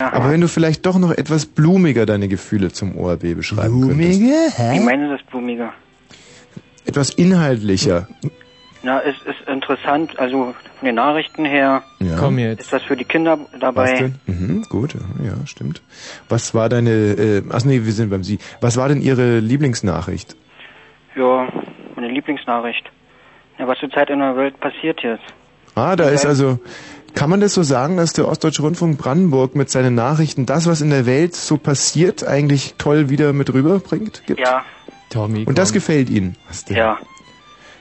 Aber 0.00 0.30
wenn 0.30 0.40
du 0.40 0.46
vielleicht 0.46 0.86
doch 0.86 0.96
noch 0.96 1.10
etwas 1.10 1.44
blumiger 1.44 2.06
deine 2.06 2.28
Gefühle 2.28 2.70
zum 2.70 2.96
ORB 2.96 3.34
beschreiben 3.34 3.80
könntest. 3.80 4.20
Wie 4.20 4.78
meinen 4.80 5.08
Sie 5.10 5.16
das 5.16 5.26
Blumiger? 5.28 5.72
Etwas 6.86 7.10
inhaltlicher. 7.10 8.06
Na, 8.84 9.00
es 9.02 9.16
ist 9.26 9.48
interessant, 9.48 10.16
also 10.20 10.54
von 10.78 10.86
den 10.86 10.94
Nachrichten 10.94 11.44
her 11.44 11.82
Ja. 11.98 12.16
Komm 12.16 12.38
jetzt. 12.38 12.60
ist 12.60 12.72
was 12.72 12.84
für 12.84 12.96
die 12.96 13.04
Kinder 13.04 13.40
dabei. 13.58 13.92
Was 13.92 13.98
denn? 13.98 14.14
Mhm, 14.26 14.66
gut, 14.68 14.94
ja, 14.94 15.44
stimmt. 15.46 15.82
Was 16.28 16.54
war 16.54 16.68
deine, 16.68 16.90
äh, 16.90 17.42
ach 17.50 17.64
nee, 17.64 17.80
wir 17.84 17.92
sind 17.92 18.10
beim 18.10 18.22
Sie. 18.22 18.38
Was 18.60 18.76
war 18.76 18.88
denn 18.88 19.02
Ihre 19.02 19.40
Lieblingsnachricht? 19.40 20.36
Ja, 21.16 21.48
meine 21.96 22.08
Lieblingsnachricht. 22.08 22.84
Ja, 23.58 23.66
was 23.66 23.78
zurzeit 23.80 24.10
in 24.10 24.20
der 24.20 24.36
Welt 24.36 24.60
passiert 24.60 25.02
jetzt. 25.02 25.24
Ah, 25.74 25.96
da 25.96 26.08
ist 26.08 26.24
also, 26.24 26.60
kann 27.18 27.30
man 27.30 27.40
das 27.40 27.52
so 27.52 27.64
sagen, 27.64 27.96
dass 27.96 28.12
der 28.12 28.28
Ostdeutsche 28.28 28.62
Rundfunk 28.62 28.96
Brandenburg 28.96 29.56
mit 29.56 29.68
seinen 29.70 29.96
Nachrichten 29.96 30.46
das, 30.46 30.66
was 30.66 30.80
in 30.80 30.90
der 30.90 31.04
Welt 31.04 31.34
so 31.34 31.56
passiert, 31.56 32.22
eigentlich 32.24 32.76
toll 32.78 33.08
wieder 33.10 33.32
mit 33.32 33.52
rüberbringt? 33.52 34.22
Gibt? 34.24 34.38
Ja, 34.38 34.64
Tommy, 35.10 35.44
Und 35.44 35.58
das 35.58 35.72
gefällt 35.72 36.10
Ihnen? 36.10 36.36
Was 36.46 36.64
denn? 36.64 36.76
ja. 36.76 36.96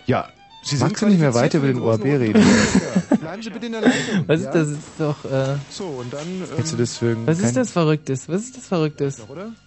Ja, 0.07 0.29
Sie 0.63 0.75
sind 0.75 0.99
nicht 1.03 1.19
mehr 1.19 1.35
weiter 1.35 1.59
über 1.59 1.67
den 1.67 1.79
ORB 1.79 2.03
reden. 2.03 2.43
Bleiben 3.19 3.41
Sie 3.43 3.49
bitte 3.51 3.67
in 3.67 3.73
der 3.73 3.81
Leitung. 3.81 4.23
Was 4.25 4.41
ist 4.41 4.49
das? 4.49 4.67
Ist 4.69 4.79
doch, 4.97 5.23
äh, 5.25 5.55
So, 5.69 5.83
und 5.83 6.11
dann... 6.11 6.21
Ähm, 6.23 6.43
Hättest 6.55 6.73
du 6.73 6.77
das 6.77 6.97
für 6.97 7.27
was 7.27 7.39
ist 7.39 7.55
das 7.55 7.71
Verrücktes? 7.71 8.27
Was 8.27 8.41
ist 8.41 8.57
das 8.57 8.65
Verrücktes? 8.65 9.21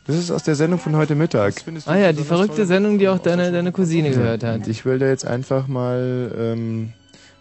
Das 0.06 0.16
ist 0.16 0.30
aus 0.32 0.42
der 0.42 0.56
Sendung 0.56 0.80
von 0.80 0.96
heute 0.96 1.14
Mittag. 1.14 1.54
Ah 1.86 1.96
ja, 1.96 2.12
die 2.12 2.24
verrückte 2.24 2.66
Sendung, 2.66 2.98
die 2.98 3.08
auch 3.08 3.18
deine, 3.18 3.52
deine 3.52 3.70
Cousine 3.70 4.10
gehört 4.10 4.42
hat. 4.42 4.66
Ich 4.66 4.84
will 4.84 4.98
da 4.98 5.06
jetzt 5.06 5.26
einfach 5.26 5.68
mal 5.68 6.34
ähm, 6.36 6.92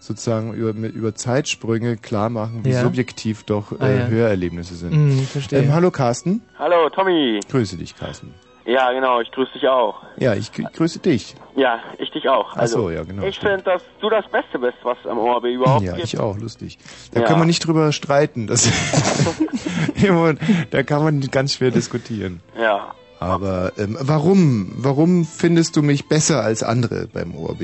sozusagen 0.10 0.54
über, 0.54 0.74
mit, 0.74 0.94
über 0.96 1.14
Zeitsprünge 1.16 1.96
klar 1.98 2.30
machen, 2.30 2.66
wie 2.66 2.72
Ja. 2.72 2.82
subjektiv 2.82 3.44
doch 3.44 3.72
äh, 3.72 3.76
Ah, 3.80 3.90
ja. 3.90 4.08
Hörerlebnisse 4.08 4.76
sind. 4.76 4.92
Mhm, 4.92 5.20
verstehe. 5.28 5.60
Ähm, 5.60 5.74
hallo 5.74 5.92
Carsten. 5.92 6.42
Hallo, 6.58 6.90
Tommy. 6.90 7.40
Grüße 7.50 7.78
dich, 7.78 7.96
Carsten. 7.96 8.34
Ja, 8.66 8.92
genau, 8.92 9.22
ich 9.22 9.32
grüße 9.32 9.54
dich 9.54 9.68
auch. 9.68 9.96
Ja, 10.18 10.34
ich 10.36 10.50
grü- 10.50 10.70
grüße 10.76 11.00
dich. 11.00 11.36
Ja, 11.56 11.80
ich 11.98 12.12
dich 12.12 12.28
auch. 12.28 12.50
Ach 12.54 12.58
Also, 12.58 12.82
so, 12.82 12.90
ja, 12.92 13.04
genau, 13.04 13.24
Ich 13.24 13.40
finde, 13.40 13.64
dass 13.64 13.82
du 14.02 14.10
das 14.10 14.26
Beste 14.32 14.60
bist, 14.60 14.78
was 14.84 14.98
am 15.10 15.18
ORB 15.18 15.46
überhaupt 15.46 15.84
Ja, 15.84 15.94
gibt. 15.94 16.06
ich 16.06 16.20
auch, 16.20 16.38
lustig. 16.38 16.78
Da 17.14 17.22
Ja. 17.22 17.26
können 17.28 17.40
wir 17.42 17.46
nicht 17.46 17.66
drüber 17.66 17.92
streiten. 17.92 18.48
Das 18.48 18.70
da 20.72 20.84
kann 20.84 21.04
man 21.04 21.22
ganz 21.32 21.54
schwer 21.54 21.72
diskutieren. 21.72 22.42
Ja. 22.60 22.94
Aber 23.20 23.74
ähm, 23.78 23.98
warum? 24.02 24.72
Warum 24.78 25.26
findest 25.26 25.76
du 25.76 25.82
mich 25.82 26.08
besser 26.08 26.42
als 26.44 26.64
andere 26.64 27.08
beim 27.12 27.36
ORB? 27.36 27.64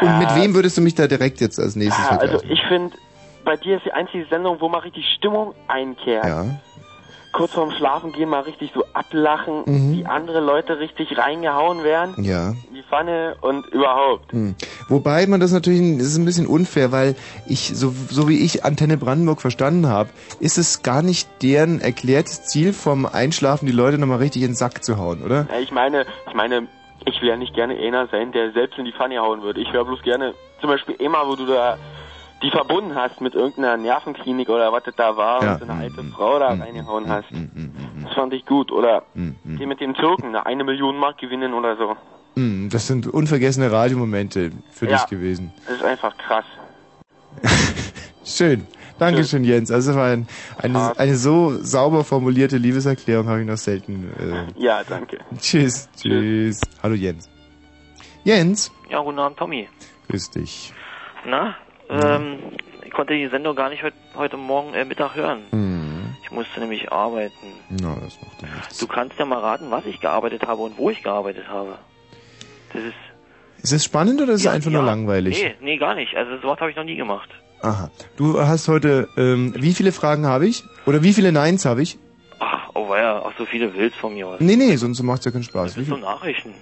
Und 0.00 0.18
mit 0.18 0.34
wem 0.36 0.54
würdest 0.54 0.76
du 0.76 0.82
mich 0.82 0.94
da 0.94 1.06
direkt 1.06 1.40
jetzt 1.40 1.58
als 1.58 1.74
nächstes 1.76 2.04
Ja, 2.04 2.10
also 2.18 2.38
vergleichen? 2.38 2.50
ich 2.52 2.62
finde, 2.68 2.96
bei 3.44 3.56
dir 3.56 3.76
ist 3.78 3.86
die 3.86 3.92
einzige 3.92 4.26
Sendung, 4.26 4.60
wo 4.60 4.68
mal 4.68 4.78
richtig 4.78 5.04
Stimmung 5.16 5.54
einkehrt. 5.68 6.24
Ja. 6.26 6.44
Kurz 7.32 7.52
vorm 7.52 7.70
Schlafen 7.70 8.10
gehen 8.12 8.28
mal 8.28 8.40
richtig 8.40 8.72
so 8.74 8.84
ablachen, 8.92 9.62
Mhm. 9.64 9.92
die 9.94 10.04
andere 10.06 10.40
Leute 10.40 10.80
richtig 10.80 11.16
reingehauen 11.16 11.84
werden. 11.84 12.22
Ja. 12.24 12.50
in 12.50 12.74
Die 12.74 12.82
Pfanne 12.82 13.36
und 13.40 13.66
überhaupt. 13.68 14.32
Hm. 14.32 14.56
Wobei 14.88 15.28
man 15.28 15.38
das 15.38 15.52
natürlich, 15.52 15.80
das 15.98 16.08
ist 16.08 16.18
ein 16.18 16.24
bisschen 16.24 16.48
unfair, 16.48 16.90
weil 16.90 17.14
ich, 17.46 17.70
so, 17.76 17.94
so 18.10 18.28
wie 18.28 18.38
ich 18.44 18.64
Antenne 18.64 18.96
Brandenburg 18.96 19.40
verstanden 19.40 19.86
habe, 19.86 20.10
ist 20.40 20.58
es 20.58 20.82
gar 20.82 21.02
nicht 21.02 21.28
deren 21.42 21.80
erklärtes 21.80 22.46
Ziel 22.46 22.72
vom 22.72 23.06
Einschlafen, 23.06 23.66
die 23.66 23.72
Leute 23.72 23.96
nochmal 23.98 24.18
richtig 24.18 24.42
in 24.42 24.48
den 24.50 24.54
Sack 24.56 24.82
zu 24.82 24.98
hauen, 24.98 25.22
oder? 25.22 25.46
Ja, 25.52 25.60
ich 25.60 25.70
meine, 25.70 26.06
ich 26.26 26.34
meine, 26.34 26.66
ich 27.06 27.20
will 27.20 27.28
ja 27.28 27.36
nicht 27.36 27.54
gerne 27.54 27.76
einer 27.76 28.06
sein, 28.08 28.32
der 28.32 28.52
selbst 28.52 28.78
in 28.78 28.84
die 28.84 28.92
Pfanne 28.92 29.18
hauen 29.20 29.42
würde. 29.42 29.60
Ich 29.60 29.72
wäre 29.72 29.84
bloß 29.84 30.02
gerne, 30.02 30.34
zum 30.60 30.70
Beispiel 30.70 30.94
immer, 30.96 31.26
wo 31.26 31.36
du 31.36 31.46
da 31.46 31.78
die 32.42 32.50
verbunden 32.50 32.94
hast 32.94 33.20
mit 33.20 33.34
irgendeiner 33.34 33.76
Nervenklinik 33.76 34.48
oder 34.48 34.72
was 34.72 34.84
das 34.84 34.94
da 34.96 35.14
war 35.16 35.42
Ja. 35.44 35.52
und 35.52 35.58
so 35.58 35.64
eine 35.64 35.74
alte 35.78 36.02
Frau 36.04 36.38
da 36.38 36.48
reingehauen 36.54 37.06
hast. 37.08 37.26
Das 38.02 38.14
fand 38.14 38.32
ich 38.32 38.46
gut. 38.46 38.72
Oder 38.72 39.02
die 39.14 39.66
mit 39.66 39.80
dem 39.80 39.94
Türken, 39.94 40.28
eine, 40.28 40.46
eine 40.46 40.64
Million 40.64 40.96
Mark 40.96 41.18
gewinnen 41.18 41.52
oder 41.52 41.76
so. 41.76 41.96
Das 42.70 42.86
sind 42.86 43.06
unvergessene 43.06 43.70
Radiomomente 43.70 44.52
für 44.70 44.86
Ja. 44.88 44.96
dich 44.96 45.06
gewesen. 45.08 45.52
Das 45.66 45.76
ist 45.76 45.84
einfach 45.84 46.16
krass. 46.16 46.44
Schön. 48.24 48.66
Dankeschön, 49.00 49.42
Jens. 49.44 49.70
Also 49.72 49.90
es 49.92 49.96
war 49.96 50.08
ein, 50.08 50.28
eine, 50.58 50.96
eine 50.98 51.16
so 51.16 51.56
sauber 51.62 52.04
formulierte 52.04 52.58
Liebeserklärung 52.58 53.26
habe 53.28 53.40
ich 53.40 53.46
noch 53.46 53.56
selten. 53.56 54.10
Äh, 54.20 54.60
Ja, 54.62 54.82
danke. 54.88 55.18
tschüss, 55.40 55.88
tschüss. 55.96 56.60
Hallo 56.82 56.94
Jens. 56.94 57.28
Jens, 58.24 58.70
Ja, 58.90 59.00
guten 59.00 59.18
Abend, 59.18 59.38
Tommy. 59.38 59.68
grüß 60.10 60.30
dich. 60.32 60.72
Na, 61.26 61.56
ähm, 61.88 62.38
ich 62.84 62.92
konnte 62.92 63.14
die 63.14 63.26
Sendung 63.28 63.56
gar 63.56 63.70
nicht 63.70 63.82
heut, 63.82 63.94
heute 64.14 64.36
Morgen 64.36 64.74
äh, 64.74 64.84
Mittag 64.84 65.14
hören. 65.16 65.40
Hm. 65.50 66.14
Ich 66.22 66.30
musste 66.30 66.60
nämlich 66.60 66.92
arbeiten. 66.92 67.32
Na, 67.70 67.94
das 67.94 68.18
macht 68.22 68.42
ja 68.42 68.48
nichts. 68.54 68.78
Du 68.78 68.86
kannst 68.86 69.18
ja 69.18 69.24
mal 69.24 69.38
raten, 69.40 69.70
was 69.70 69.86
ich 69.86 69.98
gearbeitet 70.00 70.46
habe 70.46 70.60
und 70.62 70.76
wo 70.76 70.90
ich 70.90 71.02
gearbeitet 71.02 71.48
habe. 71.48 71.78
Das 72.74 72.82
ist 72.84 72.94
Ist 73.62 73.72
es 73.72 73.84
spannend 73.84 74.20
oder 74.20 74.34
ist 74.34 74.42
es 74.42 74.46
einfach 74.46 74.70
nur 74.70 74.82
langweilig? 74.82 75.42
Nee, 75.42 75.54
nee, 75.60 75.76
gar 75.78 75.94
nicht. 75.94 76.14
Also 76.14 76.36
sowas 76.42 76.60
habe 76.60 76.70
ich 76.70 76.76
noch 76.76 76.84
nie 76.84 76.96
gemacht. 76.96 77.30
Aha. 77.62 77.90
Du 78.16 78.40
hast 78.40 78.68
heute, 78.68 79.08
ähm, 79.16 79.54
wie 79.56 79.74
viele 79.74 79.92
Fragen 79.92 80.26
habe 80.26 80.46
ich? 80.46 80.64
Oder 80.86 81.02
wie 81.02 81.12
viele 81.12 81.30
Neins 81.32 81.64
habe 81.64 81.82
ich? 81.82 81.98
Ach, 82.38 82.70
oh 82.74 82.94
ja, 82.94 83.18
auch 83.18 83.32
so 83.36 83.44
viele 83.44 83.74
willst 83.74 83.96
von 83.98 84.14
mir 84.14 84.26
aus. 84.28 84.40
Nee, 84.40 84.56
nee, 84.56 84.76
sonst 84.76 85.02
macht's 85.02 85.24
ja 85.26 85.30
keinen 85.30 85.42
Spaß. 85.42 85.74
Bis 85.74 85.86
zu? 85.88 85.96
Nachrichten. 85.98 86.54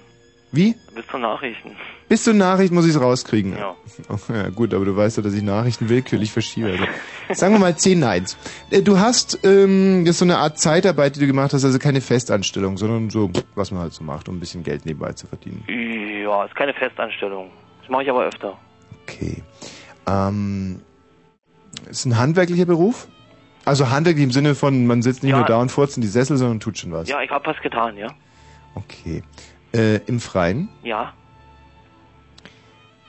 wie? 0.51 0.75
Bis 0.93 1.07
zu 1.07 1.17
Nachrichten. 1.17 1.71
Bis 2.09 2.23
zur 2.23 2.33
Nachricht 2.33 2.73
muss 2.73 2.85
ich 2.85 2.95
es 2.95 3.01
rauskriegen. 3.01 3.57
Ja. 3.57 3.75
Oh, 4.07 4.17
ja, 4.33 4.47
gut, 4.49 4.73
aber 4.73 4.85
du 4.85 4.95
weißt 4.95 5.17
ja, 5.17 5.23
dass 5.23 5.33
ich 5.33 5.41
Nachrichten 5.43 5.89
willkürlich 5.89 6.31
verschiebe. 6.31 6.69
Also, 6.71 6.83
sagen 7.33 7.53
wir 7.53 7.59
mal 7.59 7.75
10 7.75 7.99
Neins. 7.99 8.37
Äh, 8.71 8.81
Du 8.81 8.97
hast 8.97 9.39
ähm, 9.43 10.05
das 10.05 10.11
ist 10.15 10.19
so 10.19 10.25
eine 10.25 10.37
Art 10.37 10.57
Zeitarbeit, 10.57 11.15
die 11.17 11.19
du 11.19 11.27
gemacht 11.27 11.51
hast, 11.53 11.65
also 11.65 11.77
keine 11.79 11.99
Festanstellung, 11.99 12.77
sondern 12.77 13.09
so, 13.09 13.29
was 13.55 13.71
man 13.71 13.81
halt 13.81 13.93
so 13.93 14.03
macht, 14.05 14.29
um 14.29 14.37
ein 14.37 14.39
bisschen 14.39 14.63
Geld 14.63 14.85
nebenbei 14.85 15.11
zu 15.13 15.27
verdienen. 15.27 15.65
Ja, 16.23 16.45
ist 16.45 16.55
keine 16.55 16.73
Festanstellung. 16.73 17.49
Das 17.81 17.89
mache 17.89 18.03
ich 18.03 18.09
aber 18.09 18.25
öfter. 18.25 18.57
Okay. 19.03 19.43
Ähm, 20.07 20.79
ist 21.89 22.05
ein 22.05 22.17
handwerklicher 22.17 22.65
Beruf? 22.65 23.07
Also 23.65 23.89
handwerklich 23.89 24.23
im 24.23 24.31
Sinne 24.31 24.55
von, 24.55 24.87
man 24.87 25.01
sitzt 25.01 25.21
nicht 25.23 25.31
Ja. 25.31 25.37
nur 25.39 25.45
da 25.45 25.57
und 25.61 25.69
furzt 25.69 25.97
in 25.97 26.01
die 26.01 26.07
Sessel, 26.07 26.37
sondern 26.37 26.59
tut 26.59 26.77
schon 26.77 26.91
was. 26.91 27.07
Ja, 27.09 27.21
ich 27.21 27.29
habe 27.29 27.45
was 27.45 27.61
getan, 27.61 27.97
ja. 27.97 28.07
Okay. 28.75 29.21
Äh, 29.73 29.97
Im 30.07 30.19
Freien? 30.19 30.69
Ja. 30.83 31.13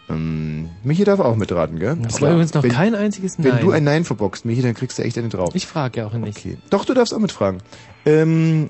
Ähm, 0.08 0.70
Michi 0.82 1.04
darf 1.04 1.20
auch 1.20 1.36
mitraten, 1.36 1.78
gell? 1.78 1.97
Das 2.03 2.20
war 2.20 2.31
übrigens 2.31 2.53
noch 2.54 2.62
wenn, 2.62 2.72
kein 2.72 2.94
einziges 2.94 3.38
Wenn 3.38 3.53
Nein. 3.54 3.64
du 3.64 3.70
ein 3.70 3.84
Nein 3.84 4.04
verboxt, 4.04 4.44
Michi, 4.44 4.60
dann 4.62 4.75
kriegst 4.75 4.98
du 4.98 5.02
echt 5.02 5.16
eine 5.19 5.28
drauf. 5.28 5.54
Ich 5.54 5.66
frage 5.66 6.00
ja 6.00 6.06
auch 6.06 6.12
nicht. 6.12 6.37
Okay. 6.38 6.58
Doch, 6.70 6.84
du 6.84 6.94
darfst 6.94 7.14
auch 7.14 7.19
mitfragen. 7.19 7.62
Ähm, 8.04 8.69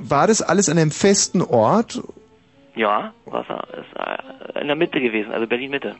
war 0.00 0.26
das 0.26 0.42
alles 0.42 0.68
an 0.68 0.78
einem 0.78 0.90
festen 0.90 1.42
Ort? 1.42 2.02
Ja, 2.74 3.12
Wasser 3.26 3.66
ist 3.72 3.96
äh, 4.56 4.60
in 4.60 4.66
der 4.66 4.76
Mitte 4.76 5.00
gewesen, 5.00 5.30
also 5.32 5.46
Berlin 5.46 5.70
Mitte. 5.70 5.90
Hm, 5.90 5.96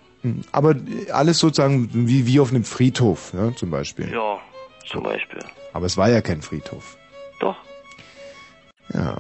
Aber 0.53 0.75
alles 1.13 1.39
sozusagen 1.39 1.89
wie, 1.93 2.27
wie 2.27 2.41
auf 2.41 2.51
einem 2.51 2.65
Friedhof, 2.65 3.33
ja, 3.35 3.55
zum 3.55 3.71
Beispiel. 3.71 4.11
Ja, 4.13 4.39
zum 4.91 5.03
Beispiel. 5.03 5.41
Aber 5.73 5.87
es 5.87 5.97
war 5.97 6.09
ja 6.11 6.21
kein 6.21 6.41
Friedhof. 6.43 6.97
Doch. 7.41 7.57
Ja. 8.93 9.17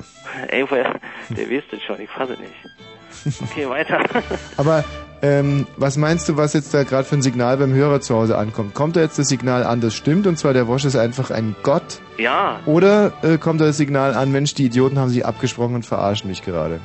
Ey, 0.49 0.65
woher- 0.71 1.01
der 1.31 1.51
weiß 1.51 1.65
das 1.71 1.83
schon, 1.83 2.01
ich 2.01 2.11
fasse 2.11 2.33
nicht. 2.33 3.41
Okay, 3.51 3.69
weiter. 3.69 4.01
Aber 4.57 4.85
ähm, 5.23 5.67
was 5.77 5.97
meinst 5.97 6.29
du, 6.29 6.37
was 6.37 6.53
jetzt 6.53 6.75
da 6.75 6.83
gerade 6.83 7.05
für 7.05 7.15
ein 7.17 7.23
Signal 7.23 7.57
beim 7.57 7.73
Hörer 7.73 8.01
zu 8.01 8.15
Hause 8.15 8.37
ankommt? 8.37 8.75
Kommt 8.75 8.97
da 8.97 9.01
jetzt 9.01 9.19
das 9.19 9.29
Signal 9.29 9.63
an, 9.65 9.81
das 9.81 9.95
stimmt, 9.95 10.27
und 10.27 10.37
zwar 10.39 10.53
der 10.53 10.67
Wosch 10.69 10.85
ist 10.85 10.97
einfach 10.97 11.31
ein 11.31 11.55
Gott? 11.63 12.01
Ja, 12.19 12.61
Oder 12.67 13.13
äh, 13.23 13.39
kommt 13.39 13.61
da 13.61 13.67
das 13.67 13.77
Signal 13.79 14.15
an, 14.15 14.33
Mensch, 14.33 14.55
die 14.55 14.67
Idioten 14.67 14.99
haben 14.99 15.09
sich 15.11 15.25
abgesprochen 15.25 15.75
und 15.77 15.87
verarschen 15.87 16.29
mich 16.29 16.43
gerade? 16.43 16.81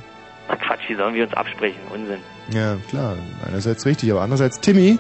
Na 0.50 0.56
Quatsch, 0.56 0.90
wie 0.90 0.96
sollen 0.96 1.14
wir 1.16 1.24
uns 1.24 1.34
absprechen? 1.34 1.80
Unsinn. 1.94 2.20
Ja, 2.52 2.76
klar. 2.90 3.16
Einerseits 3.48 3.86
richtig, 3.86 4.12
aber 4.12 4.22
andererseits 4.22 4.60
Timmy. 4.60 4.98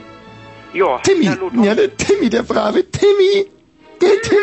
Ja, 0.73 0.99
Timmy! 0.99 1.25
Ja, 1.65 1.73
der 1.75 1.97
Timmy, 1.97 2.29
der 2.29 2.43
brave 2.43 2.83
Timmy! 2.91 3.47
Der 4.01 4.21
Timmy! 4.21 4.39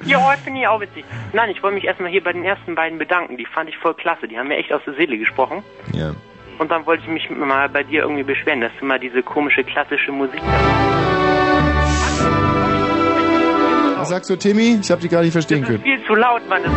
Ja, 0.06 0.26
heute 0.26 0.42
finde 0.42 0.60
ich 0.60 0.66
auch 0.66 0.80
witzig. 0.80 1.04
Nein, 1.32 1.50
ich 1.50 1.62
wollte 1.62 1.76
mich 1.76 1.84
erstmal 1.84 2.10
hier 2.10 2.22
bei 2.22 2.32
den 2.32 2.44
ersten 2.44 2.74
beiden 2.74 2.98
bedanken. 2.98 3.38
Die 3.38 3.46
fand 3.46 3.70
ich 3.70 3.76
voll 3.78 3.94
klasse. 3.94 4.28
Die 4.28 4.36
haben 4.36 4.48
mir 4.48 4.56
echt 4.56 4.70
aus 4.72 4.82
der 4.84 4.94
Seele 4.94 5.16
gesprochen. 5.16 5.62
Ja. 5.92 6.14
Und 6.58 6.70
dann 6.70 6.84
wollte 6.84 7.04
ich 7.04 7.08
mich 7.08 7.30
mal 7.30 7.68
bei 7.70 7.84
dir 7.84 8.02
irgendwie 8.02 8.24
beschweren, 8.24 8.60
dass 8.60 8.72
du 8.78 8.84
mal 8.84 8.98
diese 8.98 9.22
komische 9.22 9.64
klassische 9.64 10.12
Musik 10.12 10.40
Was 13.96 14.08
sagst 14.10 14.28
du, 14.28 14.36
Timmy? 14.36 14.78
Ich 14.82 14.90
habe 14.90 15.00
dich 15.00 15.10
gar 15.10 15.22
nicht 15.22 15.32
verstehen 15.32 15.64
können. 15.64 15.80
viel 15.82 16.04
zu 16.04 16.14
laut, 16.14 16.46
Mann. 16.48 16.62
Das 16.64 16.72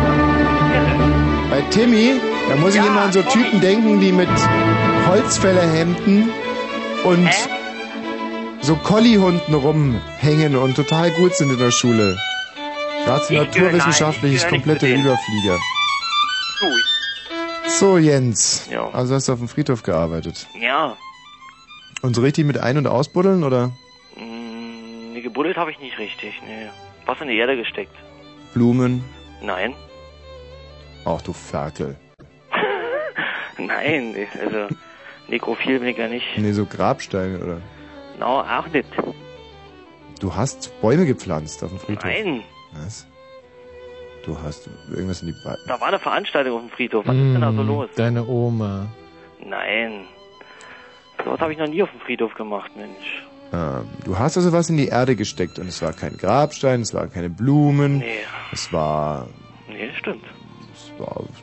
Bei 1.50 1.62
Timmy, 1.70 2.20
da 2.48 2.56
muss 2.56 2.74
ich 2.74 2.80
immer 2.84 3.02
an 3.02 3.12
so 3.12 3.22
Typen 3.22 3.60
denken, 3.60 4.00
die 4.00 4.12
mit 4.12 4.28
Holzfällerhemden 5.08 6.30
und 7.04 7.30
so 8.60 8.76
Collie-Hunden 8.76 9.54
rumhängen 9.54 10.56
und 10.56 10.74
total 10.76 11.10
gut 11.12 11.34
sind 11.34 11.50
in 11.50 11.58
der 11.58 11.70
Schule. 11.70 12.18
Gerade 13.06 13.24
so 13.24 13.32
Ich 13.34 13.50
gehöre- 13.50 13.72
naturwissenschaftlich 13.72 14.22
nein, 14.22 14.30
ich 14.32 14.36
ist 14.36 14.42
gehöre 14.44 14.56
nicht 14.58 14.64
komplette. 14.66 14.94
Überflieger. 14.94 15.58
So, 17.68 17.96
Jens. 17.96 18.68
Ja. 18.70 18.88
Also 18.92 19.14
hast 19.14 19.28
du 19.28 19.32
auf 19.32 19.38
dem 19.38 19.48
Friedhof 19.48 19.82
gearbeitet. 19.82 20.46
Ja, 20.60 20.96
Und 22.02 22.14
so 22.14 22.22
richtig 22.22 22.44
mit 22.46 22.58
Ein- 22.58 22.76
und 22.78 22.86
Ausbuddeln, 22.86 23.42
oder? 23.44 23.70
mh, 24.16 24.22
nee, 25.14 25.20
gebuddelt 25.20 25.56
habe 25.56 25.70
ich 25.70 25.78
nicht 25.80 25.98
richtig, 25.98 26.40
nee. 26.46 26.68
Was 27.06 27.20
in 27.20 27.28
die 27.28 27.36
Erde 27.36 27.56
gesteckt. 27.56 27.94
Blumen? 28.54 29.02
Nein. 29.42 29.74
Ach 31.10 31.22
du 31.22 31.32
Ferkel. 31.32 31.96
Nein, 33.58 34.14
also 34.42 34.68
nekrophil 35.28 35.78
bin 35.78 35.88
ich 35.88 35.96
ja 35.96 36.08
nicht. 36.08 36.26
Nee, 36.36 36.52
so 36.52 36.66
Grabsteine 36.66 37.38
oder? 37.38 37.60
No, 38.18 38.40
auch 38.40 38.66
nicht. 38.68 38.88
Du 40.20 40.34
hast 40.34 40.78
Bäume 40.82 41.06
gepflanzt 41.06 41.62
auf 41.64 41.70
dem 41.70 41.78
Friedhof? 41.78 42.04
Nein. 42.04 42.42
Was? 42.74 43.06
Du 44.26 44.36
hast 44.42 44.68
irgendwas 44.90 45.22
in 45.22 45.28
die 45.28 45.34
Ba- 45.44 45.56
Da 45.66 45.80
war 45.80 45.88
eine 45.88 45.98
Veranstaltung 45.98 46.56
auf 46.56 46.60
dem 46.60 46.70
Friedhof. 46.70 47.06
Was 47.06 47.14
ist 47.14 47.20
denn 47.22 47.40
da 47.40 47.52
so 47.52 47.62
Mm, 47.62 47.66
los? 47.68 47.88
Deine 47.96 48.26
Oma. 48.26 48.86
Nein. 49.42 50.04
Sowas 51.24 51.40
habe 51.40 51.52
ich 51.52 51.58
noch 51.58 51.68
nie 51.68 51.82
auf 51.82 51.90
dem 51.90 52.00
Friedhof 52.00 52.34
gemacht, 52.34 52.70
Mensch. 52.76 53.24
Ähm, 53.54 53.88
du 54.04 54.18
hast 54.18 54.36
also 54.36 54.52
was 54.52 54.68
in 54.68 54.76
die 54.76 54.88
Erde 54.88 55.16
gesteckt 55.16 55.58
und 55.58 55.68
es 55.68 55.80
war 55.80 55.92
kein 55.94 56.18
Grabstein, 56.18 56.82
es 56.82 56.92
waren 56.92 57.10
keine 57.10 57.30
Blumen, 57.30 57.98
Nee. 57.98 58.18
es 58.52 58.70
war, 58.74 59.26
Nee, 59.68 59.90
stimmt. 59.98 60.24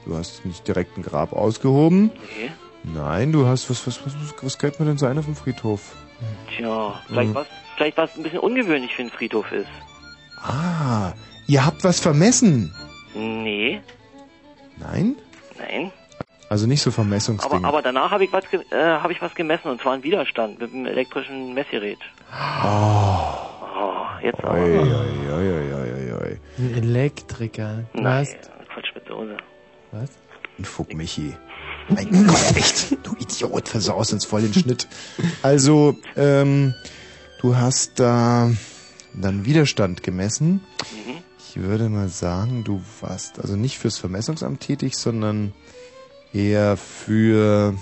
Du 0.06 0.16
hast 0.18 0.46
nicht 0.46 0.68
direkt 0.68 0.98
ein 0.98 1.02
Grab 1.04 1.34
ausgehoben. 1.34 2.12
Nee. 2.38 2.52
Nein, 2.84 3.31
du 3.31 3.48
hast, 3.48 3.69
was, 3.69 3.86
was, 3.88 4.06
was, 4.06 4.13
was 4.42 4.57
könnte 4.60 4.78
man 4.80 4.88
denn 4.90 4.98
sein 4.98 5.18
auf 5.18 5.25
dem 5.25 5.36
Friedhof? 5.36 5.96
Tja, 6.56 7.02
vielleicht 7.07 7.31
Mhm. 7.31 7.36
was, 7.36 7.48
vielleicht 7.78 7.98
was 7.98 8.16
ein 8.16 8.24
bisschen 8.24 8.40
ungewöhnlich 8.40 8.94
für 8.94 9.02
einen 9.02 9.12
Friedhof 9.12 9.52
ist. 9.52 9.68
Ah, 10.42 11.13
ihr 11.48 11.66
habt 11.66 11.84
was 11.84 12.00
vermessen. 12.00 12.74
Nee, 13.16 13.81
Nein? 14.78 15.16
nein. 15.57 15.92
Also 16.50 16.68
nicht 16.68 16.81
so 16.81 16.90
Aber, 16.90 16.96
Vermessungsdinge. 16.96 17.66
aber 17.68 17.81
danach 17.81 18.12
habe 18.12 18.24
ich 18.25 18.31
was, 18.31 18.44
äh, 18.54 18.60
habe 18.78 19.13
ich 19.13 19.22
was 19.22 19.34
gemessen 19.34 19.69
und 19.69 19.81
zwar 19.81 19.94
einen 19.94 20.04
Widerstand 20.04 20.60
mit 20.60 20.72
einem 20.72 20.86
elektrischen 20.86 21.54
Messgerät. 21.54 21.98
Oh, 22.63 23.18
Oh, 23.78 24.06
jetzt 24.22 24.44
aber. 24.44 24.54
oi, 24.54 24.80
oi, 24.80 25.31
oi, 25.34 25.74
oi, 25.74 25.74
oi, 25.74 26.13
oi. 26.13 26.40
Ein 26.60 26.74
Elektriker. 26.75 27.84
Nein, 27.94 28.06
hast. 28.28 28.52
Dose. 29.16 29.38
Was? 29.92 30.10
Ein 30.60 30.66
Fuck, 30.66 30.94
Michi. 30.94 31.34
Mein 31.90 32.12
Gott, 32.28 32.56
echt, 32.58 32.98
du 33.06 33.16
Idiot, 33.18 33.70
versaust 33.70 34.12
uns 34.14 34.26
voll 34.26 34.42
den 34.42 34.54
Schnitt. 34.54 34.88
Also, 35.42 35.96
ähm, 36.16 36.74
du 37.42 37.56
hast 37.56 38.00
da 38.00 38.52
dann 39.14 39.46
Widerstand 39.46 40.04
gemessen. 40.04 40.62
Mhm. 40.92 41.24
Ich 41.40 41.62
würde 41.62 41.88
mal 41.90 42.10
sagen, 42.10 42.64
du 42.64 42.82
warst 43.00 43.40
also 43.40 43.56
nicht 43.56 43.78
fürs 43.78 43.98
Vermessungsamt 43.98 44.60
tätig, 44.60 44.98
sondern 44.98 45.54
eher 46.34 46.76
für 46.76 47.74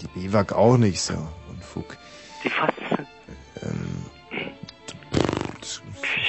die 0.00 0.28
BWAG 0.28 0.52
auch 0.52 0.76
nicht 0.76 1.00
so. 1.00 1.14
Unfug. 1.50 1.96
Die 2.44 2.50
fast 2.50 2.74
Ähm, 3.62 4.04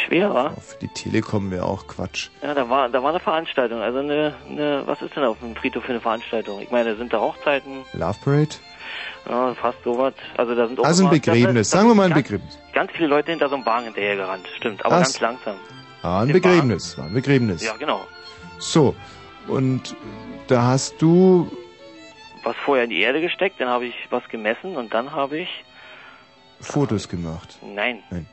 schwer 0.06 0.34
war. 0.34 0.56
für 0.58 0.78
die 0.80 0.88
Telekom 0.90 1.52
wäre 1.52 1.66
auch 1.66 1.88
Quatsch. 1.88 2.30
Ja, 2.42 2.54
da 2.54 2.70
war, 2.70 2.90
da 2.90 3.02
war 3.04 3.10
eine 3.12 3.20
Veranstaltung. 3.20 3.82
Also 3.82 4.00
eine, 4.00 4.34
eine, 4.50 4.84
was 4.86 5.02
ist 5.02 5.16
denn 5.16 5.24
auf 5.24 5.40
dem 5.40 5.56
Friedhof 5.56 5.84
für 5.84 5.92
eine 5.92 6.02
Veranstaltung? 6.02 6.60
Ich 6.62 6.72
meine, 6.72 6.92
da 6.92 6.96
sind 6.96 7.14
da 7.14 7.20
Hochzeiten, 7.20 7.84
Love 7.94 8.18
Parade? 8.24 8.56
ja, 9.30 9.54
fast 9.56 9.84
sowas. 9.84 10.14
Also 10.38 10.54
da 10.56 10.68
sind 10.68 10.80
auch 10.80 10.86
Also 10.86 11.06
ein 11.06 11.10
Begräbnis. 11.10 11.70
Sagen 11.70 11.88
wir 11.88 11.96
mal 11.96 12.04
ein 12.04 12.14
sind 12.14 12.24
Begräbnis. 12.24 12.58
Ganz, 12.74 12.74
ganz 12.74 12.92
viele 12.92 13.08
Leute 13.08 13.32
hinter 13.32 13.50
so 13.50 13.56
einem 13.56 13.66
Wagen 13.66 13.86
hinterher 13.86 14.16
gerannt. 14.18 14.48
Stimmt, 14.58 14.84
aber 14.86 14.96
Was? 14.98 15.04
ganz 15.20 15.20
langsam. 15.22 15.56
Ah, 16.02 16.22
ein 16.22 16.28
Den 16.28 16.34
Begräbnis. 16.34 16.98
War 16.98 17.06
ein 17.06 17.14
Begräbnis. 17.14 17.64
Ja, 17.64 17.76
genau. 17.78 18.02
So, 18.60 18.96
und 19.48 19.96
da 20.48 20.64
hast 20.64 21.02
du 21.02 21.50
Was 22.44 22.56
vorher 22.66 22.84
in 22.84 22.90
die 22.90 23.00
Erde 23.02 23.22
gesteckt, 23.22 23.60
dann 23.62 23.70
habe 23.70 23.86
ich 23.86 23.96
was 24.10 24.28
gemessen 24.30 24.76
und 24.76 24.94
dann 24.94 25.12
habe 25.14 25.38
ich, 25.38 25.50
Fotos 26.60 27.08
gemacht. 27.10 27.58
nein. 27.62 28.00
Nein. 28.10 28.26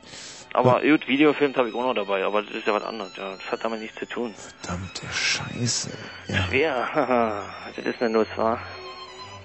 Aber 0.53 0.81
gut, 0.81 1.07
Videofilms 1.07 1.55
habe 1.57 1.69
ich 1.69 1.75
auch 1.75 1.83
noch 1.83 1.93
dabei, 1.95 2.23
aber 2.25 2.41
das 2.41 2.51
ist 2.51 2.67
ja 2.67 2.73
was 2.73 2.83
anderes. 2.83 3.15
Ja, 3.15 3.31
das 3.31 3.51
hat 3.51 3.63
damit 3.63 3.79
nichts 3.81 3.97
zu 3.97 4.05
tun. 4.05 4.33
Verdammte 4.61 5.01
Scheiße. 5.11 5.91
Ja. 6.27 6.43
Schwer. 6.43 7.43
das 7.75 7.85
ist 7.85 8.01
eine 8.01 8.09
Nuss, 8.11 8.27
wa? 8.35 8.57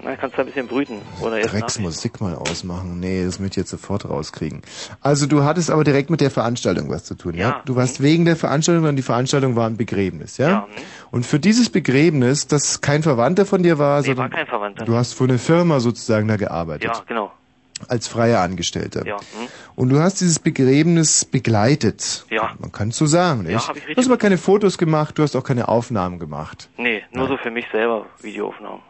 Na, 0.03 0.14
kannst 0.14 0.37
du 0.37 0.41
ein 0.41 0.47
bisschen 0.47 0.67
brüten. 0.67 1.00
Oder 1.23 1.38
erst 1.38 1.55
Drecks 1.55 1.79
nach. 1.79 1.85
Musik 1.85 2.20
mal 2.20 2.35
ausmachen. 2.35 3.00
Nee, 3.00 3.25
das 3.25 3.38
möchte 3.38 3.55
ich 3.61 3.62
jetzt 3.64 3.70
sofort 3.70 4.06
rauskriegen. 4.06 4.61
Also 5.00 5.26
du 5.26 5.43
hattest 5.43 5.70
aber 5.70 5.85
direkt 5.85 6.11
mit 6.11 6.20
der 6.20 6.31
Veranstaltung 6.31 6.91
was 6.91 7.05
zu 7.05 7.14
tun, 7.14 7.35
ja? 7.35 7.49
Ja. 7.49 7.62
Du 7.64 7.76
warst 7.76 8.03
wegen 8.03 8.26
der 8.26 8.37
Veranstaltung 8.37 8.85
und 8.85 8.97
die 8.97 9.03
Veranstaltung 9.03 9.56
war 9.56 9.67
ein 9.67 9.79
Begräbnis, 9.79 10.37
ja? 10.37 10.49
Ja, 10.49 10.67
hm? 10.67 10.82
Und 11.12 11.25
für 11.25 11.38
dieses 11.38 11.70
Begräbnis, 11.70 12.47
das 12.47 12.82
kein 12.82 13.03
Verwandter 13.03 13.47
von 13.47 13.62
dir 13.62 13.79
war, 13.79 14.03
Nee, 14.03 14.08
war 14.08 14.14
sondern 14.17 14.31
kein 14.32 14.47
Verwandter. 14.47 14.85
du 14.85 14.94
hast 14.97 15.14
für 15.14 15.25
eine 15.25 15.38
Firma 15.38 15.81
sozusagen 15.81 16.29
da 16.29 16.37
gearbeitet. 16.37 16.91
Ja, 16.94 17.03
genau. 17.06 17.32
Als 17.88 18.08
freier 18.08 18.40
Angestellter. 18.40 19.06
Ja, 19.06 19.19
hm? 19.19 19.49
Und 19.75 19.90
du 19.90 19.99
hast 20.00 20.20
dieses 20.20 20.38
Begräbnis 20.38 21.25
begleitet. 21.26 22.25
Ja. 22.31 22.55
Man 22.58 22.73
kann 22.73 22.88
es 22.88 22.96
so 22.96 23.05
sagen, 23.06 23.43
nicht? 23.43 23.52
Ja, 23.52 23.69
hab 23.69 23.76
ich 23.76 23.82
du 23.82 23.88
richtig 23.88 23.99
hast 24.05 24.06
aber 24.06 24.17
keine 24.17 24.38
Fotos 24.38 24.78
gemacht, 24.78 25.19
du 25.19 25.23
hast 25.23 25.37
auch 25.37 25.44
keine 25.44 25.69
Aufnahmen 25.69 26.19
gemacht. 26.19 26.69
Nee, 26.78 27.02
nur 27.12 27.28
so 27.28 27.37
für 27.37 27.50
mich 27.50 27.67
selber 27.70 28.06
Videoaufnahmen. 28.23 28.81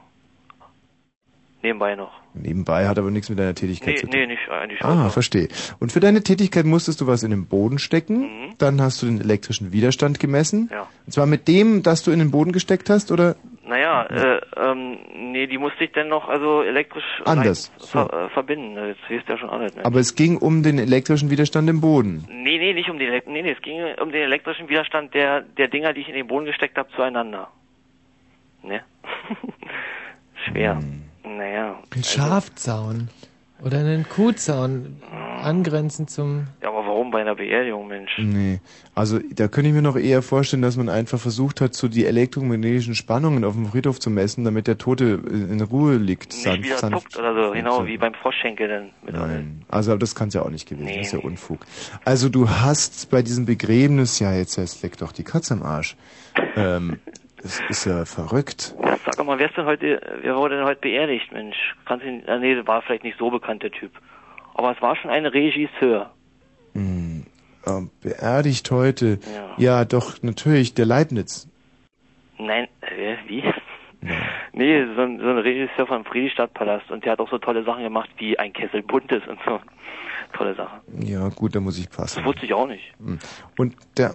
Nebenbei 1.62 1.96
noch. 1.96 2.12
Nebenbei 2.34 2.86
hat 2.86 2.98
aber 2.98 3.10
nichts 3.10 3.28
mit 3.28 3.38
deiner 3.38 3.54
Tätigkeit 3.54 3.94
Nee, 3.94 4.00
zu 4.00 4.06
tun. 4.06 4.10
nee, 4.14 4.26
nicht 4.26 4.48
eigentlich. 4.48 4.84
Ah, 4.84 5.08
verstehe. 5.08 5.48
Und 5.80 5.90
für 5.90 6.00
deine 6.00 6.22
Tätigkeit 6.22 6.64
musstest 6.66 7.00
du 7.00 7.06
was 7.08 7.22
in 7.24 7.30
den 7.30 7.46
Boden 7.46 7.78
stecken. 7.78 8.20
Mhm. 8.20 8.54
Dann 8.58 8.80
hast 8.80 9.02
du 9.02 9.06
den 9.06 9.20
elektrischen 9.20 9.72
Widerstand 9.72 10.20
gemessen. 10.20 10.68
Ja. 10.70 10.86
Und 11.06 11.12
zwar 11.12 11.26
mit 11.26 11.48
dem, 11.48 11.82
das 11.82 12.04
du 12.04 12.12
in 12.12 12.18
den 12.20 12.30
Boden 12.30 12.52
gesteckt 12.52 12.88
hast, 12.90 13.10
oder? 13.10 13.34
Naja, 13.66 14.04
äh, 14.04 14.40
ähm, 14.56 14.98
nee, 15.12 15.48
die 15.48 15.58
musste 15.58 15.84
ich 15.84 15.92
dann 15.92 16.08
noch 16.08 16.28
also 16.28 16.62
elektrisch 16.62 17.04
Anders, 17.24 17.72
ver 17.78 18.12
äh, 18.12 18.28
verbinden. 18.28 18.76
Jetzt 18.76 19.00
siehst 19.08 19.28
du 19.28 19.32
ja 19.32 19.38
schon 19.38 19.50
alles, 19.50 19.74
ne? 19.74 19.84
Aber 19.84 19.98
es 19.98 20.14
ging 20.14 20.36
um 20.36 20.62
den 20.62 20.78
elektrischen 20.78 21.30
Widerstand 21.30 21.68
im 21.68 21.80
Boden. 21.80 22.24
Nee, 22.30 22.58
nee, 22.58 22.74
nicht 22.74 22.88
um 22.88 22.98
den 22.98 23.10
nee, 23.26 23.42
nee, 23.42 23.50
es 23.50 23.60
ging 23.62 23.82
um 24.00 24.12
den 24.12 24.22
elektrischen 24.22 24.68
Widerstand 24.68 25.14
der 25.14 25.40
der 25.42 25.66
Dinger, 25.66 25.92
die 25.92 26.02
ich 26.02 26.08
in 26.08 26.14
den 26.14 26.28
Boden 26.28 26.46
gesteckt 26.46 26.78
habe, 26.78 26.88
zueinander. 26.94 27.48
Ne? 28.62 28.82
Schwer. 30.46 30.76
Hm. 30.76 31.02
Naja. 31.36 31.82
Ein 31.92 32.04
Schafzaun. 32.04 33.08
Oder 33.64 33.78
einen 33.78 34.08
Kuhzaun. 34.08 35.00
Angrenzend 35.42 36.10
zum. 36.10 36.46
Ja, 36.62 36.68
aber 36.68 36.86
warum 36.86 37.10
bei 37.10 37.20
einer 37.20 37.34
Beerdigung, 37.34 37.88
Mensch? 37.88 38.12
Nee. 38.18 38.60
Also 38.94 39.18
da 39.18 39.48
könnte 39.48 39.68
ich 39.68 39.74
mir 39.74 39.82
noch 39.82 39.96
eher 39.96 40.22
vorstellen, 40.22 40.62
dass 40.62 40.76
man 40.76 40.88
einfach 40.88 41.18
versucht 41.18 41.60
hat, 41.60 41.74
so 41.74 41.88
die 41.88 42.04
elektromagnetischen 42.04 42.94
Spannungen 42.94 43.44
auf 43.44 43.54
dem 43.54 43.66
Friedhof 43.66 44.00
zu 44.00 44.10
messen, 44.10 44.44
damit 44.44 44.66
der 44.66 44.78
Tote 44.78 45.20
in 45.30 45.60
Ruhe 45.60 45.96
liegt. 45.96 46.34
Nicht 46.34 46.64
wieder 46.64 46.76
zuckt 46.76 47.16
oder 47.18 47.34
so, 47.34 47.52
genau, 47.52 47.86
wie 47.86 47.98
beim 47.98 48.14
Froschschenkel 48.14 48.68
dann. 48.68 48.90
Mit 49.04 49.14
Nein, 49.14 49.64
also 49.68 49.96
das 49.96 50.14
kann 50.14 50.28
es 50.28 50.34
ja 50.34 50.42
auch 50.42 50.50
nicht 50.50 50.68
gewesen, 50.68 50.86
Nee, 50.86 50.98
das 50.98 51.06
ist 51.08 51.12
ja 51.12 51.18
Unfug. 51.20 51.60
Also 52.04 52.28
du 52.28 52.48
hast 52.48 53.10
bei 53.10 53.22
diesem 53.22 53.46
Begräbnis, 53.46 54.18
ja 54.18 54.32
jetzt, 54.34 54.56
jetzt 54.56 54.82
leckt 54.82 55.02
doch 55.02 55.12
die 55.12 55.24
Katze 55.24 55.54
am 55.54 55.62
Arsch. 55.62 55.96
Ähm, 56.56 56.98
das 57.46 57.60
ist 57.68 57.84
ja 57.84 58.04
verrückt. 58.04 58.74
Sag 59.10 59.24
mal, 59.24 59.38
wer 59.38 59.48
ist 59.48 59.56
denn 59.56 59.66
heute, 59.66 60.00
wer 60.20 60.36
wurde 60.36 60.56
denn 60.56 60.64
heute 60.64 60.80
beerdigt, 60.80 61.32
Mensch? 61.32 61.56
Kannst 61.84 62.04
du 62.04 62.22
ah, 62.26 62.38
nee, 62.38 62.56
war 62.66 62.82
vielleicht 62.82 63.04
nicht 63.04 63.18
so 63.18 63.30
bekannt, 63.30 63.62
der 63.62 63.70
Typ. 63.70 63.92
Aber 64.54 64.72
es 64.72 64.82
war 64.82 64.96
schon 64.96 65.10
ein 65.10 65.26
Regisseur. 65.26 66.10
Hm, 66.74 67.24
äh, 67.64 67.80
beerdigt 68.02 68.70
heute. 68.70 69.18
Ja. 69.58 69.84
doch, 69.84 70.22
natürlich, 70.22 70.74
der 70.74 70.86
Leibniz. 70.86 71.48
Nein, 72.38 72.66
äh, 72.80 73.16
wie? 73.28 73.44
Nee, 74.52 74.84
so 74.94 75.02
ein, 75.02 75.18
so 75.18 75.26
ein 75.28 75.38
Regisseur 75.38 75.86
vom 75.86 76.04
Friedrichstadtpalast 76.04 76.90
und 76.90 77.04
der 77.04 77.12
hat 77.12 77.20
auch 77.20 77.30
so 77.30 77.38
tolle 77.38 77.64
Sachen 77.64 77.82
gemacht 77.82 78.10
wie 78.18 78.38
ein 78.38 78.52
Kessel 78.52 78.82
Buntes 78.82 79.22
und 79.26 79.38
so. 79.44 79.60
Tolle 80.32 80.54
Sache. 80.54 80.80
Ja, 81.00 81.28
gut, 81.28 81.54
da 81.54 81.60
muss 81.60 81.78
ich 81.78 81.88
passen. 81.88 82.18
Das 82.18 82.24
wusste 82.26 82.46
ich 82.46 82.52
auch 82.52 82.66
nicht. 82.66 82.92
Hm. 82.98 83.18
Und 83.56 83.76
der, 83.96 84.14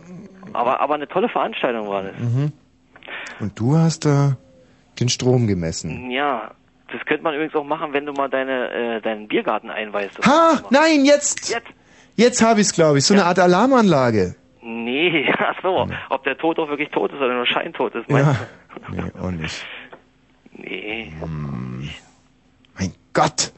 Aber, 0.54 0.80
aber 0.82 0.96
eine 0.96 1.08
tolle 1.08 1.30
Veranstaltung 1.30 1.88
war 1.88 2.04
das. 2.04 2.20
mhm. 2.20 2.52
Und 3.40 3.60
du 3.60 3.78
hast 3.78 4.06
da 4.06 4.38
den 5.00 5.10
Strom 5.10 5.48
gemessen. 5.48 6.12
Ja, 6.12 6.52
das 6.92 7.06
könnte 7.06 7.24
man 7.24 7.34
übrigens 7.34 7.56
auch 7.56 7.64
machen, 7.64 7.94
wenn 7.94 8.06
du 8.06 8.14
mal 8.14 8.30
deine, 8.30 8.72
äh, 8.72 9.02
deinen 9.02 9.28
Biergarten 9.28 9.70
einweist. 9.70 10.20
Ha, 10.26 10.62
nein, 10.70 11.06
jetzt! 11.06 11.50
Jetzt? 11.50 11.68
Jetzt 12.16 12.44
habe 12.44 12.62
ich's, 12.62 12.74
glaube 12.74 12.98
ich, 12.98 13.06
so 13.06 13.14
eine 13.14 13.26
Art 13.26 13.40
Alarmanlage. 13.40 14.36
Nee, 14.62 15.34
ach 15.38 15.56
so, 15.62 15.88
ob 16.10 16.24
der 16.24 16.38
Tod 16.38 16.60
auch 16.60 16.70
wirklich 16.70 16.90
tot 16.90 17.12
ist 17.12 17.18
oder 17.18 17.34
nur 17.34 17.48
scheintot 17.48 17.96
ist, 17.96 18.10
meinst 18.10 18.40
Ja. 18.90 19.04
Nee, 19.04 19.12
auch 19.22 19.32
nicht. 19.32 19.66
Nee. 20.54 21.14
Hm. 21.22 21.90
Mein 22.78 22.94
Gott! 23.14 23.54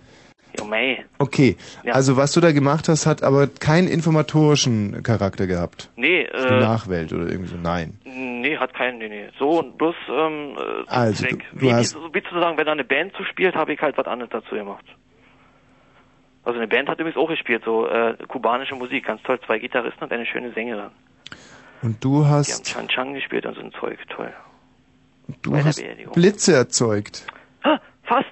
Ja, 0.60 0.66
mei. 0.66 1.04
Okay, 1.20 1.58
Ja. 1.84 1.94
also 1.94 2.16
was 2.18 2.32
du 2.34 2.40
da 2.42 2.52
gemacht 2.52 2.88
hast, 2.90 3.06
hat 3.06 3.24
aber 3.24 3.48
keinen 3.48 3.88
informatorischen 3.88 5.02
Charakter 5.04 5.48
gehabt. 5.48 5.90
Nee, 5.96 6.28
Für 6.32 6.48
die 6.48 6.54
äh, 6.54 6.60
Nachwelt 6.60 7.12
oder 7.14 7.28
irgendwie 7.28 7.50
so. 7.50 7.56
Nein. 7.58 7.98
nee, 8.06 8.58
hat 8.58 8.74
keinen, 8.74 9.00
nee, 9.00 9.10
nee. 9.10 9.30
So, 9.40 9.60
und 9.60 9.78
bloß, 9.78 9.96
ähm, 10.10 10.56
äh, 10.58 10.90
Also, 10.90 11.24
Zweck. 11.26 11.44
du- 11.54 11.58
du 11.60 11.62
wie, 11.66 11.74
hast- 11.74 11.96
wie, 11.96 12.14
wie 12.14 12.24
zu 12.24 12.40
sagen, 12.40 12.58
wenn 12.58 12.66
da 12.66 12.72
eine 12.74 12.84
Band 12.84 13.14
zuspielt, 13.16 13.56
habe 13.56 13.74
ich 13.74 13.82
halt 13.82 13.98
was 13.98 14.06
anderes 14.06 14.30
dazu 14.32 14.54
gemacht. 14.56 14.86
Also 16.44 16.60
eine 16.60 16.68
Band 16.68 16.90
hat 16.90 17.00
übrigens 17.00 17.18
auch 17.18 17.30
gespielt, 17.30 17.64
so 17.66 17.88
äh, 17.88 18.16
kubanische 18.28 18.76
Musik, 18.76 19.06
ganz 19.08 19.22
toll, 19.24 19.40
zwei 19.46 19.60
Gitarristen 19.60 20.04
und 20.04 20.12
eine 20.12 20.26
schöne 20.26 20.52
Sängerin. 20.52 20.90
Und 21.82 22.04
du 22.04 22.20
Die 22.20 22.26
haben 22.26 22.34
hast, 22.36 22.66
Chan 22.66 22.88
Chang 22.90 23.14
gespielt 23.14 23.46
und 23.46 23.56
so 23.56 23.62
ein 23.62 23.72
Zeug, 23.80 23.98
toll. 24.10 24.32
du 25.42 25.56
hast. 25.56 25.82
Blitze 26.14 26.54
erzeugt. 26.54 27.26
Ha, 27.64 27.80
fast. 28.04 28.28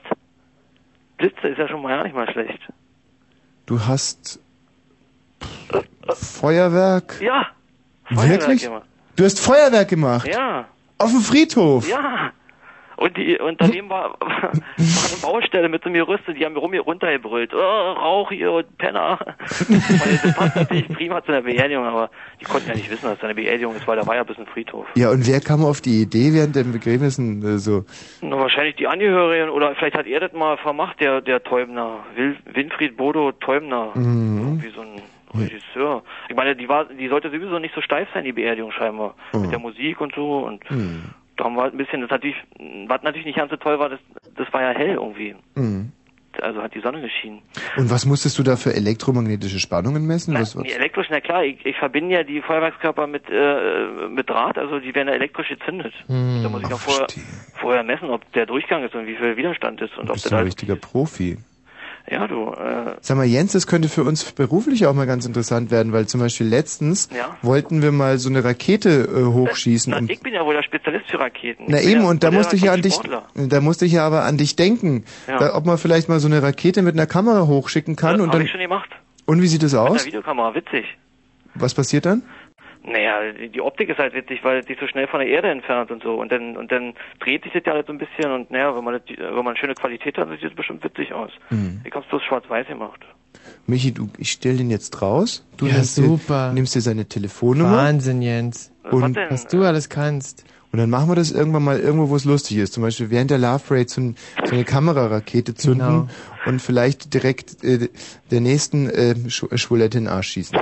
Blitze 1.22 1.50
ist 1.50 1.58
ja 1.60 1.68
schon 1.68 1.84
mal 1.84 1.92
ja 1.92 2.04
nicht 2.04 2.16
mal 2.16 2.30
schlecht. 2.32 2.60
Du 3.68 3.80
hast 3.80 4.40
Feuerwerk. 6.14 7.22
Ja. 7.22 7.48
Wirklich? 8.10 8.64
Feuerwerk, 8.64 8.64
immer. 8.64 8.82
Du 9.16 9.24
hast 9.24 9.40
Feuerwerk 9.40 9.88
gemacht? 9.88 10.28
Ja. 10.28 10.66
Auf 10.98 11.12
dem 11.12 11.22
Friedhof? 11.22 11.88
Ja. 11.88 12.32
Und 13.02 13.18
die 13.18 13.36
und 13.40 13.60
daneben 13.60 13.90
war, 13.90 14.16
war 14.20 14.52
eine 14.52 15.22
Baustelle 15.24 15.70
mit 15.70 15.82
so 15.82 15.90
einem 15.90 15.96
Gerüst 15.96 16.28
und 16.28 16.36
die 16.36 16.46
haben 16.46 16.54
mir 16.54 16.60
rum 16.60 16.72
hier 16.72 16.82
runtergebrüllt. 16.82 17.52
Oh, 17.52 17.58
Rauch 17.58 18.30
hier 18.30 18.52
und 18.52 18.78
Penner. 18.78 19.18
Weil 19.20 20.20
das 20.22 20.36
passt 20.36 20.56
natürlich 20.56 20.88
prima 20.90 21.24
zu 21.24 21.32
einer 21.32 21.42
Beerdigung, 21.42 21.84
aber 21.84 22.12
die 22.40 22.46
konnten 22.46 22.70
ja 22.70 22.76
nicht 22.76 22.92
wissen, 22.92 23.06
dass 23.06 23.18
es 23.18 23.24
eine 23.24 23.34
Beerdigung 23.34 23.76
ist, 23.76 23.88
weil 23.88 23.98
da 23.98 24.06
war 24.06 24.14
ja 24.14 24.22
ein 24.22 24.28
bisschen 24.28 24.46
Friedhof. 24.46 24.86
Ja, 24.94 25.10
und 25.10 25.28
wer 25.28 25.40
kam 25.42 25.66
auf 25.66 25.82
die 25.82 26.04
Idee 26.04 26.32
während 26.32 26.56
den 26.56 26.72
Begräbnissen 26.72 27.42
äh, 27.42 27.58
so? 27.58 27.86
Na, 28.22 28.38
wahrscheinlich 28.38 28.76
die 28.76 28.86
Angehörigen 28.86 29.50
oder 29.50 29.74
vielleicht 29.74 29.98
hat 29.98 30.06
er 30.06 30.20
das 30.20 30.34
mal 30.34 30.58
vermacht, 30.58 31.00
der, 31.00 31.22
der 31.22 31.42
Täubner. 31.42 32.06
Wil, 32.14 32.38
Winfried 32.54 32.98
Bodo 32.98 33.32
Täubner. 33.32 33.90
Mhm. 33.96 34.62
Wie 34.62 34.70
so 34.70 34.82
ein 34.82 35.02
Regisseur. 35.34 36.04
Ich 36.30 36.36
meine, 36.36 36.56
die 36.56 36.68
war, 36.70 36.86
die 36.86 37.08
sollte 37.08 37.32
sowieso 37.32 37.58
nicht 37.58 37.74
so 37.74 37.82
steif 37.82 38.08
sein, 38.14 38.26
die 38.26 38.34
Beerdigung 38.34 38.72
scheinbar. 38.72 39.16
Mhm. 39.34 39.42
Mit 39.42 39.52
der 39.52 39.60
Musik 39.60 40.02
und 40.02 40.14
so 40.14 40.40
und 40.40 40.70
Hm. 40.70 41.04
Da 41.42 41.46
haben 41.46 41.56
wir 41.56 41.64
halt 41.64 41.74
ein 41.74 41.78
bisschen, 41.78 42.02
das 42.02 42.12
natürlich, 42.12 42.36
was 42.88 43.02
natürlich 43.02 43.26
nicht 43.26 43.38
ganz 43.38 43.50
so 43.50 43.58
toll 43.58 43.80
war, 43.80 43.90
das, 43.90 44.00
das 44.36 44.52
war 44.54 44.62
ja 44.62 44.78
hell 44.78 44.94
irgendwie. 44.94 45.36
Mhm. 45.56 45.92
Also 46.40 46.62
hat 46.62 46.74
die 46.74 46.80
Sonne 46.80 47.02
geschienen. 47.02 47.42
Und 47.78 47.90
was 47.90 48.06
musstest 48.06 48.40
du 48.40 48.44
da 48.44 48.56
für 48.56 48.74
elektromagnetische 48.74 49.60
Spannungen 49.60 50.06
messen? 50.06 50.34
Was, 50.36 50.56
was? 50.56 50.64
Nee, 50.64 50.72
elektrisch, 50.72 51.08
na 51.10 51.20
klar, 51.20 51.44
ich, 51.44 51.66
ich 51.66 51.76
verbinde 51.78 52.16
ja 52.16 52.24
die 52.24 52.42
Feuerwerkskörper 52.42 53.08
mit, 53.08 53.24
äh, 53.30 54.08
mit 54.08 54.30
Draht, 54.30 54.58
also 54.58 54.80
die 54.80 54.94
werden 54.96 55.10
ja 55.10 55.16
elektrisch 55.16 55.50
gezündet. 55.50 55.94
Hm. 56.06 56.42
Da 56.44 56.50
muss 56.50 56.62
ich 56.62 56.70
noch 56.70 56.80
vorher, 56.80 57.08
vorher 57.60 57.84
messen, 57.84 58.10
ob 58.12 58.32
der 58.34 58.46
Durchgang 58.46 58.84
ist 58.84 58.94
und 58.94 59.08
wie 59.08 59.16
viel 59.16 59.36
Widerstand 59.36 59.82
ist 59.82 59.98
und 59.98 60.06
Du 60.06 60.12
ob 60.12 60.14
bist 60.14 60.26
der 60.26 60.32
ja 60.32 60.38
da 60.38 60.42
ein 60.42 60.46
richtiger 60.46 60.76
Profi. 60.76 61.38
Ja, 62.10 62.28
du, 62.28 62.50
äh, 62.52 62.96
Sag 63.02 63.18
mal, 63.18 63.26
Jens, 63.26 63.52
das 63.54 63.68
könnte 63.68 63.88
für 63.88 64.04
uns 64.04 64.24
beruflich 64.32 64.86
auch 64.88 64.94
mal 64.94 65.06
ganz 65.06 65.26
interessant 65.26 65.72
werden, 65.72 65.94
weil 65.94 66.08
zum 66.08 66.20
Beispiel 66.20 66.48
letztens 66.48 67.10
Ja. 67.16 67.38
wollten 67.42 67.82
wir 67.82 67.92
mal 67.92 68.18
so 68.18 68.30
eine 68.30 68.44
Rakete 68.44 69.04
äh, 69.16 69.24
hochschießen. 69.26 69.92
na, 69.92 69.98
und, 70.00 70.10
ich 70.12 70.20
bin 70.20 70.34
ja 70.34 70.44
wohl 70.46 70.54
der 70.56 70.64
Spezialist 70.64 71.10
für 71.10 71.20
Raketen. 71.20 71.66
na 71.68 71.78
Ich 71.78 71.84
bin 71.84 71.92
eben, 71.94 72.02
ja 72.04 72.10
und 72.10 72.24
da 72.24 72.32
musste 72.32 72.56
ich 72.56 72.64
ja 72.64 72.74
an 72.74 72.82
dich, 72.82 73.00
da 73.36 73.62
musste 73.62 73.86
ich 73.86 73.92
ja 73.94 74.06
aber 74.06 74.24
an 74.24 74.38
dich 74.38 74.56
denken, 74.56 75.06
Ja. 75.28 75.38
da, 75.40 75.56
ob 75.56 75.66
man 75.66 75.78
vielleicht 75.78 76.10
mal 76.10 76.20
so 76.20 76.28
eine 76.28 76.42
Rakete 76.42 76.82
mit 76.82 76.96
einer 76.96 77.06
Kamera 77.08 77.46
hochschicken 77.48 77.96
kann 77.96 78.14
Das 78.14 78.22
und 78.22 78.28
hab 78.28 78.34
dann. 78.34 78.42
ich 78.46 78.52
schon 78.52 78.60
gemacht. 78.62 78.90
Und 79.26 79.42
wie 79.42 79.48
sieht 79.48 79.64
das 79.64 79.72
Mit 79.74 79.82
aus? 79.82 79.98
einer 80.02 80.06
Videokamera, 80.08 80.56
witzig. 80.56 80.86
Was 81.54 81.74
passiert 81.74 82.06
dann? 82.06 82.24
Naja, 82.84 83.32
die- 83.32 83.50
die 83.50 83.62
Optik 83.62 83.90
ist 83.90 84.00
halt 84.00 84.14
witzig, 84.16 84.44
weil 84.44 84.64
sich 84.66 84.78
so 84.80 84.88
schnell 84.88 85.08
von 85.08 85.20
der 85.20 85.30
Erde 85.30 85.50
entfernt 85.50 85.92
und 85.92 86.02
so. 86.02 86.16
Und 86.16 86.32
dann 86.32 86.58
und 86.58 86.72
dann 86.72 86.94
dreht 87.20 87.44
sich 87.44 87.54
das 87.54 87.62
ja 87.66 87.74
halt 87.74 87.86
so 87.88 87.94
ein 87.94 88.00
bisschen 88.00 88.32
und 88.32 88.50
naja, 88.50 88.76
wenn 88.76 88.84
man 88.84 88.94
das, 88.96 89.04
wenn 89.18 89.36
man 89.36 89.48
eine 89.50 89.58
schöne 89.58 89.76
Qualität 89.76 90.18
hat, 90.18 90.30
sieht 90.30 90.44
das 90.44 90.54
bestimmt 90.56 90.84
witzig 90.84 91.14
aus. 91.14 91.30
Hm. 91.50 91.82
Ich 91.84 91.94
hab's 91.94 92.08
bloß 92.08 92.24
schwarz-weiß 92.24 92.68
gemacht. 92.68 93.02
Michi, 93.68 93.92
du, 93.94 94.10
ich 94.18 94.32
stell 94.32 94.58
den 94.58 94.70
jetzt 94.72 95.02
raus. 95.02 95.46
Du 95.58 95.68
Ja, 95.68 95.74
nimmst 95.74 95.96
super. 95.96 96.50
Dir, 96.50 96.54
nimmst 96.56 96.76
dir 96.76 96.82
seine 96.82 97.06
Telefonnummer. 97.08 97.78
Wahnsinn, 97.78 98.22
Jens. 98.22 98.72
Und- 98.90 99.16
Was 99.30 99.48
du 99.48 99.64
alles 99.64 99.90
kannst. 99.90 100.44
Und 100.74 100.80
dann 100.80 100.90
machen 100.90 101.10
wir 101.10 101.16
das 101.16 101.32
irgendwann 101.34 101.64
mal 101.64 101.80
irgendwo, 101.80 102.10
wo 102.10 102.16
es 102.16 102.24
lustig 102.24 102.58
ist. 102.58 102.72
Zum 102.74 102.82
Beispiel 102.84 103.10
während 103.10 103.30
der 103.30 103.38
Love 103.38 103.62
Parade 103.68 103.90
so, 103.90 104.00
ein, 104.02 104.16
so 104.46 104.56
eine 104.56 104.64
Kamerarakete 104.64 105.54
zünden 105.54 105.86
Genau. 105.86 106.08
Und 106.46 106.62
vielleicht 106.62 107.14
direkt 107.14 107.64
äh, 107.64 107.90
der 108.32 108.42
nächsten 108.42 108.90
äh, 108.90 109.16
Sch 109.30 109.46
Schwulette 109.56 109.98
in 109.98 110.06
den 110.06 110.14
Arsch 110.14 110.30
schießen. 110.30 110.58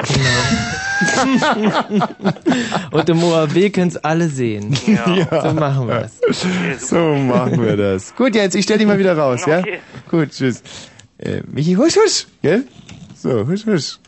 Und 2.92 3.10
im 3.10 3.24
ORB 3.24 3.72
können's 3.74 3.98
alle 3.98 4.30
sehen. 4.30 4.76
Ja. 4.86 5.42
So 5.44 5.54
machen 5.54 5.88
wir's. 5.88 6.20
So 6.80 7.16
machen 7.16 7.62
wir 7.62 7.78
das. 7.78 8.16
Gut, 8.16 8.36
Jens, 8.36 8.56
ich 8.56 8.64
stell 8.64 8.78
dich 8.78 8.88
mal 8.88 9.00
wieder 9.00 9.18
raus, 9.18 9.46
ja? 9.46 9.60
Okay. 9.60 9.80
Gut, 10.10 10.32
tschüss. 10.32 10.62
Äh, 11.18 11.42
Michi, 11.48 11.76
husch, 11.76 11.96
husch, 11.96 12.28
gell? 12.42 12.66
So, 13.16 13.48
husch, 13.48 13.66
husch. 13.66 14.00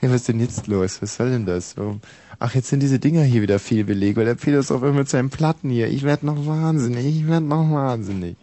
Ja, 0.00 0.08
was 0.08 0.16
ist 0.16 0.28
denn 0.28 0.40
jetzt 0.40 0.66
los? 0.66 1.00
Was 1.00 1.16
soll 1.16 1.30
denn 1.30 1.46
das? 1.46 1.76
Warum? 1.76 2.00
Ach, 2.38 2.54
jetzt 2.54 2.68
sind 2.68 2.80
diese 2.80 2.98
Dinger 2.98 3.22
hier 3.22 3.40
wieder 3.42 3.60
viel 3.60 3.84
belegt, 3.84 4.16
weil 4.16 4.24
der 4.24 4.36
Philosoph 4.36 4.82
immer 4.82 4.92
mit 4.92 5.08
seinen 5.08 5.30
Platten 5.30 5.70
hier. 5.70 5.86
Ich 5.88 6.02
werd 6.02 6.24
noch 6.24 6.44
wahnsinnig, 6.46 7.06
ich 7.06 7.28
werd 7.28 7.44
noch 7.44 7.70
wahnsinnig. 7.70 8.36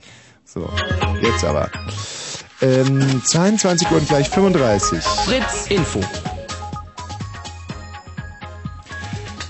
So, 0.46 0.70
jetzt 1.22 1.44
aber. 1.44 1.70
Ähm, 2.62 3.22
22 3.24 3.90
Uhr 3.90 3.98
und 3.98 4.08
gleich 4.08 4.30
35. 4.30 5.02
Fritz 5.02 5.68
Info. 5.70 6.02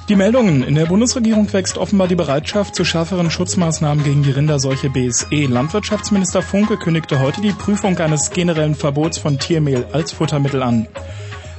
Die 0.10 0.16
Meldungen. 0.16 0.64
In 0.64 0.76
der 0.76 0.86
Bundesregierung 0.86 1.52
wächst 1.54 1.78
offenbar 1.78 2.08
die 2.08 2.16
Bereitschaft 2.16 2.76
zu 2.76 2.84
schärferen 2.84 3.30
Schutzmaßnahmen 3.30 4.04
gegen 4.04 4.24
die 4.24 4.32
Rinderseuche 4.32 4.90
BSE. 4.90 5.46
Landwirtschaftsminister 5.46 6.42
Funke 6.42 6.78
kündigte 6.78 7.20
heute 7.20 7.42
die 7.42 7.52
Prüfung 7.52 7.98
eines 8.00 8.32
generellen 8.32 8.76
Verbots 8.76 9.18
von 9.18 9.38
Tiermehl 9.38 9.86
als 9.92 10.12
Futtermittel 10.12 10.62
an. 10.64 10.88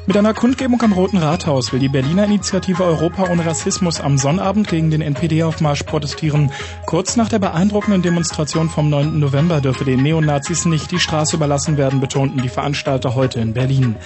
Mit 0.07 0.17
einer 0.17 0.35
Kundgebung 0.35 0.81
am 0.83 0.93
Roten 0.93 1.19
Rathaus 1.19 1.73
will 1.73 1.79
die 1.79 1.89
Berliner 1.89 2.25
Initiative 2.25 2.83
Europa 2.83 3.31
ohne 3.31 3.45
Rassismus 3.45 4.01
am 4.01 4.17
Sonnabend 4.19 4.69
gegen 4.69 4.91
den 4.91 5.03
NPD-Aufmarsch 5.03 5.83
protestieren. 5.83 6.51
Kurz 6.87 7.17
nach 7.17 7.29
der 7.29 7.39
beeindruckenden 7.39 8.03
Demonstration 8.03 8.71
vom 8.71 8.89
9. 8.89 9.19
November 9.19 9.61
dürfe 9.61 9.85
den 9.85 10.03
Neonazis 10.03 10.65
nicht 10.65 10.91
die 10.91 10.99
Straße 10.99 11.37
überlassen 11.37 11.77
werden, 11.77 12.01
betonten 12.01 12.43
die 12.43 12.49
Veranstalter 12.49 13.15
heute 13.15 13.41
in 13.41 13.53
Berlin. 13.53 13.97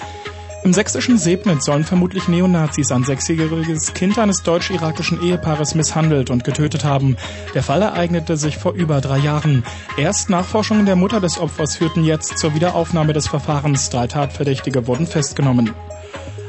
Im 0.65 0.73
sächsischen 0.73 1.19
Sebnitz 1.19 1.65
sollen 1.65 1.83
vermutlich 1.83 2.27
Neonazis 2.27 2.91
ein 2.91 3.03
sechsjähriges 3.03 3.93
Kind 3.93 4.17
eines 4.17 4.41
deutsch-irakischen 4.41 5.21
Ehepaares 5.21 5.75
misshandelt 5.75 6.31
und 6.31 6.43
getötet 6.43 6.83
haben. 6.83 7.17
Der 7.53 7.61
Fall 7.61 7.83
ereignete 7.83 8.35
sich 8.35 8.57
vor 8.57 8.73
über 8.73 8.99
drei 8.99 9.19
Jahren. 9.19 9.63
Erst 9.95 10.31
Nachforschungen 10.31 10.87
der 10.87 10.95
Mutter 10.95 11.21
des 11.21 11.37
Opfers 11.37 11.75
führten 11.75 12.03
jetzt 12.03 12.39
zur 12.39 12.55
Wiederaufnahme 12.55 13.13
des 13.13 13.27
Verfahrens. 13.27 13.91
Drei 13.91 14.07
Tatverdächtige 14.07 14.87
wurden 14.87 15.05
festgenommen. 15.05 15.71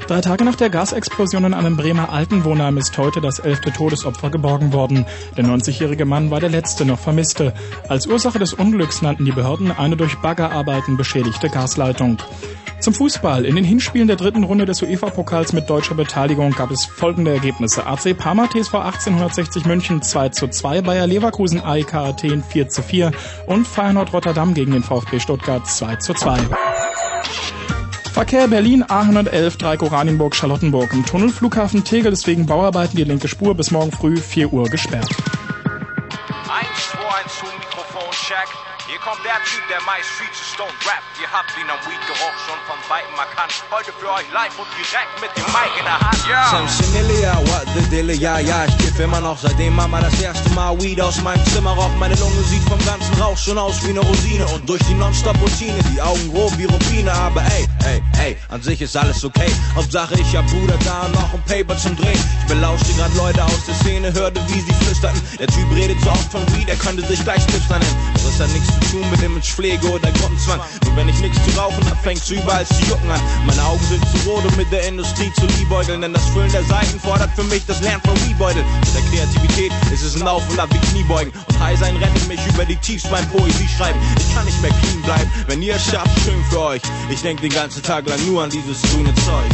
Drei 0.07 0.21
Tage 0.21 0.45
nach 0.45 0.55
der 0.55 0.71
Gasexplosion 0.71 1.47
in 1.47 1.55
einem 1.55 1.77
Bremer 1.77 2.11
Altenwohnheim 2.11 2.77
ist 2.77 2.97
heute 2.97 3.21
das 3.21 3.41
elfte 3.41 3.73
Todesopfer 3.73 4.31
geborgen 4.31 4.73
worden. 4.73 5.05
Der 5.37 5.45
90-jährige 5.45 6.05
Mann 6.05 6.31
war 6.31 6.39
der 6.39 6.49
letzte 6.49 6.85
noch 6.85 7.01
Vermisste. 7.01 7.53
Als 7.89 8.07
Ursache 8.07 8.39
des 8.39 8.55
Unglücks 8.55 9.03
nannten 9.03 9.25
die 9.25 9.33
Behörden 9.33 9.73
eine 9.73 9.97
durch 9.97 10.15
Baggerarbeiten 10.19 10.97
beschädigte 10.97 11.49
Gasleitung. 11.49 12.19
Zum 12.79 12.95
Fußball. 12.95 13.45
In 13.45 13.57
den 13.57 13.65
Hinspielen 13.65 14.07
der 14.07 14.15
dritten 14.15 14.45
Runde 14.45 14.65
des 14.65 14.81
UEFA-Pokals 14.81 15.53
mit 15.53 15.69
deutscher 15.69 15.97
Beteiligung 15.97 16.53
gab 16.53 16.71
es 16.71 16.85
folgende 16.85 17.33
Ergebnisse. 17.33 17.85
AC 17.85 18.17
Parma 18.17 18.47
TSV 18.47 18.75
1860 18.75 19.65
München 19.65 20.03
2 20.03 20.29
zu 20.29 20.47
2, 20.47 20.83
Bayer 20.83 21.09
Leverkusen 21.09 21.61
AEK 21.61 21.95
Athen 21.95 22.45
4 22.45 22.69
zu 22.69 22.83
4 22.83 23.11
und 23.47 23.67
Feyenoord 23.67 24.13
Rotterdam 24.13 24.55
gegen 24.55 24.71
den 24.71 24.85
VfB 24.85 25.19
Stuttgart 25.19 25.67
2 25.67 25.97
zu 25.97 26.15
2. 26.15 26.39
Verkehr 28.17 28.49
Berlin 28.49 28.83
A111 28.83 29.59
Dreieck 29.59 29.83
Oranienburg 29.83 30.35
Charlottenburg. 30.35 30.91
Im 30.95 31.05
Tunnel 31.05 31.29
Flughafen 31.29 31.85
Tegel 31.85 32.15
ist 32.15 32.27
wegen 32.27 32.47
Bauarbeiten 32.47 32.97
die 32.97 33.05
linke 33.05 33.29
Spur 33.29 33.55
bis 33.55 33.71
morgen 33.71 33.93
früh 33.93 34.17
4 34.17 34.55
Uhr 34.55 34.71
gesperrt. 34.71 35.11
1, 35.11 36.67
2, 36.93 36.99
1 37.25 37.39
zu 37.39 37.45
Mikrofon, 37.45 38.11
check. 38.13 38.66
Kommt 39.07 39.25
der 39.25 39.39
Typ, 39.47 39.63
der 39.71 39.79
meist 39.87 40.11
zu 40.19 40.43
stone 40.43 40.75
rappt. 40.83 41.15
Ihr 41.23 41.31
habt 41.31 41.55
ihn 41.55 41.71
am 41.71 41.79
Weed-Geruch 41.87 42.37
schon 42.43 42.59
von 42.67 42.75
Weitem 42.91 43.15
erkannt. 43.15 43.55
Heute 43.71 43.95
für 43.95 44.11
euch 44.11 44.27
live 44.35 44.59
und 44.59 44.67
direkt 44.75 45.15
mit 45.23 45.31
dem 45.39 45.47
Mic 45.55 45.71
in 45.79 45.87
der 45.87 45.95
Hand. 45.95 46.19
Ja! 46.27 46.51
Sam 46.51 46.67
Similia, 46.67 47.39
what 47.47 47.71
the 47.77 47.87
Dille, 47.87 48.15
ja, 48.15 48.41
ja, 48.41 48.67
ich 48.67 48.77
kiff 48.79 48.99
immer 48.99 49.21
noch, 49.21 49.39
seitdem 49.39 49.77
Mama 49.77 50.01
das 50.01 50.21
erste 50.21 50.51
Mal 50.59 50.75
Weed 50.83 51.01
aus 51.01 51.23
meinem 51.23 51.45
Zimmer 51.55 51.71
raucht. 51.71 51.97
Meine 52.03 52.17
Lunge 52.17 52.43
sieht 52.51 52.67
vom 52.67 52.85
ganzen 52.85 53.15
Rauch 53.23 53.39
schon 53.39 53.59
aus 53.59 53.79
wie 53.87 53.91
eine 53.91 54.01
Rosine 54.01 54.45
und 54.49 54.69
durch 54.69 54.83
die 54.91 54.95
Nonstop-Routine 54.95 55.79
die 55.95 56.03
Augen 56.03 56.27
grob 56.35 56.59
wie 56.59 56.67
Rubine, 56.67 57.13
aber 57.13 57.43
ey, 57.55 57.65
ey, 57.87 58.03
ey, 58.19 58.37
an 58.49 58.61
sich 58.61 58.83
ist 58.83 58.97
alles 58.97 59.25
okay. 59.25 59.55
Hauptsache 59.77 60.19
ich 60.19 60.37
hab 60.37 60.45
Bruder 60.49 60.75
da 60.85 61.03
und 61.07 61.15
noch 61.15 61.33
ein 61.33 61.43
Paper 61.47 61.79
zum 61.79 61.95
Drehen. 61.95 62.19
Ich 62.41 62.47
belauschte 62.49 62.93
grad 62.95 63.15
Leute 63.15 63.45
aus 63.45 63.67
der 63.69 63.75
Szene, 63.77 64.13
hörte 64.13 64.41
wie 64.49 64.61
sie 64.61 64.75
flüsterten. 64.83 65.23
Der 65.39 65.47
Typ 65.47 65.71
redet 65.77 66.01
so 66.03 66.11
oft 66.11 66.33
von 66.33 66.43
Weed, 66.57 66.69
er 66.69 66.77
könnte 66.77 67.07
sich 67.07 67.23
gleich 67.23 67.47
Tipster 67.47 67.79
nennen. 67.79 68.15
Doch 68.15 68.31
es 68.31 68.41
hat 68.41 68.49
nichts 68.49 68.67
zu 68.67 68.81
tun 68.91 68.96
mit 69.11 69.23
Imagepflege 69.23 69.87
oder 69.91 70.11
Gruppenzwang. 70.13 70.61
Nur 70.85 70.97
wenn 70.97 71.09
ich 71.09 71.19
nichts 71.21 71.39
zu 71.45 71.59
rauchen 71.59 71.85
hab, 71.89 72.03
fängt's 72.03 72.31
überall 72.31 72.67
zu 72.67 72.83
jucken 72.85 73.11
an. 73.11 73.21
Meine 73.47 73.63
Augen 73.65 73.85
sind 73.89 74.03
zu 74.11 74.29
rot, 74.29 74.45
um 74.45 74.57
mit 74.57 74.71
der 74.73 74.87
Industrie 74.89 75.33
zu 75.35 75.47
liebäugeln, 75.59 76.01
denn 76.01 76.13
das 76.13 76.25
Füllen 76.31 76.51
der 76.53 76.65
Seiten 76.65 76.99
fordert 77.01 77.31
für 77.35 77.45
mich 77.45 77.65
das 77.67 77.81
Lernen 77.81 78.03
von 78.05 78.15
Weedbeutel. 78.27 78.63
Mit 78.81 78.95
der 78.95 79.03
Kreativität 79.11 79.73
ist 79.93 80.03
es 80.03 80.21
ein 80.21 80.27
Auf 80.27 80.49
und 80.51 80.59
Ab 80.59 80.69
wie 80.73 80.79
Kniebeugen. 80.91 81.33
Und 81.49 81.61
High 81.61 81.79
sein 81.79 81.97
rettet 81.97 82.29
mich 82.29 82.41
über 82.47 82.65
die 82.65 82.77
Tiefs 82.77 83.09
beim 83.09 83.27
Poesie 83.31 83.69
schreiben. 83.77 83.99
Ich 84.19 84.35
kann 84.35 84.45
nicht 84.45 84.61
mehr 84.63 84.71
clean 84.71 85.03
bleiben, 85.03 85.31
wenn 85.47 85.63
ihr 85.63 85.77
es 85.77 85.85
schafft, 85.85 86.19
schön 86.25 86.43
für 86.51 86.61
euch. 86.61 86.83
Ich 87.11 87.23
denk 87.23 87.41
den 87.41 87.53
ganzen 87.53 87.83
Tag 87.83 88.07
lang 88.09 88.25
nur 88.27 88.43
an 88.43 88.51
dieses 88.51 88.83
grüne 88.83 89.15
Zeug. 89.15 89.51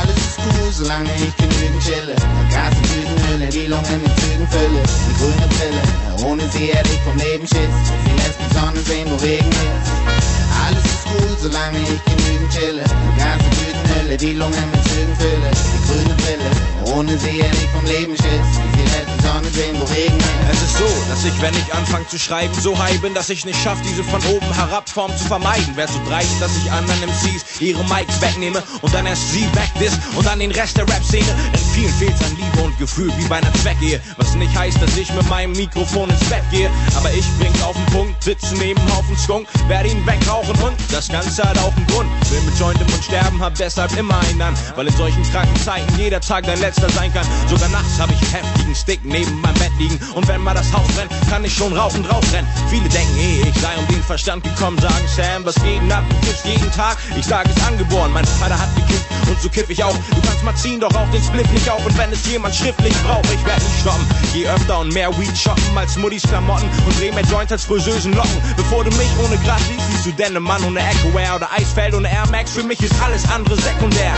Alles 0.00 0.16
ist 0.16 0.38
cool, 0.38 0.72
solange 0.72 1.10
ich 1.16 1.36
genügend 1.36 1.82
chille. 1.82 2.16
Gas 2.50 2.74
und 2.76 2.86
Tütenhülle, 2.92 3.48
die 3.48 3.66
Lunge 3.66 4.00
mit 4.02 4.20
Zügen 4.20 4.48
fülle. 4.48 4.82
Die 4.82 5.14
grüne 5.18 5.46
Brille, 5.48 6.28
ohne 6.28 6.48
sie 6.50 6.66
hätte 6.66 6.90
ich 6.92 7.00
vom 7.00 7.16
Leben 7.16 7.46
Schiss. 7.46 7.74
Sie 8.04 8.12
lässt 8.16 8.38
die 8.40 8.54
Sonne 8.54 8.82
sehen, 8.86 9.10
wo 9.10 9.16
Regen 9.16 9.50
ist. 9.50 10.45
Alles 10.64 10.84
ist 10.84 11.06
cool, 11.12 11.36
solange 11.40 11.78
ich 11.78 12.04
genügend 12.04 12.52
chille. 12.52 12.84
Gas 13.18 13.40
und 13.44 13.54
Tütenhülle, 13.58 14.16
die 14.16 14.32
Lunge 14.32 14.62
mit 14.72 14.84
Zügen 14.88 15.16
fülle. 15.16 15.50
Die 15.52 15.86
grüne 15.86 16.14
Brille, 16.14 16.94
ohne 16.96 17.18
sie 17.18 17.42
hätte 17.42 17.56
ich 17.56 17.70
vom 17.70 17.84
Leben 17.84 18.16
Schiss. 18.16 18.46
Sie 18.54 18.76
die 18.76 19.22
Sonne 19.22 19.48
sehen, 19.50 19.76
wo 19.80 19.84
Regen. 19.84 20.18
Es 20.50 20.62
ist 20.62 20.78
so, 20.78 20.86
dass 21.08 21.24
ich, 21.24 21.40
wenn 21.40 21.54
ich 21.54 21.74
anfange 21.74 22.06
zu 22.06 22.18
schreiben, 22.18 22.54
so 22.60 22.78
high 22.78 23.00
bin, 23.00 23.14
dass 23.14 23.28
ich 23.30 23.44
nicht 23.44 23.60
schaff, 23.62 23.78
diese 23.82 24.04
von 24.04 24.22
oben 24.26 24.52
herab 24.54 24.88
Form 24.88 25.10
zu 25.16 25.24
vermeiden. 25.24 25.76
Wär 25.76 25.88
so 25.88 26.00
dreist, 26.08 26.40
dass 26.40 26.56
ich 26.56 26.70
anderen 26.70 27.00
MCs 27.02 27.60
ihre 27.60 27.82
Mics 27.84 28.20
wegnehme 28.20 28.62
und 28.82 28.94
dann 28.94 29.06
erst 29.06 29.32
sie 29.32 29.46
wegdiss 29.54 29.98
und 30.14 30.26
dann 30.26 30.38
den 30.38 30.52
Rest 30.52 30.76
der 30.76 30.88
Rap-Szene. 30.88 31.26
In 31.52 31.72
vielen 31.74 31.92
fehlt's 31.94 32.22
an 32.22 32.36
Liebe 32.36 32.64
und 32.64 32.78
Gefühl 32.78 33.12
wie 33.16 33.26
bei 33.26 33.36
einer 33.36 33.52
Zweckehe. 33.54 34.00
Was 34.16 34.34
nicht 34.34 34.56
heißt, 34.56 34.80
dass 34.80 34.96
ich 34.96 35.12
mit 35.12 35.28
meinem 35.28 35.52
Mikrofon 35.52 36.08
ins 36.10 36.24
Bett 36.24 36.44
gehe. 36.50 36.70
Aber 36.96 37.12
ich 37.12 37.26
bring's 37.38 37.62
auf 37.62 37.74
den 37.74 37.86
Punkt, 37.86 38.22
sitze 38.22 38.54
neben 38.56 38.80
Haufen 38.94 39.16
Skunk, 39.16 39.48
werde 39.68 39.88
ihn 39.88 40.06
wegrauchen 40.06 40.45
und 40.48 40.76
das 40.90 41.08
Ganze 41.08 41.42
hat 41.42 41.58
auch 41.58 41.74
einen 41.76 41.86
Grund. 41.86 42.08
Will 42.30 42.40
mit 42.42 42.58
Joint 42.58 42.80
im 42.80 42.86
Mund 42.88 43.04
sterben, 43.04 43.40
hab 43.40 43.54
deshalb 43.54 43.96
immer 43.96 44.18
einen 44.20 44.40
an. 44.42 44.54
Weil 44.74 44.86
in 44.86 44.96
solchen 44.96 45.22
kranken 45.30 45.56
Zeiten 45.62 45.98
jeder 45.98 46.20
Tag 46.20 46.44
dein 46.44 46.60
letzter 46.60 46.88
sein 46.90 47.12
kann. 47.12 47.26
Sogar 47.48 47.68
nachts 47.68 47.98
hab 47.98 48.10
ich 48.10 48.20
einen 48.22 48.44
heftigen 48.44 48.74
Stick 48.74 49.00
neben 49.04 49.40
meinem 49.40 49.54
Bett 49.54 49.72
liegen. 49.78 49.98
Und 50.14 50.26
wenn 50.28 50.40
mal 50.40 50.54
das 50.54 50.72
Haus 50.72 50.86
brennt, 50.94 51.10
kann 51.30 51.44
ich 51.44 51.54
schon 51.54 51.72
rauchend 51.76 52.10
rausrennen. 52.12 52.48
Viele 52.70 52.88
denken, 52.88 53.18
eh, 53.18 53.48
ich 53.48 53.60
sei 53.60 53.76
um 53.76 53.86
den 53.88 54.02
Verstand 54.02 54.44
gekommen, 54.44 54.78
sagen 54.78 55.06
Sam, 55.14 55.44
was 55.44 55.54
geht 55.56 55.80
denn 55.80 55.92
ab? 55.92 56.04
Du 56.08 56.26
kiffst 56.26 56.44
jeden 56.44 56.70
Tag. 56.72 56.96
Ich 57.16 57.26
sag 57.26 57.46
es 57.48 57.66
angeboren, 57.66 58.12
mein 58.12 58.24
Vater 58.24 58.58
hat 58.58 58.74
gekifft 58.76 59.06
und 59.28 59.40
so 59.40 59.48
kiff 59.48 59.68
ich 59.70 59.82
auch. 59.82 59.94
Du 59.94 60.20
kannst 60.22 60.44
mal 60.44 60.54
ziehen, 60.54 60.80
doch 60.80 60.94
auch 60.94 61.10
den 61.10 61.22
Split 61.22 61.50
nicht 61.52 61.68
auf. 61.68 61.84
Und 61.84 61.96
wenn 61.98 62.12
es 62.12 62.26
jemand 62.26 62.54
schriftlich 62.54 62.94
braucht, 63.02 63.26
ich 63.32 63.44
werd 63.44 63.62
nicht 63.62 63.80
stoppen. 63.80 64.06
Geh 64.32 64.46
öfter 64.46 64.80
und 64.80 64.92
mehr 64.92 65.10
Weed 65.18 65.36
shoppen 65.36 65.76
als 65.76 65.96
Muddis 65.96 66.22
Klamotten 66.22 66.68
und 66.86 66.98
dreh 66.98 67.10
mehr 67.12 67.24
Joints 67.24 67.52
als 67.52 67.64
friseusen 67.64 68.12
Locken. 68.14 68.40
Bevor 68.56 68.84
du 68.84 68.90
mich 68.96 69.08
ohne 69.24 69.36
Gras 69.38 69.60
siehst, 69.68 69.86
siehst 69.90 70.06
du 70.06 70.12
denn 70.12 70.35
ne 70.36 70.40
Mann 70.40 70.62
ohne 70.64 70.80
Echo-Wear 70.80 71.36
oder 71.36 71.48
Eisfeld 71.52 71.94
ohne 71.94 72.08
Air 72.12 72.26
Max. 72.30 72.52
Für 72.52 72.62
mich 72.62 72.80
ist 72.82 72.92
alles 73.02 73.24
andere 73.30 73.56
sekundär. 73.56 74.12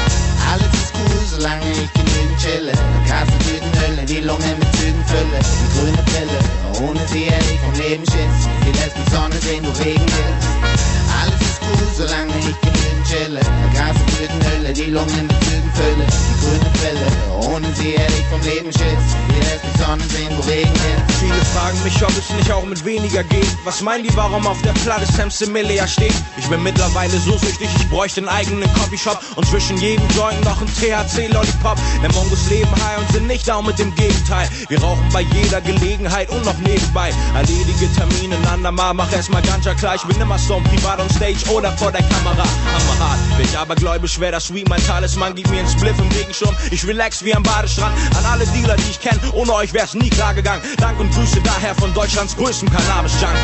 Alles 0.50 0.72
ist 0.74 0.92
cool, 0.98 1.38
solange 1.38 1.62
ich 1.70 1.92
genügend 1.92 2.38
chille. 2.42 2.72
Kasse, 3.06 3.38
Tüten, 3.46 3.72
Hülle, 3.78 4.04
die 4.04 4.20
Lunge 4.20 4.50
mit 4.58 4.68
Zügen 4.76 5.04
fülle. 5.06 5.38
Die 5.38 5.78
grüne 5.78 6.02
Brille, 6.10 6.38
ohne 6.88 7.06
sie 7.06 7.24
hätte 7.30 7.52
ich 7.54 7.60
vom 7.60 7.74
Leben 7.74 8.04
Schiss. 8.04 8.36
Sie 8.64 8.72
lässt 8.72 8.96
Sonne 9.12 9.38
sehen, 9.38 9.64
wo 9.64 9.70
Regen 9.82 10.06
ist. 10.06 10.48
Alles 11.22 11.40
ist 11.40 11.60
cool, 11.62 11.86
solange 11.94 12.34
ich 12.38 12.56
genügend 12.66 13.06
chille. 13.06 13.40
Kasse, 13.76 14.02
Tüten, 14.18 14.42
Hülle, 14.50 14.72
die 14.72 14.90
Lunge 14.90 15.22
mit 15.22 15.38
Zügen 15.44 15.70
fülle. 15.78 16.06
Die 16.06 16.37
grüne 16.48 16.70
Brille, 16.78 17.54
ohne 17.54 17.74
sie 17.74 17.92
hätte 17.92 18.12
ich 18.14 18.26
vom 18.26 18.40
Leben 18.42 18.72
Schiss. 18.72 19.04
Sie 19.28 19.40
lässt 19.40 19.64
mich 19.64 19.86
Sonne 19.86 20.04
sehen, 20.08 20.36
wo 20.36 20.42
Regen 20.42 20.72
ist. 20.72 21.18
Viele 21.18 21.44
fragen 21.54 21.82
mich, 21.84 22.02
ob 22.02 22.10
es 22.10 22.30
nicht 22.30 22.50
auch 22.50 22.64
mit 22.64 22.84
weniger 22.84 23.22
geht. 23.24 23.48
Was 23.64 23.80
meinen 23.80 24.04
die, 24.04 24.16
warum 24.16 24.46
auf 24.46 24.60
der 24.62 24.72
Platte 24.84 25.06
Sam 25.12 25.30
Similia 25.30 25.86
steht? 25.86 26.14
Ich 26.36 26.46
bin 26.48 26.62
mittlerweile 26.62 27.18
so 27.18 27.36
süchtig, 27.38 27.68
ich 27.76 27.88
bräuchte 27.88 28.20
einen 28.20 28.28
eigenen 28.28 28.72
Coffeeshop 28.74 29.18
und 29.36 29.46
zwischen 29.46 29.76
jedem 29.78 30.06
Joint 30.16 30.42
noch 30.44 30.60
ein 30.60 30.68
THC-Lollipop. 30.68 31.78
Denn 32.02 32.12
Mongos 32.12 32.48
leben 32.48 32.70
high 32.70 32.98
und 32.98 33.12
sind 33.12 33.26
nicht 33.26 33.48
down 33.48 33.66
mit 33.66 33.78
dem 33.78 33.94
Gegenteil. 33.94 34.48
Wir 34.68 34.80
rauchen 34.80 35.04
bei 35.12 35.22
jeder 35.22 35.60
Gelegenheit 35.60 36.30
und 36.30 36.44
noch 36.44 36.58
nebenbei. 36.58 37.12
Erledige 37.34 37.92
Termine 37.94 38.36
ein 38.36 38.46
andermal, 38.48 38.94
mach 38.94 39.12
erstmal 39.12 39.42
Ganja 39.42 39.74
klar. 39.74 39.96
Ich 39.96 40.02
bin 40.02 40.20
immer 40.20 40.38
so 40.38 40.60
privat 40.60 41.00
on 41.00 41.10
stage 41.10 41.50
oder 41.50 41.72
vor 41.72 41.92
der 41.92 42.02
Kamera. 42.02 42.44
Hammerhart, 42.72 43.18
bin 43.36 43.46
ich 43.46 43.58
aber 43.58 43.74
gläubig, 43.74 44.18
wär 44.20 44.32
das 44.32 44.46
sweet, 44.46 44.68
mein 44.68 44.84
Talisman 44.86 45.34
gibt 45.34 45.50
mir 45.50 45.60
einen 45.60 45.68
Spliff 45.68 45.98
im 45.98 46.08
Regenschirm. 46.38 46.56
Ich 46.70 46.86
relax 46.86 47.24
wie 47.24 47.34
am 47.34 47.42
Badestrand. 47.42 47.96
An 48.16 48.24
alle 48.26 48.46
Dealer, 48.46 48.76
die 48.76 48.90
ich 48.90 49.00
kenn, 49.00 49.18
ohne 49.32 49.52
euch 49.54 49.72
wär's 49.72 49.94
nie 49.94 50.10
klar 50.10 50.34
gegangen. 50.34 50.62
Dank 50.78 50.98
und 50.98 51.12
Grüße 51.12 51.40
daher 51.42 51.74
von 51.74 51.92
Deutschlands 51.94 52.36
größtem 52.36 52.70
Cannabis-Junk. 52.70 53.34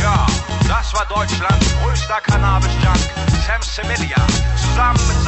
Ja, 0.00 0.26
das 0.68 0.92
war 0.94 1.06
Deutschlands 1.06 1.66
größter 1.82 2.20
Cannabis-Junk, 2.22 2.98
Sam 3.46 3.62
Similia, 3.62 4.16
zusammen 4.56 5.00
mit 5.08 5.23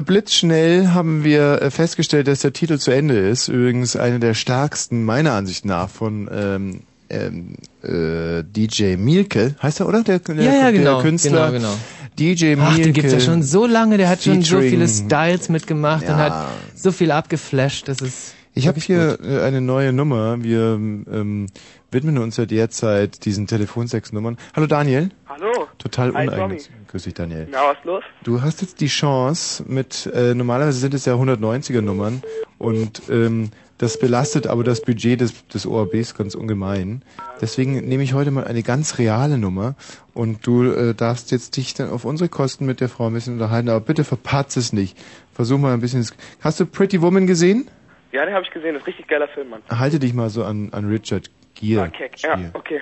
blitzschnell 0.00 0.88
haben 0.88 1.24
wir 1.24 1.62
äh, 1.62 1.70
festgestellt, 1.70 2.28
dass 2.28 2.40
der 2.40 2.52
Titel 2.52 2.78
zu 2.78 2.90
Ende 2.90 3.18
ist. 3.18 3.48
Übrigens 3.48 3.96
eine 3.96 4.18
der 4.20 4.34
stärksten, 4.34 5.04
meiner 5.04 5.32
Ansicht 5.32 5.64
nach, 5.64 5.88
von 5.88 6.28
ähm, 6.32 6.80
ähm, 7.10 7.56
äh, 7.82 8.42
DJ 8.44 8.96
Mielke. 8.96 9.54
Heißt 9.62 9.80
er, 9.80 9.88
oder? 9.88 10.02
Der, 10.02 10.18
der, 10.18 10.34
Ja, 10.36 10.54
ja, 10.54 10.70
genau, 10.70 10.94
der 10.94 11.02
Künstler. 11.02 11.50
genau, 11.52 11.70
genau. 11.72 11.78
DJ 12.18 12.56
Mielke. 12.56 12.62
Ach, 12.62 12.76
den 12.76 12.92
gibt's 12.92 13.12
ja 13.12 13.20
schon 13.20 13.42
so 13.42 13.66
lange, 13.66 13.96
der 13.98 14.08
hat 14.08 14.22
schon 14.22 14.42
so 14.42 14.60
viele 14.60 14.88
Styles 14.88 15.48
mitgemacht 15.48 16.02
und 16.02 16.08
Ja. 16.08 16.16
hat 16.18 16.46
so 16.74 16.92
viel 16.92 17.10
abgeflasht, 17.10 17.88
das 17.88 18.00
ist 18.00 18.34
Ich 18.54 18.68
habe 18.68 18.80
hier 18.80 19.18
äh, 19.22 19.40
eine 19.42 19.60
neue 19.60 19.92
Nummer. 19.92 20.42
Wir 20.42 20.74
ähm, 20.74 21.46
widmen 21.94 22.18
uns 22.18 22.36
ja 22.36 22.44
derzeit 22.44 23.24
diesen 23.24 23.46
Telefonsex-Nummern. 23.46 24.36
Hallo 24.54 24.66
Daniel. 24.66 25.08
Hallo. 25.26 25.68
Total 25.78 26.10
uneigennützig. 26.10 26.72
Grüß 26.88 27.04
dich, 27.04 27.14
Daniel. 27.14 27.48
Na, 27.50 27.58
was 27.68 27.82
los? 27.84 28.04
Du 28.24 28.42
hast 28.42 28.60
jetzt 28.60 28.80
die 28.80 28.88
Chance 28.88 29.64
mit, 29.66 30.10
äh, 30.12 30.34
normalerweise 30.34 30.78
sind 30.78 30.92
es 30.92 31.06
ja 31.06 31.14
190er 31.14 31.80
Nummern 31.80 32.22
und 32.58 33.02
ähm, 33.08 33.50
das 33.78 33.98
belastet 33.98 34.46
aber 34.46 34.62
das 34.62 34.82
Budget 34.82 35.20
des, 35.20 35.46
des 35.48 35.66
ORBs 35.66 36.14
ganz 36.14 36.34
ungemein. 36.34 37.02
Deswegen 37.40 37.88
nehme 37.88 38.02
ich 38.02 38.14
heute 38.14 38.30
mal 38.30 38.44
eine 38.44 38.62
ganz 38.62 38.98
reale 38.98 39.38
Nummer 39.38 39.74
und 40.12 40.46
du 40.46 40.72
äh, 40.72 40.94
darfst 40.94 41.32
jetzt 41.32 41.56
dich 41.56 41.74
dann 41.74 41.90
auf 41.90 42.04
unsere 42.04 42.28
Kosten 42.28 42.66
mit 42.66 42.80
der 42.80 42.88
Frau 42.88 43.06
ein 43.06 43.14
bisschen 43.14 43.34
unterhalten, 43.34 43.68
aber 43.68 43.80
bitte 43.80 44.04
verpatz 44.04 44.56
es 44.56 44.72
nicht. 44.72 44.96
Versuch 45.32 45.58
mal 45.58 45.74
ein 45.74 45.80
bisschen. 45.80 46.06
Hast 46.40 46.60
du 46.60 46.66
Pretty 46.66 47.02
Woman 47.02 47.26
gesehen? 47.26 47.68
Ja, 48.12 48.24
den 48.24 48.34
habe 48.34 48.44
ich 48.44 48.52
gesehen. 48.52 48.74
Das 48.74 48.82
ist 48.82 48.86
ein 48.86 48.92
richtig 48.92 49.08
geiler 49.08 49.26
Film, 49.26 49.50
Mann. 49.50 49.62
Halte 49.68 49.98
dich 49.98 50.14
mal 50.14 50.30
so 50.30 50.44
an, 50.44 50.68
an 50.72 50.88
Richard 50.88 51.30
Gere. 51.54 51.82
Ah, 51.82 51.88
keck. 51.88 52.20
Ja, 52.22 52.38
okay. 52.54 52.80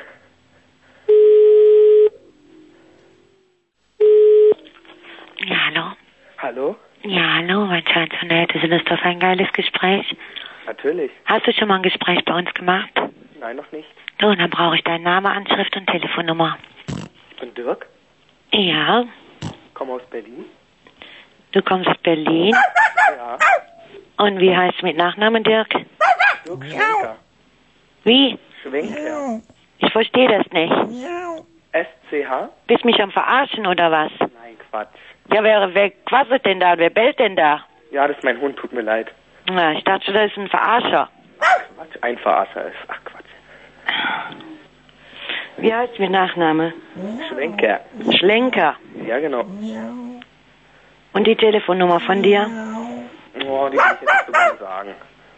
Ja, 5.45 5.57
hallo. 5.67 5.93
Hallo? 6.39 6.77
Ja, 7.03 7.35
hallo, 7.35 7.67
mein 7.67 7.85
Schatz. 7.87 8.11
Ist 8.23 8.71
das 8.71 8.85
doch 8.85 9.03
ein 9.05 9.19
geiles 9.21 9.53
Gespräch? 9.53 10.17
Natürlich. 10.67 11.11
Hast 11.25 11.47
du 11.47 11.53
schon 11.53 11.69
mal 11.69 11.77
ein 11.77 11.83
Gespräch 11.83 12.25
bei 12.25 12.35
uns 12.35 12.53
gemacht? 12.55 12.91
Nein, 13.41 13.57
noch 13.57 13.71
nicht. 13.73 13.89
So, 14.21 14.33
dann 14.35 14.51
brauche 14.51 14.77
ich 14.77 14.85
deinen 14.85 15.03
Namen, 15.03 15.27
Anschrift 15.27 15.77
und 15.77 15.87
Telefonnummer. 15.89 16.59
Ich 17.35 17.37
bin 17.41 17.53
Dirk, 17.55 17.87
Ja, 18.53 19.05
komme 19.75 19.95
aus 19.95 20.03
Berlin. 20.11 20.45
du 21.53 21.63
kommst 21.63 21.89
aus 21.89 21.99
Berlin. 21.99 22.55
Ja. 23.17 23.39
Und 24.19 24.39
wie 24.39 24.57
heißt 24.57 24.81
du 24.81 24.87
mit 24.87 24.97
Nachnamen, 24.97 25.43
Dirk? 25.43 25.71
Dirk 26.47 26.65
Schwenker. 26.65 27.17
Wie? 28.05 28.39
Schwenker. 28.63 29.41
Ich 29.79 29.93
verstehe 29.93 30.29
das 30.29 30.47
nicht. 30.53 30.73
SCH? 31.73 32.51
Bist 32.67 32.85
mich 32.85 33.01
am 33.01 33.11
Verarschen 33.11 33.67
oder 33.67 33.91
was? 33.91 34.11
Nein, 34.21 34.57
Quatsch. 34.71 34.89
Ja, 35.33 35.43
wer, 35.43 35.75
wer 35.75 35.91
quasselt 35.91 36.45
denn 36.45 36.61
da? 36.61 36.77
Wer 36.77 36.91
bellt 36.91 37.19
denn 37.19 37.37
da? 37.37 37.65
Ja, 37.91 38.07
das 38.07 38.17
ist 38.17 38.25
mein 38.25 38.41
Hund, 38.41 38.57
tut 38.57 38.73
mir 38.73 38.83
leid. 38.83 39.09
Na, 39.51 39.73
ich 39.73 39.85
dachte 39.85 40.05
schon, 40.07 40.15
das 40.15 40.31
ist 40.31 40.39
ein 40.39 40.49
Verarscher. 40.49 41.09
Quatsch, 41.39 41.97
ein 42.03 42.19
Verarscher 42.19 42.67
ist. 42.67 42.77
Ach, 42.89 42.99
Quatsch. 43.05 43.23
Wie 45.59 45.73
heißt 45.73 45.99
mit 45.99 46.11
Nachname? 46.11 46.73
Schwenker. 47.29 47.81
Schlenker. 48.19 48.77
Ja, 49.07 49.19
genau. 49.21 49.45
Und 51.13 51.27
die 51.27 51.37
Telefonnummer 51.37 52.01
von 52.01 52.23
dir? 52.23 52.47
Oh, 53.47 53.69
die 53.69 53.77
möchte 53.77 54.05
ich 54.05 54.11
jetzt 54.11 54.11
nicht 54.11 54.27
so 54.27 54.33
gerne 54.33 54.59
sagen. 54.59 54.95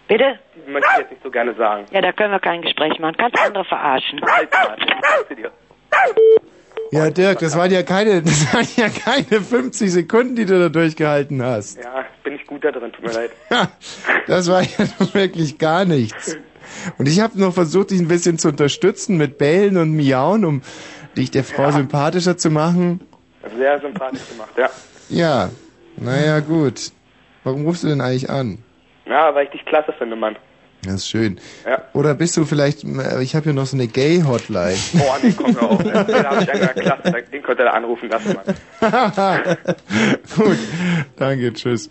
Bitte? 0.08 0.38
Möchte 0.66 0.88
ich 0.92 0.98
jetzt 1.00 1.10
nicht 1.10 1.22
so 1.22 1.30
gerne 1.30 1.54
sagen. 1.54 1.86
Ja, 1.90 2.00
da 2.00 2.12
können 2.12 2.32
wir 2.32 2.40
kein 2.40 2.62
Gespräch 2.62 2.98
machen. 2.98 3.16
Kannst 3.18 3.38
andere 3.38 3.64
verarschen. 3.64 4.20
Ja, 6.90 7.10
Dirk, 7.10 7.40
das 7.40 7.56
waren 7.56 7.70
ja 7.72 7.82
keine, 7.82 8.22
das 8.24 8.54
waren 8.54 8.66
ja 8.76 8.88
keine 8.88 9.42
50 9.42 9.92
Sekunden, 9.92 10.36
die 10.36 10.44
du 10.44 10.58
da 10.58 10.68
durchgehalten 10.68 11.42
hast. 11.42 11.82
Ja, 11.82 12.04
bin 12.22 12.34
ich 12.34 12.46
gut 12.46 12.64
da 12.64 12.70
drin, 12.70 12.92
tut 12.92 13.04
mir 13.04 13.12
leid. 13.12 13.30
Das 14.26 14.48
war 14.48 14.62
ja 14.62 14.86
wirklich 15.12 15.58
gar 15.58 15.84
nichts. 15.84 16.36
Und 16.98 17.08
ich 17.08 17.20
habe 17.20 17.38
noch 17.38 17.52
versucht, 17.52 17.90
dich 17.90 18.00
ein 18.00 18.08
bisschen 18.08 18.38
zu 18.38 18.48
unterstützen 18.48 19.16
mit 19.16 19.38
Bellen 19.38 19.76
und 19.76 19.92
Miauen, 19.92 20.44
um 20.44 20.62
dich 21.16 21.30
der 21.30 21.44
Frau 21.44 21.70
sympathischer 21.70 22.36
zu 22.36 22.50
machen. 22.50 23.00
Sehr 23.58 23.80
sympathisch 23.80 24.26
gemacht, 24.30 24.52
ja. 24.56 24.70
Ja, 25.08 25.50
naja, 25.96 26.40
gut. 26.40 26.92
Warum 27.44 27.66
rufst 27.66 27.84
du 27.84 27.88
denn 27.88 28.00
eigentlich 28.00 28.30
an? 28.30 28.58
Ja, 29.06 29.34
weil 29.34 29.44
ich 29.44 29.50
dich 29.50 29.64
klasse 29.66 29.92
finde, 29.92 30.16
Mann. 30.16 30.36
Das 30.84 30.94
ist 30.96 31.08
schön. 31.08 31.38
Ja. 31.66 31.82
Oder 31.92 32.14
bist 32.14 32.36
du 32.36 32.44
vielleicht, 32.44 32.84
äh, 32.84 33.22
ich 33.22 33.34
habe 33.34 33.44
hier 33.44 33.52
noch 33.52 33.66
so 33.66 33.76
eine 33.76 33.86
Gay-Hotline. 33.86 34.76
Boah, 34.94 35.16
nee, 35.22 35.32
komm 35.36 35.56
auf. 35.58 35.82
Den 35.82 35.94
habe 35.94 36.42
ich 36.42 36.50
einer 36.52 36.68
Klasse, 36.68 37.14
den 37.32 37.42
könnt 37.42 37.60
ihr 37.60 37.64
da 37.64 37.70
anrufen 37.72 38.08
lassen, 38.08 38.34
Mann. 38.34 38.54
Gut, 40.36 40.58
danke, 41.16 41.52
tschüss. 41.52 41.88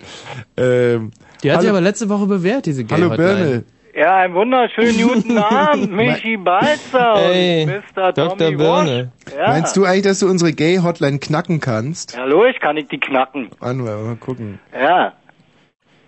Ähm, 0.58 1.12
Die 1.44 1.52
hat 1.52 1.62
sich 1.62 1.70
aber 1.70 1.82
letzte 1.82 2.10
Woche 2.10 2.26
bewährt, 2.26 2.66
diese 2.66 2.84
Gay 2.84 2.98
hallo. 3.00 3.16
Birne. 3.16 3.64
Ja, 3.96 4.18
einen 4.18 4.34
wunderschönen 4.34 5.08
guten 5.08 5.38
Abend, 5.38 5.92
Michi 5.96 6.36
Balzer 6.36 7.14
Hey, 7.16 7.64
und 7.64 7.70
Mr. 7.96 8.12
Dr. 8.14 8.30
Tommy 8.40 8.56
Birne. 8.56 9.12
Walsh. 9.26 9.38
Ja. 9.38 9.48
Meinst 9.50 9.78
du 9.78 9.86
eigentlich, 9.86 10.02
dass 10.04 10.20
du 10.20 10.28
unsere 10.28 10.52
Gay-Hotline 10.52 11.20
knacken 11.20 11.60
kannst? 11.60 12.18
Hallo, 12.18 12.44
ich 12.46 12.60
kann 12.60 12.74
nicht 12.76 12.92
die 12.92 13.00
knacken. 13.00 13.50
An, 13.60 13.78
mal 13.78 14.16
gucken. 14.20 14.60
Ja. 14.74 15.14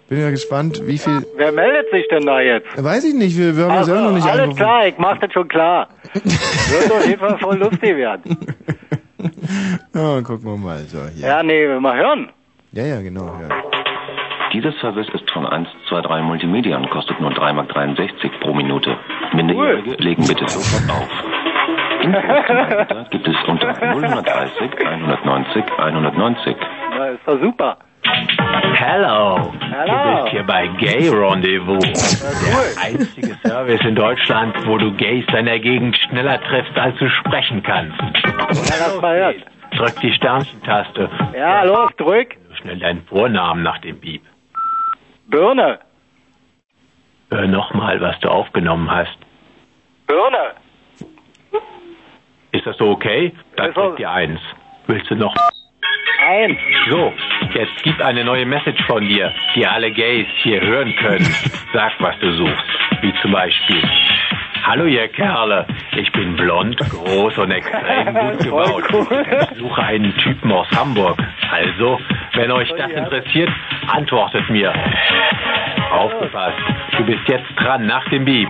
Bin 0.08 0.22
ja 0.22 0.30
gespannt, 0.30 0.82
wie 0.86 1.00
viel. 1.00 1.26
Wer 1.36 1.52
meldet 1.52 1.90
sich 1.92 2.08
denn 2.10 2.26
da 2.28 2.40
jetzt? 2.40 2.68
Weiß 2.82 3.04
ich 3.06 3.16
nicht, 3.16 3.38
wir, 3.38 3.58
wir 3.58 3.64
haben 3.66 3.74
ja 3.74 3.84
selber 3.84 4.02
noch 4.02 4.12
nicht 4.12 4.28
alles 4.28 4.42
angerufen. 4.44 4.58
klar, 4.58 4.88
ich 4.88 4.98
mach 5.00 5.18
das 5.18 5.34
schon 5.34 5.48
klar. 5.48 5.88
Wird 6.14 6.92
auf 6.92 7.08
jeden 7.08 7.20
Fall 7.20 7.38
voll 7.40 7.58
lustig 7.58 7.96
werden. 7.98 8.38
Ja, 9.94 10.22
gucken 10.22 10.44
wir 10.44 10.58
mal. 10.58 10.80
So, 10.80 11.00
hier. 11.16 11.28
Ja, 11.28 11.42
nee, 11.44 11.68
mal 11.80 11.98
hören. 11.98 12.30
Ja, 12.74 12.86
ja, 12.86 13.02
genau. 13.02 13.26
Ja. 13.26 13.50
Dieser 14.54 14.72
Service 14.74 15.08
ist 15.14 15.30
von 15.32 15.46
123 15.46 16.24
Multimedia 16.24 16.78
und 16.78 16.90
kostet 16.90 17.20
nur 17.20 17.32
3,63 17.32 17.54
Mark 17.54 18.40
pro 18.42 18.54
Minute. 18.54 18.98
Minderjährige 19.34 19.96
legen 20.04 20.28
bitte 20.28 20.48
sofort 20.48 20.90
auf. 20.92 21.10
Anbieter 22.04 23.08
gibt 23.10 23.28
es 23.28 23.36
unter 23.48 23.74
030 23.74 24.86
190 24.86 25.64
190. 25.78 26.56
Na, 26.98 27.08
ist 27.10 27.22
doch 27.26 27.40
super. 27.42 27.78
Hello. 28.78 29.54
Hello. 29.60 30.16
Du 30.16 30.24
bist 30.24 30.32
hier 30.32 30.44
bei 30.44 30.68
Gay 30.68 31.10
Rendezvous. 31.10 32.22
Der 32.22 32.84
einzige 32.84 33.36
Service 33.44 33.82
in 33.82 33.96
Deutschland, 33.96 34.56
wo 34.68 34.78
du 34.78 34.92
Gays 34.94 35.26
deiner 35.28 35.60
Gegend 35.60 35.98
schneller 35.98 36.42
triffst, 36.42 36.78
als 36.78 36.98
du 36.98 37.10
sprechen 37.10 37.64
kannst. 37.64 38.00
Ja, 38.70 39.02
hören. 39.02 39.44
Drück 39.76 40.00
die 40.02 40.14
Sternchentaste. 40.14 41.10
Ja, 41.36 41.64
los, 41.64 41.92
drück. 41.98 42.36
Schnell 42.62 42.80
deinen 42.80 43.04
Vornamen 43.08 43.64
nach 43.64 43.80
dem 43.80 44.00
Piep. 44.00 44.22
Birne. 45.28 45.80
Hör 47.32 47.48
nochmal, 47.48 48.00
was 48.00 48.20
du 48.20 48.30
aufgenommen 48.30 48.90
hast. 48.90 49.18
Birne. 50.08 50.56
Ist 52.52 52.66
das 52.66 52.78
so 52.78 52.92
okay? 52.92 53.34
Dann 53.58 53.74
drück 53.74 53.98
die 53.98 54.06
Eins. 54.06 54.40
Willst 54.88 55.10
du 55.10 55.16
noch? 55.16 55.36
Eins. 56.26 56.58
So, 56.90 57.14
jetzt 57.54 57.84
gib 57.84 58.02
eine 58.02 58.24
neue 58.24 58.46
Message 58.46 58.82
von 58.86 59.08
dir, 59.08 59.32
die 59.56 59.66
alle 59.68 59.92
Gays 59.92 60.28
hier 60.42 60.60
hören 60.62 60.96
können. 60.96 61.26
Sag, 61.74 61.94
was 62.00 62.18
du 62.20 62.32
suchst. 62.34 62.66
Wie 63.02 63.14
zum 63.22 63.32
Beispiel. 63.32 63.82
Hallo 64.64 64.86
ihr 64.86 65.08
Kerle, 65.10 65.68
ich 65.96 66.12
bin 66.12 66.36
blond, 66.36 66.78
groß 66.90 67.38
und 67.38 67.52
extrem 67.52 68.14
gut 68.16 68.40
gebaut. 68.40 68.84
Ich 69.52 69.58
suche 69.60 69.84
einen 69.84 70.18
Typen 70.18 70.52
aus 70.52 70.68
Hamburg. 70.72 71.22
Also, 71.52 72.00
wenn 72.34 72.52
euch 72.52 72.70
das 72.76 72.90
interessiert, 72.90 73.52
antwortet 73.88 74.50
mir. 74.50 74.74
Aufgepasst, 75.92 76.58
du 76.98 77.06
bist 77.06 77.22
jetzt 77.28 77.46
dran 77.58 77.86
nach 77.86 78.08
dem 78.10 78.26
Beep. 78.26 78.50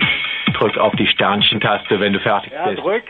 Drück 0.53 0.77
auf 0.77 0.95
die 0.95 1.07
Sternchentaste, 1.07 1.99
wenn 1.99 2.13
du 2.13 2.19
fertig 2.21 2.53
Ja, 2.53 2.67
bist. 2.69 2.81
drück. 2.81 3.03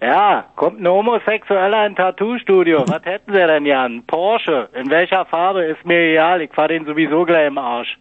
Ja, 0.00 0.44
kommt 0.54 0.80
ein 0.80 0.86
Homosexueller 0.86 1.86
in 1.86 1.96
Tattoo-Studio. 1.96 2.84
Was 2.86 3.04
hätten 3.04 3.32
Sie 3.32 3.38
denn, 3.38 3.66
Jan? 3.66 4.04
Porsche. 4.06 4.68
In 4.74 4.90
welcher 4.90 5.24
Farbe? 5.24 5.64
Ist 5.64 5.84
mir 5.84 6.12
egal. 6.12 6.40
Ich 6.40 6.52
fahr 6.52 6.68
den 6.68 6.84
sowieso 6.84 7.24
gleich 7.24 7.48
im 7.48 7.58
Arsch. 7.58 7.98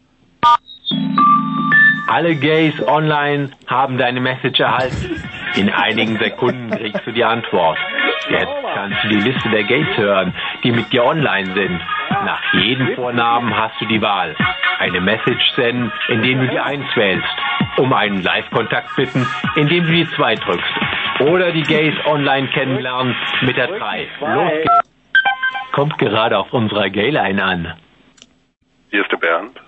Alle 2.08 2.36
Gays 2.36 2.76
online 2.88 3.50
haben 3.66 3.98
deine 3.98 4.22
Message 4.22 4.60
erhalten. 4.60 5.22
In 5.56 5.70
einigen 5.70 6.18
Sekunden 6.20 6.70
kriegst 6.70 7.06
du 7.06 7.12
die 7.12 7.24
Antwort. 7.24 7.78
Jetzt 8.30 8.54
kannst 8.74 9.04
du 9.04 9.10
die 9.10 9.22
Liste 9.22 9.50
der 9.50 9.64
Gays 9.64 9.98
hören, 9.98 10.34
die 10.64 10.72
mit 10.72 10.92
dir 10.94 11.04
online 11.04 11.54
sind. 11.54 11.82
Nach 12.25 12.53
jedem 12.53 12.95
Vornamen 12.95 13.56
hast 13.56 13.80
du 13.80 13.86
die 13.86 14.01
Wahl. 14.01 14.36
Eine 14.80 15.01
Message 15.01 15.51
senden, 15.56 15.91
indem 16.08 16.41
du 16.41 16.47
die 16.47 16.60
1 16.60 16.84
wählst. 16.95 17.27
Um 17.77 17.93
einen 17.93 18.23
Live-Kontakt 18.23 18.95
bitten, 18.95 19.27
indem 19.56 19.86
du 19.86 19.91
die 19.91 20.10
2 20.10 20.36
drückst. 20.36 20.73
Oder 21.19 21.51
die 21.51 21.63
Gays 21.63 21.95
online 22.06 22.47
kennenlernen 22.49 23.15
mit 23.41 23.58
der 23.58 23.67
3. 23.67 24.08
Los 24.19 24.51
geht's. 24.51 24.91
Kommt 25.71 25.97
gerade 25.97 26.38
auf 26.38 26.53
unserer 26.53 26.89
Gayline 26.89 27.43
an. 27.43 27.73
Hier 28.89 29.01
ist 29.01 29.12
der 29.12 29.17
Bernd. 29.17 29.60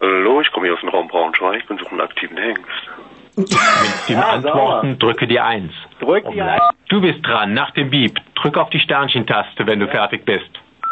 Hallo, 0.00 0.40
ich 0.40 0.50
komme 0.50 0.66
hier 0.66 0.74
aus 0.74 0.80
dem 0.80 0.88
Raum 0.88 1.08
Braunschweig 1.08 1.68
und 1.68 1.78
suche 1.78 1.92
einen 1.92 2.00
aktiven 2.00 2.36
Hengst. 2.36 2.90
Willst 3.36 4.08
du 4.08 4.12
ihm 4.12 4.20
antworten, 4.20 4.98
drücke 4.98 5.26
die 5.26 5.40
1. 5.40 5.72
Drück 6.00 6.24
die 6.30 6.40
Eins. 6.40 6.62
Du 6.88 7.00
bist 7.00 7.26
dran, 7.26 7.52
nach 7.52 7.72
dem 7.72 7.90
Beep. 7.90 8.18
Drück 8.36 8.56
auf 8.56 8.70
die 8.70 8.78
Sternchentaste, 8.80 9.66
wenn 9.66 9.80
du 9.80 9.88
fertig 9.88 10.24
bist. 10.24 10.48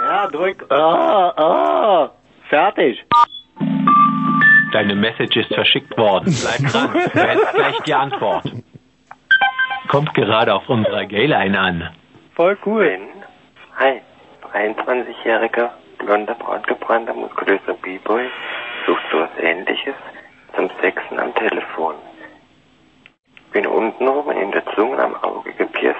Ja, 0.09 0.27
drück. 0.27 0.65
Ah, 0.71 1.33
ah. 1.37 2.11
Fertig. 2.49 3.05
Deine 4.73 4.95
Message 4.95 5.37
ist 5.37 5.55
verschickt 5.55 5.97
worden. 5.97 6.35
Bleib 6.43 6.73
dran, 6.73 6.93
du 7.15 7.21
hältst 7.21 7.55
gleich 7.55 7.81
die 7.83 7.95
Antwort. 7.95 8.45
Kommt 9.88 10.12
gerade 10.15 10.55
auf 10.55 10.69
unserer 10.69 11.05
Gayline 11.05 11.59
an. 11.59 11.91
Voll 12.35 12.57
cool. 12.67 12.99
Hi, 13.79 14.01
23-jähriger, 14.53 15.71
blonder, 15.99 16.35
braungebrannter, 16.35 17.15
muskulöser 17.15 17.75
B-Boy. 17.83 18.25
Suchst 18.87 19.05
du 19.12 19.21
was 19.21 19.31
ähnliches? 19.38 19.95
Zum 20.57 20.71
Sexen 20.81 21.19
am 21.19 21.35
Telefon. 21.35 21.95
Bin 23.53 23.67
untenrum 23.67 24.31
in 24.31 24.51
der 24.51 24.65
Zunge 24.75 24.99
am 24.99 25.15
Auge 25.23 25.53
gepierst. 25.53 25.99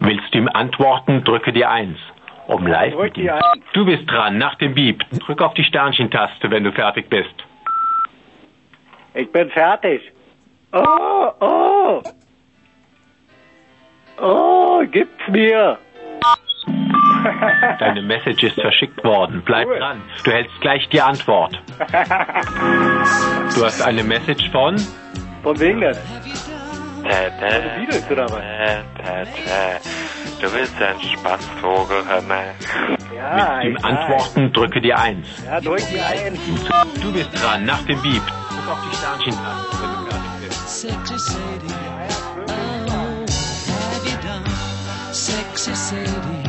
Willst 0.00 0.34
du 0.34 0.38
ihm 0.38 0.48
antworten, 0.52 1.24
drücke 1.24 1.52
die 1.52 1.64
1. 1.64 1.96
Um 2.46 2.66
live 2.66 2.96
mit 2.96 3.16
ihm. 3.16 3.30
Du 3.72 3.84
bist 3.84 4.10
dran, 4.10 4.38
nach 4.38 4.56
dem 4.56 4.74
Beep. 4.74 5.02
Drück 5.20 5.40
auf 5.40 5.54
die 5.54 5.64
Sternchentaste, 5.64 6.50
wenn 6.50 6.64
du 6.64 6.72
fertig 6.72 7.08
bist. 7.08 7.34
Ich 9.14 9.30
bin 9.30 9.50
fertig. 9.50 10.02
Oh, 10.72 11.30
oh. 11.40 12.02
Oh, 14.20 14.82
gibt's 14.90 15.28
mir. 15.28 15.78
Deine 17.78 18.02
Message 18.02 18.42
ist 18.42 18.60
verschickt 18.60 19.02
worden. 19.04 19.42
Bleib 19.44 19.68
dran, 19.68 20.02
du 20.24 20.30
hältst 20.30 20.60
gleich 20.60 20.88
die 20.88 21.00
Antwort. 21.00 21.60
Du 23.54 23.64
hast 23.66 23.82
eine 23.82 24.02
Message 24.02 24.50
von? 24.50 24.76
Von 25.42 25.60
wem 25.60 25.82
Tete, 27.02 27.70
Beatles 27.78 28.10
oder 28.10 28.24
was? 28.30 28.42
Tete, 28.96 29.80
du 30.40 30.50
bist 30.50 30.74
ein 30.80 31.00
Spaßvogel, 31.00 32.04
hör 32.06 32.22
mal. 32.22 32.54
Ja, 33.14 33.60
ihm 33.62 33.76
ich 33.76 33.84
antworten, 33.84 34.52
drücke 34.52 34.80
die 34.80 34.94
1. 34.94 35.26
Ja, 35.44 35.60
drück 35.60 35.82
die 35.92 36.00
Eins. 36.00 36.38
Du 37.00 37.12
bist 37.12 37.30
dran, 37.42 37.64
nach 37.64 37.82
dem 37.84 38.00
Beep. 38.02 38.22
Drück 38.22 38.68
auf 38.70 38.78
die 38.90 38.96
Sternchentaste, 38.96 39.76
wenn 39.80 39.90
du 39.90 40.10
fertig 40.10 40.30
bist. 40.48 40.68
Sexy 40.80 41.18
Sadie, 41.18 41.74
oh, 42.48 43.24
have 43.70 44.08
you 44.08 44.16
done? 44.22 44.44
Sexy 45.12 45.74
Sadie, 45.74 46.41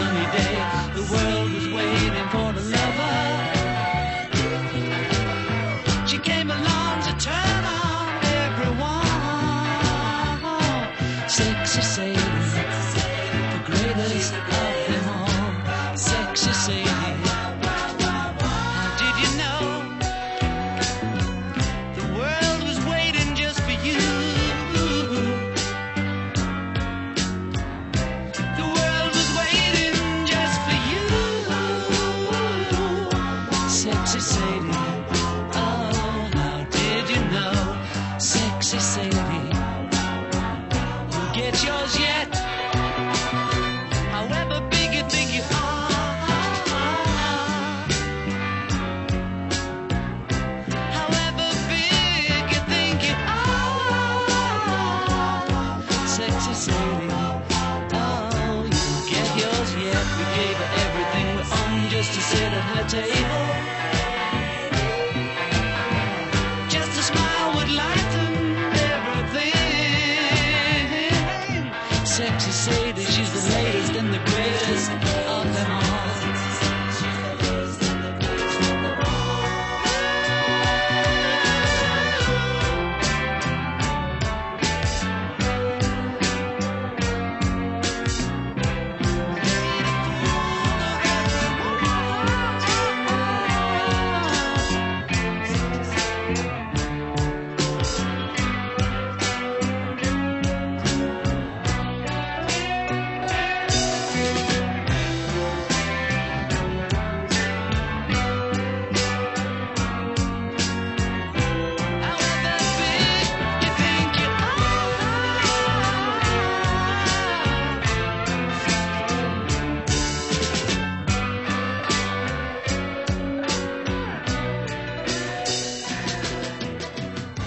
sunny 0.00 0.24
day. 0.32 0.79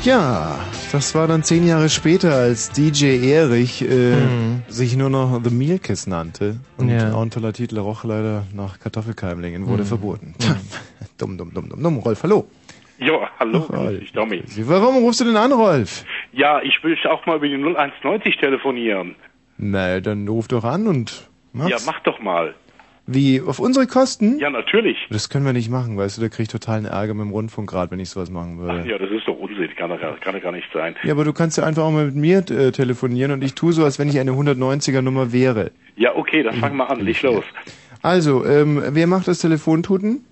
Ja, 0.04 0.60
das 0.92 1.16
war 1.16 1.28
dann 1.28 1.44
zehn 1.44 1.66
Jahre 1.66 1.88
später, 1.90 2.34
als 2.36 2.72
DJ 2.72 3.26
Erich 3.32 3.82
äh, 3.82 4.16
Mhm. 4.26 4.64
sich 4.68 4.98
nur 4.98 5.10
noch 5.10 5.40
The 5.42 5.50
Mealkiss 5.50 6.08
nannte. 6.08 6.58
Und 6.78 6.90
Ja. 6.90 7.14
auch 7.14 7.22
ein 7.22 7.30
toller 7.32 7.54
Titel 7.54 7.80
roch 7.80 8.04
leider 8.04 8.46
nach 8.54 8.80
Kartoffelkeimlingen, 8.80 9.66
wurde 9.66 9.84
Mhm. 9.84 9.88
verboten. 9.88 10.34
dumm, 11.18 11.38
dumm, 11.38 11.54
dumm, 11.54 11.70
dumm, 11.70 11.82
dumm. 11.82 11.98
Rolf, 12.00 12.22
hallo. 12.24 12.48
Ja, 13.00 13.30
hallo, 13.40 13.66
Ach, 13.70 13.74
grüß 13.74 14.00
dich, 14.00 14.12
Tommy. 14.12 14.44
Warum 14.66 14.98
rufst 15.04 15.22
du 15.22 15.26
denn 15.26 15.38
an, 15.38 15.52
Rolf? 15.54 16.04
Ja, 16.34 16.62
ich 16.62 16.84
will 16.84 16.98
auch 17.10 17.26
mal 17.26 17.38
über 17.38 17.48
die 17.48 17.58
0190 17.58 18.38
telefonieren. 18.38 19.16
Na, 19.58 20.00
dann 20.02 20.28
ruf 20.28 20.48
doch 20.50 20.64
an 20.66 20.88
und 20.88 21.30
mach's. 21.54 21.70
Ja, 21.70 21.78
mach 21.86 22.00
doch 22.02 22.20
mal. 22.20 22.56
Wie, 23.06 23.42
auf 23.42 23.60
unsere 23.60 23.86
Kosten? 23.86 24.40
Ja, 24.40 24.50
natürlich. 24.50 24.98
Das 25.10 25.28
können 25.30 25.46
wir 25.46 25.52
nicht 25.52 25.70
machen, 25.70 25.98
weißt 25.98 26.18
du, 26.18 26.22
da 26.22 26.30
krieg 26.30 26.44
ich 26.44 26.48
totalen 26.48 26.86
Ärger 26.86 27.14
mit 27.14 27.26
dem 27.26 27.32
Rundfunkrat, 27.32 27.92
wenn 27.92 28.00
ich 28.00 28.10
sowas 28.10 28.30
machen 28.32 28.60
würde. 28.60 28.80
Ach 28.82 28.86
ja, 28.86 28.98
das 28.98 29.12
ist 29.12 29.28
doch 29.28 29.33
Unsinn, 29.54 29.76
kann 29.76 29.90
gar, 30.00 30.18
kann 30.18 30.40
gar 30.42 30.52
nicht 30.52 30.68
sein. 30.74 30.96
Ja, 31.04 31.14
aber 31.14 31.24
du 31.26 31.34
kannst 31.34 31.58
ja 31.58 31.64
einfach 31.66 31.84
auch 31.84 31.92
mal 31.92 32.06
mit 32.06 32.16
mir 32.16 32.40
äh, 32.50 32.72
telefonieren 32.72 33.32
und 33.32 33.44
ich 33.44 33.54
tue 33.56 33.74
so, 33.74 33.84
als 33.84 34.00
wenn 34.00 34.10
ich 34.10 34.20
eine 34.20 34.32
190er 34.32 35.02
Nummer 35.02 35.32
wäre. 35.32 35.72
Ja, 35.96 36.16
okay, 36.16 36.44
dann 36.44 36.56
fang 36.56 36.76
mal 36.76 36.86
an, 36.86 37.02
leg 37.02 37.22
los. 37.22 37.44
Also, 38.02 38.46
ähm, 38.46 38.82
wer 38.90 39.08
macht 39.08 39.28
das 39.28 39.40
Telefontuten? 39.40 40.26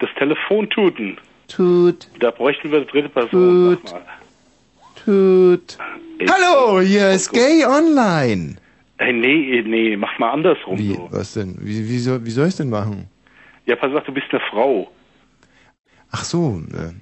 Das 0.00 0.10
Telefontuten. 0.18 1.18
Tut. 1.48 2.08
Da 2.20 2.30
bräuchten 2.30 2.70
wir 2.70 2.78
eine 2.78 2.86
dritte 2.86 3.08
Person. 3.08 3.78
Tut. 3.78 3.88
Sag 3.88 4.00
mal. 4.04 4.14
Tut. 5.04 5.78
Hallo, 6.30 6.80
hier 6.80 7.10
ist 7.10 7.32
Gay 7.32 7.64
Online. 7.64 8.56
Hey, 8.98 9.12
nee, 9.12 9.62
nee, 9.64 9.96
mach 9.96 10.18
mal 10.18 10.30
andersrum. 10.32 10.76
Wie, 10.78 10.94
So. 10.94 11.08
was 11.12 11.34
denn? 11.34 11.56
Wie, 11.60 11.88
wie, 11.88 11.98
soll, 11.98 12.24
wie 12.26 12.30
soll 12.30 12.48
ich 12.48 12.56
denn 12.56 12.68
machen? 12.68 13.06
Ja, 13.66 13.76
pass 13.76 13.94
auf, 13.94 14.04
du 14.04 14.12
bist 14.12 14.26
eine 14.30 14.40
Frau. 14.50 14.90
Ach 16.10 16.24
so, 16.24 16.60
äh, 16.72 16.92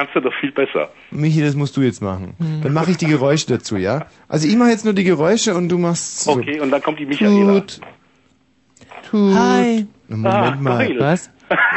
Kannst 0.00 0.16
du 0.16 0.20
doch 0.20 0.32
viel 0.40 0.50
besser. 0.50 0.88
Michi, 1.10 1.42
das 1.42 1.54
musst 1.54 1.76
du 1.76 1.82
jetzt 1.82 2.00
machen. 2.00 2.32
Dann 2.62 2.72
mache 2.72 2.90
ich 2.92 2.96
die 2.96 3.04
Geräusche 3.06 3.46
dazu, 3.48 3.76
ja? 3.76 4.06
Also 4.28 4.48
ich 4.48 4.56
mache 4.56 4.70
jetzt 4.70 4.86
nur 4.86 4.94
die 4.94 5.04
Geräusche 5.04 5.54
und 5.54 5.68
du 5.68 5.76
machst 5.76 6.20
so. 6.20 6.30
Okay, 6.32 6.58
und 6.58 6.70
dann 6.70 6.80
kommt 6.80 6.98
die 7.00 7.04
Michaela. 7.04 7.60
Tut. 7.60 7.80
Tut. 9.10 9.34
Hi. 9.34 9.86
Moment 10.08 10.34
Ah, 10.34 10.56
mal. 10.58 10.86
geil. 10.86 10.96
Was? 11.00 11.30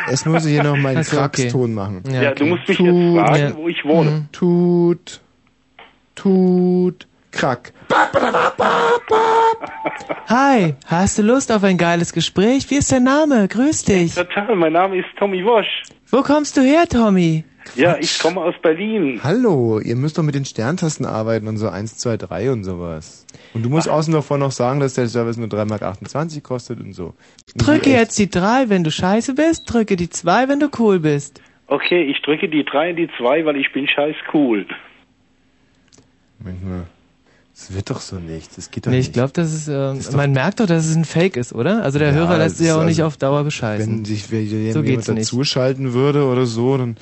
Erst 0.09 0.25
muss 0.25 0.45
ich 0.45 0.53
hier 0.53 0.63
noch 0.63 0.77
meinen 0.77 0.99
Ach 0.99 1.03
so, 1.03 1.19
okay. 1.21 1.51
Machen. 1.67 2.01
Ja, 2.09 2.21
Ja, 2.21 2.29
okay. 2.29 2.39
du 2.39 2.45
musst 2.45 2.65
mich 2.69 2.77
Tut. 2.77 2.87
jetzt 2.87 3.17
fragen, 3.27 3.43
Ja. 3.43 3.55
wo 3.57 3.67
ich 3.67 3.83
wohne. 3.83 4.29
Tut. 4.31 5.19
Tut. 6.15 7.05
Krack. 7.33 7.73
Hi, 10.29 10.75
hast 10.85 11.17
du 11.17 11.21
Lust 11.23 11.51
auf 11.51 11.63
ein 11.63 11.77
geiles 11.77 12.13
Gespräch? 12.13 12.69
Wie 12.69 12.75
ist 12.75 12.91
dein 12.91 13.03
Name? 13.03 13.47
Grüß 13.47 13.83
dich. 13.83 14.15
Total, 14.15 14.55
mein 14.55 14.73
Name 14.73 14.97
ist 14.99 15.07
Tommy 15.17 15.43
Wosch. 15.43 15.83
Wo 16.09 16.21
kommst 16.21 16.55
du 16.55 16.61
her, 16.61 16.87
Tommy? 16.87 17.43
Ja, 17.75 17.97
ich 17.97 18.19
komme 18.19 18.41
aus 18.41 18.55
Berlin. 18.61 19.19
Hallo, 19.23 19.79
ihr 19.79 19.95
müsst 19.95 20.17
doch 20.17 20.23
mit 20.23 20.35
den 20.35 20.45
Sterntasten 20.45 21.05
arbeiten 21.05 21.47
und 21.47 21.57
so 21.57 21.69
1, 21.69 21.97
2, 21.97 22.17
3 22.17 22.51
und 22.51 22.63
sowas. 22.63 23.25
Und 23.53 23.63
du 23.63 23.69
musst 23.69 23.89
außen 23.89 24.13
davor 24.13 24.37
noch 24.37 24.51
sagen, 24.51 24.79
dass 24.79 24.93
der 24.93 25.07
Service 25.07 25.37
nur 25.37 25.47
3,28 25.47 26.33
Mark 26.35 26.43
kostet 26.43 26.79
und 26.79 26.93
so. 26.93 27.13
Drücke 27.55 27.89
Echt. 27.89 27.99
jetzt 27.99 28.19
die 28.19 28.29
3, 28.29 28.69
wenn 28.69 28.83
du 28.83 28.91
scheiße 28.91 29.33
bist, 29.33 29.63
drücke 29.71 29.95
die 29.95 30.09
2, 30.09 30.49
wenn 30.49 30.59
du 30.59 30.69
cool 30.77 30.99
bist. 30.99 31.41
Okay, 31.67 32.03
ich 32.03 32.21
drücke 32.21 32.49
die 32.49 32.63
drei 32.63 32.91
und 32.91 32.97
die 32.97 33.09
zwei, 33.17 33.45
weil 33.45 33.55
ich 33.57 33.71
bin 33.71 33.87
scheiß 33.87 34.15
cool. 34.33 34.65
Moment 36.39 36.63
mal. 36.63 36.87
Das 37.55 37.73
wird 37.75 37.89
doch 37.91 38.01
so 38.01 38.15
nicht. 38.17 38.57
Das 38.57 38.71
geht 38.71 38.85
doch 38.85 38.91
Nee, 38.91 38.97
nicht. 38.97 39.07
ich 39.09 39.13
glaube, 39.13 39.31
das 39.33 39.53
ist, 39.53 39.67
ähm, 39.67 39.99
ist 39.99 40.09
doch- 40.09 40.17
man 40.17 40.31
merkt 40.31 40.59
doch, 40.59 40.65
dass 40.65 40.85
es 40.85 40.95
ein 40.95 41.05
Fake 41.05 41.37
ist, 41.37 41.53
oder? 41.53 41.83
Also 41.83 41.99
der 41.99 42.09
Ja, 42.09 42.13
Hörer 42.15 42.37
lässt 42.39 42.53
das 42.53 42.57
sich 42.57 42.67
ja 42.67 42.75
auch 42.77 42.83
nicht 42.83 42.99
also- 42.99 43.05
auf 43.05 43.17
Dauer 43.17 43.43
bescheißen. 43.43 43.97
Wenn 43.97 44.05
sich 44.05 44.31
wer- 44.31 44.41
so 44.47 44.55
jemand 44.55 44.85
geht's 44.85 45.07
nicht. 45.07 45.21
dazuschalten 45.31 45.93
würde 45.93 46.25
oder 46.25 46.45
so, 46.47 46.77
dann 46.77 46.97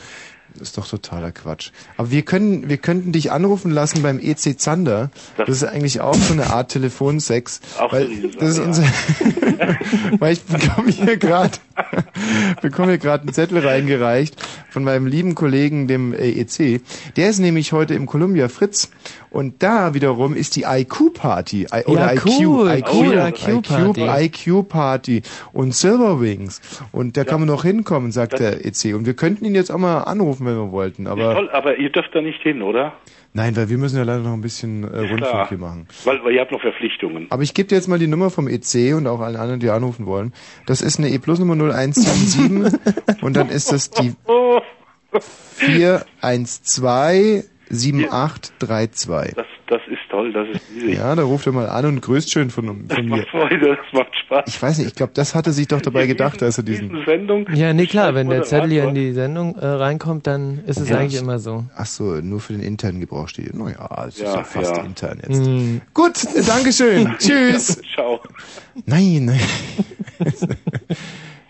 ist 0.60 0.78
doch 0.78 0.86
totaler 0.86 1.32
Quatsch. 1.32 1.72
Aber 1.96 2.12
wir 2.12 2.24
können, 2.24 2.68
wir 2.68 2.76
könnten 2.78 3.14
dich 3.14 3.32
anrufen 3.32 3.72
lassen 3.72 4.02
beim 4.02 4.20
EC 4.20 4.58
Zander. 4.60 5.10
Das, 5.38 5.48
ist 5.48 5.64
eigentlich 5.64 6.02
auch 6.02 6.16
so 6.16 6.34
eine 6.34 6.48
Art 6.50 6.70
Telefonsex. 6.74 7.62
Auch 7.80 7.94
weil 7.94 8.08
so 8.22 8.28
das 8.38 8.50
ist 8.50 8.60
unser, 8.60 8.84
weil 10.20 10.34
ich 10.34 10.44
bekomme 10.44 10.92
hier 10.92 11.16
gerade, 11.18 11.58
bekomme 12.62 12.90
hier 12.90 12.98
gerade 12.98 13.24
einen 13.24 13.34
Zettel 13.34 13.60
reingereicht 13.60 14.36
von 14.70 14.84
meinem 14.84 15.06
lieben 15.08 15.36
Kollegen, 15.36 15.88
dem 15.88 16.14
äh, 16.14 16.30
EC. 16.30 16.82
Der 17.16 17.30
ist 17.30 17.40
nämlich 17.40 17.74
heute 17.74 17.94
im 17.94 18.06
Columbia 18.06 18.48
Fritz. 18.48 18.92
Und 19.30 19.64
da 19.64 19.94
wiederum 19.94 20.36
ist 20.36 20.58
die 20.58 20.64
IQ-Party. 20.64 21.68
Oder 21.86 22.14
Ja, 22.14 22.14
IQ, 22.14 22.26
cool, 22.26 22.70
IQ, 22.70 22.94
IQ, 22.94 23.98
IQ-Party. 23.98 24.26
IQ 24.26 24.68
Party 24.68 25.22
und 25.54 25.74
Silverwings. 25.74 26.62
Und 26.92 27.16
da 27.16 27.24
kann 27.24 27.40
man 27.40 27.48
noch 27.48 27.64
hinkommen, 27.64 28.12
sagt 28.12 28.40
der 28.40 28.66
EC. 28.66 28.94
Und 28.94 29.06
wir 29.06 29.14
könnten 29.14 29.46
ihn 29.46 29.56
jetzt 29.56 29.72
auch 29.72 29.78
mal 29.78 30.02
anrufen, 30.02 30.46
wenn 30.46 30.56
wir 30.56 30.72
wollten. 30.74 31.08
Aber 31.08 31.34
toll, 31.34 31.50
aber 31.52 31.78
ihr 31.78 31.90
dürft 31.90 32.14
da 32.14 32.22
nicht 32.22 32.42
hin, 32.42 32.62
oder? 32.62 32.94
Nein, 33.34 33.56
weil 33.56 33.70
wir 33.70 33.78
müssen 33.78 33.98
ja 33.98 34.04
leider 34.04 34.22
noch 34.22 34.34
ein 34.34 34.42
bisschen 34.42 34.84
äh, 34.84 35.00
Rundfunk 35.10 35.50
hier 35.50 35.58
machen. 35.58 35.88
Weil, 36.04 36.24
weil 36.24 36.34
ihr 36.34 36.42
habt 36.42 36.52
noch 36.52 36.62
Verpflichtungen. 36.62 37.28
Aber 37.30 37.44
ich 37.44 37.54
gebe 37.54 37.68
dir 37.68 37.76
jetzt 37.76 37.88
mal 37.88 38.00
die 38.00 38.08
Nummer 38.08 38.30
vom 38.30 38.48
EC 38.48 38.96
und 38.96 39.08
auch 39.08 39.20
allen 39.20 39.36
anderen, 39.36 39.60
die 39.60 39.70
anrufen 39.70 40.06
wollen. 40.06 40.34
Das 40.66 40.82
ist 40.82 41.00
eine 41.00 41.10
E-Plus-Nummer 41.10 41.54
0177 41.54 43.22
und 43.22 43.36
dann 43.36 43.50
ist 43.50 43.72
das 43.72 43.90
die 43.92 44.14
412 45.58 47.46
7832. 47.72 49.36
Das, 49.36 49.46
toll, 50.22 50.34
das 50.34 50.48
ist 50.56 50.62
riesig. 50.76 50.98
Ja, 50.98 51.16
da 51.16 51.24
ruft 51.24 51.46
er 51.48 51.52
mal 51.54 51.68
an 51.70 51.86
und 51.86 52.02
grüßt 52.02 52.32
schön 52.32 52.50
von, 52.50 52.66
von 52.68 52.88
Das 52.88 52.98
mir. 53.00 53.04
macht 53.18 53.28
Freude, 53.30 53.78
das 53.78 53.78
macht 53.94 54.16
Spaß. 54.16 54.44
Ich 54.48 54.62
weiß 54.62 54.78
nicht, 54.80 54.88
ich 54.88 54.96
glaube, 54.96 55.12
das 55.16 55.36
hatte 55.36 55.52
sich 55.52 55.68
doch 55.68 55.82
dabei 55.82 56.08
gedacht, 56.08 56.42
als 56.44 56.58
er 56.58 56.64
diesen... 56.64 56.90
Diese 56.90 57.06
Sendung. 57.06 57.46
Ja, 57.54 57.74
nee, 57.74 57.86
klar, 57.88 58.14
wenn 58.16 58.30
der. 58.30 58.44
Zettel 58.44 58.70
hier 58.72 58.84
in 58.86 58.96
die 58.96 59.14
Sendung 59.14 59.56
äh, 59.58 59.66
reinkommt, 59.66 60.28
dann 60.28 60.64
ist 60.66 60.80
es 60.80 60.90
Ja. 60.90 60.98
eigentlich 60.98 61.22
immer 61.22 61.40
so. 61.40 61.66
Ach 61.76 61.86
so, 61.86 62.04
nur 62.22 62.40
für 62.40 62.54
den 62.54 62.62
internen 62.62 63.00
Gebrauch 63.00 63.28
steht. 63.28 63.54
Naja, 63.54 64.06
es 64.08 64.16
ist 64.16 64.22
Ja, 64.24 64.36
ja 64.38 64.44
fast 64.44 64.76
ja. 64.76 64.84
intern 64.84 65.20
jetzt. 65.28 65.40
Mhm. 65.46 65.82
Gut, 65.94 66.14
Dankeschön. 66.48 67.16
Tschüss. 67.20 67.82
Ciao. 67.94 68.20
Nein, 68.86 69.26
nein. 69.26 69.40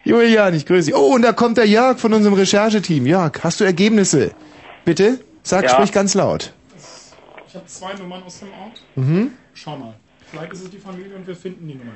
Julian, 0.03 0.53
ich 0.55 0.65
grüße 0.65 0.87
dich. 0.87 0.95
Oh, 0.95 1.13
und 1.15 1.21
da 1.21 1.31
kommt 1.33 1.57
der 1.57 1.67
Jörg 1.67 1.99
von 1.99 2.13
unserem 2.13 2.33
Rechercheteam. 2.33 3.05
Jörg, 3.05 3.31
hast 3.43 3.59
du 3.59 3.63
Ergebnisse? 3.63 4.31
Bitte? 4.85 5.19
Sag, 5.43 5.63
Ja. 5.63 5.69
sprich 5.69 5.91
ganz 5.91 6.13
laut. 6.15 6.53
Ich 7.51 7.55
habe 7.55 7.65
zwei 7.65 7.93
Nummern 7.95 8.23
aus 8.23 8.39
dem 8.39 8.47
Ort. 8.53 8.81
Mhm. 8.95 9.33
Schau 9.53 9.75
mal. 9.75 9.93
Vielleicht 10.27 10.53
ist 10.53 10.61
es 10.61 10.69
die 10.69 10.77
Familie 10.77 11.17
und 11.17 11.27
wir 11.27 11.35
finden 11.35 11.67
die 11.67 11.75
Nummer. 11.75 11.91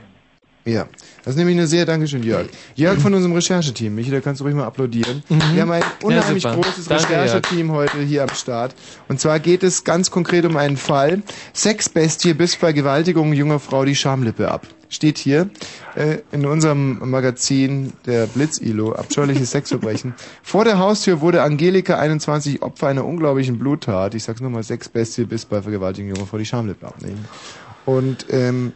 Ja, 0.68 0.88
das 1.24 1.34
ist 1.34 1.38
nämlich 1.38 1.56
eine 1.56 1.68
sehr, 1.68 1.86
Dankeschön, 1.86 2.24
Jörg. 2.24 2.48
Jörg 2.74 2.98
von 2.98 3.14
unserem 3.14 3.36
Rechercheteam. 3.36 3.94
Michi, 3.94 4.10
da 4.10 4.20
kannst 4.20 4.42
du 4.42 4.46
ruhig 4.46 4.56
mal 4.56 4.66
applaudieren. 4.66 5.22
Wir 5.54 5.62
haben 5.62 5.70
ein 5.70 5.84
unheimlich 6.02 6.42
super. 6.42 6.56
großes 6.56 6.86
Danke, 6.88 7.14
Rechercheteam 7.14 7.72
heute 7.72 8.00
hier 8.00 8.24
am 8.24 8.30
Start. 8.30 8.74
Und 9.08 9.20
zwar 9.20 9.40
geht 9.40 9.62
es 9.62 9.84
ganz 9.84 10.10
konkret 10.10 10.44
um 10.44 10.58
einen 10.58 10.76
Fall. 10.76 11.22
Sexbestie 11.54 12.34
bis 12.34 12.56
Vergewaltigung 12.56 13.32
junger 13.34 13.60
Frau 13.60 13.86
die 13.86 13.96
Schamlippe 13.96 14.50
ab. 14.50 14.66
Steht 14.90 15.20
hier 15.20 15.52
äh, 15.94 16.18
in 16.32 16.48
unserem 16.48 17.12
Magazin 17.12 17.94
der 18.08 18.26
Blitz-ILO, 18.26 18.94
abscheuliches 18.94 19.52
Sexverbrechen. 19.52 20.16
Vor 20.42 20.66
der 20.66 20.80
Haustür 20.80 21.22
wurde 21.22 21.44
Angelika 21.44 22.00
21 22.00 22.64
Opfer 22.64 22.88
einer 22.88 23.06
unglaublichen 23.06 23.60
Bluttat. 23.60 24.16
Ich 24.16 24.24
sag's 24.24 24.42
nochmal, 24.42 24.64
Sexbestie 24.64 25.26
bis 25.26 25.46
bei 25.46 25.62
Vergewaltigung 25.62 26.16
junger 26.16 26.26
Frau 26.26 26.40
die 26.40 26.46
Schamlippe 26.46 26.88
abnehmen. 26.88 27.26
Und 27.86 28.26
ähm, 28.32 28.74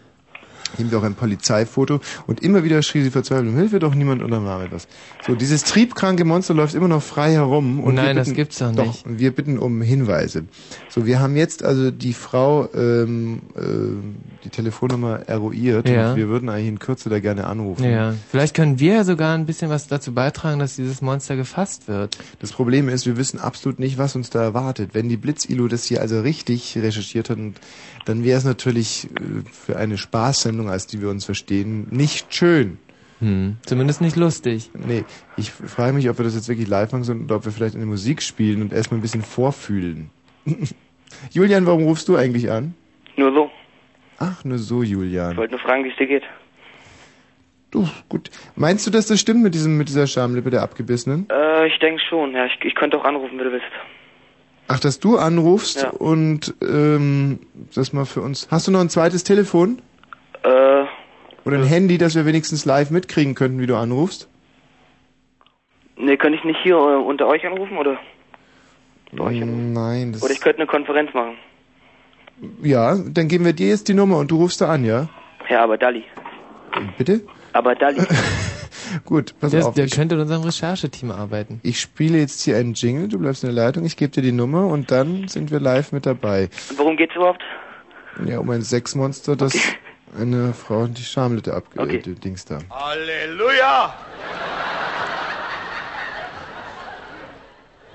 Nehmen 0.78 0.92
wir 0.92 1.00
auch 1.00 1.04
ein 1.04 1.16
Polizeifoto 1.16 2.00
und 2.28 2.42
immer 2.42 2.64
wieder 2.64 2.82
schrie 2.82 3.02
sie 3.02 3.12
verzweifelt, 3.12 3.54
Hilfe, 3.56 3.80
doch 3.80 3.96
niemand 3.96 4.22
unternahm 4.22 4.62
etwas. 4.62 4.88
So, 5.26 5.36
dieses 5.36 5.64
triebkranke 5.64 6.26
Monster 6.26 6.54
läuft 6.54 6.76
immer 6.76 6.88
noch 6.88 7.02
frei 7.04 7.32
herum. 7.34 7.80
Und 7.80 7.96
Nein, 7.96 8.16
das 8.16 8.28
bitten- 8.28 8.36
gibt's 8.36 8.58
doch 8.60 8.72
nicht. 8.72 8.80
Doch, 8.80 8.96
wir 9.06 9.32
bitten 9.36 9.58
um 9.58 9.82
Hinweise. 9.82 10.46
So, 10.90 11.06
wir 11.06 11.20
haben 11.20 11.36
jetzt 11.36 11.64
also 11.64 11.92
die 11.92 12.14
Frau, 12.14 12.70
ähm, 12.74 13.42
äh, 13.56 13.62
die 14.44 14.50
Telefonnummer 14.50 15.22
eruiert 15.28 15.90
Ja. 15.90 16.12
und 16.12 16.18
wir 16.18 16.28
würden 16.30 16.50
eigentlich 16.50 16.68
in 16.70 16.80
Kürze 16.80 17.10
da 17.10 17.20
gerne 17.20 17.48
anrufen. 17.48 17.84
Ja, 17.84 18.14
vielleicht 18.30 18.56
können 18.56 18.80
wir 18.80 18.94
ja 18.96 19.04
sogar 19.04 19.36
ein 19.36 19.46
bisschen 19.46 19.70
was 19.70 19.88
dazu 19.88 20.14
beitragen, 20.14 20.60
dass 20.60 20.76
dieses 20.76 21.02
Monster 21.02 21.36
gefasst 21.36 21.88
wird. 21.88 22.18
Das 22.40 22.52
Problem 22.52 22.90
ist, 22.90 23.06
wir 23.06 23.18
wissen 23.18 23.40
absolut 23.40 23.80
nicht, 23.80 23.98
was 23.98 24.16
uns 24.16 24.30
da 24.30 24.42
erwartet. 24.44 24.92
Wenn 24.94 25.10
die 25.10 25.18
Blitzilo 25.18 25.68
das 25.68 25.84
hier 25.86 26.02
also 26.02 26.22
richtig 26.22 26.78
recherchiert 26.78 27.30
hat, 27.30 27.38
und 27.38 27.56
dann 28.10 28.24
wäre 28.24 28.40
es 28.40 28.44
natürlich 28.44 29.06
äh, 29.06 29.48
für 29.52 29.78
eine 29.78 29.98
Spaßsendung, 29.98 30.68
als 30.68 30.88
die 30.88 31.00
wir 31.00 31.10
uns 31.10 31.26
verstehen, 31.26 31.88
nicht 31.92 32.34
schön. 32.34 32.80
Hm, 33.20 33.58
zumindest 33.64 34.02
nicht 34.02 34.16
lustig. 34.16 34.72
Nee, 34.74 35.04
ich 35.38 35.52
frage 35.52 35.94
mich, 35.94 36.10
ob 36.10 36.18
wir 36.18 36.26
das 36.26 36.34
jetzt 36.34 36.50
wirklich 36.50 36.68
live 36.68 36.92
machen 36.92 37.04
sollen 37.04 37.26
oder 37.26 37.36
ob 37.36 37.46
wir 37.46 37.52
vielleicht 37.52 37.76
eine 37.76 37.86
Musik 37.86 38.24
spielen 38.24 38.64
und 38.64 38.74
erstmal 38.74 38.98
ein 38.98 39.04
bisschen 39.04 39.22
vorfühlen. 39.22 40.10
Julian, 41.32 41.68
warum 41.68 41.84
rufst 41.84 42.08
du 42.08 42.16
eigentlich 42.16 42.50
an? 42.50 42.74
Nur 43.16 43.32
so. 43.32 43.52
Ach, 44.18 44.44
nur 44.44 44.58
so, 44.58 44.82
Julian. 44.82 45.34
Ich 45.34 45.38
wollte 45.38 45.54
nur 45.54 45.62
fragen, 45.62 45.84
wie 45.84 45.90
es 45.90 45.98
dir 45.98 46.08
geht. 46.08 46.24
Du, 47.70 47.88
gut. 48.08 48.32
Meinst 48.56 48.88
du, 48.88 48.92
dass 48.92 49.06
das 49.06 49.20
stimmt 49.20 49.44
mit 49.44 49.54
diesem, 49.54 49.78
mit 49.78 49.88
dieser 49.88 50.08
Schamlippe 50.08 50.50
der 50.50 50.64
Abgebissenen? 50.64 51.28
Äh, 51.30 51.68
ich 51.68 51.78
denke 51.78 52.02
schon. 52.10 52.34
Ja, 52.34 52.48
ich, 52.48 52.58
ich 52.64 52.74
könnte 52.74 52.98
auch 52.98 53.06
anrufen, 53.06 53.38
wenn 53.38 53.46
du 53.46 53.52
willst. 53.52 53.68
Ach, 54.72 54.80
dass 54.80 55.00
du 55.00 55.18
anrufst 55.18 55.82
Ja. 55.82 55.90
und 55.90 56.54
ähm, 56.62 57.40
das 57.74 57.92
mal 57.92 58.06
für 58.06 58.22
uns. 58.22 58.48
Hast 58.52 58.68
du 58.68 58.72
noch 58.72 58.82
ein 58.82 58.90
zweites 58.90 59.24
Telefon? 59.24 59.82
Äh, 60.44 60.84
Oder 61.44 61.58
ein 61.58 61.64
Handy, 61.64 61.98
dass 61.98 62.14
wir 62.16 62.26
wenigstens 62.26 62.66
live 62.66 62.92
mitkriegen 62.92 63.34
könnten, 63.36 63.60
wie 63.60 63.68
du 63.68 63.76
anrufst? 63.76 64.28
nee, 65.98 66.16
könnte 66.18 66.38
ich 66.38 66.46
nicht 66.46 66.60
hier 66.64 66.76
äh, 66.76 66.96
unter 66.96 67.28
euch 67.28 67.46
anrufen, 67.46 67.78
oder? 67.78 67.98
Nein, 69.12 70.14
das 70.14 70.22
Oder 70.24 70.32
ich 70.32 70.40
könnte 70.40 70.60
eine 70.60 70.68
Konferenz 70.68 71.14
machen. 71.14 71.34
Ja, 72.62 72.96
dann 72.96 73.28
geben 73.28 73.44
wir 73.44 73.54
dir 73.54 73.68
jetzt 73.70 73.88
die 73.90 73.94
Nummer 73.96 74.18
und 74.18 74.30
du 74.32 74.38
rufst 74.38 74.62
da 74.62 74.70
an, 74.70 74.86
ja? 74.86 75.10
Ja, 75.50 75.64
aber 75.64 75.78
Dalli. 75.78 76.04
Bitte? 76.98 77.22
Aber 77.54 77.76
Dalli. 77.76 78.02
Gut, 79.06 79.36
pass 79.40 79.52
Der, 79.52 79.68
auf. 79.68 79.74
der 79.76 79.86
ich, 79.86 79.92
könnte 79.92 80.16
in 80.16 80.22
unserem 80.22 80.42
Rechercheteam 80.44 81.12
arbeiten. 81.12 81.60
ich 81.64 81.80
spiele 81.80 82.18
jetzt 82.18 82.42
hier 82.42 82.58
einen 82.58 82.74
Jingle, 82.74 83.08
du 83.08 83.20
bleibst 83.20 83.44
in 83.44 83.54
der 83.54 83.66
Leitung, 83.66 83.86
ich 83.86 83.98
gebe 83.98 84.12
dir 84.12 84.22
die 84.24 84.32
Nummer 84.32 84.66
und 84.68 84.90
dann 84.92 85.28
sind 85.28 85.52
wir 85.52 85.60
live 85.60 85.92
mit 85.92 86.06
dabei. 86.08 86.50
Und 86.70 86.78
worum 86.80 86.98
geht's 86.98 87.16
überhaupt? 87.16 87.42
Ja, 88.26 88.40
um 88.40 88.50
ein 88.50 88.64
Sexmonster, 88.64 89.36
das 89.36 89.54
eine 90.20 90.54
Frau 90.54 90.88
die 90.88 91.04
Schamlitte 91.04 91.54
ab... 91.54 91.66
Äh, 91.78 92.00
die 92.00 92.16
Dings 92.16 92.46
da. 92.46 92.58
Halleluja! 92.72 93.94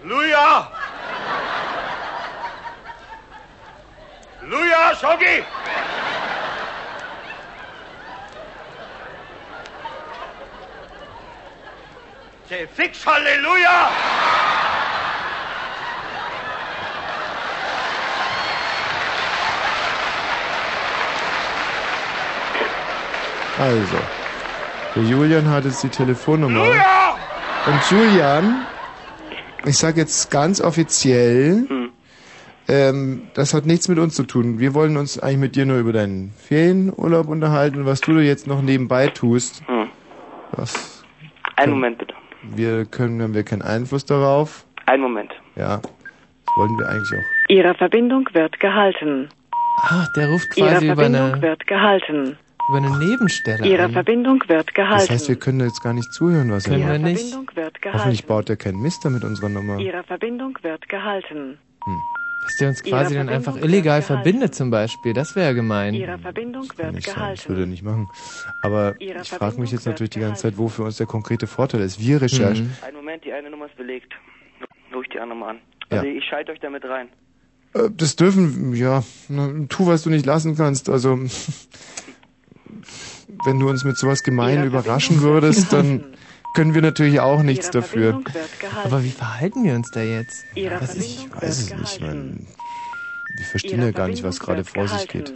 Luja! 0.04 0.70
Luja, 4.48 4.94
Schoki! 5.00 5.42
Fix 12.46 13.06
Halleluja! 13.06 13.88
Also, 23.58 23.96
der 24.94 25.02
Julian 25.04 25.48
hat 25.48 25.64
jetzt 25.64 25.82
die 25.84 25.88
Telefonnummer. 25.88 26.66
Luja! 26.66 27.16
Und 27.66 27.90
Julian, 27.90 28.66
ich 29.64 29.78
sage 29.78 30.02
jetzt 30.02 30.30
ganz 30.30 30.60
offiziell, 30.60 31.66
ähm, 32.68 33.28
das 33.32 33.54
hat 33.54 33.64
nichts 33.64 33.88
mit 33.88 33.98
uns 33.98 34.14
zu 34.16 34.24
tun. 34.24 34.58
Wir 34.58 34.74
wollen 34.74 34.98
uns 34.98 35.18
eigentlich 35.18 35.38
mit 35.38 35.56
dir 35.56 35.64
nur 35.64 35.78
über 35.78 35.94
deinen 35.94 36.34
Ferienurlaub 36.36 37.28
unterhalten 37.28 37.78
und 37.78 37.86
was 37.86 38.02
du 38.02 38.14
da 38.14 38.20
jetzt 38.20 38.46
noch 38.46 38.60
nebenbei 38.60 39.08
tust. 39.08 39.62
Hm. 39.66 39.88
Das, 40.52 41.04
Einen 41.56 41.72
Moment 41.72 41.96
bitte. 41.98 42.14
Wir 42.54 42.84
können, 42.86 43.22
haben 43.22 43.34
wir 43.34 43.42
keinen 43.44 43.62
Einfluss 43.62 44.04
darauf. 44.04 44.64
Einen 44.86 45.02
Moment. 45.02 45.32
Ja, 45.56 45.78
das 45.78 46.56
wollen 46.56 46.78
wir 46.78 46.88
eigentlich 46.88 47.12
auch. 47.18 47.48
Ihre 47.50 47.74
Verbindung 47.74 48.28
wird 48.32 48.58
gehalten. 48.60 49.28
Ach, 49.82 50.06
der 50.16 50.28
ruft 50.28 50.56
Ihre 50.56 50.68
quasi 50.70 50.86
über 50.86 50.94
Verbindung 50.96 51.32
eine, 51.34 51.42
wird 51.42 51.66
gehalten. 51.66 52.38
über 52.68 52.78
eine 52.78 52.98
Nebenstelle 52.98 53.66
Ihre 53.66 53.84
an. 53.84 53.92
Verbindung 53.92 54.40
wird 54.46 54.68
Das 54.68 54.74
gehalten. 54.74 55.12
heißt, 55.12 55.28
wir 55.28 55.36
können 55.36 55.60
jetzt 55.60 55.82
gar 55.82 55.92
nicht 55.92 56.12
zuhören, 56.12 56.50
was 56.52 56.66
er 56.66 56.72
Können 56.78 56.86
wir 56.86 56.92
macht. 56.98 57.02
nicht. 57.02 57.20
Verbindung 57.30 57.56
wird 57.56 57.74
Hoffentlich 57.84 58.22
gehalten. 58.22 58.26
baut 58.28 58.50
er 58.50 58.56
keinen 58.56 58.80
Mister 58.80 59.10
mit 59.10 59.24
unserer 59.24 59.48
Nummer. 59.48 59.78
Ihre 59.78 60.02
Verbindung 60.04 60.56
wird 60.62 60.88
gehalten. 60.88 61.58
Dass 62.44 62.56
der 62.56 62.68
uns 62.68 62.82
quasi 62.82 63.14
dann 63.14 63.28
einfach 63.28 63.54
wird 63.54 63.64
illegal 63.64 64.02
verbindet 64.02 64.54
zum 64.54 64.70
Beispiel. 64.70 65.14
Das 65.14 65.34
wäre 65.34 65.54
gemein. 65.54 65.94
Ihre 65.94 66.18
Verbindung 66.18 66.64
wird 66.76 66.92
Nicht 66.92 67.06
sein, 67.06 67.14
das 67.14 67.14
gehalten. 67.14 67.48
würde 67.48 67.62
er 67.62 67.66
nicht 67.66 67.82
machen. 67.82 68.08
Aber 68.62 69.00
Ihre 69.00 69.22
ich 69.22 69.30
frage 69.30 69.58
mich 69.60 69.72
jetzt 69.72 69.86
wird 69.86 69.94
natürlich 69.94 70.10
die 70.10 70.20
ganze 70.20 70.42
Zeit, 70.42 70.58
wo 70.58 70.68
für 70.68 70.82
uns 70.82 70.98
der 70.98 71.06
konkrete 71.06 71.46
Vorteil 71.46 71.80
ist. 71.80 72.00
Wir 72.00 72.20
Recherchen. 72.20 72.66
Mhm. 72.66 72.76
Einen 72.86 72.96
Moment, 72.96 73.24
die 73.24 73.32
eine 73.32 73.50
Nummer 73.50 73.66
ist 73.66 73.76
belegt. 73.76 74.12
Ruf 74.94 75.04
ich 75.04 75.10
die 75.10 75.18
andere 75.18 75.38
mal 75.38 75.50
an. 75.50 75.56
Ja. 75.90 75.98
Also 75.98 76.08
ich 76.08 76.24
schalte 76.24 76.52
euch 76.52 76.60
damit 76.60 76.84
rein. 76.84 77.08
Äh, 77.74 77.90
Das 77.96 78.16
dürfen, 78.16 78.74
ja, 78.74 79.02
na, 79.28 79.50
tu, 79.68 79.86
was 79.86 80.02
du 80.02 80.10
nicht 80.10 80.26
lassen 80.26 80.56
kannst. 80.56 80.88
Also, 80.88 81.18
wenn 83.46 83.58
du 83.58 83.68
uns 83.68 83.84
mit 83.84 83.98
sowas 83.98 84.22
gemein 84.22 84.58
Ihre 84.58 84.66
überraschen 84.66 85.22
wird 85.22 85.22
würdest, 85.22 85.72
dann 85.72 86.04
können 86.54 86.74
wir 86.74 86.80
natürlich 86.82 87.20
auch 87.20 87.42
nichts 87.42 87.70
dafür. 87.70 88.22
Aber 88.84 89.04
wie 89.04 89.10
verhalten 89.10 89.64
wir 89.64 89.74
uns 89.74 89.90
da 89.90 90.00
jetzt? 90.00 90.46
Ihre 90.54 90.80
Was 90.80 90.92
Verbindung 90.94 91.26
ich 91.26 91.42
weiß 91.42 91.58
es 91.58 91.74
nicht, 91.76 92.00
man, 92.00 92.46
wir 93.36 93.44
verstehen 93.44 93.82
ja 93.82 93.90
gar 93.90 94.08
nicht, 94.08 94.22
was 94.22 94.40
gerade 94.40 94.64
vor 94.64 94.88
sich 94.88 95.08
geht. 95.08 95.34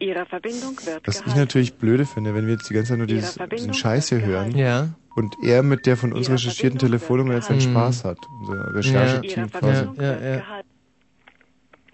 Ihre 0.00 0.26
Verbindung 0.26 0.76
wird 0.84 1.06
Was 1.06 1.22
ich 1.26 1.36
natürlich 1.36 1.74
blöde 1.74 2.04
finde, 2.04 2.34
wenn 2.34 2.46
wir 2.46 2.54
jetzt 2.54 2.68
die 2.68 2.74
ganze 2.74 2.90
Zeit 2.90 2.98
nur 2.98 3.06
dieses, 3.06 3.38
diesen 3.52 3.74
Scheiß 3.74 4.08
hier 4.08 4.22
hören 4.22 4.56
Ja. 4.56 4.88
und 5.14 5.36
er 5.42 5.62
mit 5.62 5.86
der 5.86 5.96
von 5.96 6.12
uns 6.12 6.28
recherchierten 6.28 6.78
Telefonnummer 6.78 7.34
jetzt 7.34 7.46
seinen 7.46 7.60
gehalten. 7.60 7.92
Spaß 7.92 8.04
hat. 8.04 8.18
Unser 8.40 8.74
Rechercheteam 8.74 9.44
Ihre 9.44 9.58
quasi. 9.60 9.84
Ja, 9.96 10.02
ja. 10.12 10.36
gehalten. 10.38 10.68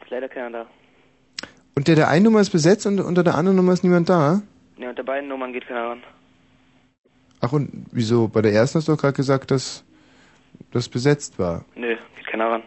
Ist 0.02 0.10
leider 0.10 0.28
keiner 0.28 0.50
da. 0.50 0.66
Und 1.76 1.88
der 1.88 1.94
der 1.94 2.08
einen 2.08 2.24
Nummer 2.24 2.40
ist 2.40 2.50
besetzt 2.50 2.86
und 2.86 3.00
unter 3.00 3.22
der 3.22 3.34
anderen 3.34 3.56
Nummer 3.56 3.72
ist 3.74 3.84
niemand 3.84 4.08
da? 4.08 4.42
Ja, 4.78 4.90
unter 4.90 5.04
beiden 5.04 5.28
Nummern 5.28 5.52
geht 5.52 5.66
keiner 5.66 5.88
ran. 5.90 6.02
Ach 7.40 7.52
und 7.52 7.86
wieso? 7.92 8.28
Bei 8.28 8.42
der 8.42 8.52
ersten 8.52 8.78
hast 8.78 8.88
du 8.88 8.92
doch 8.92 9.00
gerade 9.00 9.16
gesagt, 9.16 9.50
dass 9.50 9.84
das 10.72 10.88
besetzt 10.88 11.38
war. 11.38 11.64
Nö, 11.74 11.96
geht 12.16 12.26
keiner 12.26 12.50
ran. 12.50 12.62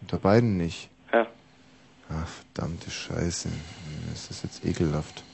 Unter 0.00 0.18
beiden 0.18 0.56
nicht. 0.56 0.88
Ja. 1.12 1.26
Ach, 2.10 2.28
verdammte 2.28 2.90
Scheiße. 2.90 3.48
Das 4.10 4.30
ist 4.30 4.44
jetzt 4.44 4.64
ekelhaft. 4.64 5.24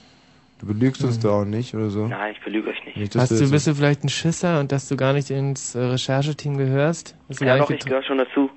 Du 0.61 0.67
belügst 0.67 1.05
uns 1.05 1.19
da 1.19 1.31
auch 1.31 1.45
nicht 1.45 1.75
oder 1.75 1.91
so? 1.91 2.07
Nein, 2.07 2.33
ich 2.33 2.43
belüge 2.43 2.71
euch 2.71 2.85
nicht. 2.87 2.97
Nicht, 2.97 3.17
Hast 3.17 3.33
du, 3.33 3.51
bist 3.51 3.67
du 3.67 3.75
vielleicht 3.75 4.03
ein 4.03 4.09
Schisser 4.09 4.61
und 4.61 4.73
dass 4.73 4.89
du 4.89 4.97
gar 4.97 5.13
nicht 5.13 5.31
ins 5.31 5.75
äh, 5.75 5.81
Rechercheteam 5.81 6.57
gehörst? 6.57 7.17
Ja, 7.41 7.59
doch, 7.59 7.69
nicht 7.69 7.81
ich 7.81 7.87
gehöre 7.87 8.03
schon 8.03 8.19
dazu. 8.19 8.51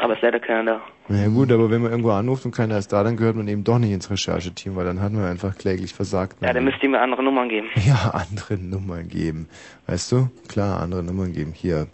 Aber 0.00 0.14
ist 0.14 0.22
leider 0.22 0.40
keiner 0.40 0.64
da. 0.64 0.80
Na 1.08 1.22
ja 1.22 1.28
gut, 1.28 1.52
aber 1.52 1.70
wenn 1.70 1.82
man 1.82 1.90
irgendwo 1.90 2.10
anruft 2.10 2.44
und 2.46 2.52
keiner 2.52 2.78
ist 2.78 2.92
da, 2.92 3.04
dann 3.04 3.16
gehört 3.16 3.36
man 3.36 3.46
eben 3.48 3.64
doch 3.64 3.78
nicht 3.78 3.90
ins 3.90 4.10
Rechercheteam, 4.10 4.76
weil 4.76 4.84
dann 4.84 5.00
hat 5.00 5.12
man 5.12 5.24
einfach 5.24 5.56
kläglich 5.58 5.92
versagt. 5.92 6.36
Ja, 6.40 6.52
dann 6.52 6.64
müsst 6.64 6.82
ihr 6.82 6.88
mir 6.88 7.00
andere 7.00 7.22
Nummern 7.22 7.48
geben. 7.48 7.68
Ja, 7.86 8.10
andere 8.10 8.56
Nummern 8.56 9.08
geben. 9.08 9.48
Weißt 9.86 10.10
du? 10.12 10.30
Klar, 10.48 10.80
andere 10.80 11.02
Nummern 11.02 11.32
geben. 11.32 11.52
Hier, 11.52 11.88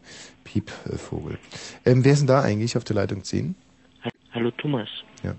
Piep, 0.45 0.71
äh, 0.87 0.97
Vogel. 0.97 1.39
Ähm, 1.85 2.05
wer 2.05 2.13
ist 2.13 2.21
denn 2.21 2.29
da 2.29 2.43
eigentlich 2.43 2.77
auf 2.77 2.85
der 2.85 2.97
Leitung 2.97 3.25
10? 3.25 3.55
Hallo 4.33 4.51
Thomas. 4.53 4.89
Ja. 5.23 5.35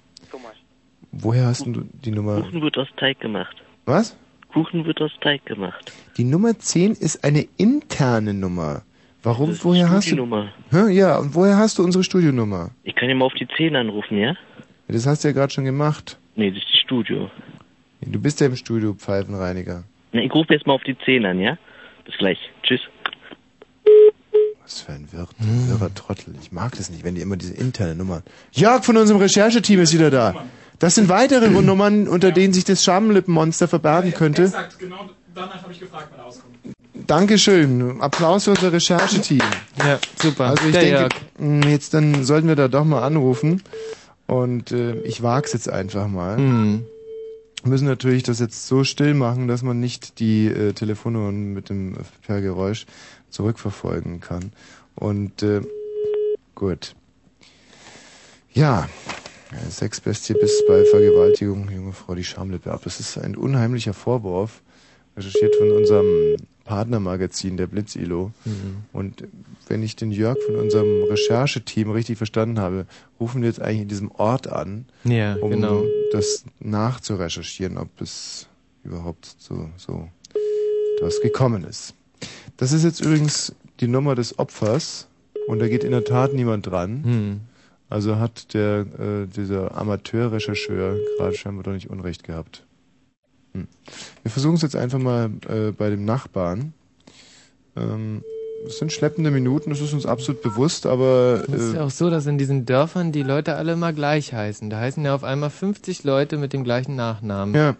Woher 1.11 1.45
hast 1.45 1.65
denn 1.65 1.73
du 1.73 1.81
die 2.03 2.11
Nummer? 2.11 2.41
Kuchen 2.41 2.61
wird 2.61 2.77
aus 2.77 2.87
Teig 2.97 3.19
gemacht. 3.19 3.55
Was? 3.85 4.17
Kuchen 4.51 4.85
wird 4.85 5.01
aus 5.01 5.11
Teig 5.21 5.45
gemacht. 5.45 5.91
Die 6.17 6.23
Nummer 6.23 6.57
10 6.57 6.91
ist 6.91 7.23
eine 7.23 7.47
interne 7.57 8.33
Nummer. 8.33 8.83
Warum? 9.27 9.49
Das 9.49 9.57
ist 9.57 9.65
woher 9.65 9.89
hast 9.89 10.09
du? 10.09 10.47
Hä? 10.71 10.89
Ja, 10.93 11.17
und 11.17 11.35
woher 11.35 11.57
hast 11.57 11.77
du 11.77 11.83
unsere 11.83 12.01
Studionummer? 12.01 12.71
Ich 12.83 12.95
kann 12.95 13.09
ja 13.09 13.15
mal 13.15 13.25
auf 13.25 13.33
die 13.33 13.45
10 13.57 13.75
anrufen, 13.75 14.17
ja? 14.17 14.29
Ja, 14.29 14.35
Das 14.87 15.05
hast 15.05 15.25
du 15.25 15.27
ja 15.27 15.33
gerade 15.33 15.51
schon 15.51 15.65
gemacht. 15.65 16.17
Nee, 16.37 16.49
das 16.49 16.59
ist 16.59 16.67
die 16.73 16.77
Studio. 16.77 17.29
Du 17.99 18.21
bist 18.21 18.39
ja 18.39 18.47
im 18.47 18.55
Studio, 18.55 18.93
Pfeifenreiniger. 18.93 19.83
Na, 20.13 20.21
ich 20.21 20.33
rufe 20.33 20.53
jetzt 20.53 20.65
mal 20.65 20.75
auf 20.75 20.83
die 20.83 20.97
10 21.03 21.25
an, 21.25 21.41
ja? 21.41 21.57
Bis 22.05 22.17
gleich. 22.17 22.39
Tschüss. 22.63 22.79
Was 24.63 24.79
für 24.79 24.93
ein 24.93 25.11
wirr, 25.11 25.27
wirrer 25.39 25.93
Trottel. 25.93 26.33
Ich 26.41 26.53
mag 26.53 26.77
das 26.77 26.89
nicht, 26.89 27.03
wenn 27.03 27.15
die 27.15 27.21
immer 27.21 27.35
diese 27.35 27.53
interne 27.53 27.95
Nummer. 27.95 28.23
Jörg 28.53 28.85
von 28.85 28.95
unserem 28.95 29.19
Rechercheteam 29.19 29.81
ist 29.81 29.93
wieder 29.93 30.09
da. 30.09 30.45
Das 30.79 30.95
sind 30.95 31.09
weitere 31.09 31.49
Nummern, 31.49 32.07
unter 32.07 32.31
denen 32.31 32.53
sich 32.53 32.63
das 32.63 32.81
Schamlippenmonster 32.81 33.67
verbergen 33.67 34.13
könnte. 34.13 34.43
Exakt, 34.43 34.79
genau 34.79 35.09
danach 35.35 35.61
habe 35.63 35.73
ich 35.73 35.81
gefragt 35.81 36.11
bei 36.11 36.15
der 36.15 36.25
Auskunft. 36.27 36.57
Dankeschön. 37.05 38.01
Applaus 38.01 38.45
für 38.45 38.51
unser 38.51 38.71
Rechercheteam. 38.73 39.41
Ja, 39.79 39.99
super. 40.21 40.45
Also 40.45 40.65
ich 40.65 40.71
Der 40.71 40.81
denke, 40.81 40.99
Jörg. 40.99 41.13
mh, 41.37 41.67
jetzt 41.69 41.93
dann 41.93 42.23
sollten 42.23 42.47
wir 42.47 42.55
da 42.55 42.67
doch 42.67 42.85
mal 42.85 43.03
anrufen. 43.03 43.61
Und 44.25 44.71
äh, 44.71 44.99
ich 45.01 45.21
wag's 45.23 45.53
jetzt 45.53 45.69
einfach 45.69 46.07
mal. 46.07 46.37
Mhm. 46.37 46.85
Wir 47.63 47.69
müssen 47.71 47.87
natürlich 47.87 48.23
das 48.23 48.39
jetzt 48.39 48.67
so 48.67 48.83
still 48.83 49.13
machen, 49.13 49.47
dass 49.47 49.61
man 49.63 49.79
nicht 49.79 50.19
die 50.19 50.47
äh, 50.47 50.73
Telefonnummern 50.73 51.53
mit 51.53 51.69
dem 51.69 51.95
per 52.25 52.41
Geräusch 52.41 52.85
zurückverfolgen 53.29 54.19
kann. 54.19 54.51
Und 54.95 55.43
äh, 55.43 55.61
gut. 56.55 56.95
Ja, 58.53 58.87
Sexbestie 59.69 60.33
bis 60.33 60.63
bei 60.67 60.83
Vergewaltigung, 60.85 61.69
junge 61.69 61.93
Frau 61.93 62.15
die 62.15 62.23
Schamlippe 62.23 62.71
ab. 62.71 62.81
Das 62.83 62.99
ist 62.99 63.17
ein 63.17 63.35
unheimlicher 63.35 63.93
Vorwurf, 63.93 64.61
recherchiert 65.15 65.55
von 65.55 65.71
unserem 65.71 66.35
Partnermagazin, 66.67 67.57
der 67.57 67.67
Blitzilo. 67.67 68.31
Mhm. 68.45 68.77
Und 68.93 69.23
wenn 69.67 69.81
ich 69.81 69.95
den 69.95 70.11
Jörg 70.11 70.37
von 70.45 70.55
unserem 70.55 71.03
Rechercheteam 71.09 71.89
richtig 71.89 72.17
verstanden 72.17 72.59
habe, 72.59 72.85
rufen 73.19 73.41
wir 73.41 73.47
jetzt 73.49 73.61
eigentlich 73.61 73.81
in 73.81 73.87
diesem 73.87 74.11
Ort 74.11 74.47
an, 74.47 74.85
Ja, 75.03 75.35
um 75.37 75.49
genau. 75.49 75.83
das 76.11 76.43
nachzurecherchieren, 76.59 77.77
ob 77.77 77.89
es 78.01 78.47
überhaupt 78.83 79.35
so, 79.39 79.69
so 79.77 80.07
etwas 80.97 81.21
gekommen 81.21 81.63
ist. 81.63 81.95
Das 82.57 82.71
ist 82.71 82.83
jetzt 82.83 83.01
übrigens 83.01 83.55
die 83.79 83.87
Nummer 83.87 84.15
des 84.15 84.37
Opfers 84.37 85.07
und 85.47 85.59
da 85.59 85.67
geht 85.67 85.83
in 85.83 85.91
der 85.91 86.03
Tat 86.03 86.33
niemand 86.33 86.67
dran. 86.67 87.03
Hm. 87.03 87.39
Also 87.89 88.17
hat 88.17 88.53
der 88.53 88.85
äh, 88.99 89.27
dieser 89.27 89.77
Amateurrechercheur 89.77 90.97
gerade 91.17 91.35
scheinbar 91.35 91.63
doch 91.63 91.71
nicht 91.71 91.89
Unrecht 91.89 92.23
gehabt. 92.25 92.65
Hm. 93.61 93.67
Wir 94.23 94.31
versuchen 94.31 94.55
es 94.55 94.61
jetzt 94.61 94.75
einfach 94.75 94.99
mal 94.99 95.29
äh, 95.47 95.71
bei 95.71 95.89
dem 95.89 96.05
Nachbarn. 96.05 96.73
Ähm, 97.75 98.23
es 98.65 98.79
sind 98.79 98.91
schleppende 98.91 99.29
Minuten, 99.31 99.69
das 99.69 99.79
ist 99.81 99.93
uns 99.93 100.05
absolut 100.05 100.41
bewusst, 100.41 100.85
aber 100.85 101.43
Es 101.47 101.53
ist 101.61 101.73
äh, 101.73 101.77
ja 101.77 101.83
auch 101.85 101.89
so, 101.91 102.09
dass 102.09 102.25
in 102.25 102.37
diesen 102.37 102.65
Dörfern 102.65 103.11
die 103.11 103.21
Leute 103.23 103.55
alle 103.55 103.73
immer 103.73 103.93
gleich 103.93 104.33
heißen. 104.33 104.69
Da 104.69 104.79
heißen 104.79 105.03
ja 105.05 105.13
auf 105.15 105.23
einmal 105.23 105.49
50 105.51 106.03
Leute 106.03 106.37
mit 106.37 106.53
dem 106.53 106.63
gleichen 106.63 106.95
Nachnamen. 106.95 107.55
ja. 107.55 107.75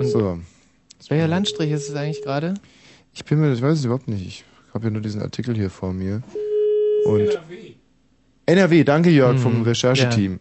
Und 0.00 0.08
so. 0.08 0.38
welcher 1.08 1.28
Landstrich 1.28 1.70
ist 1.70 1.88
es 1.88 1.94
eigentlich 1.94 2.22
gerade? 2.22 2.54
Ich 3.12 3.24
bin 3.24 3.40
mir, 3.40 3.52
ich 3.52 3.62
weiß 3.62 3.78
es 3.78 3.84
überhaupt 3.84 4.08
nicht. 4.08 4.26
Ich 4.26 4.44
habe 4.74 4.84
ja 4.86 4.90
nur 4.90 5.02
diesen 5.02 5.22
Artikel 5.22 5.54
hier 5.54 5.70
vor 5.70 5.92
mir. 5.92 6.22
Und 7.04 7.20
NRW. 7.20 7.74
NRW, 8.46 8.84
danke 8.84 9.10
Jörg 9.10 9.34
Mhm, 9.34 9.38
vom 9.38 9.62
Rechercheteam. 9.62 10.40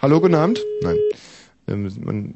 Hallo, 0.00 0.20
guten 0.20 0.36
Abend? 0.36 0.60
Nein. 0.82 0.96
Ähm, 1.66 1.90
man 2.04 2.34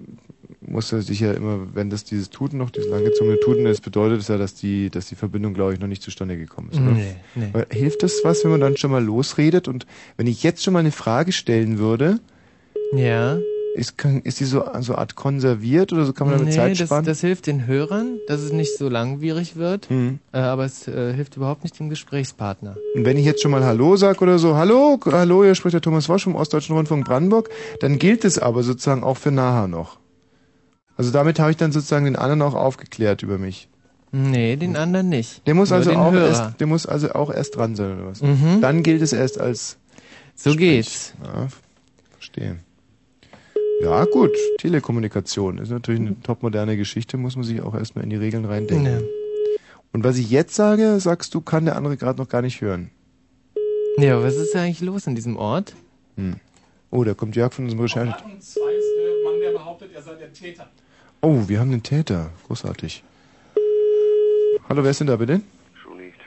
muss 0.67 0.91
ja 0.91 1.01
sich 1.01 1.21
ja 1.21 1.33
immer, 1.33 1.75
wenn 1.75 1.91
das 1.91 2.05
dieses 2.05 2.31
Tuten 2.31 2.59
noch, 2.59 2.71
dieses 2.71 2.91
langgezogene 2.91 3.39
Tuten 3.41 3.67
ist, 3.67 3.81
bedeutet 3.83 4.21
es 4.21 4.29
ja, 4.29 4.37
dass 4.39 4.55
die, 4.55 4.91
dass 4.91 5.07
die 5.07 5.15
Verbindung, 5.15 5.55
glaube 5.55 5.75
ich, 5.75 5.81
noch 5.81 5.89
nicht 5.89 6.03
zustande 6.03 6.37
gekommen 6.37 6.71
ist. 6.71 6.81
Oder? 6.81 6.91
Nee, 6.93 7.17
nee. 7.35 7.51
Aber 7.53 7.67
hilft 7.71 8.03
das 8.03 8.21
was, 8.25 8.45
wenn 8.45 8.51
man 8.51 8.61
dann 8.61 8.77
schon 8.77 8.91
mal 8.91 9.03
losredet? 9.05 9.69
Und 9.69 9.87
wenn 10.17 10.27
ich 10.27 10.43
jetzt 10.43 10.63
schon 10.63 10.73
mal 10.73 10.81
eine 10.81 10.93
Frage 10.93 11.33
stellen 11.33 11.79
würde, 11.79 12.19
Ja. 12.93 13.39
ist, 13.75 13.99
kann, 13.99 14.21
ist 14.23 14.39
die 14.41 14.45
so, 14.45 14.61
so 14.81 14.93
eine 14.93 14.99
Art 14.99 15.17
konserviert 15.17 15.93
oder 15.93 16.05
so 16.05 16.13
kann 16.13 16.29
man 16.29 16.37
damit 16.37 16.51
nee, 16.51 16.57
Zeit 16.57 16.77
sparen? 16.77 17.05
das 17.05 17.21
hilft 17.21 17.49
den 17.49 17.67
Hörern, 17.67 18.19
dass 18.29 18.41
es 18.41 18.53
nicht 18.53 18.77
so 18.79 18.89
langwierig 18.89 19.57
wird, 19.57 19.91
Mhm. 19.91 20.21
äh, 20.33 20.39
aber 20.39 20.65
es 20.65 20.87
äh, 20.87 21.13
hilft 21.13 21.37
überhaupt 21.37 21.65
nicht 21.65 21.77
dem 21.81 21.91
Gesprächspartner. 21.91 22.77
Und 22.95 23.05
wenn 23.05 23.19
ich 23.19 23.25
jetzt 23.25 23.43
schon 23.43 23.51
mal 23.51 23.65
Hallo 23.65 23.97
sag 23.97 24.23
oder 24.23 24.39
so, 24.39 24.55
Hallo, 24.55 24.99
hallo, 25.07 25.43
hier 25.43 25.57
spricht 25.57 25.75
der 25.75 25.81
Thomas 25.81 26.09
Wosch 26.09 26.23
vom 26.25 26.37
Ostdeutschen 26.37 26.77
Rundfunk 26.77 27.05
Brandenburg, 27.05 27.49
dann 27.81 27.99
gilt 27.99 28.25
es 28.25 28.39
aber 28.39 28.63
sozusagen 28.63 29.03
auch 29.03 29.17
für 29.17 29.33
nachher 29.33 29.67
noch. 29.67 29.99
Also 30.97 31.11
damit 31.11 31.39
habe 31.41 31.51
ich 31.51 31.57
dann 31.57 31.73
sozusagen 31.73 32.05
den 32.05 32.17
anderen 32.17 32.43
auch 32.43 32.55
aufgeklärt 32.55 33.23
über 33.23 33.39
mich. 33.39 33.69
Nee, 34.13 34.55
den 34.57 34.77
anderen 34.77 35.09
nicht. 35.09 35.45
Der 35.47 35.55
muss 35.55 35.71
Nur 35.71 35.79
also 35.79 35.91
den 35.91 35.99
auch 35.99 36.13
Hörer. 36.13 36.29
erst, 36.29 36.61
der 36.61 36.67
muss 36.69 36.87
also 36.87 37.13
auch 37.13 37.33
erst 37.33 37.57
dran 37.57 37.75
sein 37.75 37.99
oder 37.99 38.07
was? 38.07 38.23
Mhm. 38.23 38.61
Dann 38.61 38.83
gilt 38.85 39.03
es 39.03 39.13
erst 39.13 39.41
als 39.41 39.77
So 40.37 40.51
Sprech. 40.51 40.59
geht's. 40.59 41.15
Ja, 41.25 41.49
verstehe. 42.13 42.59
Ja, 43.83 44.05
gut, 44.05 44.31
Telekommunikation 44.59 45.59
ist 45.59 45.71
natürlich 45.71 46.01
eine 46.01 46.21
topmoderne 46.23 46.77
Geschichte, 46.77 47.17
muss 47.17 47.35
man 47.35 47.45
sich 47.45 47.61
auch 47.61 47.75
erstmal 47.75 48.05
in 48.05 48.11
die 48.11 48.17
Regeln 48.17 48.45
reindenken. 48.45 48.87
Ja. 48.87 49.01
Und 49.93 50.05
was 50.05 50.17
ich 50.17 50.31
jetzt 50.31 50.55
sage, 50.55 51.01
sagst 51.01 51.35
du, 51.35 51.41
kann 51.41 51.65
der 51.65 51.75
andere 51.77 51.97
gerade 51.97 52.19
noch 52.21 52.29
gar 52.29 52.41
nicht 52.43 52.61
hören. 52.61 52.91
Ja, 53.99 54.23
was 54.23 54.37
ist 54.37 54.55
eigentlich 54.55 54.81
los 54.81 55.07
in 55.09 55.17
diesem 55.17 55.37
Ort? 55.37 55.75
Hm. 56.17 56.37
Oh, 56.91 57.03
da 57.03 57.15
kommt 57.15 57.35
Jörg 57.35 57.53
von 57.53 57.65
unserem 57.65 57.83
Recherche. 57.83 58.11
Leitung 58.11 58.41
2 58.41 58.61
ist 58.61 58.61
der 58.61 59.31
Mann, 59.31 59.41
der 59.41 59.51
behauptet, 59.53 59.91
er 59.93 60.03
sei 60.03 60.15
der 60.15 60.33
Täter. 60.33 60.69
Oh, 61.25 61.49
wir 61.49 61.59
haben 61.59 61.71
den 61.71 61.83
Täter. 61.83 62.29
Großartig. 62.47 63.03
Hallo, 64.69 64.85
wer 64.85 64.91
ist 64.91 65.01
denn 65.01 65.07
da 65.07 65.17
bitte? 65.17 65.41
Schon 65.83 65.97
nicht. 65.97 66.19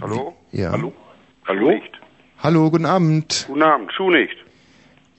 Hallo? 0.00 0.34
Ja. 0.50 0.72
Hallo? 0.72 0.92
Hallo? 1.46 1.72
Hallo, 2.38 2.70
guten 2.72 2.84
Abend. 2.84 3.44
Guten 3.46 3.62
Abend, 3.62 3.92
Schuh 3.92 4.10
nicht. 4.10 4.34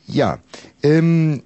Ja, 0.05 0.39
ähm, 0.83 1.43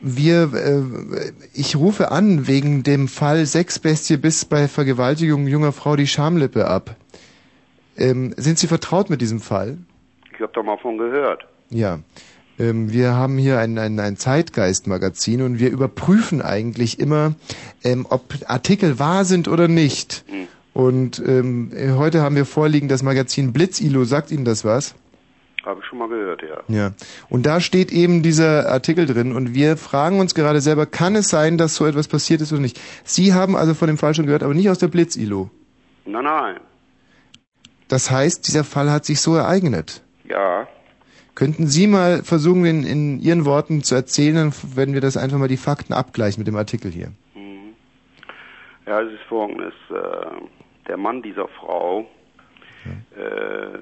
wir, 0.00 0.52
äh, 0.54 1.32
ich 1.54 1.76
rufe 1.76 2.10
an 2.10 2.48
wegen 2.48 2.82
dem 2.82 3.06
Fall 3.06 3.46
Sexbestie 3.46 4.16
bis 4.16 4.44
bei 4.44 4.66
Vergewaltigung 4.66 5.46
junger 5.46 5.70
Frau 5.70 5.94
die 5.94 6.08
Schamlippe 6.08 6.66
ab. 6.66 6.96
Ähm, 7.96 8.34
sind 8.36 8.58
Sie 8.58 8.66
vertraut 8.66 9.08
mit 9.08 9.20
diesem 9.20 9.38
Fall? 9.38 9.78
Ich 10.34 10.40
hab 10.40 10.52
da 10.52 10.64
mal 10.64 10.78
von 10.78 10.98
gehört. 10.98 11.46
Ja. 11.68 12.00
Ähm, 12.60 12.92
wir 12.92 13.14
haben 13.14 13.38
hier 13.38 13.58
ein, 13.58 13.78
ein, 13.78 13.98
ein 13.98 14.16
Zeitgeist-Magazin 14.16 15.40
und 15.40 15.58
wir 15.58 15.70
überprüfen 15.70 16.42
eigentlich 16.42 17.00
immer, 17.00 17.34
ähm, 17.82 18.06
ob 18.08 18.34
Artikel 18.46 18.98
wahr 18.98 19.24
sind 19.24 19.48
oder 19.48 19.66
nicht. 19.66 20.24
Hm. 20.28 20.46
Und 20.72 21.22
ähm, 21.26 21.72
heute 21.96 22.20
haben 22.20 22.36
wir 22.36 22.44
vorliegen 22.44 22.88
das 22.88 23.02
Magazin 23.02 23.52
Blitzilo. 23.52 24.04
Sagt 24.04 24.30
Ihnen 24.30 24.44
das 24.44 24.64
was? 24.64 24.94
Habe 25.64 25.80
ich 25.80 25.86
schon 25.86 25.98
mal 25.98 26.08
gehört, 26.08 26.42
ja. 26.42 26.74
Ja. 26.74 26.92
Und 27.28 27.44
da 27.44 27.60
steht 27.60 27.92
eben 27.92 28.22
dieser 28.22 28.70
Artikel 28.70 29.06
drin 29.06 29.32
und 29.32 29.52
wir 29.54 29.76
fragen 29.76 30.20
uns 30.20 30.34
gerade 30.34 30.60
selber, 30.60 30.86
kann 30.86 31.16
es 31.16 31.28
sein, 31.28 31.58
dass 31.58 31.74
so 31.74 31.86
etwas 31.86 32.08
passiert 32.08 32.40
ist 32.40 32.52
oder 32.52 32.62
nicht? 32.62 32.80
Sie 33.04 33.34
haben 33.34 33.56
also 33.56 33.74
von 33.74 33.88
dem 33.88 33.98
Fall 33.98 34.14
schon 34.14 34.26
gehört, 34.26 34.42
aber 34.42 34.54
nicht 34.54 34.70
aus 34.70 34.78
der 34.78 34.88
Blitzilo. 34.88 35.50
Nein, 36.06 36.24
nein. 36.24 36.60
Das 37.88 38.10
heißt, 38.10 38.46
dieser 38.46 38.64
Fall 38.64 38.90
hat 38.90 39.04
sich 39.04 39.20
so 39.20 39.34
ereignet. 39.34 40.02
Ja. 40.24 40.66
Könnten 41.40 41.68
Sie 41.68 41.86
mal 41.86 42.22
versuchen, 42.22 42.66
in, 42.66 42.84
in 42.84 43.18
Ihren 43.18 43.46
Worten 43.46 43.82
zu 43.82 43.94
erzählen, 43.94 44.34
dann 44.34 44.52
werden 44.76 44.92
wir 44.92 45.00
das 45.00 45.16
einfach 45.16 45.38
mal 45.38 45.48
die 45.48 45.56
Fakten 45.56 45.94
abgleichen 45.94 46.38
mit 46.38 46.46
dem 46.46 46.56
Artikel 46.56 46.90
hier. 46.90 47.12
Mhm. 47.34 47.72
Ja, 48.86 49.00
es 49.00 49.10
ist 49.10 49.22
folgendes. 49.26 49.72
Äh, 49.88 49.96
der 50.86 50.98
Mann 50.98 51.22
dieser 51.22 51.48
Frau, 51.48 52.00
äh, 53.16 53.78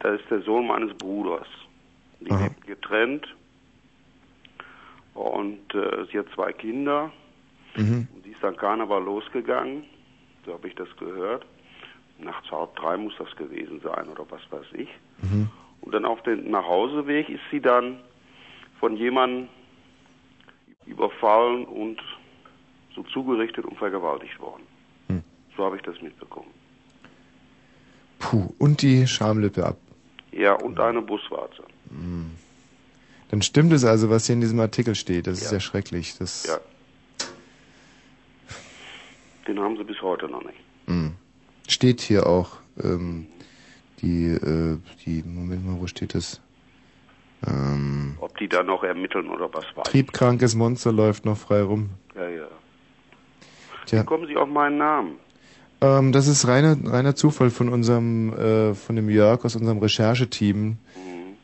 das 0.00 0.20
ist 0.20 0.30
der 0.30 0.42
Sohn 0.42 0.66
meines 0.66 0.94
Bruders. 0.98 1.46
Die 2.20 2.30
Aha. 2.30 2.44
lebt 2.44 2.66
getrennt 2.66 3.26
und 5.14 5.74
äh, 5.74 6.04
sie 6.12 6.18
hat 6.18 6.26
zwei 6.34 6.52
Kinder. 6.52 7.10
Mhm. 7.76 8.08
Und 8.14 8.24
sie 8.24 8.32
ist 8.32 8.42
dann 8.42 8.58
Karneval 8.58 9.02
losgegangen, 9.02 9.84
so 10.44 10.52
habe 10.52 10.68
ich 10.68 10.74
das 10.74 10.94
gehört. 10.98 11.46
Nachts 12.18 12.50
halb 12.50 12.76
drei 12.76 12.98
muss 12.98 13.14
das 13.18 13.34
gewesen 13.36 13.80
sein 13.82 14.06
oder 14.10 14.26
was 14.28 14.42
weiß 14.50 14.66
ich. 14.74 14.90
Mhm. 15.22 15.48
Und 15.82 15.92
dann 15.92 16.04
auf 16.04 16.22
dem 16.22 16.50
Nachhauseweg 16.50 17.28
ist 17.28 17.42
sie 17.50 17.60
dann 17.60 17.98
von 18.80 18.96
jemandem 18.96 19.48
überfallen 20.86 21.64
und 21.64 22.00
so 22.94 23.02
zugerichtet 23.04 23.64
und 23.64 23.76
vergewaltigt 23.76 24.38
worden. 24.40 24.62
Hm. 25.08 25.22
So 25.56 25.64
habe 25.64 25.76
ich 25.76 25.82
das 25.82 26.00
mitbekommen. 26.00 26.50
Puh, 28.18 28.52
und 28.58 28.82
die 28.82 29.06
Schamlippe 29.06 29.66
ab. 29.66 29.76
Ja, 30.30 30.54
und 30.54 30.78
eine 30.78 31.02
Buswarze. 31.02 31.62
Hm. 31.90 32.30
Dann 33.30 33.42
stimmt 33.42 33.72
es 33.72 33.84
also, 33.84 34.10
was 34.10 34.26
hier 34.26 34.34
in 34.34 34.40
diesem 34.40 34.60
Artikel 34.60 34.94
steht. 34.94 35.26
Das 35.26 35.40
ist 35.40 35.50
ja 35.52 35.60
schrecklich. 35.60 36.16
Das, 36.18 36.46
Ja. 36.46 36.58
Den 39.48 39.58
haben 39.58 39.76
sie 39.76 39.84
bis 39.84 40.00
heute 40.00 40.28
noch 40.28 40.44
nicht. 40.44 40.58
Hm. 40.86 41.14
Steht 41.66 42.00
hier 42.00 42.26
auch 42.26 42.58
ähm, 42.82 43.26
die, 44.02 44.26
äh, 44.26 44.78
die, 45.04 45.22
Moment 45.24 45.66
mal, 45.66 45.80
wo 45.80 45.86
steht 45.86 46.14
das? 46.14 46.40
Ähm, 47.46 48.16
Ob 48.20 48.36
die 48.38 48.48
da 48.48 48.62
noch 48.62 48.84
ermitteln 48.84 49.28
oder 49.28 49.52
was 49.52 49.64
weiß 49.74 49.84
triebkrankes 49.84 50.54
Monster 50.54 50.92
läuft 50.92 51.24
noch 51.24 51.36
frei 51.36 51.62
rum. 51.62 51.90
Ja, 52.14 52.28
ja. 52.28 52.46
Tja. 53.86 54.02
Wie 54.02 54.06
kommen 54.06 54.26
Sie 54.26 54.36
auf 54.36 54.48
meinen 54.48 54.78
Namen? 54.78 55.16
Ähm, 55.80 56.12
das 56.12 56.28
ist 56.28 56.46
reiner, 56.46 56.76
reiner 56.84 57.16
Zufall 57.16 57.50
von 57.50 57.68
unserem, 57.68 58.32
äh, 58.34 58.74
von 58.74 58.94
dem 58.94 59.08
Jörg 59.08 59.44
aus 59.44 59.56
unserem 59.56 59.78
Rechercheteam. 59.78 60.78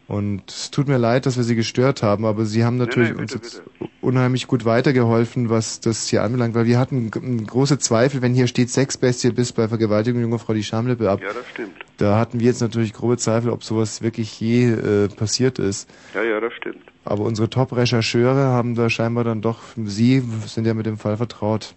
Und 0.06 0.50
es 0.50 0.70
tut 0.70 0.88
mir 0.88 0.96
leid, 0.96 1.26
dass 1.26 1.36
wir 1.36 1.44
Sie 1.44 1.54
gestört 1.54 2.02
haben, 2.02 2.24
aber 2.24 2.46
Sie 2.46 2.64
haben 2.64 2.78
natürlich 2.78 3.12
nee, 3.12 3.20
uns 3.20 3.34
bitte, 3.34 3.44
jetzt 3.44 3.62
unheimlich 4.00 4.46
gut 4.46 4.64
weitergeholfen, 4.64 5.50
was 5.50 5.80
das 5.80 6.08
hier 6.08 6.22
anbelangt, 6.22 6.54
weil 6.54 6.64
wir 6.64 6.78
hatten 6.78 7.10
große 7.10 7.78
Zweifel, 7.78 8.22
wenn 8.22 8.32
hier 8.32 8.46
steht 8.46 8.70
Sexbestie 8.70 9.32
bis 9.32 9.52
bei 9.52 9.68
Vergewaltigung 9.68 10.22
junger 10.22 10.38
Frau 10.38 10.54
die 10.54 10.62
Schamlippe 10.62 11.10
ab. 11.10 11.20
Ja, 11.20 11.34
das 11.34 11.46
stimmt. 11.50 11.84
Da 11.98 12.16
hatten 12.16 12.38
wir 12.38 12.46
jetzt 12.46 12.60
natürlich 12.60 12.92
grobe 12.92 13.16
Zweifel, 13.16 13.50
ob 13.50 13.64
sowas 13.64 14.02
wirklich 14.02 14.40
je 14.40 14.70
äh, 14.70 15.08
passiert 15.08 15.58
ist. 15.58 15.90
Ja, 16.14 16.22
ja, 16.22 16.40
das 16.40 16.52
stimmt. 16.54 16.84
Aber 17.04 17.24
unsere 17.24 17.50
Top-Rechercheure 17.50 18.46
haben 18.46 18.76
da 18.76 18.88
scheinbar 18.88 19.24
dann 19.24 19.42
doch, 19.42 19.60
Sie 19.84 20.22
sind 20.46 20.64
ja 20.64 20.74
mit 20.74 20.86
dem 20.86 20.96
Fall 20.96 21.16
vertraut. 21.16 21.74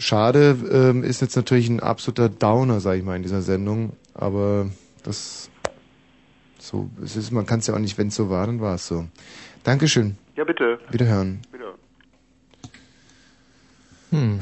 Schade, 0.00 0.56
ähm, 0.70 1.04
ist 1.04 1.22
jetzt 1.22 1.36
natürlich 1.36 1.68
ein 1.68 1.78
absoluter 1.78 2.28
Downer, 2.28 2.80
sag 2.80 2.98
ich 2.98 3.04
mal, 3.04 3.14
in 3.14 3.22
dieser 3.22 3.42
Sendung. 3.42 3.92
Aber 4.14 4.68
das, 5.04 5.48
so, 6.58 6.90
es 7.02 7.14
ist, 7.14 7.30
man 7.30 7.46
kann 7.46 7.60
es 7.60 7.68
ja 7.68 7.74
auch 7.74 7.78
nicht, 7.78 7.96
wenn 7.96 8.08
es 8.08 8.16
so 8.16 8.30
war, 8.30 8.46
dann 8.46 8.60
war 8.60 8.74
es 8.74 8.88
so. 8.88 9.06
Dankeschön. 9.62 10.18
Ja, 10.34 10.42
bitte. 10.42 10.80
Wiederhören. 10.90 11.40
Bitte. 11.52 11.74
Hm. 14.10 14.40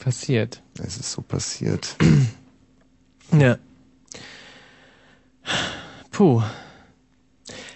Passiert. 0.00 0.62
Es 0.82 0.96
ist 0.96 1.12
so 1.12 1.22
passiert. 1.22 1.96
Ja. 3.32 3.56
Puh. 6.10 6.42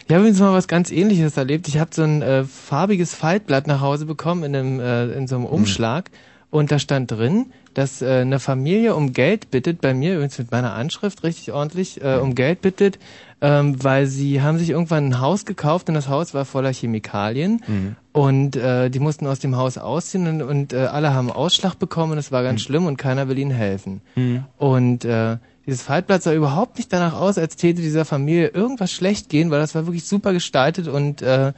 Ich 0.06 0.14
habe 0.14 0.20
übrigens 0.20 0.40
mal 0.40 0.54
was 0.54 0.68
ganz 0.68 0.90
ähnliches 0.90 1.36
erlebt. 1.36 1.68
Ich 1.68 1.78
habe 1.78 1.90
so 1.92 2.02
ein 2.02 2.22
äh, 2.22 2.44
farbiges 2.44 3.14
Faltblatt 3.14 3.66
nach 3.66 3.82
Hause 3.82 4.06
bekommen 4.06 4.42
in, 4.44 4.56
einem, 4.56 4.80
äh, 4.80 5.06
in 5.12 5.26
so 5.26 5.36
einem 5.36 5.44
Umschlag. 5.44 6.10
Und 6.50 6.72
da 6.72 6.78
stand 6.78 7.10
drin, 7.10 7.52
dass 7.74 8.00
äh, 8.00 8.20
eine 8.22 8.38
Familie 8.38 8.94
um 8.94 9.12
Geld 9.12 9.50
bittet, 9.50 9.82
bei 9.82 9.92
mir 9.92 10.14
übrigens 10.14 10.38
mit 10.38 10.50
meiner 10.50 10.72
Anschrift 10.72 11.22
richtig 11.24 11.52
ordentlich, 11.52 12.02
äh, 12.02 12.16
um 12.16 12.34
Geld 12.34 12.62
bittet, 12.62 12.98
ähm, 13.42 13.82
weil 13.84 14.06
sie 14.06 14.40
haben 14.40 14.58
sich 14.58 14.70
irgendwann 14.70 15.08
ein 15.08 15.20
Haus 15.20 15.44
gekauft 15.44 15.88
und 15.88 15.94
das 15.94 16.08
Haus 16.08 16.32
war 16.32 16.46
voller 16.46 16.72
Chemikalien. 16.72 17.62
Mhm. 17.66 17.96
Und 18.12 18.56
äh, 18.56 18.88
die 18.88 18.98
mussten 18.98 19.26
aus 19.26 19.40
dem 19.40 19.56
Haus 19.56 19.76
ausziehen 19.76 20.26
und, 20.26 20.42
und 20.42 20.72
äh, 20.72 20.86
alle 20.86 21.12
haben 21.12 21.30
Ausschlag 21.30 21.74
bekommen 21.74 22.12
und 22.12 22.18
es 22.18 22.32
war 22.32 22.42
ganz 22.42 22.62
schlimm 22.62 22.86
und 22.86 22.96
keiner 22.96 23.28
will 23.28 23.38
ihnen 23.38 23.50
helfen. 23.50 24.00
Mhm. 24.16 24.44
Und 24.56 25.04
äh, 25.04 25.36
dieses 25.68 25.82
Faltblatt 25.82 26.22
sah 26.22 26.32
überhaupt 26.32 26.78
nicht 26.78 26.90
danach 26.94 27.12
aus, 27.12 27.36
als 27.36 27.56
täte 27.56 27.82
dieser 27.82 28.06
Familie 28.06 28.48
irgendwas 28.48 28.90
schlecht 28.90 29.28
gehen, 29.28 29.50
weil 29.50 29.60
das 29.60 29.74
war 29.74 29.86
wirklich 29.86 30.04
super 30.04 30.32
gestaltet 30.32 30.88
und 30.88 31.20
äh, 31.20 31.52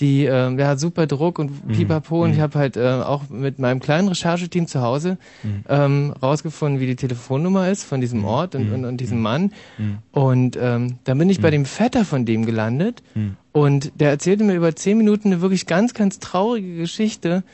die 0.00 0.24
äh, 0.26 0.50
ja 0.58 0.76
super 0.76 1.06
Druck 1.06 1.38
und 1.38 1.68
Mhm. 1.68 1.72
Pipapo 1.72 2.24
und 2.24 2.32
ich 2.32 2.40
habe 2.40 2.58
halt 2.58 2.76
äh, 2.76 2.88
auch 2.90 3.28
mit 3.30 3.60
meinem 3.60 3.78
kleinen 3.78 4.08
Rechercheteam 4.08 4.66
zu 4.66 4.82
Hause 4.82 5.16
Mhm. 5.44 5.64
ähm, 5.68 6.14
rausgefunden, 6.20 6.80
wie 6.80 6.86
die 6.86 6.96
Telefonnummer 6.96 7.68
ist 7.70 7.84
von 7.84 8.00
diesem 8.00 8.24
Ort 8.24 8.56
und, 8.56 8.72
und, 8.72 8.84
und 8.84 8.96
diesem 8.96 9.20
Mann 9.20 9.52
Mhm. 9.78 9.98
und 10.10 10.58
ähm, 10.60 10.96
dann 11.04 11.18
bin 11.18 11.30
ich 11.30 11.40
bei 11.40 11.50
dem 11.50 11.64
Vetter 11.64 12.04
von 12.04 12.24
dem 12.24 12.44
gelandet 12.44 13.00
Mhm. 13.14 13.36
und 13.52 13.92
der 13.94 14.10
erzählte 14.10 14.42
mir 14.42 14.54
über 14.56 14.74
zehn 14.74 14.98
Minuten 14.98 15.28
eine 15.28 15.40
wirklich 15.40 15.66
ganz, 15.66 15.94
ganz 15.94 16.18
traurige 16.18 16.74
Geschichte 16.78 17.44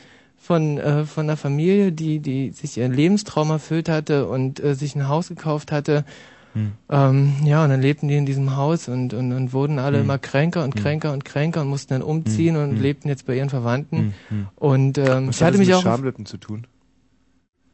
von, 0.49 0.79
äh, 0.79 1.05
von 1.05 1.27
einer 1.27 1.37
Familie, 1.37 1.93
die, 1.93 2.21
die 2.21 2.53
sich 2.53 2.79
ihren 2.79 2.95
Lebenstraum 2.95 3.51
erfüllt 3.51 3.91
hatte 3.91 4.27
und 4.29 4.61
äh, 4.65 4.75
sich 4.75 4.97
ein 4.97 5.07
Haus 5.07 5.29
gekauft 5.29 5.73
hatte. 5.73 6.07
Hm. 6.55 6.73
Ähm, 6.89 7.35
ja, 7.45 7.63
und 7.65 7.69
dann 7.69 7.83
lebten 7.83 8.09
die 8.09 8.17
in 8.17 8.25
diesem 8.25 8.57
Haus 8.57 8.89
und, 8.89 9.13
und, 9.13 9.33
und 9.35 9.53
wurden 9.53 9.79
alle 9.79 9.99
Hm. 9.99 10.05
immer 10.05 10.19
kränker 10.19 10.65
und 10.65 10.75
Hm. 10.75 10.81
kränker 10.83 11.13
und 11.13 11.27
kränker 11.27 11.61
und 11.61 11.69
mussten 11.69 11.93
dann 11.93 12.01
umziehen 12.01 12.55
Hm. 12.57 12.63
und 12.63 12.77
Hm. 12.77 12.81
lebten 12.83 13.09
jetzt 13.11 13.27
bei 13.27 13.37
ihren 13.37 13.51
Verwandten. 13.51 13.99
Hm. 13.99 14.15
Hm. 14.31 14.47
Und 14.57 14.97
ähm, 14.97 15.29
Was 15.29 15.37
ich 15.37 15.43
hat 15.43 15.49
hatte 15.49 15.53
das 15.53 15.59
mich 15.59 15.69
mit 15.69 15.77
auch. 15.77 15.83
Schamlippen 15.83 16.25
zu 16.25 16.39
tun? 16.39 16.67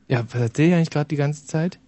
Ja, 0.08 0.24
was 0.32 0.40
erzähle 0.40 0.68
ich 0.70 0.74
eigentlich 0.74 0.90
gerade 0.90 1.08
die 1.08 1.16
ganze 1.16 1.46
Zeit? 1.46 1.78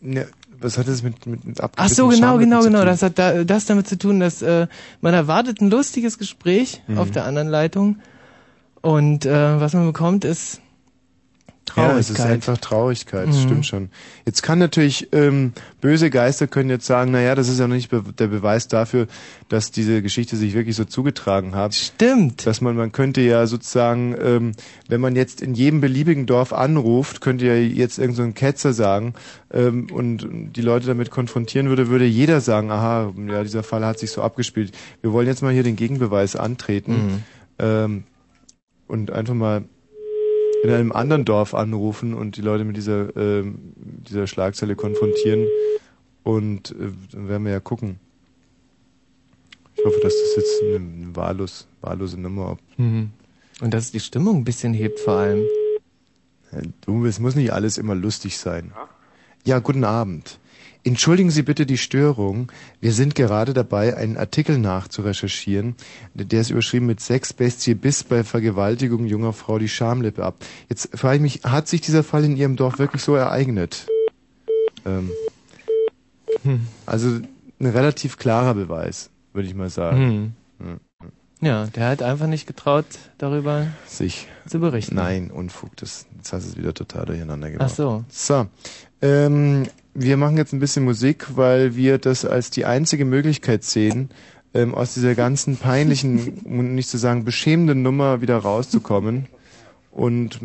Ne, 0.00 0.26
was 0.58 0.78
hat 0.78 0.88
das 0.88 1.02
mit, 1.02 1.26
mit, 1.26 1.44
mit 1.44 1.60
Ach 1.60 1.88
so, 1.90 2.08
genau, 2.08 2.38
genau, 2.38 2.62
genau. 2.62 2.86
Das 2.86 3.02
hat 3.02 3.18
da, 3.18 3.44
das 3.44 3.66
damit 3.66 3.88
zu 3.88 3.98
tun, 3.98 4.20
dass 4.20 4.40
äh, 4.40 4.68
man 5.02 5.12
erwartet 5.12 5.60
ein 5.60 5.68
lustiges 5.68 6.16
Gespräch 6.16 6.80
Mhm. 6.88 6.96
auf 6.96 7.10
der 7.10 7.26
anderen 7.26 7.48
Leitung 7.48 7.98
und 8.84 9.24
äh, 9.26 9.60
was 9.60 9.72
man 9.74 9.86
bekommt 9.86 10.24
ist 10.24 10.60
Ja, 11.76 11.96
es 11.98 12.10
ist 12.10 12.16
Traurigkeit. 12.18 12.30
einfach 12.34 12.58
Traurigkeit, 12.58 13.28
das 13.28 13.36
Mhm. 13.36 13.40
stimmt 13.42 13.66
schon. 13.66 13.88
Jetzt 14.26 14.42
kann 14.42 14.58
natürlich, 14.58 15.08
ähm, 15.12 15.54
böse 15.80 16.10
Geister 16.10 16.46
können 16.46 16.68
jetzt 16.68 16.84
sagen, 16.86 17.10
naja, 17.10 17.34
das 17.34 17.48
ist 17.48 17.58
ja 17.58 17.66
noch 17.66 17.74
nicht 17.74 17.88
be 17.90 18.04
der 18.18 18.26
Beweis 18.28 18.68
dafür, 18.68 19.06
dass 19.48 19.70
diese 19.70 20.02
Geschichte 20.02 20.36
sich 20.36 20.52
wirklich 20.54 20.76
so 20.76 20.84
zugetragen 20.84 21.54
hat. 21.54 21.74
Stimmt. 21.74 22.46
Dass 22.46 22.60
man, 22.60 22.76
man 22.76 22.92
könnte 22.92 23.22
ja 23.22 23.46
sozusagen, 23.46 24.14
ähm, 24.22 24.52
wenn 24.88 25.00
man 25.00 25.16
jetzt 25.16 25.40
in 25.40 25.54
jedem 25.54 25.80
beliebigen 25.80 26.26
Dorf 26.26 26.52
anruft, 26.52 27.22
könnte 27.22 27.46
ja 27.46 27.54
jetzt 27.54 27.98
irgend 27.98 28.16
so 28.18 28.22
ein 28.22 28.34
Ketzer 28.34 28.74
sagen 28.74 29.14
ähm, 29.50 29.88
und 29.90 30.28
die 30.54 30.62
Leute 30.62 30.86
damit 30.86 31.10
konfrontieren 31.10 31.70
würde, 31.70 31.88
würde 31.88 32.04
jeder 32.04 32.42
sagen, 32.42 32.70
aha, 32.70 33.12
ja, 33.26 33.42
dieser 33.42 33.62
Fall 33.62 33.84
hat 33.86 33.98
sich 33.98 34.10
so 34.12 34.20
abgespielt. 34.22 34.72
Wir 35.00 35.12
wollen 35.14 35.26
jetzt 35.26 35.42
mal 35.42 35.52
hier 35.52 35.62
den 35.64 35.76
Gegenbeweis 35.76 36.36
antreten 36.36 36.92
Mhm. 36.92 37.22
ähm, 37.58 38.04
und 38.86 39.10
einfach 39.10 39.34
mal 39.34 39.64
in 40.62 40.70
einem 40.70 40.92
anderen 40.92 41.24
Dorf 41.24 41.54
anrufen 41.54 42.14
und 42.14 42.36
die 42.36 42.40
Leute 42.40 42.64
mit 42.64 42.76
dieser, 42.76 43.14
ähm, 43.16 43.74
dieser 43.76 44.26
Schlagzeile 44.26 44.76
konfrontieren. 44.76 45.46
Und 46.22 46.70
äh, 46.70 46.90
dann 47.12 47.28
werden 47.28 47.44
wir 47.44 47.52
ja 47.52 47.60
gucken. 47.60 48.00
Ich 49.76 49.84
hoffe, 49.84 50.00
dass 50.02 50.14
das 50.14 50.36
jetzt 50.36 50.62
eine, 50.62 50.76
eine 50.76 51.16
wahllos, 51.16 51.66
wahllose 51.80 52.18
Nummer 52.18 52.52
ob 52.52 52.58
Mhm. 52.78 53.10
Und 53.60 53.72
dass 53.72 53.84
es 53.84 53.92
die 53.92 54.00
Stimmung 54.00 54.38
ein 54.38 54.44
bisschen 54.44 54.74
hebt 54.74 54.98
vor 55.00 55.14
allem. 55.14 55.44
Äh, 56.50 56.62
Du, 56.80 57.04
es 57.06 57.20
muss 57.20 57.34
nicht 57.34 57.52
alles 57.52 57.78
immer 57.78 57.94
lustig 57.94 58.38
sein. 58.38 58.72
Ja, 59.44 59.58
guten 59.58 59.84
Abend. 59.84 60.38
Entschuldigen 60.84 61.30
Sie 61.30 61.42
bitte 61.42 61.64
die 61.64 61.78
Störung. 61.78 62.52
Wir 62.80 62.92
sind 62.92 63.14
gerade 63.14 63.54
dabei, 63.54 63.96
einen 63.96 64.18
Artikel 64.18 64.58
nachzurecherchieren. 64.58 65.76
Der 66.12 66.40
ist 66.42 66.50
überschrieben 66.50 66.86
mit 66.86 67.00
Sex 67.00 67.32
Bestie 67.32 67.74
bis 67.74 68.04
bei 68.04 68.22
Vergewaltigung 68.22 69.06
junger 69.06 69.32
Frau 69.32 69.58
die 69.58 69.68
Schamlippe 69.68 70.22
ab. 70.22 70.36
Jetzt 70.68 70.90
frage 70.94 71.16
ich 71.16 71.22
mich, 71.22 71.40
hat 71.44 71.68
sich 71.68 71.80
dieser 71.80 72.04
Fall 72.04 72.24
in 72.24 72.36
Ihrem 72.36 72.56
Dorf 72.56 72.78
wirklich 72.78 73.02
so 73.02 73.14
ereignet? 73.14 73.86
Ähm, 74.84 75.10
Hm. 76.42 76.66
also 76.84 77.20
ein 77.60 77.66
relativ 77.66 78.18
klarer 78.18 78.54
Beweis, 78.54 79.08
würde 79.32 79.48
ich 79.48 79.54
mal 79.54 79.70
sagen. 79.70 80.34
Hm. 80.58 80.80
Ja, 81.40 81.66
der 81.66 81.88
hat 81.88 82.02
einfach 82.02 82.26
nicht 82.26 82.46
getraut, 82.46 82.84
darüber 83.18 83.66
sich 83.86 84.28
zu 84.46 84.58
berichten. 84.60 84.94
Nein, 84.94 85.30
Unfug, 85.30 85.76
das, 85.76 86.06
jetzt 86.16 86.32
hast 86.32 86.46
du 86.46 86.50
es 86.50 86.56
wieder 86.56 86.74
total 86.74 87.06
durcheinander 87.06 87.50
gemacht. 87.50 87.68
Ach 87.70 87.74
so. 87.74 88.04
So, 88.08 88.46
ähm, 89.02 89.64
wir 89.94 90.16
machen 90.16 90.36
jetzt 90.36 90.52
ein 90.52 90.60
bisschen 90.60 90.84
Musik, 90.84 91.36
weil 91.36 91.76
wir 91.76 91.98
das 91.98 92.24
als 92.24 92.50
die 92.50 92.64
einzige 92.64 93.04
Möglichkeit 93.04 93.62
sehen, 93.62 94.10
ähm, 94.52 94.74
aus 94.74 94.94
dieser 94.94 95.14
ganzen 95.14 95.56
peinlichen, 95.56 96.40
um 96.44 96.74
nicht 96.74 96.88
zu 96.88 96.98
sagen 96.98 97.24
beschämenden 97.24 97.82
Nummer 97.82 98.20
wieder 98.20 98.38
rauszukommen. 98.38 99.26
Und 99.90 100.40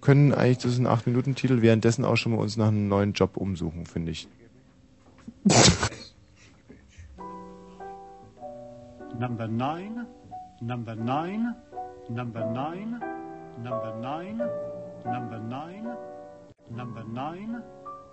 können 0.00 0.32
eigentlich, 0.32 0.58
das 0.58 0.72
ist 0.72 0.78
ein 0.78 0.86
8-Minuten-Titel, 0.86 1.62
währenddessen 1.62 2.04
auch 2.04 2.16
schon 2.16 2.30
mal 2.32 2.38
uns 2.38 2.56
nach 2.56 2.68
einem 2.68 2.86
neuen 2.86 3.12
Job 3.12 3.36
umsuchen, 3.36 3.86
finde 3.86 4.12
ich. 4.12 4.28
Number 9.18 9.46
nine, 9.46 10.06
number 10.60 10.96
nine, 10.96 11.54
number 12.08 12.44
nine, 12.50 13.00
number 13.62 13.94
nine, 14.00 14.50
number 15.04 15.38
nine, 15.38 15.96
number 16.68 17.04
nine, 17.04 17.62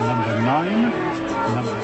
Number 0.00 0.42
nine, 0.42 0.82
number 1.54 1.80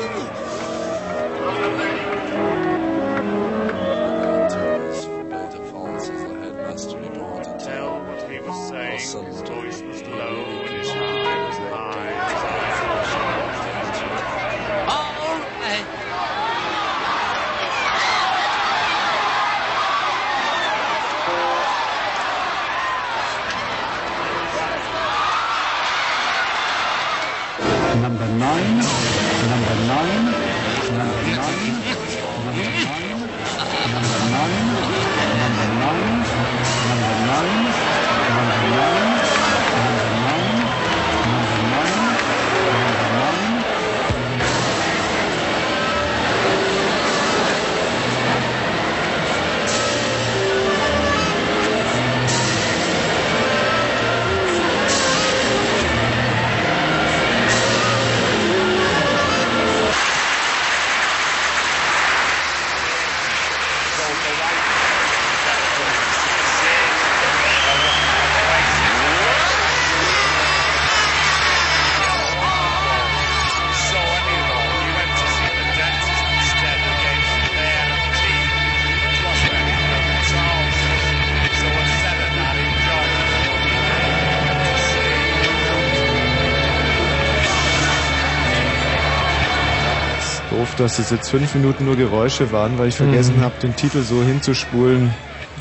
dass 90.83 90.99
es 90.99 91.11
jetzt 91.11 91.31
fünf 91.31 91.55
Minuten 91.55 91.85
nur 91.85 91.97
Geräusche 91.97 92.51
waren, 92.51 92.77
weil 92.77 92.89
ich 92.89 92.97
vergessen 92.97 93.37
Mhm. 93.37 93.43
habe, 93.43 93.55
den 93.61 93.75
Titel 93.77 94.03
so 94.03 94.23
hinzuspulen. 94.23 95.15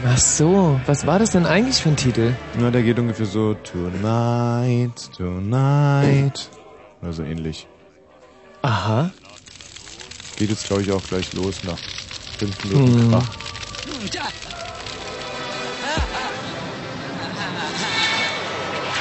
Ach 0.03 0.17
so, 0.17 0.81
was 0.87 1.05
war 1.05 1.19
das 1.19 1.29
denn 1.31 1.45
eigentlich 1.45 1.77
für 1.81 1.89
ein 1.89 1.95
Titel? 1.95 2.33
Na, 2.57 2.71
der 2.71 2.81
geht 2.81 2.97
ungefähr 2.97 3.25
so 3.27 3.53
Tonight, 3.53 5.11
Tonight. 5.15 6.49
Oder 7.01 7.13
so 7.13 7.23
ähnlich. 7.23 7.67
Aha. 8.63 9.11
Geht 10.37 10.49
jetzt, 10.49 10.65
glaube 10.65 10.81
ich, 10.81 10.91
auch 10.91 11.03
gleich 11.07 11.33
los 11.33 11.63
nach 11.63 11.77
fünf 12.39 12.63
Minuten 12.63 12.99
Hm. 13.03 13.11
Krach. 13.11 13.27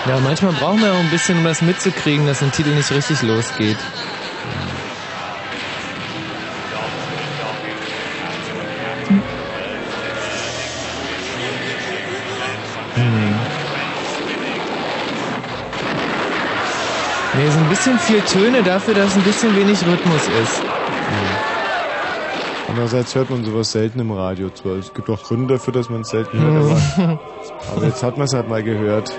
Ja, 0.06 0.18
manchmal 0.20 0.52
brauchen 0.54 0.80
wir 0.82 0.92
auch 0.92 0.98
ein 0.98 1.10
bisschen, 1.10 1.38
um 1.38 1.44
das 1.44 1.62
mitzukriegen, 1.62 2.26
dass 2.26 2.42
ein 2.42 2.52
Titel 2.52 2.74
nicht 2.74 2.90
richtig 2.90 3.22
losgeht. 3.22 3.76
Bisschen 17.80 17.98
viel 17.98 18.20
Töne 18.20 18.62
dafür, 18.62 18.92
dass 18.92 19.16
ein 19.16 19.22
bisschen 19.22 19.56
wenig 19.56 19.78
Rhythmus 19.86 20.28
ist. 20.42 20.62
Andererseits 22.68 23.14
hört 23.14 23.30
man 23.30 23.42
sowas 23.42 23.72
selten 23.72 24.00
im 24.00 24.12
Radio. 24.12 24.50
Zwar, 24.50 24.72
es 24.76 24.92
gibt 24.92 25.08
auch 25.08 25.22
Gründe 25.22 25.54
dafür, 25.54 25.72
dass 25.72 25.88
man 25.88 26.02
es 26.02 26.08
selten 26.08 26.38
hört, 26.40 26.82
aber, 26.98 27.20
aber 27.74 27.86
jetzt 27.86 28.02
hat 28.02 28.18
man 28.18 28.26
es 28.26 28.34
halt 28.34 28.50
mal 28.50 28.62
gehört. 28.62 29.10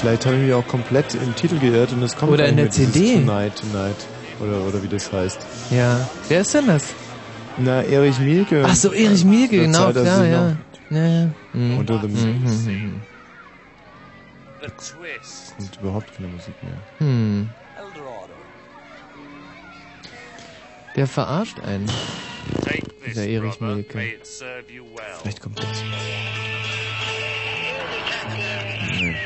Vielleicht 0.00 0.24
habe 0.24 0.36
ich 0.36 0.42
mich 0.44 0.54
auch 0.54 0.66
komplett 0.66 1.14
im 1.14 1.34
Titel 1.36 1.58
geirrt 1.58 1.92
und 1.92 2.02
es 2.02 2.16
kommt 2.16 2.32
Oder 2.32 2.46
in 2.46 2.56
der 2.56 2.70
CD. 2.70 3.16
Tonight, 3.16 3.52
Tonight. 3.56 3.96
Oder, 4.40 4.66
oder 4.66 4.82
wie 4.82 4.88
das 4.88 5.12
heißt. 5.12 5.38
Ja. 5.72 6.08
Wer 6.28 6.40
ist 6.40 6.54
denn 6.54 6.68
das? 6.68 6.84
Na, 7.58 7.82
Erich 7.82 8.18
Mielke. 8.18 8.64
Ach 8.64 8.74
so, 8.74 8.92
Erich 8.92 9.26
Mielke, 9.26 9.58
genau, 9.58 9.90
klar, 9.90 10.24
ja. 10.24 10.56
Ne. 10.90 11.34
Mhm. 11.52 11.78
Unter 11.78 12.00
the 12.00 12.08
hm, 12.08 12.14
hm, 12.14 12.42
Music. 12.42 12.74
Hm, 12.74 13.02
the 14.60 15.62
Und 15.62 15.76
überhaupt 15.80 16.14
keine 16.14 16.28
Musik 16.28 16.54
mehr. 16.62 16.78
Hm. 16.98 17.50
Der 20.96 21.06
verarscht 21.06 21.60
einen. 21.60 21.90
Dieser 23.06 23.26
Erich 23.26 23.60
Milke. 23.60 24.18
Vielleicht 25.20 25.40
kommt 25.40 25.58
das. 25.58 25.82
Nee. 29.00 29.16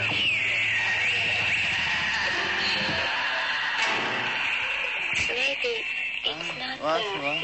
Was, 6.83 7.03
was? 7.21 7.43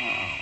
Oh. 0.00 0.40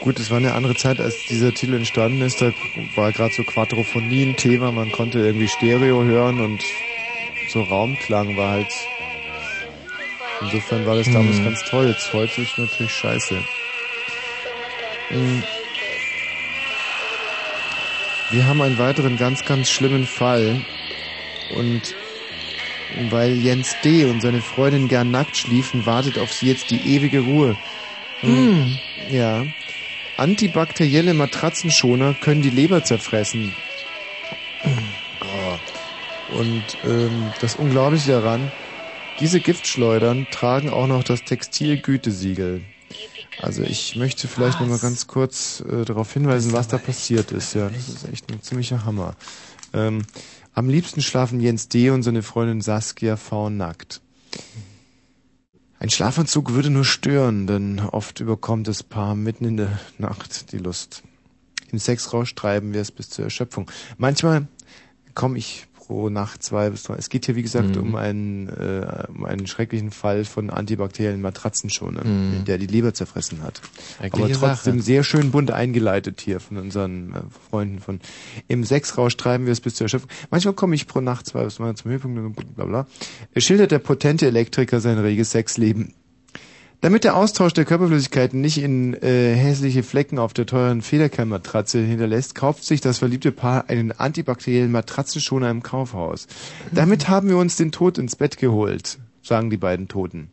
Gut, 0.00 0.20
es 0.20 0.30
war 0.30 0.36
eine 0.36 0.54
andere 0.54 0.74
Zeit, 0.74 1.00
als 1.00 1.24
dieser 1.26 1.52
Titel 1.54 1.74
entstanden 1.74 2.20
ist. 2.20 2.40
Da 2.40 2.52
war 2.94 3.10
gerade 3.12 3.34
so 3.34 3.42
Quadrophonie 3.42 4.22
ein 4.22 4.36
Thema. 4.36 4.70
Man 4.70 4.92
konnte 4.92 5.18
irgendwie 5.18 5.48
Stereo 5.48 6.04
hören 6.04 6.40
und 6.40 6.62
so 7.48 7.62
Raumklang 7.62 8.36
war 8.36 8.50
halt. 8.50 8.68
Insofern 10.40 10.86
war 10.86 10.96
das 10.96 11.10
damals 11.10 11.38
Hm. 11.38 11.44
ganz 11.44 11.64
toll. 11.64 11.88
Jetzt 11.88 12.12
heute 12.12 12.42
ist 12.42 12.58
natürlich 12.58 12.92
scheiße. 12.92 13.42
Ähm, 15.10 15.42
Wir 18.30 18.46
haben 18.46 18.62
einen 18.62 18.78
weiteren 18.78 19.16
ganz, 19.16 19.44
ganz 19.44 19.70
schlimmen 19.70 20.06
Fall. 20.06 20.60
Und 21.50 21.94
weil 23.10 23.32
Jens 23.32 23.76
D. 23.84 24.04
und 24.06 24.20
seine 24.20 24.42
Freundin 24.42 24.88
gern 24.88 25.10
nackt 25.10 25.36
schliefen, 25.36 25.86
wartet 25.86 26.18
auf 26.18 26.32
sie 26.32 26.46
jetzt 26.46 26.70
die 26.70 26.94
ewige 26.94 27.20
Ruhe. 27.20 27.56
Hm. 28.20 28.78
Ja. 29.10 29.46
Antibakterielle 30.16 31.14
Matratzenschoner 31.14 32.14
können 32.14 32.42
die 32.42 32.50
Leber 32.50 32.84
zerfressen. 32.84 33.54
Oh. 35.20 36.36
Und 36.38 36.64
ähm, 36.84 37.32
das 37.40 37.56
Unglaubliche 37.56 38.12
daran, 38.12 38.52
diese 39.20 39.40
Giftschleudern 39.40 40.26
tragen 40.30 40.70
auch 40.70 40.86
noch 40.86 41.04
das 41.04 41.24
Textilgütesiegel. 41.24 42.62
Also 43.42 43.62
ich 43.62 43.96
möchte 43.96 44.28
vielleicht 44.28 44.60
noch 44.60 44.68
mal 44.68 44.78
ganz 44.78 45.06
kurz 45.06 45.62
äh, 45.68 45.84
darauf 45.84 46.12
hinweisen, 46.12 46.52
was 46.52 46.68
da 46.68 46.78
passiert 46.78 47.32
ist. 47.32 47.54
Ja, 47.54 47.68
das 47.68 47.88
ist 47.88 48.08
echt 48.12 48.30
ein 48.30 48.40
ziemlicher 48.42 48.84
Hammer. 48.84 49.16
Ähm, 49.72 50.04
am 50.54 50.68
liebsten 50.68 51.02
schlafen 51.02 51.40
Jens 51.40 51.68
D. 51.68 51.90
und 51.90 52.04
seine 52.04 52.22
Freundin 52.22 52.60
Saskia 52.60 53.16
V. 53.16 53.50
nackt. 53.50 54.00
Ein 55.84 55.90
Schlafanzug 55.90 56.54
würde 56.54 56.70
nur 56.70 56.86
stören, 56.86 57.46
denn 57.46 57.78
oft 57.78 58.18
überkommt 58.20 58.68
das 58.68 58.82
Paar 58.82 59.14
mitten 59.14 59.44
in 59.44 59.58
der 59.58 59.78
Nacht 59.98 60.50
die 60.52 60.56
Lust. 60.56 61.02
Im 61.72 61.78
Sexrausch 61.78 62.34
treiben 62.34 62.72
wir 62.72 62.80
es 62.80 62.90
bis 62.90 63.10
zur 63.10 63.26
Erschöpfung. 63.26 63.70
Manchmal 63.98 64.48
komme 65.12 65.36
ich 65.36 65.66
pro 65.86 66.08
Nacht 66.08 66.42
zwei 66.42 66.70
bis 66.70 66.84
drei. 66.84 66.94
Es 66.96 67.08
geht 67.08 67.26
hier, 67.26 67.36
wie 67.36 67.42
gesagt, 67.42 67.76
Mhm. 67.76 67.82
um, 67.82 67.94
einen, 67.96 68.48
äh, 68.48 69.04
um 69.08 69.24
einen 69.24 69.46
schrecklichen 69.46 69.90
Fall 69.90 70.24
von 70.24 70.50
antibakteriellen 70.50 71.20
Matratzenschonern, 71.20 72.38
Mhm. 72.40 72.44
der 72.44 72.58
die 72.58 72.66
Leber 72.66 72.94
zerfressen 72.94 73.42
hat. 73.42 73.60
Schreckliche 73.98 74.24
Aber 74.36 74.48
trotzdem 74.48 74.76
Sache. 74.78 74.82
sehr 74.84 75.04
schön 75.04 75.30
bunt 75.30 75.50
eingeleitet 75.50 76.20
hier 76.20 76.40
von 76.40 76.56
unseren 76.56 77.12
äh, 77.12 77.20
Freunden 77.50 77.80
von 77.80 78.00
Im 78.48 78.64
Sexrausch 78.64 79.16
treiben 79.16 79.46
wir 79.46 79.52
es 79.52 79.60
bis 79.60 79.74
zur 79.74 79.84
Erschöpfung. 79.86 80.10
Manchmal 80.30 80.54
komme 80.54 80.74
ich 80.74 80.86
pro 80.86 81.00
Nacht 81.00 81.26
zwei 81.26 81.44
bis 81.44 81.56
drei 81.56 81.72
zum 81.74 81.90
Höhepunkt, 81.90 82.54
bla 82.56 82.64
bla. 82.64 82.86
Er 83.32 83.40
schildert 83.40 83.70
der 83.70 83.78
potente 83.78 84.26
Elektriker 84.26 84.80
sein 84.80 84.98
reges 84.98 85.30
Sexleben. 85.32 85.94
Damit 86.84 87.04
der 87.04 87.16
Austausch 87.16 87.54
der 87.54 87.64
Körperflüssigkeiten 87.64 88.42
nicht 88.42 88.58
in 88.58 88.92
äh, 88.92 89.34
hässliche 89.34 89.82
Flecken 89.82 90.18
auf 90.18 90.34
der 90.34 90.44
teuren 90.44 90.82
Federkernmatratze 90.82 91.78
hinterlässt, 91.80 92.34
kauft 92.34 92.62
sich 92.62 92.82
das 92.82 92.98
verliebte 92.98 93.32
Paar 93.32 93.70
einen 93.70 93.90
antibakteriellen 93.90 94.70
Matratzenschoner 94.70 95.48
im 95.48 95.62
Kaufhaus. 95.62 96.26
Damit 96.72 97.08
haben 97.08 97.30
wir 97.30 97.38
uns 97.38 97.56
den 97.56 97.72
Tod 97.72 97.96
ins 97.96 98.16
Bett 98.16 98.36
geholt, 98.36 98.98
sagen 99.22 99.48
die 99.48 99.56
beiden 99.56 99.88
Toten. 99.88 100.28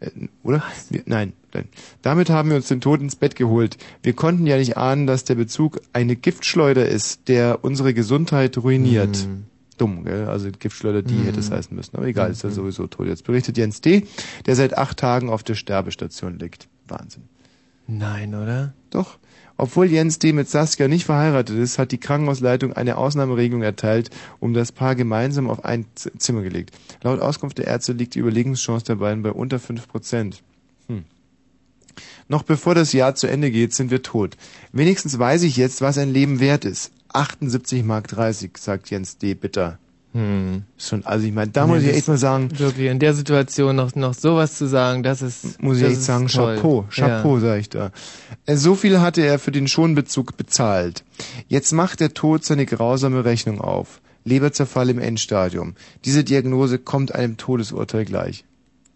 Äh, 0.00 0.10
oder? 0.42 0.64
Wir, 0.90 1.02
nein, 1.06 1.32
nein. 1.54 1.68
Damit 2.02 2.28
haben 2.28 2.48
wir 2.48 2.56
uns 2.56 2.66
den 2.66 2.80
Tod 2.80 3.00
ins 3.00 3.14
Bett 3.14 3.36
geholt. 3.36 3.76
Wir 4.02 4.14
konnten 4.14 4.48
ja 4.48 4.56
nicht 4.56 4.76
ahnen, 4.76 5.06
dass 5.06 5.22
der 5.22 5.36
Bezug 5.36 5.80
eine 5.92 6.16
Giftschleuder 6.16 6.88
ist, 6.88 7.28
der 7.28 7.62
unsere 7.62 7.94
Gesundheit 7.94 8.58
ruiniert. 8.58 9.28
Dumm, 9.82 10.04
gell? 10.04 10.28
Also 10.28 10.48
Giftschleuder, 10.56 11.02
die 11.02 11.14
Mhm. 11.14 11.24
hätte 11.24 11.40
es 11.40 11.50
heißen 11.50 11.74
müssen. 11.74 11.96
Aber 11.96 12.06
egal, 12.06 12.30
ist 12.30 12.44
ja 12.44 12.50
sowieso 12.50 12.86
tot. 12.86 13.08
Jetzt 13.08 13.24
berichtet 13.24 13.58
Jens 13.58 13.80
D., 13.80 14.06
der 14.46 14.54
seit 14.54 14.78
acht 14.78 14.96
Tagen 14.96 15.28
auf 15.28 15.42
der 15.42 15.56
Sterbestation 15.56 16.38
liegt. 16.38 16.68
Wahnsinn. 16.86 17.24
Nein, 17.88 18.36
oder? 18.36 18.74
Doch. 18.90 19.18
Obwohl 19.56 19.86
Jens 19.86 20.20
D. 20.20 20.32
mit 20.32 20.48
Saskia 20.48 20.86
nicht 20.86 21.04
verheiratet 21.04 21.58
ist, 21.58 21.80
hat 21.80 21.90
die 21.90 21.98
Krankenhausleitung 21.98 22.72
eine 22.72 22.96
Ausnahmeregelung 22.96 23.62
erteilt, 23.62 24.10
um 24.38 24.54
das 24.54 24.70
Paar 24.70 24.94
gemeinsam 24.94 25.50
auf 25.50 25.64
ein 25.64 25.86
Z 25.96 26.12
Zimmer 26.22 26.42
gelegt. 26.42 26.70
Laut 27.02 27.20
Auskunft 27.20 27.58
der 27.58 27.66
Ärzte 27.66 27.92
liegt 27.92 28.14
die 28.14 28.20
Überlebenschance 28.20 28.84
der 28.86 28.94
beiden 28.94 29.24
bei 29.24 29.32
unter 29.32 29.58
5 29.58 29.88
Prozent. 29.88 30.42
Hm. 30.86 31.04
Noch 32.28 32.44
bevor 32.44 32.74
das 32.76 32.92
Jahr 32.92 33.14
zu 33.16 33.26
Ende 33.26 33.50
geht, 33.50 33.74
sind 33.74 33.90
wir 33.90 34.02
tot. 34.02 34.36
Wenigstens 34.72 35.18
weiß 35.18 35.42
ich 35.42 35.56
jetzt, 35.56 35.82
was 35.82 35.98
ein 35.98 36.12
Leben 36.12 36.38
wert 36.40 36.64
ist. 36.64 36.92
78 37.12 37.82
Mark 37.84 38.08
30, 38.08 38.56
sagt 38.58 38.90
Jens 38.90 39.18
D. 39.18 39.34
bitter. 39.34 39.78
Hm. 40.14 40.64
Schon, 40.76 41.06
also 41.06 41.26
ich 41.26 41.32
meine, 41.32 41.52
da 41.52 41.66
muss 41.66 41.82
ich 41.82 41.88
echt 41.88 42.06
mal 42.06 42.18
sagen, 42.18 42.50
Wirklich, 42.58 42.88
in 42.90 42.98
der 42.98 43.14
Situation 43.14 43.76
noch, 43.76 43.94
noch 43.94 44.12
sowas 44.12 44.58
zu 44.58 44.66
sagen, 44.68 45.02
das 45.02 45.22
ist. 45.22 45.62
muss 45.62 45.78
ich 45.78 45.82
das 45.84 45.92
echt 45.92 46.00
ist 46.00 46.06
sagen, 46.06 46.28
toll. 46.28 46.56
Chapeau, 46.56 46.84
Chapeau, 46.90 47.38
sag 47.40 47.58
ich 47.60 47.70
da. 47.70 47.92
Äh, 48.44 48.56
So 48.56 48.74
viel 48.74 49.00
hatte 49.00 49.22
er 49.22 49.38
für 49.38 49.52
den 49.52 49.68
Schonbezug 49.68 50.36
bezahlt. 50.36 51.02
Jetzt 51.48 51.72
macht 51.72 52.00
der 52.00 52.12
Tod 52.12 52.44
seine 52.44 52.66
grausame 52.66 53.24
Rechnung 53.24 53.60
auf. 53.62 54.02
Leberzerfall 54.24 54.90
im 54.90 54.98
Endstadium. 54.98 55.74
Diese 56.04 56.24
Diagnose 56.24 56.78
kommt 56.78 57.14
einem 57.14 57.38
Todesurteil 57.38 58.04
gleich. 58.04 58.44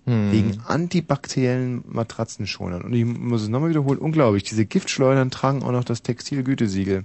Hm. 0.06 0.30
Wegen 0.30 0.60
antibakteriellen 0.64 1.82
Matratzenschonern. 1.88 2.82
Und 2.82 2.92
ich 2.92 3.04
muss 3.04 3.42
es 3.42 3.48
nochmal 3.48 3.70
wiederholen, 3.70 3.98
unglaublich. 3.98 4.44
Diese 4.44 4.64
Giftschleudern 4.64 5.32
tragen 5.32 5.64
auch 5.64 5.72
noch 5.72 5.82
das 5.82 6.02
Textilgütesiegel. 6.02 7.04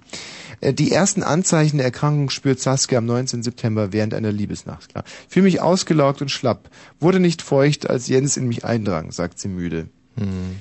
Äh, 0.62 0.74
Die 0.74 0.92
ersten 0.92 1.24
Anzeichen 1.24 1.78
der 1.78 1.88
Erkrankung 1.88 2.30
spürt 2.30 2.60
Saskia 2.60 3.00
am 3.00 3.08
19. 3.08 3.42
September 3.42 3.92
während 3.92 4.14
einer 4.14 4.32
Liebesnacht. 4.32 4.90
Klar. 4.90 5.04
Fühle 5.28 5.46
mich 5.46 5.62
ausgelaugt 5.62 6.22
und 6.22 6.30
schlapp. 6.30 6.70
Wurde 7.00 7.20
nicht 7.20 7.42
feucht, 7.42 7.90
als 7.90 8.08
Jens 8.08 8.38
in 8.38 8.48
mich 8.48 8.66
eindrang, 8.66 9.12
sagt 9.12 9.40
sie 9.40 9.48
müde. 9.48 9.88
Hm. 10.16 10.60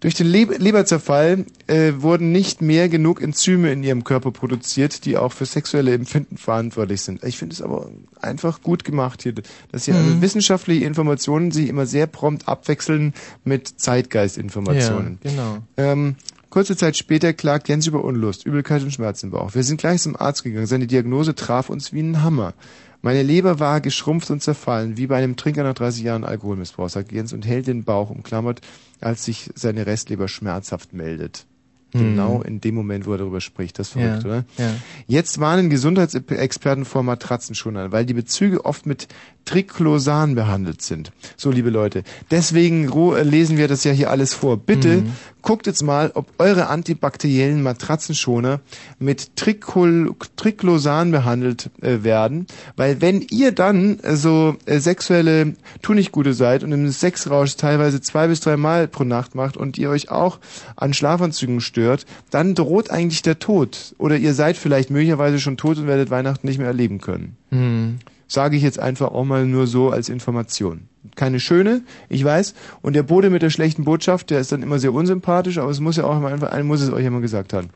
Durch 0.00 0.14
den 0.14 0.26
Leb 0.28 0.58
Leberzerfall 0.58 1.44
äh, 1.66 1.92
wurden 1.98 2.32
nicht 2.32 2.62
mehr 2.62 2.88
genug 2.88 3.20
Enzyme 3.20 3.70
in 3.70 3.82
ihrem 3.82 4.02
Körper 4.02 4.30
produziert, 4.30 5.04
die 5.04 5.18
auch 5.18 5.32
für 5.32 5.44
sexuelle 5.44 5.92
Empfinden 5.92 6.38
verantwortlich 6.38 7.02
sind. 7.02 7.22
Ich 7.22 7.36
finde 7.36 7.52
es 7.54 7.60
aber 7.60 7.90
einfach 8.20 8.62
gut 8.62 8.84
gemacht 8.84 9.22
hier, 9.22 9.34
dass 9.70 9.84
hier 9.84 9.94
Mhm. 9.94 10.00
also 10.00 10.22
wissenschaftliche 10.22 10.86
Informationen 10.86 11.50
sich 11.50 11.68
immer 11.68 11.84
sehr 11.84 12.06
prompt 12.06 12.48
abwechseln 12.48 13.12
mit 13.44 13.68
Zeitgeistinformationen. 13.78 15.18
Ja, 15.22 15.30
genau. 15.30 15.58
Ähm, 15.76 16.16
kurze 16.48 16.76
Zeit 16.76 16.96
später 16.96 17.32
klagt 17.32 17.68
Jens 17.68 17.86
über 17.86 18.02
Unlust, 18.02 18.46
Übelkeit 18.46 18.82
und 18.82 18.92
Schmerzen 18.92 19.26
im 19.26 19.32
Bauch. 19.32 19.54
Wir 19.54 19.62
sind 19.64 19.80
gleich 19.80 20.00
zum 20.02 20.16
Arzt 20.16 20.44
gegangen. 20.44 20.66
Seine 20.66 20.86
Diagnose 20.86 21.34
traf 21.34 21.68
uns 21.70 21.92
wie 21.92 22.00
ein 22.00 22.22
Hammer. 22.22 22.54
Meine 23.02 23.22
Leber 23.22 23.58
war 23.60 23.80
geschrumpft 23.80 24.30
und 24.30 24.42
zerfallen, 24.42 24.96
wie 24.96 25.06
bei 25.06 25.16
einem 25.16 25.36
Trinker 25.36 25.62
nach 25.62 25.74
30 25.74 26.02
Jahren 26.02 26.24
Alkoholmissbrauch, 26.24 26.90
sagt 26.90 27.12
Jens 27.12 27.32
und 27.32 27.46
hält 27.46 27.66
den 27.66 27.84
Bauch 27.84 28.10
umklammert, 28.10 28.60
als 29.00 29.24
sich 29.24 29.50
seine 29.54 29.86
Restleber 29.86 30.28
schmerzhaft 30.28 30.92
meldet. 30.92 31.46
Genau 31.92 32.40
in 32.42 32.60
dem 32.60 32.76
Moment, 32.76 33.04
wo 33.06 33.12
er 33.12 33.18
darüber 33.18 33.40
spricht. 33.40 33.76
Das 33.80 33.88
ist 33.88 33.92
verrückt, 33.94 34.22
Ja, 34.22 34.28
oder? 34.28 34.44
ja. 34.58 34.74
Jetzt 35.08 35.40
warnen 35.40 35.70
Gesundheitsexperten 35.70 36.84
vor 36.84 37.02
Matratzenschonern, 37.02 37.90
weil 37.90 38.06
die 38.06 38.14
Bezüge 38.14 38.64
oft 38.64 38.86
mit 38.86 39.08
Triclosan 39.44 40.34
behandelt 40.34 40.82
sind. 40.82 41.12
So, 41.36 41.50
liebe 41.50 41.70
Leute, 41.70 42.04
deswegen 42.30 42.88
äh, 43.14 43.22
lesen 43.22 43.56
wir 43.56 43.68
das 43.68 43.84
ja 43.84 43.92
hier 43.92 44.10
alles 44.10 44.34
vor. 44.34 44.56
Bitte 44.56 44.98
Mhm. 44.98 45.12
guckt 45.42 45.66
jetzt 45.66 45.82
mal, 45.82 46.12
ob 46.14 46.26
eure 46.38 46.68
antibakteriellen 46.68 47.62
Matratzenschoner 47.62 48.60
mit 48.98 49.36
Tricol 49.36 50.14
Triclosan 50.36 51.10
behandelt 51.10 51.70
äh, 51.82 52.02
werden, 52.02 52.46
weil 52.76 53.00
wenn 53.00 53.22
ihr 53.30 53.52
dann 53.52 53.98
äh, 54.00 54.16
so 54.16 54.56
äh, 54.66 54.78
sexuelle 54.78 55.54
Tunichtgute 55.82 56.34
seid 56.34 56.62
und 56.62 56.72
im 56.72 56.88
Sexrausch 56.90 57.56
teilweise 57.56 58.00
zwei 58.00 58.28
bis 58.28 58.40
drei 58.40 58.56
Mal 58.56 58.88
pro 58.88 59.04
Nacht 59.04 59.34
macht 59.34 59.56
und 59.56 59.78
ihr 59.78 59.90
euch 59.90 60.10
auch 60.10 60.38
an 60.76 60.94
Schlafanzügen 60.94 61.60
stört, 61.60 62.06
dann 62.30 62.54
droht 62.54 62.90
eigentlich 62.90 63.22
der 63.22 63.38
Tod. 63.38 63.94
Oder 63.98 64.16
ihr 64.16 64.34
seid 64.34 64.56
vielleicht 64.56 64.90
möglicherweise 64.90 65.40
schon 65.40 65.56
tot 65.56 65.78
und 65.78 65.86
werdet 65.86 66.10
Weihnachten 66.10 66.46
nicht 66.46 66.58
mehr 66.58 66.68
erleben 66.68 67.00
können. 67.00 67.36
Hm. 67.50 67.98
Sage 68.30 68.56
ich 68.56 68.62
jetzt 68.62 68.78
einfach 68.78 69.08
auch 69.08 69.24
mal 69.24 69.44
nur 69.44 69.66
so 69.66 69.90
als 69.90 70.08
Information. 70.08 70.88
Keine 71.16 71.40
schöne, 71.40 71.82
ich 72.08 72.24
weiß. 72.24 72.54
Und 72.80 72.92
der 72.92 73.02
Bode 73.02 73.28
mit 73.28 73.42
der 73.42 73.50
schlechten 73.50 73.82
Botschaft, 73.82 74.30
der 74.30 74.38
ist 74.38 74.52
dann 74.52 74.62
immer 74.62 74.78
sehr 74.78 74.94
unsympathisch, 74.94 75.58
aber 75.58 75.72
es 75.72 75.80
muss 75.80 75.96
ja 75.96 76.04
auch 76.04 76.16
immer 76.16 76.28
einfach, 76.28 76.52
einer 76.52 76.62
muss 76.62 76.80
es 76.80 76.92
euch 76.92 77.04
immer 77.04 77.20
gesagt 77.20 77.52
haben. 77.52 77.70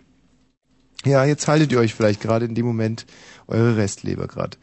Ja, 1.05 1.25
jetzt 1.25 1.49
haltet 1.49 1.73
ihr 1.73 1.81
euch 1.81 1.93
vielleicht 1.93 2.21
gerade 2.21 2.47
in 2.47 2.55
dem 2.55 2.67
Moment 2.67 3.05
eure 3.49 3.77
Restleber 3.77 4.29
gerade, 4.29 4.57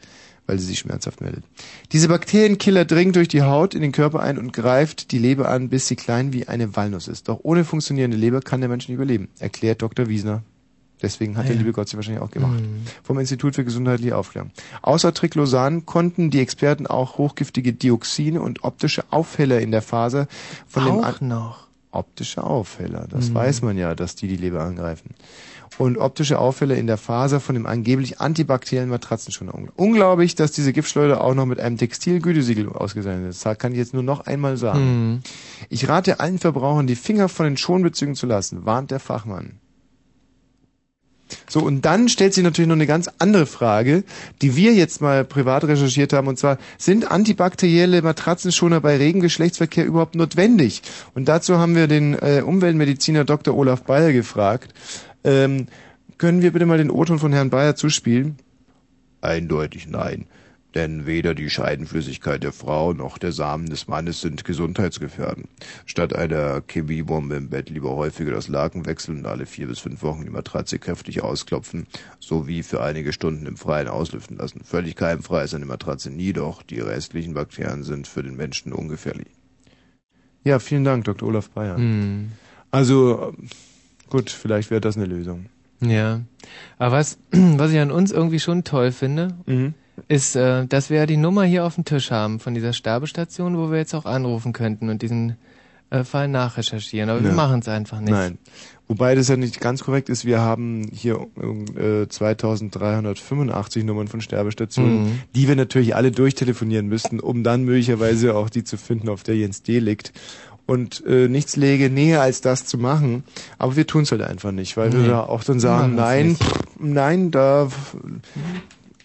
weil 0.46 0.58
sie 0.58 0.64
sich 0.64 0.78
schmerzhaft 0.78 1.20
meldet. 1.20 1.44
Diese 1.92 2.08
Bakterienkiller 2.08 2.86
dringt 2.86 3.16
durch 3.16 3.28
die 3.28 3.42
Haut 3.42 3.74
in 3.74 3.82
den 3.82 3.92
Körper 3.92 4.20
ein 4.20 4.38
und 4.38 4.54
greift 4.54 5.12
die 5.12 5.18
Leber 5.18 5.50
an, 5.50 5.68
bis 5.68 5.88
sie 5.88 5.96
klein 5.96 6.32
wie 6.32 6.48
eine 6.48 6.74
Walnuss 6.74 7.06
ist. 7.06 7.28
Doch 7.28 7.40
ohne 7.42 7.66
funktionierende 7.66 8.16
Leber 8.16 8.40
kann 8.40 8.60
der 8.62 8.70
Mensch 8.70 8.88
nicht 8.88 8.96
überleben, 8.96 9.28
erklärt 9.38 9.82
Dr. 9.82 10.08
Wiesner. 10.08 10.42
Deswegen 11.02 11.36
hat 11.36 11.44
Ah, 11.44 11.48
der 11.48 11.56
ja. 11.56 11.60
liebe 11.60 11.72
Gott 11.72 11.88
sie 11.88 11.96
wahrscheinlich 11.96 12.22
auch 12.22 12.30
gemacht. 12.30 12.60
Mhm. 12.60 12.82
Vom 13.02 13.18
Institut 13.18 13.54
für 13.56 13.64
gesundheitliche 13.64 14.16
Aufklärung. 14.16 14.50
Außer 14.82 15.12
Triclosan 15.12 15.84
konnten 15.84 16.30
die 16.30 16.40
Experten 16.40 16.86
auch 16.86 17.18
hochgiftige 17.18 17.72
Dioxine 17.72 18.40
und 18.40 18.64
optische 18.64 19.04
Aufheller 19.10 19.60
in 19.60 19.70
der 19.72 19.82
Faser 19.82 20.28
von 20.68 20.84
dem 20.84 20.94
Auch 21.04 21.20
noch. 21.20 21.66
Optische 21.90 22.42
Aufheller. 22.42 23.06
Das 23.10 23.28
Mhm. 23.30 23.34
weiß 23.34 23.62
man 23.62 23.76
ja, 23.76 23.94
dass 23.94 24.14
die 24.14 24.26
die 24.28 24.36
Leber 24.36 24.62
angreifen. 24.62 25.10
Und 25.78 25.96
optische 25.98 26.38
Aufheller 26.38 26.76
in 26.76 26.86
der 26.86 26.98
Faser 26.98 27.40
von 27.40 27.54
dem 27.54 27.66
angeblich 27.66 28.20
antibakteriellen 28.20 28.90
Matratzenschoner. 28.90 29.52
Unglaublich, 29.76 30.34
dass 30.34 30.52
diese 30.52 30.72
Giftschleuder 30.72 31.22
auch 31.24 31.34
noch 31.34 31.46
mit 31.46 31.58
einem 31.60 31.78
Textilgütesiegel 31.78 32.68
ausgezeichnet 32.68 33.30
ist. 33.30 33.44
Das 33.44 33.58
kann 33.58 33.72
ich 33.72 33.78
jetzt 33.78 33.94
nur 33.94 34.02
noch 34.02 34.26
einmal 34.26 34.56
sagen. 34.58 35.12
Mhm. 35.14 35.20
Ich 35.70 35.88
rate 35.88 36.20
allen 36.20 36.38
Verbrauchern, 36.38 36.86
die 36.86 36.94
Finger 36.96 37.28
von 37.28 37.44
den 37.46 37.56
Schonbezügen 37.56 38.14
zu 38.14 38.26
lassen, 38.26 38.64
warnt 38.66 38.90
der 38.90 39.00
Fachmann. 39.00 39.52
So, 41.48 41.60
und 41.60 41.84
dann 41.84 42.08
stellt 42.08 42.34
sich 42.34 42.44
natürlich 42.44 42.68
noch 42.68 42.76
eine 42.76 42.86
ganz 42.86 43.10
andere 43.18 43.46
Frage, 43.46 44.04
die 44.40 44.56
wir 44.56 44.74
jetzt 44.74 45.00
mal 45.00 45.24
privat 45.24 45.64
recherchiert 45.64 46.12
haben, 46.12 46.28
und 46.28 46.38
zwar, 46.38 46.58
sind 46.78 47.10
antibakterielle 47.10 48.02
Matratzenschoner 48.02 48.80
bei 48.80 48.96
regem 48.96 49.20
Geschlechtsverkehr 49.20 49.84
überhaupt 49.84 50.14
notwendig? 50.14 50.82
Und 51.14 51.28
dazu 51.28 51.58
haben 51.58 51.74
wir 51.74 51.86
den 51.86 52.14
äh, 52.14 52.42
Umweltmediziner 52.44 53.24
Dr. 53.24 53.56
Olaf 53.56 53.82
Bayer 53.82 54.12
gefragt. 54.12 54.74
Ähm, 55.24 55.66
können 56.18 56.42
wir 56.42 56.52
bitte 56.52 56.66
mal 56.66 56.78
den 56.78 56.90
O-Ton 56.90 57.18
von 57.18 57.32
Herrn 57.32 57.50
Bayer 57.50 57.74
zuspielen? 57.74 58.36
Eindeutig 59.20 59.88
nein. 59.88 60.26
Denn 60.74 61.06
weder 61.06 61.34
die 61.34 61.50
Scheidenflüssigkeit 61.50 62.42
der 62.42 62.52
Frau 62.52 62.92
noch 62.94 63.18
der 63.18 63.32
Samen 63.32 63.68
des 63.68 63.88
Mannes 63.88 64.20
sind 64.22 64.44
gesundheitsgefährdend. 64.44 65.48
Statt 65.84 66.14
einer 66.16 66.62
Chemiebombe 66.66 67.36
im 67.36 67.50
Bett 67.50 67.68
lieber 67.68 67.90
häufiger 67.94 68.32
das 68.32 68.48
Laken 68.48 68.86
wechseln 68.86 69.18
und 69.18 69.26
alle 69.26 69.44
vier 69.46 69.66
bis 69.66 69.80
fünf 69.80 70.02
Wochen 70.02 70.24
die 70.24 70.30
Matratze 70.30 70.78
kräftig 70.78 71.22
ausklopfen, 71.22 71.86
sowie 72.20 72.62
für 72.62 72.82
einige 72.82 73.12
Stunden 73.12 73.46
im 73.46 73.56
Freien 73.56 73.88
auslüften 73.88 74.38
lassen. 74.38 74.62
Völlig 74.64 74.96
keimfrei 74.96 75.44
ist 75.44 75.54
eine 75.54 75.66
Matratze 75.66 76.10
nie, 76.10 76.32
doch 76.32 76.62
die 76.62 76.80
restlichen 76.80 77.34
Bakterien 77.34 77.82
sind 77.82 78.06
für 78.08 78.22
den 78.22 78.36
Menschen 78.36 78.72
ungefährlich. 78.72 79.28
Ja, 80.44 80.58
vielen 80.58 80.84
Dank, 80.84 81.04
Dr. 81.04 81.28
Olaf 81.28 81.50
Bayer. 81.50 81.76
Hm. 81.76 82.32
Also, 82.70 83.34
gut, 84.08 84.30
vielleicht 84.30 84.70
wäre 84.70 84.80
das 84.80 84.96
eine 84.96 85.06
Lösung. 85.06 85.46
Ja. 85.80 86.22
Aber 86.78 86.96
was, 86.96 87.18
was 87.30 87.72
ich 87.72 87.78
an 87.78 87.90
uns 87.90 88.10
irgendwie 88.10 88.40
schon 88.40 88.64
toll 88.64 88.92
finde, 88.92 89.36
Mhm. 89.46 89.74
Ist, 90.08 90.36
äh, 90.36 90.66
dass 90.66 90.90
wir 90.90 90.98
ja 90.98 91.06
die 91.06 91.16
Nummer 91.16 91.44
hier 91.44 91.64
auf 91.64 91.74
dem 91.76 91.84
Tisch 91.84 92.10
haben 92.10 92.40
von 92.40 92.54
dieser 92.54 92.72
Sterbestation, 92.72 93.56
wo 93.58 93.70
wir 93.70 93.78
jetzt 93.78 93.94
auch 93.94 94.04
anrufen 94.06 94.52
könnten 94.52 94.88
und 94.88 95.02
diesen 95.02 95.36
äh, 95.90 96.04
Fall 96.04 96.28
nachrecherchieren. 96.28 97.10
Aber 97.10 97.20
wir 97.22 97.30
Ja. 97.30 97.36
machen 97.36 97.60
es 97.60 97.68
einfach 97.68 98.00
nicht. 98.00 98.10
Nein. 98.12 98.38
Wobei 98.88 99.14
das 99.14 99.28
ja 99.28 99.36
nicht 99.36 99.60
ganz 99.60 99.84
korrekt 99.84 100.08
ist. 100.08 100.24
Wir 100.24 100.40
haben 100.40 100.88
hier 100.92 101.26
äh, 101.78 102.06
2385 102.08 103.84
Nummern 103.84 104.08
von 104.08 104.20
Sterbestationen, 104.20 105.02
Mhm. 105.02 105.18
die 105.34 105.48
wir 105.48 105.56
natürlich 105.56 105.94
alle 105.94 106.10
durchtelefonieren 106.10 106.86
müssten, 106.88 107.20
um 107.20 107.42
dann 107.44 107.64
möglicherweise 107.64 108.34
auch 108.34 108.50
die 108.50 108.64
zu 108.64 108.76
finden, 108.76 109.08
auf 109.08 109.22
der 109.22 109.36
Jens 109.36 109.62
D. 109.62 109.78
liegt. 109.78 110.12
Und 110.64 111.04
äh, 111.06 111.28
nichts 111.28 111.56
läge 111.56 111.90
näher 111.90 112.22
als 112.22 112.40
das 112.40 112.64
zu 112.66 112.78
machen. 112.78 113.24
Aber 113.58 113.76
wir 113.76 113.86
tun 113.86 114.02
es 114.04 114.12
halt 114.12 114.22
einfach 114.22 114.52
nicht, 114.52 114.76
weil 114.76 114.92
wir 114.92 115.00
Nee. 115.00 115.08
da 115.08 115.20
auch 115.24 115.42
dann 115.44 115.58
sagen, 115.60 115.94
nein, 115.96 116.28
nicht. 116.28 116.42
pff, 116.42 116.62
nein, 116.78 117.30
da 117.30 117.68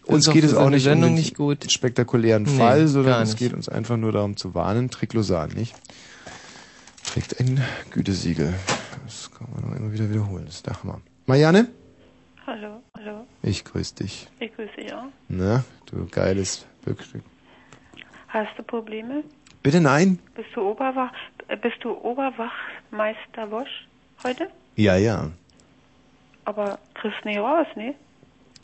uns 0.07 0.27
auch 0.27 0.33
geht 0.33 0.43
es 0.43 0.53
auch 0.53 0.69
nicht 0.69 0.83
Sendung 0.83 1.11
um 1.11 1.15
den 1.15 1.21
nicht 1.23 1.35
gut. 1.35 1.69
spektakulären 1.71 2.43
Nee, 2.43 2.57
Fall, 2.57 2.87
sondern 2.87 3.23
es 3.23 3.35
geht 3.35 3.53
uns 3.53 3.69
einfach 3.69 3.97
nur 3.97 4.11
darum 4.11 4.37
zu 4.37 4.53
warnen. 4.55 4.89
Triclosan, 4.89 5.49
nicht? 5.51 5.75
Trägt 7.03 7.39
ein 7.39 7.63
Gütesiegel. 7.91 8.53
Das 9.05 9.31
kann 9.31 9.47
man 9.53 9.69
doch 9.69 9.77
immer 9.77 9.91
wieder 9.91 10.09
wiederholen. 10.09 10.45
Das 10.45 10.55
ist 10.55 10.67
der 10.67 10.81
Hammer. 10.81 11.01
Marianne? 11.25 11.67
Hallo, 12.45 12.81
hallo. 12.95 13.27
Ich 13.43 13.65
grüße 13.65 13.95
dich. 13.95 14.27
Ich 14.39 14.55
grüße 14.55 14.71
dich 14.77 14.93
auch. 14.93 15.07
Na, 15.27 15.63
du 15.87 16.07
geiles 16.07 16.65
Bückstück. 16.85 17.23
Hast 18.27 18.57
du 18.57 18.63
Probleme? 18.63 19.23
Bitte 19.63 19.81
nein? 19.81 20.19
Bist 20.35 20.49
du 20.55 20.61
Oberwach, 20.61 21.11
bist 21.61 21.77
du 21.81 21.91
Oberwachmeister 21.91 23.51
Wosch 23.51 23.87
heute? 24.23 24.49
Ja, 24.75 24.95
ja. 24.95 25.31
Aber 26.45 26.79
kriegst 26.93 27.25
nicht 27.25 27.39
raus, 27.39 27.67
ne? 27.75 27.95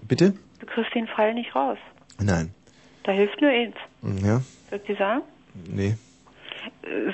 Bitte? 0.07 0.33
Du 0.63 0.69
kriegst 0.73 0.95
den 0.95 1.07
Fall 1.07 1.33
nicht 1.33 1.53
raus. 1.55 1.77
Nein. 2.21 2.53
Da 3.03 3.11
hilft 3.11 3.41
nur 3.41 3.49
eins. 3.49 3.75
Ja? 4.23 4.41
Soll 4.69 4.79
ich 4.79 4.85
dir 4.85 4.95
sagen? 4.95 5.21
Nee. 5.67 5.97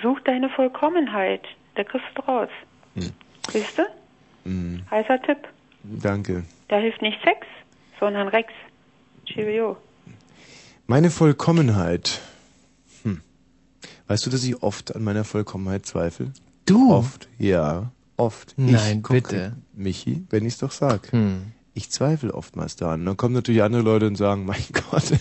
Such 0.04 0.20
deine 0.24 0.50
Vollkommenheit. 0.50 1.42
Da 1.74 1.84
kriegst 1.84 2.06
du 2.14 2.22
raus. 2.22 2.50
Hm. 2.94 3.10
Siehst 3.52 3.76
du? 3.76 3.84
Hm, 4.46 4.84
Heißer 4.92 5.20
Tipp. 5.24 5.48
danke. 5.84 6.44
Da 6.68 6.78
hilft 6.78 7.02
nicht 7.02 7.18
Sex, 7.24 7.48
sondern 8.00 8.28
Rex. 8.28 8.54
Cheerio. 9.26 9.78
Meine 10.86 11.10
Vollkommenheit. 11.10 12.22
Hm. 13.04 13.22
Weißt 14.08 14.28
du, 14.28 14.30
dass 14.30 14.44
ich 14.44 14.62
oft 14.62 14.96
an 14.96 15.04
meiner 15.04 15.24
Vollkommenheit 15.24 15.88
zweifle? 15.88 16.32
Du? 16.68 16.94
Oft, 16.94 17.28
ja. 17.40 17.92
Oft. 18.16 18.54
Nein, 18.58 19.00
ich, 19.04 19.10
bitte. 19.10 19.56
Michi, 19.74 20.24
wenn 20.30 20.46
ich's 20.46 20.60
doch 20.60 20.72
sag. 20.72 21.12
Hm. 21.12 21.52
Ich 21.80 21.92
zweifle 21.92 22.34
oftmals 22.34 22.76
daran. 22.76 23.06
Dann 23.06 23.16
kommen 23.16 23.34
natürlich 23.34 23.64
andere 23.64 23.84
Leute 23.84 24.06
und 24.08 24.18
sagen, 24.18 24.46
mein 24.46 24.60
Gott, 24.92 25.12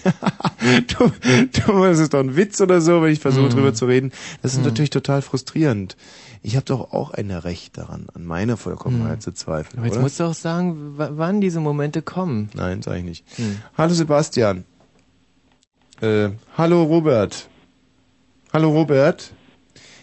du, 0.89 1.13
du, 1.53 1.85
das 1.85 2.01
ist 2.01 2.13
doch 2.15 2.19
ein 2.19 2.35
Witz 2.35 2.61
oder 2.61 2.81
so, 2.81 3.01
wenn 3.01 3.13
ich 3.13 3.21
versuche 3.21 3.45
Hm. 3.45 3.51
drüber 3.55 3.75
zu 3.75 3.87
reden. 3.87 4.11
Das 4.43 4.55
ist 4.55 4.59
Hm. 4.59 4.65
natürlich 4.65 4.91
total 4.91 5.23
frustrierend. 5.23 5.97
Ich 6.43 6.57
habe 6.57 6.65
doch 6.65 6.93
auch 6.93 7.13
ein 7.13 7.31
Recht 7.31 7.79
daran, 7.79 8.09
an 8.13 8.25
meiner 8.25 8.57
Vollkommenheit 8.57 9.19
Hm. 9.19 9.21
zu 9.21 9.33
zweifeln. 9.35 9.79
Aber 9.79 9.87
jetzt 9.87 9.95
oder? 9.95 10.03
musst 10.03 10.19
du 10.19 10.25
auch 10.25 10.35
sagen, 10.35 10.95
wann 10.97 11.41
diese 11.41 11.61
Momente 11.61 12.03
kommen. 12.03 12.51
Nein, 12.55 12.83
sag 12.83 12.97
ich 12.99 13.05
nicht. 13.05 13.25
Hm. 13.37 13.59
Hallo 13.77 13.95
Sebastian. 13.95 14.65
Äh, 16.01 16.31
hallo 16.57 16.83
Robert. 16.83 17.49
Hallo 18.53 18.71
Robert. 18.71 19.31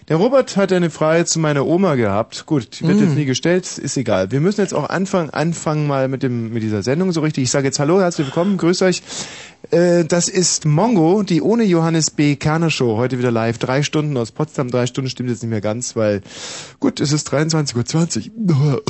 Der 0.07 0.17
Robert 0.17 0.55
hat 0.55 0.71
eine 0.71 0.91
Frage 0.91 1.25
zu 1.25 1.39
meiner 1.39 1.65
Oma 1.65 1.95
gehabt. 1.95 2.45
Gut, 2.45 2.79
die 2.79 2.87
wird 2.87 2.99
Hm. 2.99 3.05
jetzt 3.07 3.15
nie 3.15 3.25
gestellt, 3.25 3.79
ist 3.79 3.97
egal. 3.97 4.29
Wir 4.29 4.39
müssen 4.39 4.61
jetzt 4.61 4.75
auch 4.75 4.87
anfangen, 4.87 5.31
anfangen 5.31 5.87
mal 5.87 6.07
mit 6.07 6.21
dem 6.21 6.53
mit 6.53 6.61
dieser 6.61 6.83
Sendung 6.83 7.11
so 7.11 7.21
richtig. 7.21 7.45
Ich 7.45 7.49
sage 7.51 7.65
jetzt 7.65 7.79
Hallo, 7.79 7.99
herzlich 7.99 8.27
willkommen, 8.27 8.57
grüß 8.57 8.83
euch. 8.83 9.01
Äh, 9.71 10.05
das 10.05 10.27
ist 10.27 10.65
Mongo, 10.65 11.23
die 11.23 11.41
ohne 11.41 11.63
Johannes 11.63 12.11
B. 12.11 12.35
Kerner 12.35 12.69
Show, 12.69 12.97
heute 12.97 13.17
wieder 13.17 13.31
live. 13.31 13.57
Drei 13.57 13.81
Stunden 13.81 14.15
aus 14.15 14.31
Potsdam, 14.31 14.69
drei 14.69 14.85
Stunden 14.85 15.09
stimmt 15.09 15.29
jetzt 15.29 15.41
nicht 15.41 15.49
mehr 15.49 15.61
ganz, 15.61 15.95
weil 15.95 16.21
gut, 16.79 16.99
es 16.99 17.11
ist 17.11 17.33
23.20 17.33 18.29
Uhr. 18.35 18.83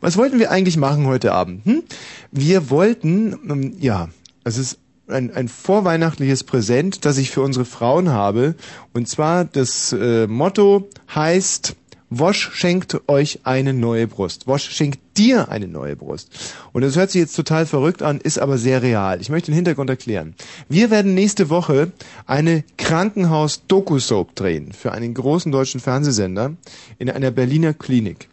Was 0.00 0.16
wollten 0.16 0.40
wir 0.40 0.50
eigentlich 0.50 0.76
machen 0.76 1.06
heute 1.06 1.34
Abend? 1.34 1.64
Hm? 1.66 1.84
Wir 2.32 2.68
wollten, 2.68 3.36
ähm, 3.48 3.76
ja, 3.78 4.08
es 4.42 4.58
ist 4.58 4.78
ein, 5.08 5.32
ein 5.32 5.48
vorweihnachtliches 5.48 6.44
Präsent, 6.44 7.04
das 7.04 7.18
ich 7.18 7.30
für 7.30 7.42
unsere 7.42 7.64
Frauen 7.64 8.10
habe. 8.10 8.54
Und 8.92 9.08
zwar 9.08 9.44
das 9.44 9.92
äh, 9.92 10.26
Motto 10.26 10.88
heißt, 11.14 11.76
Wosch 12.10 12.52
schenkt 12.54 13.06
euch 13.06 13.40
eine 13.44 13.74
neue 13.74 14.06
Brust. 14.06 14.46
Wosch 14.46 14.70
schenkt 14.70 14.98
dir 15.18 15.50
eine 15.50 15.68
neue 15.68 15.94
Brust. 15.94 16.30
Und 16.72 16.80
das 16.80 16.96
hört 16.96 17.10
sich 17.10 17.20
jetzt 17.20 17.36
total 17.36 17.66
verrückt 17.66 18.02
an, 18.02 18.18
ist 18.18 18.38
aber 18.38 18.56
sehr 18.56 18.80
real. 18.82 19.20
Ich 19.20 19.28
möchte 19.28 19.50
den 19.50 19.56
Hintergrund 19.56 19.90
erklären. 19.90 20.34
Wir 20.70 20.90
werden 20.90 21.12
nächste 21.12 21.50
Woche 21.50 21.92
eine 22.26 22.64
Krankenhaus-Doku-Soap 22.78 24.34
drehen 24.34 24.72
für 24.72 24.92
einen 24.92 25.12
großen 25.12 25.52
deutschen 25.52 25.80
Fernsehsender 25.80 26.54
in 26.98 27.10
einer 27.10 27.30
Berliner 27.30 27.74
Klinik. 27.74 28.30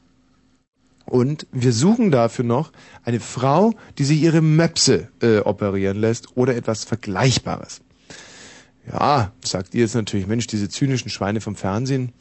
Und 1.06 1.45
wir 1.51 1.72
suchen 1.72 2.12
dafür 2.12 2.45
noch 2.45 2.72
eine 3.03 3.20
Frau, 3.20 3.74
die 3.97 4.03
sich 4.03 4.22
ihre 4.22 4.41
Möpse 4.41 5.10
äh, 5.22 5.39
operieren 5.39 5.97
lässt 5.97 6.36
oder 6.36 6.56
etwas 6.56 6.84
Vergleichbares. 6.84 7.82
Ja, 8.91 9.32
sagt 9.43 9.74
ihr 9.74 9.82
jetzt 9.82 9.95
natürlich, 9.95 10.28
Mensch, 10.28 10.47
diese 10.47 10.70
zynischen 10.70 11.10
Schweine 11.10 11.41
vom 11.41 11.56
Fernsehen 11.56 12.12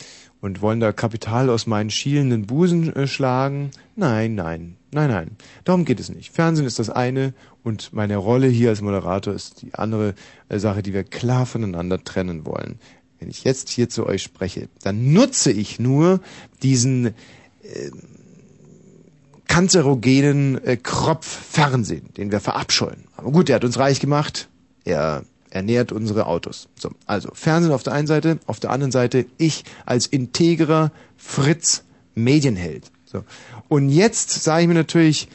und 0.41 0.63
wollen 0.63 0.81
da 0.81 0.93
Kapital 0.93 1.51
aus 1.51 1.67
meinen 1.67 1.91
schielenden 1.91 2.47
Busen 2.47 2.95
äh, 2.95 3.07
schlagen? 3.07 3.71
Nein, 3.97 4.35
nein, 4.35 4.77
nein, 4.91 5.11
nein. 5.11 5.31
Darum 5.65 5.85
geht 5.85 6.01
es 6.01 6.09
nicht. 6.09 6.33
Fernsehen 6.33 6.67
ist 6.67 6.79
das 6.79 6.91
eine 6.91 7.35
und 7.63 7.93
meine 7.93 8.17
Rolle 8.17 8.47
hier 8.49 8.71
als 8.71 8.81
Moderator 8.81 9.35
ist 9.35 9.63
die 9.63 9.75
andere 9.75 10.15
äh, 10.49 10.59
Sache, 10.59 10.83
die 10.83 10.95
wir 10.95 11.05
klar 11.05 11.47
voneinander 11.47 12.03
trennen 12.03 12.47
wollen. 12.47 12.79
Wenn 13.19 13.31
ich 13.31 13.45
jetzt 13.45 13.69
hier 13.69 13.89
zu 13.89 14.07
euch 14.07 14.23
spreche, 14.23 14.69
dann 14.83 15.13
nutze 15.13 15.51
ich 15.51 15.79
nur 15.79 16.21
diesen 16.63 17.07
äh, 17.07 17.13
kanzerogenen 19.47 20.63
äh, 20.65 20.77
Kropffernsehen, 20.77 22.13
den 22.17 22.33
wir 22.33 22.41
verabscheuen. 22.41 23.05
Aber 23.17 23.31
gut, 23.31 23.49
der 23.49 23.57
hat 23.57 23.65
uns 23.65 23.79
reich 23.79 24.01
gemacht. 24.01 24.49
Er 24.85 25.25
ernährt 25.51 25.93
unsere 25.93 26.27
Autos. 26.27 26.69
So, 26.77 26.91
also 27.07 27.31
Fernsehen 27.33 27.73
auf 27.73 27.83
der 27.83 27.93
einen 27.93 28.07
Seite, 28.07 28.39
auf 28.47 28.61
der 28.61 28.71
anderen 28.71 28.93
Seite 28.93 29.27
ich 29.39 29.65
als 29.87 30.07
integrer 30.07 30.91
Fritz 31.17 31.85
Medienheld. 32.15 32.91
So. 33.05 33.25
Und 33.69 33.89
jetzt 33.89 34.43
sage 34.43 34.63
ich 34.63 34.69
mir 34.69 34.75
natürlich, 34.75 35.29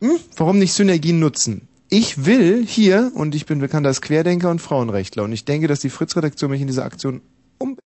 hm, 0.00 0.18
warum 0.36 0.58
nicht 0.58 0.72
Synergien 0.72 1.20
nutzen? 1.20 1.68
Ich 1.88 2.24
will 2.24 2.64
hier, 2.66 3.12
und 3.14 3.34
ich 3.34 3.46
bin 3.46 3.60
bekannt 3.60 3.86
als 3.86 4.00
Querdenker 4.00 4.50
und 4.50 4.60
Frauenrechtler, 4.60 5.22
und 5.22 5.32
ich 5.32 5.44
denke, 5.44 5.68
dass 5.68 5.80
die 5.80 5.90
Fritz-Redaktion 5.90 6.50
mich 6.50 6.60
in 6.60 6.66
dieser 6.66 6.84
Aktion 6.84 7.20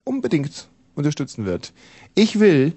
unbedingt 0.03 0.67
unterstützen 0.95 1.45
wird. 1.45 1.71
Ich 2.15 2.39
will 2.39 2.73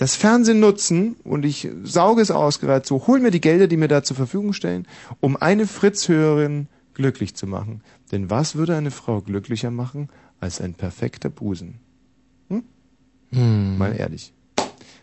das 0.00 0.16
Fernsehen 0.16 0.60
nutzen 0.60 1.16
und 1.24 1.44
ich 1.44 1.68
sauge 1.84 2.22
es 2.22 2.30
aus 2.30 2.58
geradezu, 2.58 3.06
hol 3.06 3.20
mir 3.20 3.30
die 3.30 3.40
Gelder, 3.42 3.66
die 3.66 3.76
mir 3.76 3.88
da 3.88 4.02
zur 4.02 4.16
Verfügung 4.16 4.54
stellen, 4.54 4.86
um 5.20 5.36
eine 5.36 5.66
Fritz-Hörerin 5.66 6.68
glücklich 6.94 7.34
zu 7.34 7.46
machen. 7.46 7.82
Denn 8.10 8.30
was 8.30 8.54
würde 8.56 8.74
eine 8.76 8.90
Frau 8.90 9.20
glücklicher 9.20 9.70
machen 9.70 10.08
als 10.40 10.60
ein 10.60 10.72
perfekter 10.72 11.28
Busen? 11.28 11.80
Hm? 12.48 12.62
Hm. 13.30 13.76
Mal 13.78 13.94
ehrlich. 13.94 14.32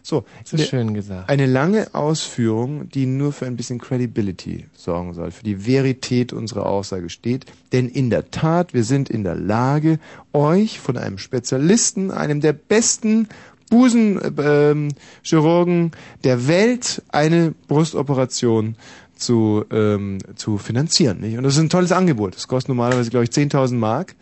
So, 0.01 0.23
So 0.45 0.55
eine- 0.57 0.65
schön 0.65 0.93
gesagt. 0.93 1.29
Eine 1.29 1.45
lange 1.45 1.93
Ausführung, 1.93 2.89
die 2.89 3.05
nur 3.05 3.33
für 3.33 3.45
ein 3.45 3.55
bisschen 3.57 3.77
Credibility 3.77 4.65
sorgen 4.73 5.13
soll, 5.13 5.31
für 5.31 5.43
die 5.43 5.67
Verität 5.67 6.33
unserer 6.33 6.65
Aussage 6.65 7.09
steht. 7.09 7.45
Denn 7.73 7.87
in 7.89 8.09
der 8.09 8.31
Tat, 8.31 8.73
wir 8.73 8.83
sind 8.85 9.09
in 9.09 9.23
der 9.23 9.35
Lage, 9.35 9.99
euch 10.33 10.79
von 10.79 10.97
einem 10.97 11.17
Spezialisten, 11.17 12.09
einem 12.09 12.39
der 12.41 12.53
besten 12.53 13.27
Busenchirurgen 13.69 15.83
ähm, 15.83 15.91
der 16.23 16.47
Welt, 16.47 17.03
eine 17.09 17.53
Brustoperation 17.67 18.75
zu, 19.15 19.65
ähm, 19.71 20.19
zu 20.35 20.57
finanzieren. 20.57 21.19
Nicht? 21.19 21.37
Und 21.37 21.43
das 21.43 21.55
ist 21.55 21.59
ein 21.59 21.69
tolles 21.69 21.91
Angebot. 21.91 22.35
Das 22.35 22.47
kostet 22.47 22.69
normalerweise, 22.69 23.09
glaube 23.09 23.25
ich, 23.25 23.31
10.000 23.31 23.75
Mark. 23.75 24.15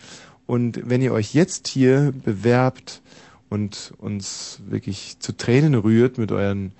Und 0.46 0.90
wenn 0.90 1.02
ihr 1.02 1.12
euch 1.12 1.34
jetzt 1.34 1.68
hier 1.68 2.14
bewerbt 2.24 3.02
und 3.50 3.94
uns 3.98 4.60
wirklich 4.68 5.18
zu 5.20 5.36
Tränen 5.36 5.76
rührt 5.76 6.18
mit 6.18 6.32
euren 6.32 6.72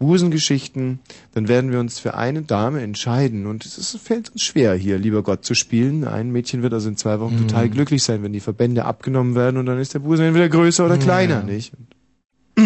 Busengeschichten, 0.00 0.98
dann 1.34 1.46
werden 1.46 1.70
wir 1.70 1.78
uns 1.78 1.98
für 2.00 2.14
eine 2.14 2.42
Dame 2.42 2.80
entscheiden. 2.80 3.46
Und 3.46 3.64
es 3.66 3.78
ist, 3.78 3.96
fällt 3.98 4.30
uns 4.30 4.42
schwer, 4.42 4.74
hier 4.74 4.98
lieber 4.98 5.22
Gott 5.22 5.44
zu 5.44 5.54
spielen. 5.54 6.04
Ein 6.04 6.32
Mädchen 6.32 6.62
wird 6.62 6.72
also 6.72 6.88
in 6.88 6.96
zwei 6.96 7.20
Wochen 7.20 7.34
Mhm. 7.34 7.46
total 7.48 7.68
glücklich 7.68 8.02
sein, 8.02 8.22
wenn 8.22 8.32
die 8.32 8.40
Verbände 8.40 8.86
abgenommen 8.86 9.34
werden 9.36 9.58
und 9.58 9.66
dann 9.66 9.78
ist 9.78 9.94
der 9.94 9.98
Busen 10.00 10.24
entweder 10.24 10.48
größer 10.48 10.86
oder 10.86 10.94
Ja. 10.96 11.00
kleiner, 11.00 11.42
nicht? 11.42 11.72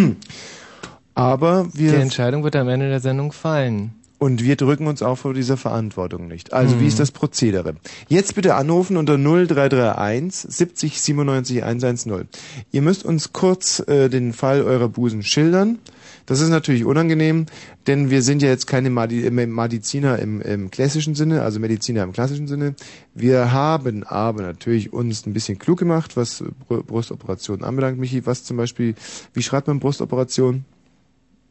Aber 1.15 1.69
wir 1.75 1.93
Die 1.93 1.99
Entscheidung 1.99 2.43
wird 2.45 2.57
am 2.57 2.69
Ende 2.69 2.89
der 2.89 3.01
Sendung 3.01 3.33
fallen. 3.33 3.93
und 4.19 4.43
wir 4.43 4.57
drücken 4.57 4.87
uns 4.87 5.03
auch 5.03 5.17
vor 5.19 5.35
dieser 5.35 5.57
Verantwortung 5.57 6.29
nicht. 6.29 6.53
Also, 6.53 6.79
wie 6.79 6.83
Mhm. 6.85 6.89
ist 6.89 6.99
das 7.01 7.11
Prozedere? 7.11 7.75
Jetzt 8.09 8.35
bitte 8.35 8.55
anrufen 8.55 8.97
unter 8.97 9.19
0331 9.19 10.51
70 10.51 11.01
97 11.01 11.63
110. 11.63 12.29
Ihr 12.73 12.81
müsst 12.83 13.05
uns 13.05 13.33
kurz 13.33 13.81
äh, 13.87 14.09
den 14.09 14.33
Fall 14.33 14.63
eurer 14.63 14.89
Busen 14.89 15.23
schildern. 15.23 15.79
Das 16.27 16.41
ist 16.41 16.49
natürlich 16.49 16.85
unangenehm, 16.85 17.47
denn 17.87 18.11
wir 18.11 18.23
sind 18.23 18.41
ja 18.43 18.49
jetzt 18.49 18.67
keine 18.67 18.89
äh, 18.89 19.47
Mediziner 19.47 20.19
im, 20.19 20.41
im 20.41 20.71
klassischen 20.71 21.15
Sinne, 21.15 21.43
also 21.43 21.61
Mediziner 21.61 22.03
im 22.03 22.13
klassischen 22.13 22.47
Sinne. 22.49 22.75
Wir 23.15 23.53
haben 23.53 24.05
aber 24.05 24.43
natürlich 24.43 24.93
uns 24.93 25.27
ein 25.27 25.35
bisschen 25.35 25.59
klug 25.59 25.79
gemacht, 25.79 26.17
was 26.17 26.43
Br- 26.69 26.83
Brustoperationen 26.83 27.65
anbelangt. 27.65 27.99
Michi, 27.99 28.25
was 28.27 28.45
zum 28.45 28.57
Beispiel, 28.57 28.95
wie 29.35 29.43
schreibt 29.43 29.67
man 29.67 29.81
Brustoperation? 29.81 30.65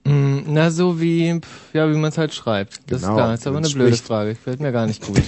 Mm, 0.06 0.40
Na, 0.48 0.70
so 0.70 1.00
wie, 1.00 1.40
ja, 1.72 1.90
wie 1.90 1.96
man 1.96 2.10
es 2.10 2.18
halt 2.18 2.34
schreibt. 2.34 2.82
Das 2.88 3.02
Genau, 3.02 3.14
ist 3.14 3.18
klar. 3.18 3.32
Das 3.32 3.40
ist 3.40 3.48
aber 3.48 3.58
eine 3.60 3.70
blöde 3.70 3.88
spricht. 3.92 4.06
Frage. 4.06 4.30
Gefällt 4.32 4.60
mir 4.60 4.72
gar 4.74 4.86
nicht 4.86 5.02
gut. 5.06 5.22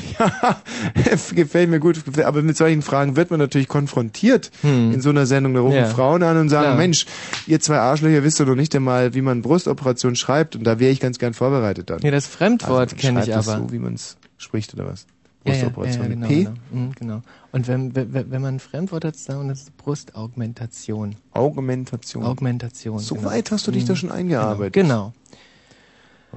Gefällt 1.36 1.70
mir 1.70 1.80
gut, 1.80 2.00
aber 2.24 2.42
mit 2.42 2.58
solchen 2.58 2.82
Fragen 2.82 3.16
wird 3.16 3.32
man 3.32 3.40
natürlich 3.40 3.68
konfrontiert 3.68 4.52
in 4.64 5.00
so 5.02 5.10
einer 5.10 5.26
Sendung. 5.26 5.54
Da 5.54 5.62
rufen 5.62 5.76
Hm. 5.78 5.84
Ja. 5.84 5.90
Frauen 5.90 6.24
an 6.24 6.38
und 6.38 6.50
sagen, 6.50 6.66
Klar. 6.66 6.76
Mensch, 6.78 7.06
ihr 7.48 7.60
zwei 7.60 7.78
Arschlöcher 7.78 8.24
wisst 8.24 8.40
doch 8.40 8.46
noch 8.46 8.56
nicht 8.56 8.76
einmal, 8.76 9.14
wie 9.14 9.22
man 9.22 9.42
Brustoperation 9.42 10.16
schreibt 10.16 10.56
und 10.56 10.64
da 10.66 10.80
wäre 10.80 10.92
ich 10.92 11.00
ganz 11.00 11.20
gern 11.20 11.34
vorbereitet 11.34 11.90
dann. 11.90 12.00
Ja, 12.02 12.12
das 12.12 12.28
Fremdwort 12.28 12.92
man 12.92 13.00
kenne 13.00 13.20
ich 13.20 13.26
schreibt 13.28 13.38
das 13.38 13.48
aber. 13.50 13.68
so, 13.68 13.72
wie 13.74 13.80
man 13.80 13.94
es 13.94 14.18
spricht 14.38 14.74
oder 14.74 14.88
was? 14.88 15.06
Brustoperation 15.46 16.04
ja, 16.04 16.10
ja, 16.10 16.16
mit 16.16 16.18
genau, 16.18 16.28
P? 16.28 16.44
Genau, 16.44 16.56
Mhm, 16.86 16.92
genau. 16.96 17.22
Und 17.52 17.68
wenn, 17.68 17.96
wenn, 17.96 18.14
wenn 18.32 18.42
man 18.42 18.56
ein 18.56 18.60
Fremdwort 18.60 19.06
hat, 19.06 19.16
sagen 19.16 19.44
wir, 19.44 19.50
das 19.50 19.62
ist 19.64 19.78
Brustaugmentation. 19.78 21.16
Augmentation. 21.32 22.24
Augmentation. 22.24 23.00
So 23.00 23.16
genau. 23.16 23.30
weit 23.30 23.52
hast 23.52 23.68
du 23.68 23.72
dich 23.72 23.84
Mhm. 23.84 23.88
da 23.88 23.96
schon 23.96 24.12
eingearbeitet. 24.12 24.74
Genau. 24.74 25.14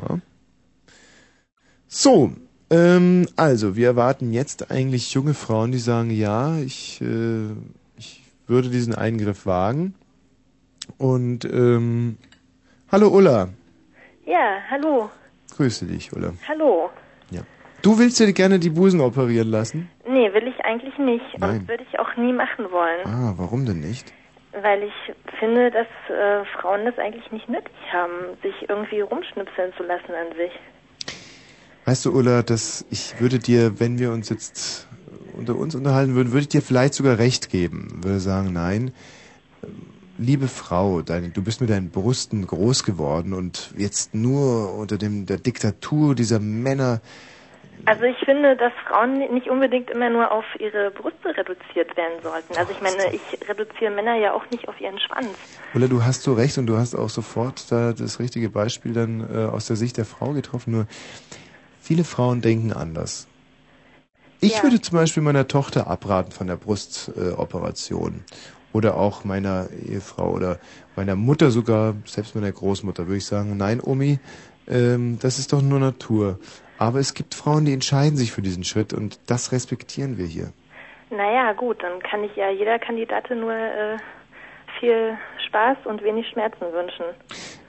Ja. 0.01 0.19
So, 1.89 2.33
ähm, 2.71 3.27
also 3.37 3.77
wir 3.77 3.87
erwarten 3.89 4.33
jetzt 4.33 4.71
eigentlich 4.71 5.13
junge 5.15 5.35
Frauen, 5.35 5.73
die 5.73 5.79
sagen, 5.79 6.11
ja, 6.11 6.59
ich, 6.59 7.01
äh, 7.01 7.47
ich 7.97 8.23
würde 8.47 8.69
diesen 8.69 8.95
Eingriff 8.95 9.47
wagen. 9.47 9.95
Und 10.99 11.45
ähm, 11.47 12.17
hallo 12.93 13.09
Ulla, 13.09 13.49
Ja, 14.27 14.59
hallo. 14.71 15.11
grüße 15.57 15.87
dich 15.87 16.13
Ulla. 16.13 16.33
Hallo. 16.47 16.91
Du 17.89 17.99
willst 17.99 18.21
dir 18.21 18.31
gerne 18.35 18.59
die 18.59 18.69
Busen 18.69 19.01
operieren 19.01 19.49
lassen? 19.49 19.89
Nee, 20.07 20.31
will 20.35 20.47
ich 20.47 20.63
eigentlich 20.63 20.99
nicht. 20.99 21.25
Nein. 21.39 21.61
Und 21.61 21.69
würde 21.69 21.87
ich 21.91 21.99
auch 21.99 22.15
nie 22.19 22.35
machen 22.35 22.71
wollen. 22.71 23.07
Ah, 23.07 23.33
warum 23.39 23.65
denn 23.65 23.81
nicht? 23.81 24.13
Weil 24.53 24.83
ich 24.83 24.93
finde, 25.41 25.71
dass 25.71 25.87
äh, 26.15 26.45
Frauen 26.61 26.85
das 26.85 26.99
eigentlich 26.99 27.33
nicht 27.33 27.49
nötig 27.49 27.73
haben, 27.91 28.37
sich 28.43 28.69
irgendwie 28.69 29.01
rumschnipseln 29.01 29.73
zu 29.79 29.85
lassen 29.85 30.11
an 30.11 30.37
sich. 30.37 30.53
Weißt 31.87 32.05
du, 32.05 32.13
Ulla, 32.13 32.43
dass 32.43 32.85
ich 32.91 33.19
würde 33.23 33.39
dir, 33.39 33.81
wenn 33.81 33.99
wir 33.99 34.13
uns 34.13 34.29
jetzt 34.29 34.87
unter 35.39 35.57
uns 35.57 35.75
unterhalten 35.75 36.15
würden, 36.15 36.33
würde 36.33 36.43
ich 36.43 36.49
dir 36.49 36.61
vielleicht 36.61 36.93
sogar 36.93 37.17
recht 37.17 37.49
geben. 37.49 38.01
Würde 38.05 38.21
sagen, 38.21 38.53
nein, 38.53 38.93
liebe 40.19 40.49
Frau, 40.49 41.01
deine, 41.01 41.31
du 41.31 41.43
bist 41.43 41.63
mit 41.63 41.71
deinen 41.71 41.89
Brüsten 41.89 42.47
groß 42.47 42.85
geworden 42.85 43.33
und 43.33 43.73
jetzt 43.79 44.15
nur 44.15 44.75
unter 44.75 44.99
dem 44.99 45.25
der 45.25 45.39
Diktatur 45.39 46.15
dieser 46.15 46.39
Männer. 46.39 47.01
Also 47.85 48.03
ich 48.05 48.19
finde, 48.25 48.57
dass 48.57 48.73
Frauen 48.87 49.19
nicht 49.33 49.49
unbedingt 49.49 49.91
immer 49.91 50.11
nur 50.11 50.31
auf 50.31 50.45
ihre 50.59 50.91
Brüste 50.91 51.37
reduziert 51.37 51.97
werden 51.97 52.21
sollten. 52.23 52.57
Also 52.57 52.73
ich 52.73 52.81
meine, 52.81 53.13
ich 53.13 53.49
reduziere 53.49 53.91
Männer 53.91 54.17
ja 54.17 54.33
auch 54.33 54.51
nicht 54.51 54.69
auf 54.69 54.81
ihren 54.81 54.99
Schwanz. 54.99 55.37
Ulla, 55.75 55.87
du 55.87 56.03
hast 56.03 56.23
so 56.23 56.35
recht 56.35 56.59
und 56.59 56.67
du 56.67 56.77
hast 56.77 56.95
auch 56.95 57.09
sofort 57.09 57.71
da 57.71 57.93
das 57.93 58.21
richtige 58.21 58.51
Beispiel 58.51 58.93
dann 58.93 59.21
äh, 59.21 59.47
aus 59.47 59.67
der 59.67 59.77
Sicht 59.77 59.97
der 59.97 60.05
Frau 60.05 60.33
getroffen. 60.33 60.73
Nur 60.73 60.87
viele 61.81 62.05
Frauen 62.05 62.41
denken 62.41 62.73
anders. 62.73 63.27
Ich 64.41 64.59
Ja. 64.59 64.63
würde 64.63 64.81
zum 64.81 64.97
Beispiel 64.97 65.23
meiner 65.23 65.49
Tochter 65.49 65.89
abraten 65.89 66.31
von 66.31 66.47
der 66.47 66.57
Brustoperation. 66.57 68.25
Äh, 68.29 68.35
oder 68.73 68.97
auch 68.97 69.25
meiner 69.25 69.69
Ehefrau 69.71 70.31
oder 70.31 70.59
meiner 70.95 71.17
Mutter 71.17 71.51
sogar, 71.51 71.95
selbst 72.05 72.35
meiner 72.35 72.53
Großmutter, 72.53 73.07
würde 73.07 73.17
ich 73.17 73.27
sagen, 73.27 73.57
nein, 73.57 73.81
Omi, 73.83 74.19
ähm, 74.69 75.19
das 75.21 75.39
ist 75.39 75.53
doch 75.53 75.63
nur 75.63 75.81
Natur. 75.81 76.39
Aber 76.79 77.01
es 77.01 77.15
gibt 77.15 77.35
Frauen, 77.35 77.65
die 77.65 77.73
entscheiden 77.73 78.17
sich 78.17 78.33
für 78.33 78.43
diesen 78.43 78.65
Schritt 78.65 78.93
und 78.93 79.19
das 79.29 79.53
respektieren 79.53 80.17
wir 80.17 80.27
hier. 80.27 80.53
Naja, 81.11 81.53
gut, 81.53 81.83
dann 81.83 82.01
kann 82.01 82.23
ich 82.23 82.35
ja 82.37 82.51
jeder 82.51 82.79
Kandidatin 82.79 83.41
nur 83.41 83.53
äh, 83.53 83.97
viel 84.79 85.17
Spaß 85.47 85.79
und 85.85 86.03
wenig 86.03 86.29
Schmerzen 86.29 86.73
wünschen. 86.73 87.05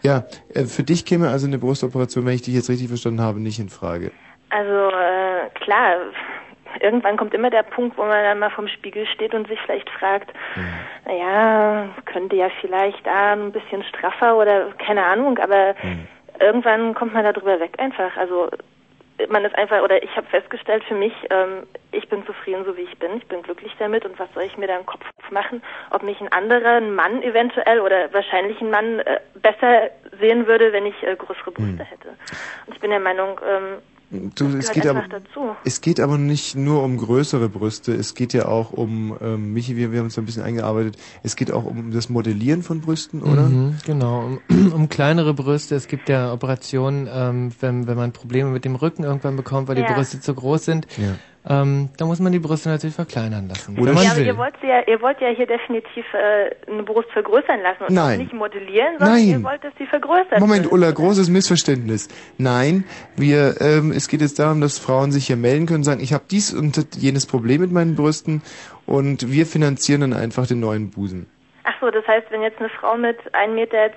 Ja, 0.04 0.26
äh, 0.54 0.66
für 0.66 0.84
dich 0.84 1.06
käme 1.06 1.30
also 1.30 1.48
eine 1.48 1.58
Brustoperation, 1.58 2.26
wenn 2.26 2.34
ich 2.34 2.44
dich 2.44 2.54
jetzt 2.54 2.70
richtig 2.70 2.90
verstanden 2.90 3.22
habe, 3.22 3.40
nicht 3.40 3.60
in 3.60 3.70
Frage. 3.70 4.12
Also 4.50 4.90
äh, 4.90 5.50
klar, 5.56 5.98
irgendwann 6.82 7.18
kommt 7.18 7.34
immer 7.34 7.50
der 7.50 7.64
Punkt, 7.64 7.98
wo 7.98 8.02
man 8.02 8.24
dann 8.24 8.40
mal 8.40 8.52
vom 8.52 8.68
Spiegel 8.68 9.08
steht 9.08 9.34
und 9.34 9.48
sich 9.48 9.60
vielleicht 9.62 9.90
fragt, 9.90 10.32
naja, 11.06 11.90
könnte 12.06 12.36
ja 12.36 12.50
vielleicht 12.62 13.06
da 13.06 13.34
ein 13.34 13.52
bisschen 13.52 13.84
straffer 13.84 14.38
oder 14.38 14.72
keine 14.86 15.06
Ahnung, 15.06 15.38
aber 15.40 15.76
irgendwann 16.40 16.94
kommt 16.94 17.14
man 17.14 17.24
darüber 17.24 17.60
weg 17.60 17.74
einfach. 17.78 18.16
Also 18.18 18.50
man 19.28 19.44
ist 19.46 19.56
einfach, 19.56 19.82
oder 19.82 20.02
ich 20.02 20.16
habe 20.16 20.28
festgestellt 20.28 20.84
für 20.86 20.96
mich, 20.96 21.14
ähm, 21.30 21.64
ich 21.92 22.08
bin 22.08 22.26
zufrieden, 22.26 22.64
so 22.66 22.78
wie 22.78 22.82
ich 22.82 22.98
bin, 22.98 23.18
ich 23.18 23.28
bin 23.28 23.42
glücklich 23.42 23.74
damit. 23.80 24.06
Und 24.06 24.18
was 24.20 24.32
soll 24.34 24.44
ich 24.44 24.58
mir 24.58 24.68
da 24.68 24.78
im 24.78 24.86
Kopf 24.86 25.04
machen, 25.32 25.62
ob 25.92 26.04
mich 26.04 26.20
ein 26.22 26.32
anderer, 26.32 26.78
ein 26.78 26.94
Mann 26.96 27.22
eventuell 27.22 27.82
oder 27.82 28.12
wahrscheinlich 28.14 28.60
ein 28.62 28.72
Mann 28.72 29.00
äh, 29.00 29.20
besser 29.36 29.90
sehen 30.20 30.48
würde, 30.48 30.72
wenn 30.74 30.86
ich 30.86 31.02
äh, 31.04 31.16
größere 31.16 31.52
Brüste 31.52 31.84
hätte. 31.84 32.10
Und 32.66 32.74
ich 32.74 32.80
bin 32.80 32.92
der 32.92 33.00
Meinung, 33.00 33.40
ähm, 33.46 33.78
Du, 34.12 34.48
das 34.48 34.66
es 34.66 34.72
geht 34.72 34.88
aber, 34.88 35.08
dazu. 35.08 35.52
es 35.66 35.82
geht 35.82 36.00
aber 36.00 36.18
nicht 36.18 36.56
nur 36.56 36.82
um 36.82 36.98
größere 36.98 37.48
Brüste, 37.48 37.94
es 37.94 38.16
geht 38.16 38.34
ja 38.34 38.48
auch 38.48 38.72
um, 38.72 39.16
ähm, 39.22 39.54
Michi, 39.54 39.76
wir, 39.76 39.92
wir 39.92 40.00
haben 40.00 40.06
uns 40.06 40.16
da 40.16 40.22
ein 40.24 40.26
bisschen 40.26 40.42
eingearbeitet, 40.42 40.98
es 41.22 41.36
geht 41.36 41.52
auch 41.52 41.64
um 41.66 41.92
das 41.92 42.10
Modellieren 42.10 42.64
von 42.64 42.82
Brüsten, 42.82 43.22
oder? 43.22 43.44
Mhm, 43.44 43.78
genau, 43.86 44.40
um, 44.50 44.72
um 44.74 44.90
kleinere 44.90 45.36
Brüste. 45.36 45.76
Es 45.76 45.88
gibt 45.88 46.10
ja 46.10 46.34
Operationen, 46.34 47.08
ähm, 47.12 47.52
wenn, 47.60 47.86
wenn 47.86 47.98
man 47.98 48.12
Probleme 48.12 48.50
mit 48.50 48.66
dem 48.66 48.76
Rücken 48.76 49.04
irgendwann 49.04 49.36
bekommt, 49.36 49.68
weil 49.68 49.78
Ja. 49.78 49.86
die 49.88 49.94
Brüste 49.94 50.20
zu 50.20 50.34
groß 50.34 50.66
sind. 50.66 50.88
Ja. 50.98 51.16
Ähm, 51.48 51.90
da 51.98 52.06
muss 52.06 52.20
man 52.20 52.32
die 52.34 52.40
Brüste 52.40 52.68
natürlich 52.70 52.96
verkleinern 52.96 53.48
lassen. 53.48 53.80
Oder 53.80 53.94
man 53.94 54.04
ja, 54.04 54.12
aber 54.12 54.20
will. 54.20 54.28
ihr 54.28 54.38
wollt 54.38 54.56
sie 54.62 54.68
ja, 54.68 54.82
ihr 54.86 55.02
wollt 55.02 55.22
ja 55.22 55.30
hier 55.30 55.48
definitiv 55.48 56.06
äh, 56.14 56.72
eine 56.72 56.84
Brust 56.84 57.10
vergrößern 57.12 57.62
lassen 57.62 57.84
und 57.88 57.94
Nein. 57.94 58.20
nicht 58.20 58.34
modellieren, 58.34 58.98
sondern 59.00 59.16
Nein. 59.16 59.30
ihr 59.30 59.44
wollt, 59.44 59.64
dass 59.64 59.74
sie 59.78 59.86
vergrößert 59.86 60.40
Moment, 60.40 60.64
wird. 60.64 60.74
Ulla, 60.74 60.92
großes 60.92 61.30
Missverständnis. 61.30 62.10
Nein, 62.38 62.84
wir, 63.16 63.56
ähm, 63.62 63.92
es 63.92 64.10
geht 64.10 64.20
jetzt 64.22 64.38
darum, 64.38 64.60
dass 64.60 64.80
Frauen 64.80 65.12
sich 65.12 65.28
hier 65.28 65.38
melden 65.38 65.66
können 65.66 65.80
und 65.80 65.84
sagen, 65.86 66.02
ich 66.02 66.12
habe 66.12 66.26
dies 66.30 66.54
und 66.54 66.96
jenes 66.96 67.26
Problem 67.26 67.62
mit 67.62 67.72
meinen 67.72 67.96
Brüsten 67.96 68.42
und 68.86 69.32
wir 69.32 69.46
finanzieren 69.46 70.02
dann 70.02 70.14
einfach 70.14 70.46
den 70.46 70.60
neuen 70.60 70.92
Busen. 70.92 71.28
Ach 71.70 71.76
so, 71.82 71.92
das 71.92 72.08
heißt, 72.08 72.32
wenn 72.32 72.42
jetzt 72.42 72.58
eine 72.60 72.70
Frau 72.70 72.98
mit 72.98 73.20
1,20 73.36 73.48
Meter 73.54 73.90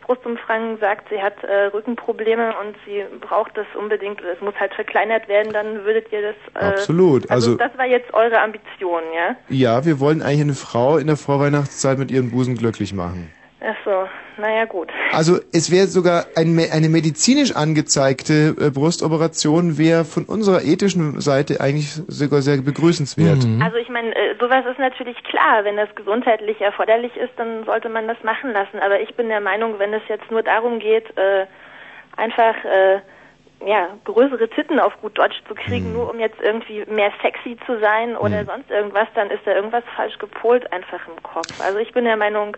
Brustumfang 0.00 0.78
sagt, 0.78 1.08
sie 1.08 1.20
hat 1.20 1.42
äh, 1.42 1.64
Rückenprobleme 1.74 2.54
und 2.60 2.76
sie 2.84 3.02
braucht 3.20 3.56
das 3.56 3.66
unbedingt, 3.74 4.20
oder 4.22 4.32
es 4.34 4.40
muss 4.40 4.54
halt 4.60 4.72
verkleinert 4.74 5.26
werden, 5.26 5.52
dann 5.52 5.84
würdet 5.84 6.06
ihr 6.12 6.22
das... 6.22 6.36
Äh, 6.54 6.66
Absolut, 6.66 7.28
Also, 7.28 7.52
also- 7.52 7.56
das 7.56 7.76
war 7.76 7.86
jetzt 7.86 8.14
eure 8.14 8.40
Ambition, 8.40 9.02
ja? 9.12 9.34
Ja, 9.48 9.84
wir 9.84 9.98
wollen 9.98 10.22
eigentlich 10.22 10.40
eine 10.42 10.54
Frau 10.54 10.98
in 10.98 11.08
der 11.08 11.16
Vorweihnachtszeit 11.16 11.98
mit 11.98 12.12
ihren 12.12 12.30
Busen 12.30 12.56
glücklich 12.56 12.92
machen. 12.94 13.32
Ach 13.60 13.76
so, 13.84 14.06
naja 14.36 14.66
gut. 14.66 14.90
Also 15.12 15.38
es 15.50 15.72
wäre 15.72 15.86
sogar 15.86 16.26
ein, 16.36 16.58
eine 16.70 16.90
medizinisch 16.90 17.56
angezeigte 17.56 18.54
äh, 18.60 18.70
Brustoperation 18.70 19.78
wäre 19.78 20.04
von 20.04 20.24
unserer 20.24 20.62
ethischen 20.62 21.20
Seite 21.22 21.60
eigentlich 21.60 21.88
sogar 22.06 22.42
sehr 22.42 22.58
begrüßenswert. 22.58 23.46
Also 23.62 23.76
ich 23.78 23.88
meine, 23.88 24.14
äh, 24.14 24.34
sowas 24.38 24.66
ist 24.70 24.78
natürlich 24.78 25.16
klar. 25.24 25.64
Wenn 25.64 25.76
das 25.76 25.88
gesundheitlich 25.94 26.60
erforderlich 26.60 27.16
ist, 27.16 27.32
dann 27.38 27.64
sollte 27.64 27.88
man 27.88 28.06
das 28.06 28.22
machen 28.22 28.52
lassen. 28.52 28.78
Aber 28.78 29.00
ich 29.00 29.14
bin 29.14 29.28
der 29.28 29.40
Meinung, 29.40 29.78
wenn 29.78 29.94
es 29.94 30.02
jetzt 30.08 30.30
nur 30.30 30.42
darum 30.42 30.78
geht, 30.78 31.16
äh, 31.16 31.46
einfach 32.18 32.56
äh, 32.64 33.00
ja 33.64 33.88
größere 34.04 34.48
Titten 34.50 34.78
auf 34.78 34.92
gut 35.00 35.16
Deutsch 35.16 35.40
zu 35.48 35.54
kriegen, 35.54 35.94
nur 35.94 36.10
um 36.10 36.20
jetzt 36.20 36.40
irgendwie 36.42 36.84
mehr 36.90 37.10
sexy 37.22 37.56
zu 37.64 37.80
sein 37.80 38.16
oder 38.16 38.44
sonst 38.44 38.70
irgendwas, 38.70 39.08
dann 39.14 39.30
ist 39.30 39.46
da 39.46 39.54
irgendwas 39.54 39.84
falsch 39.94 40.18
gepolt 40.18 40.70
einfach 40.72 41.00
im 41.08 41.22
Kopf. 41.22 41.58
Also 41.60 41.78
ich 41.78 41.92
bin 41.92 42.04
der 42.04 42.18
Meinung, 42.18 42.54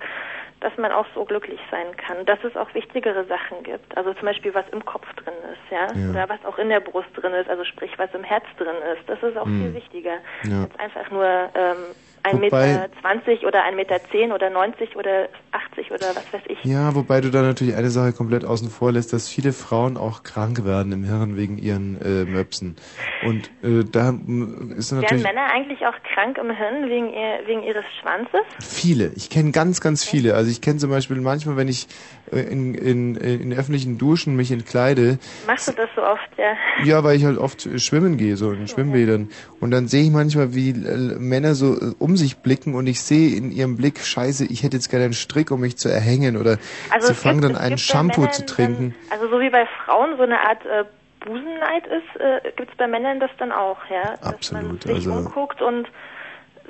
dass 0.60 0.76
man 0.76 0.90
auch 0.92 1.06
so 1.14 1.24
glücklich 1.24 1.60
sein 1.70 1.96
kann, 1.96 2.24
dass 2.26 2.42
es 2.44 2.56
auch 2.56 2.72
wichtigere 2.74 3.24
Sachen 3.26 3.62
gibt. 3.62 3.96
Also 3.96 4.12
zum 4.14 4.24
Beispiel 4.26 4.52
was 4.54 4.64
im 4.72 4.84
Kopf 4.84 5.06
drin 5.14 5.34
ist, 5.52 5.70
ja, 5.70 5.92
Ja. 5.92 6.10
oder 6.10 6.28
was 6.28 6.44
auch 6.44 6.58
in 6.58 6.68
der 6.68 6.80
Brust 6.80 7.08
drin 7.14 7.32
ist, 7.34 7.48
also 7.48 7.64
sprich 7.64 7.92
was 7.98 8.12
im 8.14 8.24
Herz 8.24 8.44
drin 8.56 8.76
ist. 8.94 9.08
Das 9.08 9.22
ist 9.22 9.36
auch 9.36 9.46
Hm. 9.46 9.60
viel 9.60 9.74
wichtiger 9.74 10.18
Ja. 10.44 10.62
als 10.62 10.76
einfach 10.78 11.10
nur 11.10 11.24
ähm, 11.54 11.94
ein 12.28 12.36
Wobei- 12.42 12.66
Meter 12.66 12.88
zwanzig 13.00 13.44
oder 13.46 13.64
ein 13.64 13.76
Meter 13.76 14.00
zehn 14.10 14.32
oder 14.32 14.50
90 14.50 14.96
oder 14.96 15.28
80 15.52 15.90
oder 15.90 16.14
was 16.14 16.24
weiß 16.32 16.42
ich. 16.48 16.64
Ja, 16.64 16.94
wobei 16.94 17.20
du 17.20 17.30
da 17.30 17.42
natürlich 17.42 17.74
eine 17.74 17.90
Sache 17.90 18.12
komplett 18.12 18.44
außen 18.44 18.70
vor 18.70 18.92
lässt, 18.92 19.12
dass 19.12 19.28
viele 19.28 19.52
Frauen 19.52 19.96
auch 19.96 20.22
krank 20.22 20.64
werden 20.64 20.92
im 20.92 21.04
Hirn 21.04 21.36
wegen 21.36 21.58
ihren 21.58 22.00
äh, 22.00 22.24
Möpsen. 22.24 22.76
Und 23.24 23.50
äh, 23.62 23.84
da 23.90 24.10
ist 24.10 24.92
Werden 24.92 25.02
natürlich 25.02 25.22
Männer 25.22 25.46
eigentlich 25.52 25.86
auch 25.86 25.94
krank 26.14 26.38
im 26.38 26.50
Hirn 26.50 26.88
wegen, 26.88 27.12
ihr, 27.12 27.46
wegen 27.46 27.62
ihres 27.62 27.84
Schwanzes? 28.00 28.40
viele. 28.60 29.12
Ich 29.16 29.30
kenne 29.30 29.50
ganz, 29.52 29.80
ganz 29.80 30.04
viele. 30.04 30.34
Also 30.34 30.50
ich 30.50 30.60
kenne 30.60 30.76
zum 30.78 30.90
Beispiel 30.90 31.16
manchmal, 31.20 31.56
wenn 31.56 31.68
ich 31.68 31.88
in, 32.32 32.74
in, 32.74 33.14
in 33.16 33.52
öffentlichen 33.52 33.98
Duschen 33.98 34.36
mich 34.36 34.50
entkleide, 34.52 35.18
Machst 35.46 35.68
du 35.68 35.72
das 35.72 35.88
so 35.96 36.02
oft, 36.02 36.28
ja? 36.36 36.54
Ja, 36.84 37.04
weil 37.04 37.16
ich 37.16 37.24
halt 37.24 37.38
oft 37.38 37.68
schwimmen 37.80 38.16
gehe, 38.16 38.36
so 38.36 38.52
in 38.52 38.68
Schwimmbädern. 38.68 39.30
Und 39.60 39.70
dann 39.70 39.88
sehe 39.88 40.04
ich 40.04 40.10
manchmal, 40.10 40.54
wie 40.54 40.70
äh, 40.70 41.18
Männer 41.18 41.54
so 41.54 41.74
äh, 41.74 41.94
um 41.98 42.16
sich 42.16 42.38
blicken 42.38 42.74
und 42.74 42.86
ich 42.86 43.00
sehe 43.02 43.36
in 43.36 43.50
ihrem 43.50 43.76
Blick, 43.76 44.00
scheiße, 44.00 44.44
ich 44.46 44.62
hätte 44.62 44.76
jetzt 44.76 44.88
gerne 44.90 45.06
einen 45.06 45.14
Strick, 45.14 45.50
um 45.50 45.60
mich 45.60 45.76
zu 45.76 45.88
erhängen. 45.88 46.36
Oder 46.36 46.58
Also 46.90 47.08
sie 47.08 47.14
fangen 47.14 47.40
gibt- 47.40 47.56
dann 47.56 47.70
bei 47.70 47.76
Shampoo 47.76 48.20
Männern 48.22 48.32
zu 48.34 48.46
trinken. 48.46 48.94
Also 49.10 49.28
so 49.28 49.40
wie 49.40 49.50
bei 49.50 49.66
Frauen 49.84 50.16
so 50.16 50.22
eine 50.22 50.38
Art 50.40 50.64
äh, 50.66 50.84
Busenneid 51.24 51.84
ist, 51.86 52.20
äh, 52.20 52.52
gibt 52.56 52.70
es 52.70 52.76
bei 52.76 52.86
Männern 52.86 53.20
das 53.20 53.30
dann 53.38 53.52
auch, 53.52 53.78
ja? 53.90 54.16
Dass 54.20 54.22
Absolut, 54.22 54.86
man 54.86 54.96
sich 54.96 55.08
also- 55.08 55.12
umguckt 55.12 55.60
und 55.62 55.88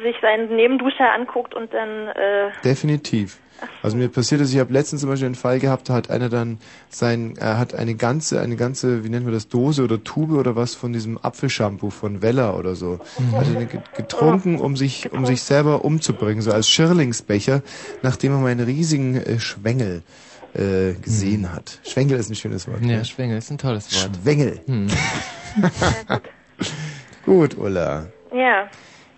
sich 0.02 0.14
seinen 0.22 0.54
Nebenduscher 0.54 1.12
anguckt 1.12 1.54
und 1.54 1.74
dann 1.74 2.06
äh, 2.08 2.50
Definitiv. 2.64 3.38
Also 3.82 3.96
mir 3.96 4.08
passiert 4.08 4.40
es, 4.40 4.52
ich 4.52 4.58
habe 4.58 4.72
letztens 4.72 5.02
zum 5.02 5.10
Beispiel 5.10 5.26
einen 5.26 5.34
Fall 5.36 5.60
gehabt, 5.60 5.88
da 5.88 5.94
hat 5.94 6.10
einer 6.10 6.28
dann 6.28 6.58
sein, 6.90 7.34
er 7.38 7.58
hat 7.58 7.74
eine 7.74 7.94
ganze, 7.94 8.40
eine 8.40 8.56
ganze, 8.56 9.04
wie 9.04 9.08
nennen 9.08 9.24
wir 9.26 9.32
das, 9.32 9.48
Dose 9.48 9.84
oder 9.84 10.02
Tube 10.02 10.32
oder 10.32 10.56
was 10.56 10.74
von 10.74 10.92
diesem 10.92 11.16
Apfelshampoo 11.18 11.90
von 11.90 12.20
Wella 12.20 12.54
oder 12.54 12.74
so, 12.74 12.98
hat 13.36 13.46
er 13.54 13.66
ge- 13.66 13.80
getrunken, 13.94 14.58
um 14.58 14.76
sich, 14.76 15.12
um 15.12 15.26
sich 15.26 15.42
selber 15.42 15.84
umzubringen, 15.84 16.42
so 16.42 16.50
als 16.52 16.68
Schirlingsbecher, 16.68 17.62
nachdem 18.02 18.32
er 18.32 18.38
meinen 18.38 18.60
riesigen 18.66 19.14
äh, 19.16 19.38
Schwengel 19.38 20.02
äh, 20.54 20.94
gesehen 20.94 21.52
hat. 21.52 21.78
Schwengel 21.84 22.18
ist 22.18 22.30
ein 22.30 22.34
schönes 22.34 22.66
Wort. 22.66 22.80
Ja, 22.80 22.86
ne? 22.98 23.04
Schwengel 23.04 23.38
ist 23.38 23.50
ein 23.50 23.58
tolles 23.58 23.94
Wort. 23.94 24.10
Schwengel. 24.22 24.60
Hm. 24.66 24.88
Gut, 27.24 27.56
Ulla. 27.56 28.06
ja. 28.32 28.68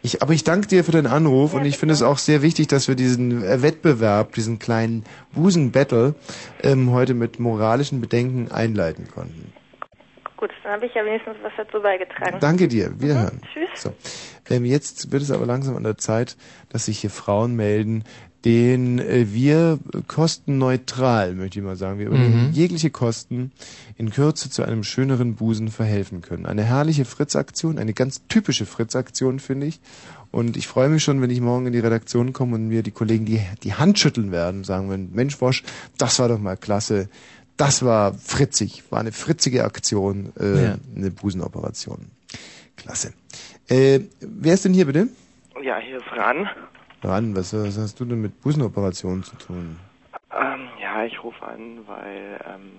Ich, 0.03 0.23
aber 0.23 0.33
ich 0.33 0.45
danke 0.45 0.67
dir 0.67 0.83
für 0.83 0.93
deinen 0.93 1.07
Anruf 1.07 1.53
und 1.53 1.65
ich 1.67 1.77
finde 1.77 1.93
es 1.93 2.03
auch 2.03 2.19
sehr 2.19 2.41
wichtig, 2.41 2.69
dass 2.69 2.89
wir 2.89 2.95
diesen 2.95 3.45
äh, 3.45 3.63
Wettbewerb, 3.63 4.33
diesen 4.33 4.59
kleinen 4.59 5.05
Busen-Battle 5.33 6.15
ähm, 6.63 6.91
heute 6.91 7.13
mit 7.15 7.39
moralischen 7.39 8.01
Bedenken 8.01 8.51
einleiten 8.51 9.09
konnten. 9.09 9.53
gut, 10.39 10.51
dann 10.63 10.73
habe 10.73 10.87
ich 10.87 10.95
ja 10.95 11.05
wenigstens 11.05 11.37
was 11.43 11.53
dazu 11.57 11.83
beigetragen. 11.83 12.39
Danke 12.41 12.67
dir, 12.67 12.99
wiederhören. 12.99 13.43
Tschüss. 13.53 13.83
So. 13.83 13.93
Ähm, 14.49 14.65
jetzt 14.65 15.13
wird 15.13 15.23
es 15.23 15.31
aber 15.31 15.45
langsam 15.45 15.77
an 15.77 15.85
der 15.85 15.99
Zeit, 15.99 16.37
dass 16.71 16.87
sich 16.87 16.99
hier 16.99 17.11
Frauen 17.11 17.55
melden, 17.55 18.05
denen 18.45 18.99
äh, 18.99 19.27
wir 19.33 19.79
kostenneutral, 20.09 21.35
möchte 21.35 21.59
ich 21.59 21.65
mal 21.65 21.77
sagen, 21.77 21.99
wir 21.99 22.11
Mhm. 22.11 22.51
jegliche 22.53 22.91
Kosten 22.91 23.53
in 23.97 24.11
Kürze 24.11 24.51
zu 24.51 24.63
einem 24.63 24.83
schöneren 24.85 25.35
Busen 25.35 25.69
verhelfen 25.69 26.23
können. 26.23 26.47
Eine 26.47 26.63
herrliche 26.65 27.05
Fritz-Aktion, 27.05 27.79
eine 27.79 27.93
ganz 27.93 28.23
typische 28.29 28.67
Fritz-Aktion, 28.67 29.41
finde 29.41 29.67
ich. 29.67 29.81
Und 30.31 30.57
ich 30.57 30.67
freue 30.69 30.89
mich 30.89 31.03
schon, 31.05 31.21
wenn 31.21 31.31
ich 31.31 31.41
morgen 31.41 31.67
in 31.67 31.73
die 31.73 31.81
Redaktion 31.81 32.33
komme 32.33 32.55
und 32.55 32.69
mir 32.69 32.83
die 32.83 32.93
Kollegen 32.93 33.27
die, 33.27 33.41
die 33.63 33.75
Hand 33.75 33.99
schütteln 33.99 34.31
werden 34.33 34.59
und 34.59 34.65
sagen 34.65 34.89
werden, 34.89 35.11
Mensch 35.13 35.41
Wosch, 35.41 35.63
das 35.99 36.19
war 36.19 36.29
doch 36.29 36.39
mal 36.39 36.57
klasse. 36.57 37.09
Das 37.57 37.85
war 37.85 38.15
fritzig, 38.15 38.85
war 38.91 39.01
eine 39.01 39.13
fritzige 39.13 39.65
Aktion, 39.65 40.33
äh, 40.41 40.65
Ja. 40.65 40.79
eine 40.97 41.11
Busenoperation. 41.11 42.07
Klasse. 42.77 43.13
Äh, 43.69 44.01
wer 44.21 44.55
ist 44.55 44.65
denn 44.65 44.73
hier 44.73 44.87
bitte? 44.87 45.09
Ja, 45.63 45.79
hier 45.79 45.99
ist 45.99 46.07
Ran. 46.13 46.49
Ran, 47.03 47.35
was, 47.35 47.55
was 47.55 47.79
hast 47.79 47.99
du 48.01 48.05
denn 48.05 48.21
mit 48.21 48.41
Busenoperationen 48.43 49.23
zu 49.23 49.37
tun? 49.37 49.79
Ähm, 50.33 50.69
ja, 50.81 51.05
ich 51.05 51.23
rufe 51.23 51.43
an, 51.47 51.79
weil 51.87 52.41
ähm, 52.47 52.73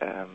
ähm, 0.00 0.28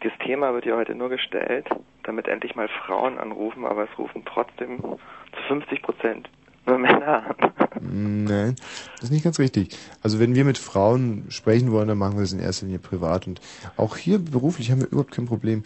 das 0.00 0.12
Thema 0.24 0.52
wird 0.52 0.66
ja 0.66 0.76
heute 0.76 0.94
nur 0.94 1.08
gestellt, 1.08 1.66
damit 2.02 2.28
endlich 2.28 2.54
mal 2.54 2.68
Frauen 2.68 3.18
anrufen, 3.18 3.64
aber 3.64 3.84
es 3.84 3.98
rufen 3.98 4.22
trotzdem 4.26 4.80
zu 4.80 5.42
50 5.48 5.82
Prozent 5.82 6.28
nur 6.66 6.78
Männer 6.78 7.24
an. 7.40 7.52
Nein, 7.80 8.56
das 8.94 9.04
ist 9.04 9.10
nicht 9.10 9.24
ganz 9.24 9.38
richtig. 9.38 9.76
Also 10.02 10.20
wenn 10.20 10.34
wir 10.34 10.44
mit 10.44 10.58
Frauen 10.58 11.24
sprechen 11.28 11.72
wollen, 11.72 11.88
dann 11.88 11.98
machen 11.98 12.14
wir 12.14 12.22
das 12.22 12.32
in 12.32 12.40
erster 12.40 12.66
Linie 12.66 12.78
privat. 12.78 13.26
Und 13.26 13.40
auch 13.76 13.96
hier 13.96 14.18
beruflich 14.18 14.70
haben 14.70 14.80
wir 14.80 14.88
überhaupt 14.88 15.12
kein 15.12 15.26
Problem. 15.26 15.64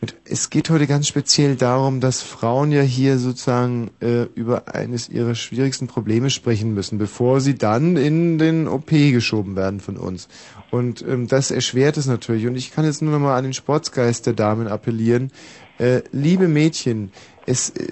Mit, 0.00 0.16
es 0.24 0.48
geht 0.48 0.70
heute 0.70 0.86
ganz 0.86 1.08
speziell 1.08 1.56
darum, 1.56 2.00
dass 2.00 2.22
Frauen 2.22 2.72
ja 2.72 2.80
hier 2.80 3.18
sozusagen 3.18 3.90
äh, 4.00 4.22
über 4.34 4.74
eines 4.74 5.10
ihrer 5.10 5.34
schwierigsten 5.34 5.88
Probleme 5.88 6.30
sprechen 6.30 6.72
müssen, 6.72 6.96
bevor 6.96 7.42
sie 7.42 7.54
dann 7.54 7.98
in 7.98 8.38
den 8.38 8.66
OP 8.66 8.88
geschoben 8.88 9.56
werden 9.56 9.80
von 9.80 9.98
uns. 9.98 10.28
Und 10.70 11.02
ähm, 11.02 11.26
das 11.26 11.50
erschwert 11.50 11.98
es 11.98 12.06
natürlich. 12.06 12.46
Und 12.46 12.56
ich 12.56 12.70
kann 12.72 12.86
jetzt 12.86 13.02
nur 13.02 13.12
noch 13.12 13.18
mal 13.18 13.36
an 13.36 13.44
den 13.44 13.52
Sportsgeist 13.52 14.24
der 14.24 14.32
Damen 14.32 14.68
appellieren. 14.68 15.32
Äh, 15.78 16.00
liebe 16.12 16.48
Mädchen, 16.48 17.12
es, 17.44 17.68
äh, 17.70 17.88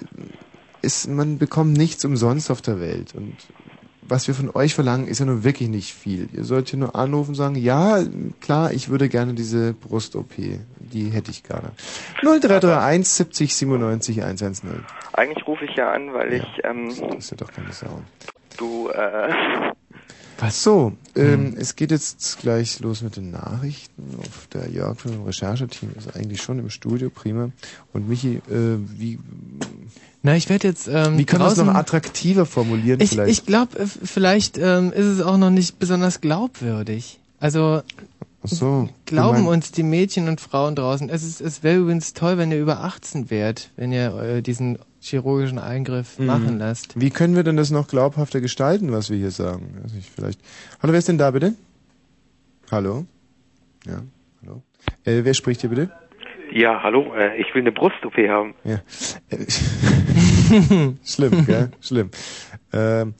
es, 0.81 1.07
man 1.07 1.37
bekommt 1.37 1.77
nichts 1.77 2.05
umsonst 2.05 2.49
auf 2.49 2.63
der 2.63 2.79
Welt. 2.79 3.13
Und 3.13 3.35
was 4.09 4.27
wir 4.27 4.35
von 4.35 4.49
euch 4.53 4.73
verlangen, 4.73 5.07
ist 5.07 5.19
ja 5.19 5.25
nun 5.25 5.43
wirklich 5.43 5.69
nicht 5.69 5.93
viel. 5.93 6.29
Ihr 6.33 6.43
sollt 6.43 6.69
hier 6.69 6.79
nur 6.79 6.95
anrufen 6.95 7.29
und 7.29 7.35
sagen, 7.35 7.55
ja, 7.55 7.99
klar, 8.41 8.71
ich 8.73 8.89
würde 8.89 9.07
gerne 9.09 9.33
diese 9.33 9.73
Brust-OP. 9.73 10.33
Die 10.79 11.09
hätte 11.09 11.31
ich 11.31 11.43
gerne. 11.43 11.71
0331 12.21 13.07
70 13.07 13.55
97 13.55 14.23
110. 14.23 14.85
Eigentlich 15.13 15.47
rufe 15.47 15.65
ich 15.65 15.75
ja 15.75 15.91
an, 15.91 16.13
weil 16.13 16.33
ich 16.33 16.45
ähm, 16.63 16.89
Das 16.89 17.25
ist 17.25 17.31
ja 17.31 17.37
doch 17.37 17.51
keine 17.51 17.71
Sau. 17.71 18.01
du 18.57 18.89
äh, 18.89 19.31
Was 20.39 20.63
so? 20.63 20.93
Ähm, 21.15 21.55
es 21.59 21.75
geht 21.75 21.91
jetzt 21.91 22.39
gleich 22.39 22.79
los 22.79 23.01
mit 23.01 23.17
den 23.17 23.31
Nachrichten. 23.31 24.17
Auf 24.19 24.47
der 24.47 24.69
Jörg 24.69 24.97
von 24.97 25.11
dem 25.11 25.23
Rechercheteam 25.23 25.91
ist 25.97 26.15
eigentlich 26.15 26.41
schon 26.41 26.59
im 26.59 26.69
Studio, 26.69 27.09
prima. 27.09 27.51
Und 27.93 28.07
Michi, 28.07 28.37
äh, 28.49 28.77
wie, 28.77 29.19
Na, 30.21 30.35
ich 30.35 30.49
werde 30.49 30.67
jetzt 30.67 30.87
ähm, 30.87 31.17
wie 31.17 31.25
können 31.25 31.43
wir 31.43 31.47
es 31.51 31.57
noch 31.57 31.67
attraktiver 31.73 32.45
formulieren 32.45 32.99
Ich, 32.99 33.11
vielleicht? 33.11 33.31
ich 33.31 33.45
glaube, 33.45 33.87
vielleicht 33.87 34.57
ähm, 34.57 34.91
ist 34.91 35.05
es 35.05 35.21
auch 35.21 35.37
noch 35.37 35.49
nicht 35.49 35.79
besonders 35.79 36.19
glaubwürdig. 36.19 37.19
Also 37.39 37.81
so. 38.43 38.89
glauben 39.05 39.47
uns 39.47 39.71
die 39.71 39.83
Mädchen 39.83 40.27
und 40.27 40.41
Frauen 40.41 40.75
draußen. 40.75 41.09
Es 41.09 41.23
ist, 41.23 41.39
es 41.39 41.63
wäre 41.63 41.77
übrigens 41.79 42.13
toll, 42.13 42.37
wenn 42.37 42.51
ihr 42.51 42.59
über 42.59 42.81
18 42.83 43.29
wärt, 43.29 43.69
wenn 43.77 43.93
ihr 43.93 44.13
äh, 44.21 44.41
diesen 44.41 44.77
chirurgischen 44.99 45.57
Eingriff 45.59 46.19
Mhm. 46.19 46.25
machen 46.25 46.57
lasst. 46.59 46.99
Wie 46.99 47.09
können 47.11 47.35
wir 47.37 47.43
denn 47.43 47.55
das 47.55 47.71
noch 47.71 47.87
glaubhafter 47.87 48.41
gestalten, 48.41 48.91
was 48.91 49.09
wir 49.09 49.17
hier 49.17 49.31
sagen? 49.31 49.73
Weiß 49.83 49.93
ich 49.97 50.09
vielleicht. 50.13 50.41
Hallo, 50.81 50.91
wer 50.91 50.99
ist 50.99 51.07
denn 51.07 51.17
da 51.17 51.31
bitte? 51.31 51.53
Hallo? 52.71 53.05
Ja, 53.87 54.01
hallo. 54.43 54.61
Äh, 55.05 55.23
wer 55.23 55.33
spricht 55.33 55.61
hier 55.61 55.69
bitte? 55.69 55.89
Ja, 56.51 56.81
hallo, 56.81 57.13
äh, 57.15 57.37
ich 57.37 57.53
will 57.53 57.61
eine 57.61 57.71
Brust-OP 57.71 58.17
haben. 58.27 58.55
Ja. 58.63 58.79
Schlimm, 61.05 61.45
gell? 61.45 61.71
Schlimm. 61.81 62.09
Ähm, 62.73 63.13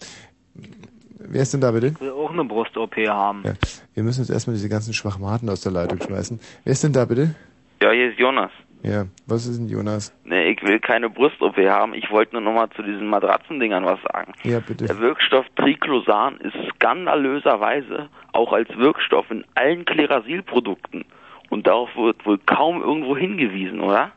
wer 1.20 1.42
ist 1.42 1.54
denn 1.54 1.62
da 1.62 1.72
bitte? 1.72 1.88
Ich 1.88 2.02
will 2.02 2.12
auch 2.12 2.32
eine 2.32 2.44
Brust-OP 2.44 2.96
haben. 3.08 3.44
Ja. 3.46 3.54
Wir 3.94 4.04
müssen 4.04 4.22
jetzt 4.22 4.32
erstmal 4.32 4.56
diese 4.56 4.70
ganzen 4.70 4.94
Schwachmaten 4.94 5.50
aus 5.50 5.62
der 5.62 5.72
Leitung 5.72 6.02
schmeißen. 6.02 6.40
Wer 6.64 6.72
ist 6.72 6.84
denn 6.84 6.94
da 6.94 7.06
bitte? 7.06 7.36
Ja, 7.82 7.92
hier 7.92 8.12
ist 8.12 8.20
Jonas. 8.20 8.52
Ja, 8.82 9.06
was 9.28 9.46
ist 9.46 9.60
denn 9.60 9.68
Jonas? 9.68 10.14
Nee, 10.24 10.52
ich 10.52 10.64
will 10.64 10.80
keine 10.80 11.10
Brust-OP 11.10 11.58
haben. 11.58 11.94
Ich 11.94 12.10
wollte 12.12 12.34
nur 12.34 12.42
noch 12.42 12.54
mal 12.54 12.70
zu 12.70 12.82
diesen 12.82 13.08
Matratzendingern 13.08 13.86
was 13.86 14.00
sagen. 14.14 14.34
Ja, 14.44 14.60
bitte. 14.62 14.86
Der 14.86 15.00
Wirkstoff 15.00 15.46
Triclosan 15.58 16.38
ist 16.38 16.56
skandalöserweise 16.76 18.10
auch 18.32 18.54
als 18.54 18.70
Wirkstoff 18.78 19.30
in 19.32 19.44
allen 19.56 19.84
Klerasil-Produkten. 19.84 21.04
Und 21.50 21.68
darauf 21.68 21.96
wird 21.96 22.26
wohl 22.26 22.38
kaum 22.46 22.82
irgendwo 22.82 23.18
hingewiesen, 23.18 23.80
oder? 23.80 24.12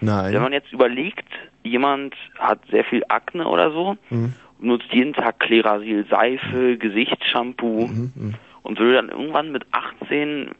Nein. 0.00 0.32
Wenn 0.34 0.42
man 0.42 0.52
jetzt 0.52 0.72
überlegt, 0.72 1.26
jemand 1.62 2.14
hat 2.38 2.58
sehr 2.70 2.84
viel 2.84 3.04
Akne 3.08 3.46
oder 3.46 3.70
so 3.70 3.96
Hm. 4.08 4.34
nutzt 4.58 4.92
jeden 4.92 5.12
Tag 5.14 5.38
Klerasil 5.40 6.04
Seife, 6.10 6.76
Gesichtsshampoo 6.76 7.86
Mhm. 7.86 8.34
und 8.62 8.78
würde 8.78 8.94
dann 8.94 9.08
irgendwann 9.08 9.52
mit 9.52 9.64
18 9.72 10.50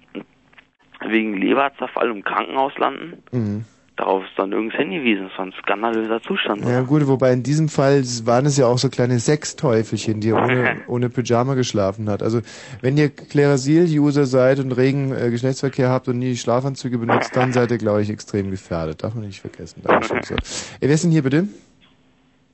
wegen 1.07 1.36
Leberzerfall 1.36 2.11
im 2.11 2.23
Krankenhaus 2.24 2.77
landen. 2.78 3.23
Mhm. 3.32 3.65
Darauf 3.96 4.24
ist 4.24 4.32
dann 4.36 4.50
nirgends 4.50 4.74
hingewiesen. 4.74 5.28
Das 5.28 5.38
war 5.38 5.46
ein 5.46 5.52
skandalöser 5.52 6.20
Zustand. 6.20 6.64
Ja 6.64 6.80
gut, 6.82 7.06
wobei 7.06 7.32
in 7.32 7.44
diesem 7.44 7.68
Fall 7.68 8.02
waren 8.24 8.44
es 8.44 8.56
ja 8.56 8.66
auch 8.66 8.78
so 8.78 8.88
kleine 8.88 9.20
Sexteufelchen, 9.20 10.20
die 10.20 10.32
ohne, 10.32 10.78
ohne 10.88 11.10
Pyjama 11.10 11.54
geschlafen 11.54 12.10
hat. 12.10 12.20
Also 12.20 12.40
wenn 12.80 12.96
ihr 12.96 13.08
Klerasil-User 13.10 14.26
seid 14.26 14.58
und 14.58 14.72
regen 14.72 15.12
äh, 15.12 15.30
Geschlechtsverkehr 15.30 15.90
habt 15.90 16.08
und 16.08 16.18
nie 16.18 16.34
Schlafanzüge 16.34 16.98
benutzt, 16.98 17.36
dann 17.36 17.52
seid 17.52 17.70
ihr, 17.70 17.78
glaube 17.78 18.02
ich, 18.02 18.10
extrem 18.10 18.50
gefährdet. 18.50 19.04
Darf 19.04 19.14
man 19.14 19.26
nicht 19.26 19.40
vergessen. 19.40 19.82
Dankeschön. 19.84 20.22
So. 20.24 20.34
Äh, 20.34 20.38
wer 20.80 20.94
ist 20.94 21.04
denn 21.04 21.12
hier 21.12 21.22
bitte? 21.22 21.46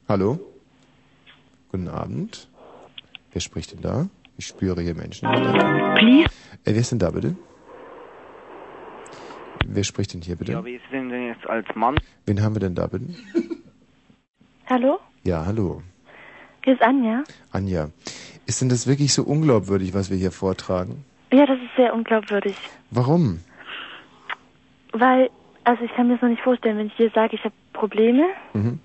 Hallo? 0.08 0.38
Guten 1.70 1.88
Abend. 1.88 2.48
Wer 3.32 3.40
spricht 3.40 3.72
denn 3.72 3.80
da? 3.80 4.08
Ich 4.36 4.46
spüre 4.46 4.82
hier 4.82 4.94
Menschen. 4.94 5.26
Please. 5.30 6.28
Äh, 6.64 6.74
wer 6.74 6.76
ist 6.76 6.92
denn 6.92 6.98
da 6.98 7.10
bitte? 7.10 7.34
Wer 9.66 9.84
spricht 9.84 10.14
denn 10.14 10.20
hier 10.22 10.36
bitte? 10.36 10.52
Ja, 10.52 10.64
wie 10.64 10.74
ist 10.74 10.84
denn 10.92 11.10
jetzt 11.40 11.48
als 11.50 11.66
Mann? 11.74 11.96
Wen 12.26 12.42
haben 12.42 12.54
wir 12.54 12.60
denn 12.60 12.74
da 12.74 12.86
bitte? 12.86 13.06
Hallo? 14.68 14.98
Ja, 15.24 15.44
hallo. 15.46 15.82
Hier 16.64 16.74
ist 16.74 16.82
Anja. 16.82 17.24
Anja, 17.52 17.88
ist 18.46 18.60
denn 18.60 18.68
das 18.68 18.86
wirklich 18.86 19.12
so 19.12 19.22
unglaubwürdig, 19.22 19.94
was 19.94 20.10
wir 20.10 20.16
hier 20.16 20.30
vortragen? 20.32 21.04
Ja, 21.32 21.46
das 21.46 21.56
ist 21.58 21.74
sehr 21.76 21.94
unglaubwürdig. 21.94 22.56
Warum? 22.90 23.40
Weil, 24.92 25.30
also 25.64 25.82
ich 25.84 25.92
kann 25.94 26.08
mir 26.08 26.14
das 26.14 26.22
noch 26.22 26.28
nicht 26.28 26.42
vorstellen, 26.42 26.76
wenn 26.78 26.88
ich 26.88 26.96
dir 26.96 27.10
sage, 27.14 27.36
ich 27.36 27.44
habe 27.44 27.54
Probleme 27.72 28.24
Mhm. 28.52 28.80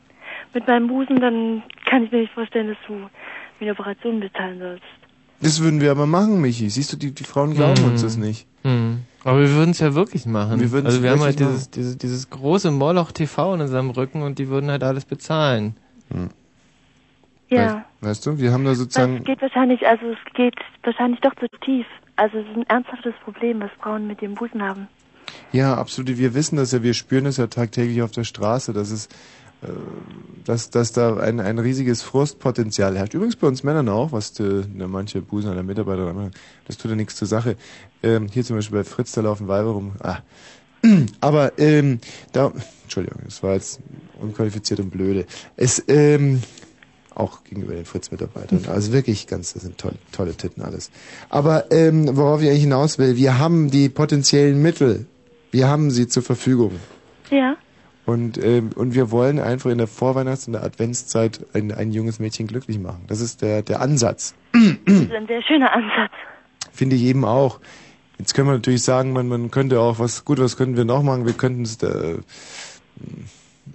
mit 0.54 0.68
meinem 0.68 0.88
Busen, 0.88 1.18
dann 1.20 1.64
kann 1.86 2.04
ich 2.04 2.12
mir 2.12 2.20
nicht 2.20 2.34
vorstellen, 2.34 2.68
dass 2.70 2.78
du 2.88 2.94
mir 2.94 3.10
eine 3.62 3.72
Operation 3.72 4.20
bezahlen 4.20 4.60
sollst. 4.60 4.84
Das 5.42 5.62
würden 5.62 5.82
wir 5.82 5.92
aber 5.92 6.06
machen, 6.06 6.40
Michi. 6.40 6.70
Siehst 6.70 6.94
du, 6.94 6.98
die, 6.98 7.14
die 7.14 7.24
Frauen 7.24 7.54
glauben 7.54 7.82
Mhm. 7.82 7.88
uns 7.88 8.02
das 8.02 8.16
nicht. 8.18 8.48
Hm. 8.66 9.04
Aber 9.24 9.42
wir 9.42 9.52
würden 9.52 9.72
es 9.72 9.80
ja 9.80 9.94
wirklich 9.94 10.26
machen. 10.26 10.60
Wir 10.60 10.72
würden's 10.72 10.96
also 10.96 11.04
wir 11.04 11.12
haben 11.12 11.22
halt 11.22 11.40
dieses, 11.40 11.70
dieses, 11.70 12.00
dieses 12.00 12.32
große 12.32 12.72
Moloch 12.72 13.12
TV 13.12 13.54
in 13.54 13.62
unserem 13.62 13.92
Rücken 13.92 14.24
und 14.24 14.40
die 14.40 14.50
würden 14.50 14.72
halt 14.72 14.84
alles 14.84 15.06
bezahlen. 15.06 15.78
Ja. 17.50 17.86
Weißt 18.02 18.26
du, 18.26 18.40
wir 18.40 18.52
haben 18.52 18.66
da 18.66 18.74
sozusagen... 18.74 19.18
es 19.18 19.24
geht 19.24 19.42
wahrscheinlich, 19.42 19.86
also 19.86 20.08
es 20.08 20.34
geht 20.34 20.56
wahrscheinlich 20.82 21.20
doch 21.22 21.36
zu 21.36 21.48
tief. 21.64 21.86
Also 22.16 22.40
es 22.40 22.48
ist 22.48 22.56
ein 22.56 22.66
ernsthaftes 22.68 23.14
Problem, 23.24 23.62
was 23.62 23.70
Frauen 23.80 24.08
mit 24.08 24.22
dem 24.22 24.34
Busen 24.34 24.64
haben. 24.64 24.88
Ja, 25.52 25.76
absolut. 25.76 26.18
Wir 26.18 26.34
wissen 26.34 26.56
das 26.56 26.72
ja, 26.72 26.82
wir 26.82 26.96
spüren 26.96 27.26
das 27.26 27.38
ja 27.38 27.46
tagtäglich 27.46 28.02
auf 28.02 28.12
der 28.12 28.24
Straße, 28.24 28.74
dass 28.74 28.90
es, 28.90 29.10
dass, 30.46 30.70
dass 30.70 30.92
da 30.92 31.18
ein, 31.18 31.40
ein 31.40 31.60
riesiges 31.60 32.02
Frustpotenzial 32.02 32.98
herrscht. 32.98 33.14
Übrigens 33.14 33.36
bei 33.36 33.48
uns 33.48 33.64
Männern 33.64 33.90
auch, 33.90 34.12
was 34.12 34.40
äh, 34.40 34.64
ne, 34.74 34.88
manche 34.88 35.22
Busen 35.22 35.52
einer 35.52 35.64
Mitarbeiter 35.64 36.14
machen. 36.14 36.32
Das 36.68 36.78
tut 36.78 36.92
ja 36.92 36.96
nichts 36.96 37.16
zur 37.16 37.28
Sache. 37.28 37.56
Ähm, 38.04 38.28
hier 38.32 38.44
zum 38.44 38.56
Beispiel 38.56 38.80
bei 38.80 38.84
Fritz, 38.84 39.14
da 39.14 39.22
laufen 39.22 39.48
Weiber 39.48 39.72
rum. 39.72 39.94
Ah. 40.00 40.20
Aber 41.22 41.58
ähm, 41.58 42.00
da, 42.32 42.52
Entschuldigung, 42.84 43.22
das 43.26 43.42
war 43.42 43.54
jetzt 43.54 43.80
unqualifiziert 44.20 44.80
und 44.80 44.92
blöde. 44.92 45.26
Es, 45.56 45.84
ähm, 45.88 46.42
auch 47.16 47.44
gegenüber 47.44 47.74
den 47.74 47.86
Fritz-Mitarbeitern. 47.86 48.66
Also 48.68 48.92
wirklich 48.92 49.26
ganz, 49.26 49.54
das 49.54 49.64
sind 49.64 49.78
tolle, 49.78 49.96
tolle 50.12 50.36
Titten 50.36 50.62
alles. 50.62 50.92
Aber 51.30 51.72
ähm, 51.72 52.16
worauf 52.16 52.42
ich 52.42 52.50
eigentlich 52.50 52.62
hinaus 52.62 53.00
will, 53.00 53.16
wir 53.16 53.40
haben 53.40 53.72
die 53.72 53.90
potenziellen 53.90 54.62
Mittel. 54.62 55.06
Wir 55.52 55.68
haben 55.68 55.90
sie 55.90 56.08
zur 56.08 56.24
Verfügung. 56.24 56.74
Ja. 57.32 57.56
Und, 58.06 58.38
ähm, 58.44 58.70
und 58.76 58.94
wir 58.94 59.10
wollen 59.10 59.40
einfach 59.40 59.72
in 59.72 59.80
der 59.80 59.88
Vorweihnachts- 59.88 60.46
und 60.48 60.54
der 60.54 60.64
Adventszeit 60.64 61.46
ein, 61.54 61.72
ein 61.72 61.92
junges 61.92 62.20
Mädchen 62.20 62.46
glücklich 62.46 62.78
machen. 62.80 63.04
Das 63.08 63.20
ist 63.20 63.42
der, 63.42 63.64
der 63.64 63.82
Ansatz. 63.82 64.36
Das 64.54 64.62
ist 64.96 65.12
ein 65.12 65.28
sehr 65.28 65.42
schöner 65.42 65.74
Ansatz. 65.74 66.12
Finde 66.72 66.96
ich 66.98 67.04
eben 67.04 67.26
auch. 67.26 67.60
Jetzt 68.20 68.34
können 68.34 68.48
wir 68.48 68.54
natürlich 68.54 68.84
sagen, 68.84 69.12
man, 69.12 69.28
man 69.28 69.50
könnte 69.52 69.80
auch, 69.80 70.00
was 70.00 70.24
gut, 70.24 70.40
was 70.40 70.56
könnten 70.56 70.78
wir 70.78 70.86
noch 70.86 71.04
machen? 71.04 71.26
Wir 71.26 71.34
könnten 71.34 71.64
es 71.64 71.78
da, 71.78 71.90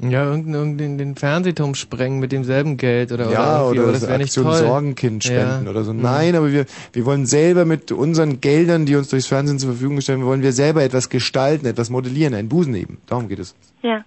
Ja, 0.01 0.25
irgendeinen 0.25 0.55
irgendein, 0.55 0.99
den 0.99 1.17
Fernsehturm 1.17 1.75
sprengen 1.75 2.21
mit 2.21 2.33
demselben 2.33 2.77
Geld 2.77 3.13
oder, 3.13 3.31
ja, 3.31 3.65
oder, 3.65 3.83
oder, 3.83 3.93
das 3.93 4.03
so 4.03 4.09
wäre 4.09 4.19
nicht 4.19 4.35
toll. 4.35 4.55
Sorgenkind 4.57 5.25
spenden 5.25 5.65
Ja. 5.65 5.71
oder 5.71 5.85
so. 5.85 5.93
Mhm. 5.93 6.03
Nein, 6.03 6.37
aber 6.37 6.53
wir, 6.53 6.65
wir 6.93 7.05
wollen 7.05 7.27
selber 7.27 7.65
mit 7.65 7.91
unseren 7.93 8.41
Geldern, 8.41 8.87
die 8.87 8.95
uns 8.97 9.09
durchs 9.09 9.27
Fernsehen 9.27 9.59
zur 9.59 9.71
Verfügung 9.73 9.97
gestellt 9.97 10.19
werden, 10.19 10.29
wollen 10.29 10.43
wir 10.43 10.53
selber 10.53 10.83
etwas 10.85 11.09
gestalten, 11.11 11.67
etwas 11.67 11.91
modellieren, 11.91 12.33
einen 12.35 12.49
Busen 12.49 12.75
eben. 12.77 12.99
Darum 13.07 13.29
geht 13.29 13.41
es. 13.41 13.55
Ja. 13.83 14.05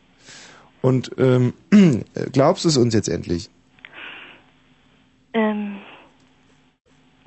Und 0.84 1.12
ähm, 1.18 1.54
glaubst 2.34 2.66
du 2.66 2.70
es 2.70 2.76
uns 2.76 2.94
jetzt 2.94 3.08
endlich? 3.08 3.50
Ähm, 5.34 5.78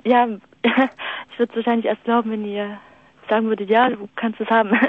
ja, 0.05 0.27
ich 0.63 1.39
würde 1.39 1.51
es 1.51 1.55
wahrscheinlich 1.55 1.87
erst 1.87 2.03
glauben, 2.03 2.29
wenn 2.29 2.45
ihr 2.45 2.79
sagen 3.27 3.47
würdet, 3.47 3.67
ja, 3.67 3.89
du 3.89 4.07
kannst 4.15 4.39
es 4.39 4.49
haben. 4.49 4.71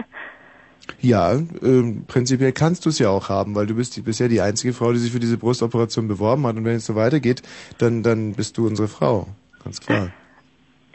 Ja, 1.01 1.35
ähm, 1.35 2.05
prinzipiell 2.09 2.53
kannst 2.53 2.87
du 2.87 2.89
es 2.89 2.99
ja 2.99 3.11
auch 3.11 3.29
haben, 3.29 3.55
weil 3.55 3.67
du 3.67 3.75
bist 3.75 3.95
die, 3.97 4.01
bisher 4.01 4.29
die 4.29 4.41
einzige 4.41 4.73
Frau, 4.73 4.91
die 4.91 4.99
sich 4.99 5.13
für 5.13 5.21
diese 5.21 5.37
Brustoperation 5.37 6.09
beworben 6.09 6.47
hat. 6.47 6.57
Und 6.57 6.65
wenn 6.65 6.77
es 6.77 6.87
so 6.87 6.95
weitergeht, 6.95 7.43
dann, 7.77 8.03
dann 8.03 8.33
bist 8.33 8.57
du 8.57 8.67
unsere 8.67 8.89
Frau. 8.89 9.29
Ganz 9.63 9.81
klar. 9.81 10.09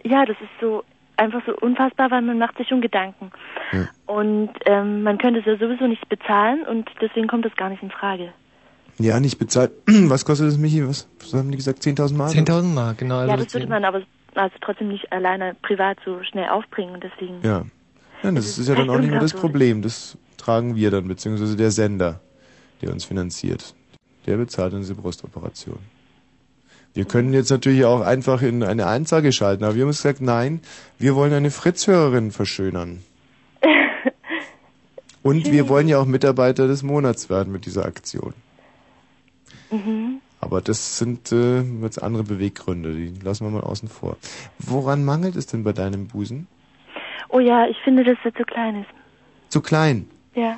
ja, 0.03 0.25
das 0.25 0.35
ist 0.41 0.49
so 0.59 0.83
einfach 1.17 1.41
so 1.45 1.55
unfassbar, 1.55 2.11
weil 2.11 2.21
man 2.21 2.37
macht 2.37 2.57
sich 2.57 2.67
schon 2.67 2.81
Gedanken. 2.81 3.31
Ja. 3.71 3.87
Und 4.05 4.49
ähm, 4.65 5.03
man 5.03 5.17
könnte 5.17 5.39
es 5.39 5.45
ja 5.45 5.57
sowieso 5.57 5.87
nicht 5.87 6.07
bezahlen 6.09 6.63
und 6.63 6.89
deswegen 7.01 7.27
kommt 7.27 7.45
das 7.45 7.55
gar 7.55 7.69
nicht 7.69 7.83
in 7.83 7.91
Frage. 7.91 8.33
Ja, 8.99 9.19
nicht 9.19 9.39
bezahlt. 9.39 9.71
Was 9.87 10.25
kostet 10.25 10.47
das, 10.47 10.57
Michi? 10.57 10.87
Was, 10.87 11.07
was 11.19 11.33
haben 11.33 11.49
die 11.51 11.57
gesagt? 11.57 11.79
10.000 11.79 12.15
Mark? 12.15 12.31
10.000 12.31 12.73
Mark, 12.73 12.97
genau. 12.99 13.17
Also 13.17 13.31
ja, 13.31 13.37
das 13.37 13.53
würde 13.53 13.67
man 13.67 13.85
aber 13.85 14.03
also 14.35 14.55
trotzdem 14.61 14.89
nicht 14.89 15.11
alleine 15.11 15.55
privat 15.61 15.97
so 16.05 16.21
schnell 16.23 16.49
aufbringen 16.49 16.93
und 16.93 17.03
deswegen. 17.03 17.39
Ja. 17.41 17.65
ja 18.21 18.31
das 18.31 18.45
ist, 18.45 18.57
ist 18.59 18.69
ja 18.69 18.75
dann 18.75 18.89
auch 18.89 18.99
nicht 18.99 19.09
mehr 19.09 19.19
das. 19.19 19.33
Problem. 19.33 19.81
Das 19.81 20.17
tragen 20.37 20.75
wir 20.75 20.91
dann, 20.91 21.07
beziehungsweise 21.07 21.55
der 21.55 21.71
Sender, 21.71 22.19
der 22.81 22.91
uns 22.91 23.05
finanziert. 23.05 23.73
Der 24.25 24.37
bezahlt 24.37 24.73
dann 24.73 24.81
diese 24.81 24.95
Brustoperation. 24.95 25.79
Wir 26.93 27.05
können 27.05 27.33
jetzt 27.33 27.49
natürlich 27.49 27.85
auch 27.85 28.01
einfach 28.01 28.41
in 28.41 28.63
eine 28.63 28.85
Einsage 28.85 29.31
schalten, 29.31 29.63
aber 29.63 29.75
wir 29.75 29.81
haben 29.81 29.89
uns 29.89 30.03
gesagt, 30.03 30.21
nein, 30.21 30.61
wir 30.99 31.15
wollen 31.15 31.33
eine 31.33 31.49
Fritz-Hörerin 31.49 32.31
verschönern. 32.31 33.01
Und 35.23 35.51
wir 35.51 35.69
wollen 35.69 35.87
ja 35.87 35.97
auch 35.97 36.05
Mitarbeiter 36.05 36.67
des 36.67 36.83
Monats 36.83 37.29
werden 37.29 37.51
mit 37.51 37.65
dieser 37.65 37.85
Aktion. 37.85 38.33
Mhm. 39.71 40.19
Aber 40.39 40.61
das 40.61 40.97
sind 40.97 41.31
äh, 41.31 41.61
jetzt 41.81 42.03
andere 42.03 42.23
Beweggründe, 42.23 42.93
die 42.93 43.13
lassen 43.23 43.45
wir 43.45 43.51
mal 43.51 43.61
außen 43.61 43.87
vor. 43.87 44.17
Woran 44.59 45.05
mangelt 45.05 45.35
es 45.35 45.47
denn 45.47 45.63
bei 45.63 45.71
deinem 45.71 46.07
Busen? 46.07 46.47
Oh 47.29 47.39
ja, 47.39 47.65
ich 47.67 47.77
finde, 47.83 48.03
dass 48.03 48.17
er 48.23 48.35
zu 48.35 48.43
klein 48.43 48.81
ist. 48.81 48.89
Zu 49.49 49.61
klein. 49.61 50.07
Ja. 50.35 50.57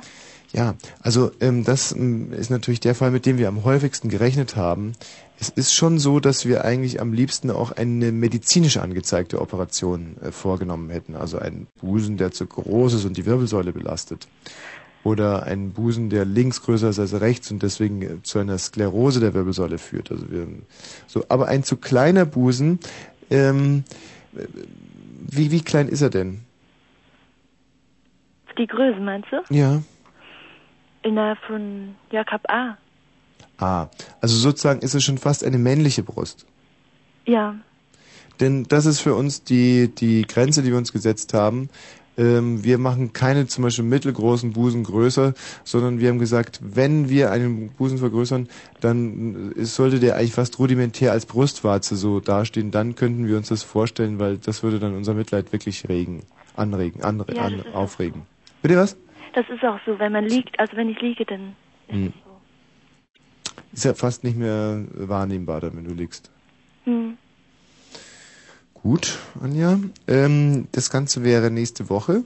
Ja, 0.52 0.74
also 1.02 1.30
ähm, 1.40 1.64
das 1.64 1.92
ähm, 1.92 2.32
ist 2.32 2.50
natürlich 2.50 2.80
der 2.80 2.94
Fall, 2.94 3.10
mit 3.10 3.26
dem 3.26 3.38
wir 3.38 3.48
am 3.48 3.64
häufigsten 3.64 4.08
gerechnet 4.08 4.56
haben. 4.56 4.92
Es 5.38 5.50
ist 5.50 5.74
schon 5.74 5.98
so, 5.98 6.18
dass 6.18 6.46
wir 6.46 6.64
eigentlich 6.64 7.00
am 7.00 7.12
liebsten 7.12 7.50
auch 7.50 7.72
eine 7.72 8.10
medizinisch 8.10 8.78
angezeigte 8.78 9.40
Operation 9.40 10.16
äh, 10.22 10.32
vorgenommen 10.32 10.90
hätten. 10.90 11.14
Also 11.14 11.38
einen 11.38 11.66
Busen, 11.80 12.16
der 12.16 12.30
zu 12.32 12.46
groß 12.46 12.94
ist 12.94 13.04
und 13.04 13.16
die 13.16 13.26
Wirbelsäule 13.26 13.72
belastet. 13.72 14.28
Oder 15.04 15.44
einen 15.44 15.72
Busen, 15.72 16.10
der 16.10 16.24
links 16.24 16.62
größer 16.62 16.88
ist 16.88 16.98
als 16.98 17.20
rechts 17.20 17.50
und 17.50 17.62
deswegen 17.62 18.02
äh, 18.02 18.22
zu 18.22 18.38
einer 18.38 18.58
Sklerose 18.58 19.20
der 19.20 19.34
Wirbelsäule 19.34 19.78
führt. 19.78 20.10
Also 20.10 20.30
wir, 20.30 20.46
so, 21.06 21.24
aber 21.28 21.48
ein 21.48 21.62
zu 21.62 21.76
kleiner 21.76 22.24
Busen, 22.24 22.80
ähm, 23.30 23.84
äh, 24.34 24.46
wie, 25.28 25.50
wie 25.50 25.60
klein 25.60 25.88
ist 25.88 26.00
er 26.00 26.10
denn? 26.10 26.40
Die 28.56 28.66
Größe, 28.66 28.98
meinst 29.00 29.28
du? 29.30 29.54
Ja. 29.54 29.82
Innerhalb 31.02 31.38
von 31.46 31.94
Jakob 32.10 32.40
A. 32.48 32.78
Ah, 33.58 33.88
also 34.20 34.36
sozusagen 34.36 34.80
ist 34.80 34.94
es 34.94 35.04
schon 35.04 35.18
fast 35.18 35.44
eine 35.44 35.58
männliche 35.58 36.02
Brust. 36.02 36.46
Ja. 37.24 37.56
Denn 38.40 38.64
das 38.64 38.86
ist 38.86 39.00
für 39.00 39.14
uns 39.14 39.44
die, 39.44 39.88
die 39.88 40.22
Grenze, 40.26 40.62
die 40.62 40.70
wir 40.70 40.76
uns 40.76 40.92
gesetzt 40.92 41.32
haben. 41.32 41.70
Ähm, 42.18 42.64
wir 42.64 42.78
machen 42.78 43.12
keine 43.12 43.46
zum 43.46 43.64
Beispiel 43.64 43.84
mittelgroßen 43.84 44.52
Busen 44.52 44.84
größer, 44.84 45.34
sondern 45.64 46.00
wir 46.00 46.08
haben 46.08 46.18
gesagt, 46.18 46.60
wenn 46.62 47.08
wir 47.08 47.30
einen 47.30 47.70
Busen 47.70 47.98
vergrößern, 47.98 48.48
dann 48.80 49.52
sollte 49.58 50.00
der 50.00 50.16
eigentlich 50.16 50.32
fast 50.32 50.58
rudimentär 50.58 51.12
als 51.12 51.26
Brustwarze 51.26 51.96
so 51.96 52.20
dastehen. 52.20 52.70
Dann 52.70 52.94
könnten 52.94 53.26
wir 53.26 53.36
uns 53.36 53.48
das 53.48 53.62
vorstellen, 53.62 54.18
weil 54.18 54.38
das 54.38 54.62
würde 54.62 54.78
dann 54.78 54.94
unser 54.94 55.14
Mitleid 55.14 55.52
wirklich 55.52 55.88
regen, 55.88 56.22
anregen, 56.56 57.02
anre, 57.02 57.34
Ja, 57.34 57.42
an, 57.42 57.64
aufregen. 57.74 58.22
Bitte 58.62 58.76
was? 58.76 58.96
Das 59.34 59.44
ist 59.50 59.62
auch 59.62 59.78
so, 59.84 59.98
wenn 59.98 60.12
man 60.12 60.24
liegt, 60.24 60.58
also 60.58 60.76
wenn 60.76 60.88
ich 60.88 61.00
liege, 61.00 61.26
dann. 61.26 61.54
Hm. 61.88 62.12
Ist 63.72 63.84
ja 63.84 63.94
fast 63.94 64.24
nicht 64.24 64.36
mehr 64.36 64.84
wahrnehmbar, 64.94 65.60
dann, 65.60 65.76
wenn 65.76 65.84
du 65.84 65.94
liegst. 65.94 66.30
Hm. 66.84 67.16
Gut, 68.74 69.18
Anja. 69.42 69.78
Ähm, 70.06 70.68
das 70.72 70.90
Ganze 70.90 71.24
wäre 71.24 71.50
nächste 71.50 71.88
Woche. 71.88 72.24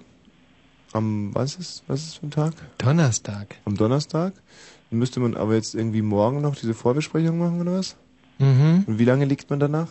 Am, 0.92 1.34
was 1.34 1.56
ist, 1.56 1.84
was 1.86 2.02
ist 2.02 2.18
für 2.18 2.26
ein 2.26 2.30
Tag? 2.30 2.52
Donnerstag. 2.78 3.56
Am 3.64 3.76
Donnerstag. 3.76 4.34
Dann 4.90 4.98
müsste 4.98 5.20
man 5.20 5.36
aber 5.36 5.54
jetzt 5.54 5.74
irgendwie 5.74 6.02
morgen 6.02 6.40
noch 6.40 6.56
diese 6.56 6.74
Vorbesprechung 6.74 7.38
machen, 7.38 7.60
oder 7.60 7.78
was? 7.78 7.96
Mhm. 8.38 8.84
Und 8.86 8.98
wie 8.98 9.04
lange 9.04 9.24
liegt 9.24 9.48
man 9.50 9.60
danach? 9.60 9.88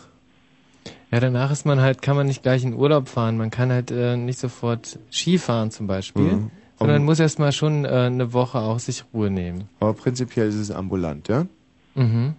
Ja, 1.10 1.18
danach 1.20 1.50
ist 1.50 1.66
man 1.66 1.80
halt, 1.80 2.02
kann 2.02 2.16
man 2.16 2.26
nicht 2.26 2.42
gleich 2.42 2.62
in 2.62 2.74
Urlaub 2.74 3.08
fahren. 3.08 3.36
Man 3.36 3.50
kann 3.50 3.72
halt 3.72 3.90
äh, 3.90 4.16
nicht 4.16 4.38
sofort 4.38 4.98
Skifahren 5.10 5.70
zum 5.70 5.86
Beispiel, 5.86 6.34
Mhm. 6.34 6.50
Sondern 6.80 7.00
Um- 7.00 7.04
muss 7.04 7.20
erstmal 7.20 7.52
schon 7.52 7.84
äh, 7.84 7.88
eine 7.88 8.32
Woche 8.32 8.58
auch 8.58 8.78
sich 8.78 9.04
Ruhe 9.12 9.30
nehmen. 9.30 9.68
Aber 9.80 9.92
prinzipiell 9.94 10.48
ist 10.48 10.54
es 10.56 10.70
ambulant, 10.70 11.28
ja? 11.28 11.46
Mhm. 11.94 12.34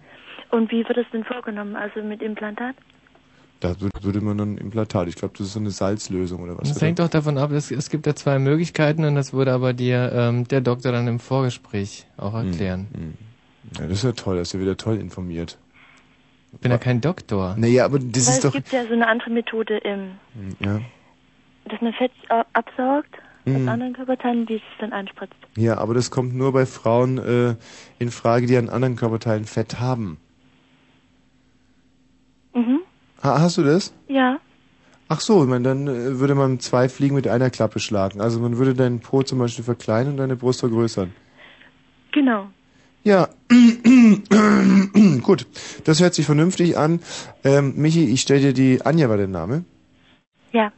Und 0.50 0.70
wie 0.70 0.86
wird 0.86 0.98
es 0.98 1.06
denn 1.12 1.24
vorgenommen? 1.24 1.76
Also 1.76 2.02
mit 2.02 2.20
Implantat? 2.20 2.74
Da 3.60 3.70
wür- 3.72 3.90
würde 4.02 4.20
man 4.20 4.36
dann 4.38 4.58
Implantat. 4.58 5.06
Ich 5.08 5.14
glaube, 5.14 5.34
das 5.38 5.46
ist 5.46 5.52
so 5.52 5.60
eine 5.60 5.70
Salzlösung 5.70 6.42
oder 6.42 6.58
was. 6.58 6.68
Das 6.68 6.76
oder? 6.78 6.86
hängt 6.86 7.00
auch 7.00 7.08
davon 7.08 7.38
ab, 7.38 7.52
es, 7.52 7.70
es 7.70 7.88
gibt 7.90 8.06
da 8.06 8.14
zwei 8.16 8.38
Möglichkeiten 8.40 9.04
und 9.04 9.14
das 9.14 9.32
würde 9.32 9.52
aber 9.52 9.72
dir 9.72 10.10
ähm, 10.12 10.48
der 10.48 10.60
Doktor 10.60 10.90
dann 10.92 11.06
im 11.06 11.20
Vorgespräch 11.20 12.06
auch 12.16 12.34
Hm, 12.34 12.48
erklären. 12.48 12.86
Ja, 13.78 13.84
das 13.86 13.98
ist 13.98 14.04
ja 14.04 14.12
toll, 14.12 14.38
das 14.38 14.48
ist 14.48 14.54
ja 14.54 14.60
wieder 14.60 14.76
toll 14.76 14.96
informiert. 14.96 15.58
Ich 16.52 16.58
bin 16.58 16.70
ja 16.72 16.76
kein 16.78 17.00
Doktor. 17.00 17.54
Naja, 17.56 17.84
aber 17.86 17.98
das 18.00 18.06
Weil 18.06 18.18
ist 18.20 18.28
es 18.28 18.40
doch. 18.40 18.52
gibt 18.52 18.72
ja 18.72 18.84
so 18.86 18.92
eine 18.92 19.06
andere 19.06 19.30
Methode, 19.30 19.78
im, 19.78 20.10
Ja. 20.58 20.80
dass 21.70 21.80
man 21.80 21.92
Fett 21.94 22.10
äh, 22.28 22.42
absaugt 22.52 23.14
aus 23.46 23.52
Mhm. 23.52 23.68
anderen 23.68 23.92
Körperteilen, 23.94 24.46
die 24.46 24.54
es 24.56 24.62
dann 24.78 24.92
einspritzt. 24.92 25.34
Ja, 25.56 25.78
aber 25.78 25.94
das 25.94 26.10
kommt 26.10 26.34
nur 26.34 26.52
bei 26.52 26.64
Frauen 26.66 27.18
äh, 27.18 27.54
in 27.98 28.10
Frage, 28.10 28.46
die 28.46 28.56
an 28.56 28.68
anderen 28.68 28.96
Körperteilen 28.96 29.44
Fett 29.44 29.80
haben. 29.80 30.18
Mhm. 32.54 32.80
Ha, 33.22 33.40
hast 33.40 33.56
du 33.58 33.62
das? 33.62 33.92
Ja. 34.08 34.38
Ach 35.08 35.20
so, 35.20 35.42
ich 35.42 35.48
meine, 35.48 35.64
dann 35.64 35.88
äh, 35.88 36.18
würde 36.20 36.34
man 36.34 36.60
zwei 36.60 36.88
Fliegen 36.88 37.14
mit 37.14 37.26
einer 37.28 37.50
Klappe 37.50 37.80
schlagen. 37.80 38.20
Also 38.20 38.40
man 38.40 38.58
würde 38.58 38.74
deinen 38.74 39.00
Po 39.00 39.22
zum 39.22 39.38
Beispiel 39.38 39.64
verkleinern 39.64 40.12
und 40.12 40.16
deine 40.18 40.36
Brust 40.36 40.60
vergrößern. 40.60 41.12
Genau. 42.12 42.48
Ja, 43.04 43.28
gut. 45.22 45.46
Das 45.84 46.00
hört 46.00 46.14
sich 46.14 46.24
vernünftig 46.26 46.76
an. 46.78 47.00
Ähm, 47.42 47.74
Michi, 47.76 48.04
ich 48.04 48.20
stelle 48.20 48.40
dir 48.40 48.52
die, 48.52 48.82
Anja 48.86 49.08
war 49.08 49.16
der 49.16 49.26
Name. 49.28 49.64
Ja. 50.52 50.72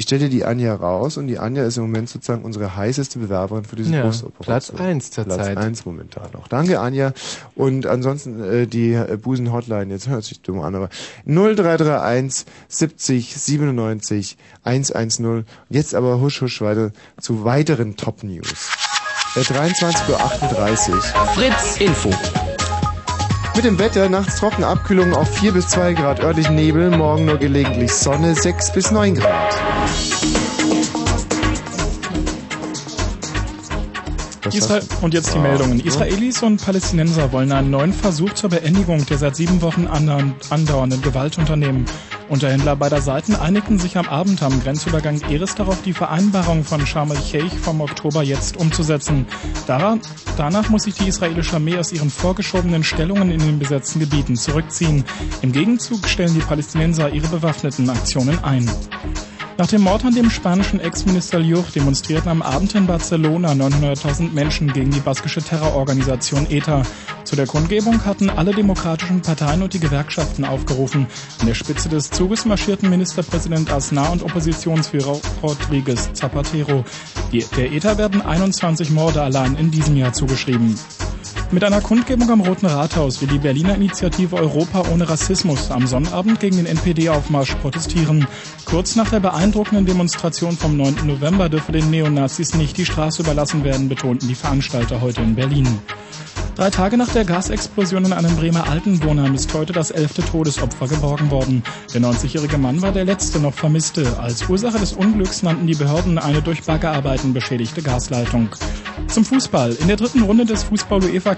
Ich 0.00 0.04
stelle 0.04 0.20
dir 0.20 0.30
die 0.30 0.44
Anja 0.44 0.76
raus 0.76 1.16
und 1.16 1.26
die 1.26 1.40
Anja 1.40 1.64
ist 1.64 1.76
im 1.76 1.82
Moment 1.82 2.08
sozusagen 2.08 2.42
unsere 2.44 2.76
heißeste 2.76 3.18
Bewerberin 3.18 3.64
für 3.64 3.74
diese 3.74 3.92
Ja, 3.92 4.02
Brustoperation. 4.02 4.76
Platz 4.76 4.80
eins 4.80 5.10
zurzeit. 5.10 5.34
Platz 5.34 5.56
eins 5.56 5.84
momentan 5.84 6.30
noch. 6.32 6.46
Danke, 6.46 6.78
Anja. 6.78 7.12
Und 7.56 7.84
ansonsten 7.84 8.40
äh, 8.44 8.66
die 8.68 8.92
äh, 8.92 9.18
Busen-Hotline, 9.20 9.92
jetzt 9.92 10.06
hört 10.06 10.22
sich 10.22 10.40
dumm 10.40 10.60
an, 10.60 10.76
aber 10.76 10.88
0331 11.26 12.46
70 12.68 13.36
97 13.36 14.36
110. 14.62 15.26
Und 15.26 15.46
jetzt 15.68 15.96
aber 15.96 16.20
husch 16.20 16.42
husch 16.42 16.60
weiter 16.60 16.92
zu 17.20 17.42
weiteren 17.42 17.96
Top-News. 17.96 18.70
Äh, 19.34 19.40
23.38 19.40 20.90
Uhr. 20.92 21.00
Fritz 21.34 21.76
Info. 21.80 22.10
Mit 23.58 23.64
dem 23.64 23.80
Wetter 23.80 24.08
nachts 24.08 24.36
trocken 24.36 24.62
Abkühlung 24.62 25.14
auf 25.14 25.36
4 25.36 25.50
bis 25.50 25.66
2 25.66 25.94
Grad 25.94 26.20
örtlich 26.20 26.48
Nebel, 26.48 26.90
morgen 26.90 27.24
nur 27.24 27.38
gelegentlich 27.38 27.92
Sonne 27.92 28.36
6 28.36 28.72
bis 28.72 28.92
9 28.92 29.16
Grad. 29.16 30.47
Israel 34.54 34.82
du? 35.00 35.04
und 35.04 35.14
jetzt 35.14 35.34
die 35.34 35.38
Ah, 35.38 35.42
Meldungen. 35.42 35.80
Israelis 35.80 36.42
und 36.42 36.64
Palästinenser 36.64 37.32
wollen 37.32 37.52
einen 37.52 37.70
neuen 37.70 37.92
Versuch 37.92 38.32
zur 38.34 38.50
Beendigung 38.50 39.04
der 39.06 39.18
seit 39.18 39.36
sieben 39.36 39.60
Wochen 39.62 39.86
andauern- 39.86 40.34
andauernden 40.50 41.02
Gewalt 41.02 41.38
unternehmen. 41.38 41.84
Unterhändler 42.28 42.76
beider 42.76 43.00
Seiten 43.00 43.34
einigten 43.36 43.78
sich 43.78 43.96
am 43.96 44.06
Abend 44.06 44.42
am 44.42 44.62
Grenzübergang 44.62 45.20
Eres 45.30 45.54
darauf, 45.54 45.80
die 45.82 45.94
Vereinbarung 45.94 46.62
von 46.64 46.86
Sharm 46.86 47.10
el-Sheikh 47.10 47.56
vom 47.62 47.80
Oktober 47.80 48.22
jetzt 48.22 48.56
umzusetzen. 48.58 49.26
Daran, 49.66 50.00
danach 50.36 50.68
muss 50.68 50.82
sich 50.82 50.94
die 50.94 51.08
israelische 51.08 51.56
Armee 51.56 51.78
aus 51.78 51.90
ihren 51.92 52.10
vorgeschobenen 52.10 52.84
Stellungen 52.84 53.30
in 53.30 53.40
den 53.40 53.58
besetzten 53.58 54.00
Gebieten 54.00 54.36
zurückziehen. 54.36 55.04
Im 55.40 55.52
Gegenzug 55.52 56.06
stellen 56.06 56.34
die 56.34 56.40
Palästinenser 56.40 57.10
ihre 57.12 57.28
bewaffneten 57.28 57.88
Aktionen 57.88 58.38
ein. 58.44 58.70
Nach 59.58 59.66
dem 59.66 59.82
Mord 59.82 60.04
an 60.04 60.14
dem 60.14 60.30
spanischen 60.30 60.78
Ex-Minister 60.78 61.40
Lluch 61.40 61.72
demonstrierten 61.72 62.30
am 62.30 62.42
Abend 62.42 62.76
in 62.76 62.86
Barcelona 62.86 63.50
900.000 63.54 64.30
Menschen 64.30 64.72
gegen 64.72 64.92
die 64.92 65.00
baskische 65.00 65.42
Terrororganisation 65.42 66.46
ETA. 66.48 66.84
Zu 67.24 67.34
der 67.34 67.48
Kundgebung 67.48 68.04
hatten 68.04 68.30
alle 68.30 68.54
demokratischen 68.54 69.20
Parteien 69.20 69.60
und 69.62 69.74
die 69.74 69.80
Gewerkschaften 69.80 70.44
aufgerufen. 70.44 71.08
An 71.40 71.48
der 71.48 71.54
Spitze 71.54 71.88
des 71.88 72.08
Zuges 72.08 72.44
marschierten 72.44 72.88
Ministerpräsident 72.88 73.72
Aznar 73.72 74.12
und 74.12 74.22
Oppositionsführer 74.22 75.20
Rodriguez 75.42 76.12
Zapatero. 76.12 76.84
Der 77.56 77.72
ETA 77.72 77.98
werden 77.98 78.22
21 78.22 78.90
Morde 78.90 79.22
allein 79.22 79.56
in 79.56 79.72
diesem 79.72 79.96
Jahr 79.96 80.12
zugeschrieben. 80.12 80.78
Mit 81.50 81.64
einer 81.64 81.80
Kundgebung 81.80 82.30
am 82.30 82.42
Roten 82.42 82.66
Rathaus 82.66 83.22
will 83.22 83.28
die 83.28 83.38
Berliner 83.38 83.74
Initiative 83.74 84.36
Europa 84.36 84.84
ohne 84.92 85.08
Rassismus 85.08 85.70
am 85.70 85.86
Sonnabend 85.86 86.40
gegen 86.40 86.58
den 86.58 86.66
NPD-Aufmarsch 86.66 87.54
protestieren. 87.54 88.26
Kurz 88.66 88.96
nach 88.96 89.08
der 89.08 89.20
beeindruckenden 89.20 89.86
Demonstration 89.86 90.58
vom 90.58 90.76
9. 90.76 91.06
November 91.06 91.48
dürfe 91.48 91.72
den 91.72 91.90
Neonazis 91.90 92.54
nicht 92.54 92.76
die 92.76 92.84
Straße 92.84 93.22
überlassen 93.22 93.64
werden, 93.64 93.88
betonten 93.88 94.28
die 94.28 94.34
Veranstalter 94.34 95.00
heute 95.00 95.22
in 95.22 95.36
Berlin. 95.36 95.66
Drei 96.58 96.70
Tage 96.70 96.96
nach 96.96 97.08
der 97.10 97.24
Gasexplosion 97.24 98.04
in 98.04 98.12
einem 98.12 98.34
Bremer 98.34 98.68
Altenwohnheim 98.68 99.32
ist 99.34 99.54
heute 99.54 99.72
das 99.72 99.92
elfte 99.92 100.22
Todesopfer 100.22 100.88
geborgen 100.88 101.30
worden. 101.30 101.62
Der 101.94 102.00
90-jährige 102.00 102.58
Mann 102.58 102.82
war 102.82 102.90
der 102.90 103.04
letzte 103.04 103.38
noch 103.38 103.54
Vermisste. 103.54 104.18
Als 104.18 104.48
Ursache 104.48 104.80
des 104.80 104.92
Unglücks 104.92 105.44
nannten 105.44 105.68
die 105.68 105.76
Behörden 105.76 106.18
eine 106.18 106.42
durch 106.42 106.64
Baggerarbeiten 106.64 107.32
beschädigte 107.32 107.80
Gasleitung. 107.80 108.48
Zum 109.06 109.24
Fußball. 109.24 109.76
In 109.80 109.86
der 109.86 109.96
dritten 109.96 110.22
Runde 110.22 110.44
des 110.44 110.64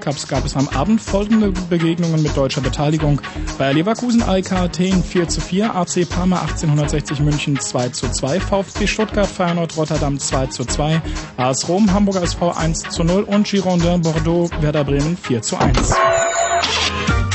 Fußball-UEFA-Cups 0.00 0.28
gab 0.28 0.44
es 0.44 0.56
am 0.56 0.68
Abend 0.68 1.00
folgende 1.00 1.52
Begegnungen 1.68 2.22
mit 2.22 2.36
deutscher 2.36 2.60
Beteiligung. 2.60 3.20
Bayer 3.58 3.74
Leverkusen 3.74 4.22
AEK 4.22 4.52
Athen 4.52 5.04
4 5.04 5.28
zu 5.28 5.40
4, 5.40 5.74
AC 5.74 6.08
Parma 6.08 6.40
1860 6.40 7.20
München 7.20 7.60
2 7.60 7.88
zu 7.90 8.10
2, 8.10 8.40
VfB 8.40 8.86
Stuttgart 8.86 9.26
Feyenoord 9.26 9.76
Rotterdam 9.76 10.18
2 10.18 10.46
zu 10.46 10.64
2, 10.64 11.02
AS 11.36 11.68
Rom 11.68 11.92
Hamburger 11.92 12.22
SV 12.22 12.52
1 12.52 12.80
zu 12.90 13.04
0 13.04 13.22
und 13.24 13.46
Girondin 13.46 14.02
Bordeaux 14.02 14.50
Werder 14.60 14.84
Bremen 14.84 15.16
4 15.16 15.42
zu 15.42 15.56
1. 15.58 15.94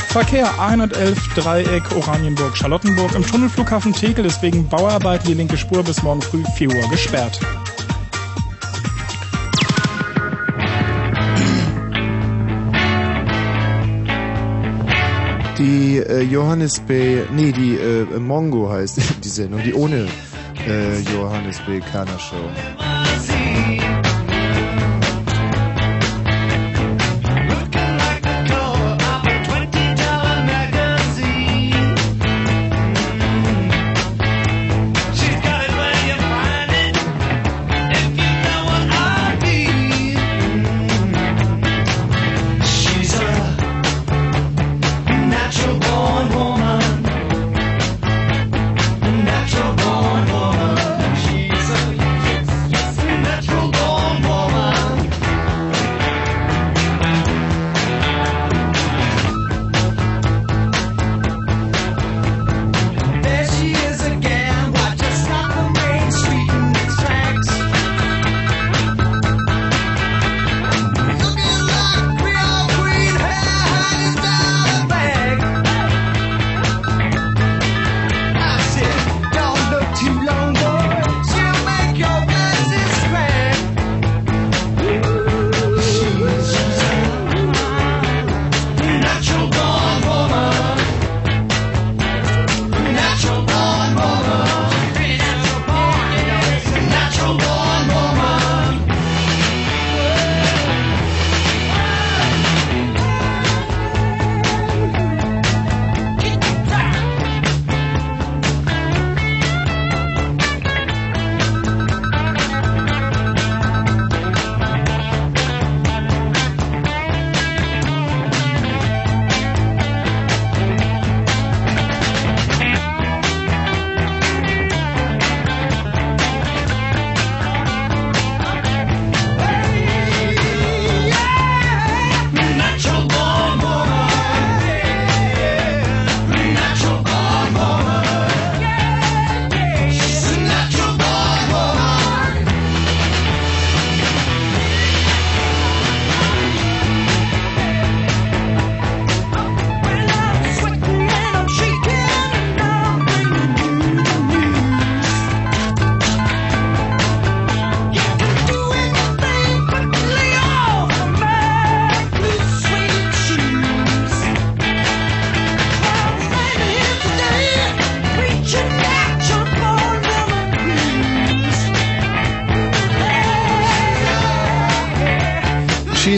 Verkehr 0.08 0.48
A111 0.58 1.16
Dreieck 1.34 1.94
Oranienburg 1.94 2.56
Charlottenburg 2.56 3.14
im 3.14 3.26
Tunnelflughafen 3.26 3.92
Tegel 3.92 4.24
ist 4.24 4.42
wegen 4.42 4.68
Bauarbeiten 4.68 5.26
die 5.26 5.34
linke 5.34 5.58
Spur 5.58 5.82
bis 5.82 6.02
morgen 6.02 6.22
früh 6.22 6.42
4 6.56 6.70
Uhr 6.70 6.88
gesperrt. 6.88 7.38
Die 15.58 15.98
äh, 15.98 16.20
Johannes 16.22 16.80
Bay, 16.80 17.24
nee, 17.32 17.50
die 17.50 17.76
äh, 17.76 18.04
Mongo 18.18 18.68
heißt 18.70 19.00
die 19.24 19.28
Sendung, 19.28 19.62
die 19.62 19.72
ohne 19.72 20.06
äh, 20.68 21.00
Johannes 21.12 21.58
Bay 21.60 21.80
Kerner 21.80 22.18
Show. 22.18 23.35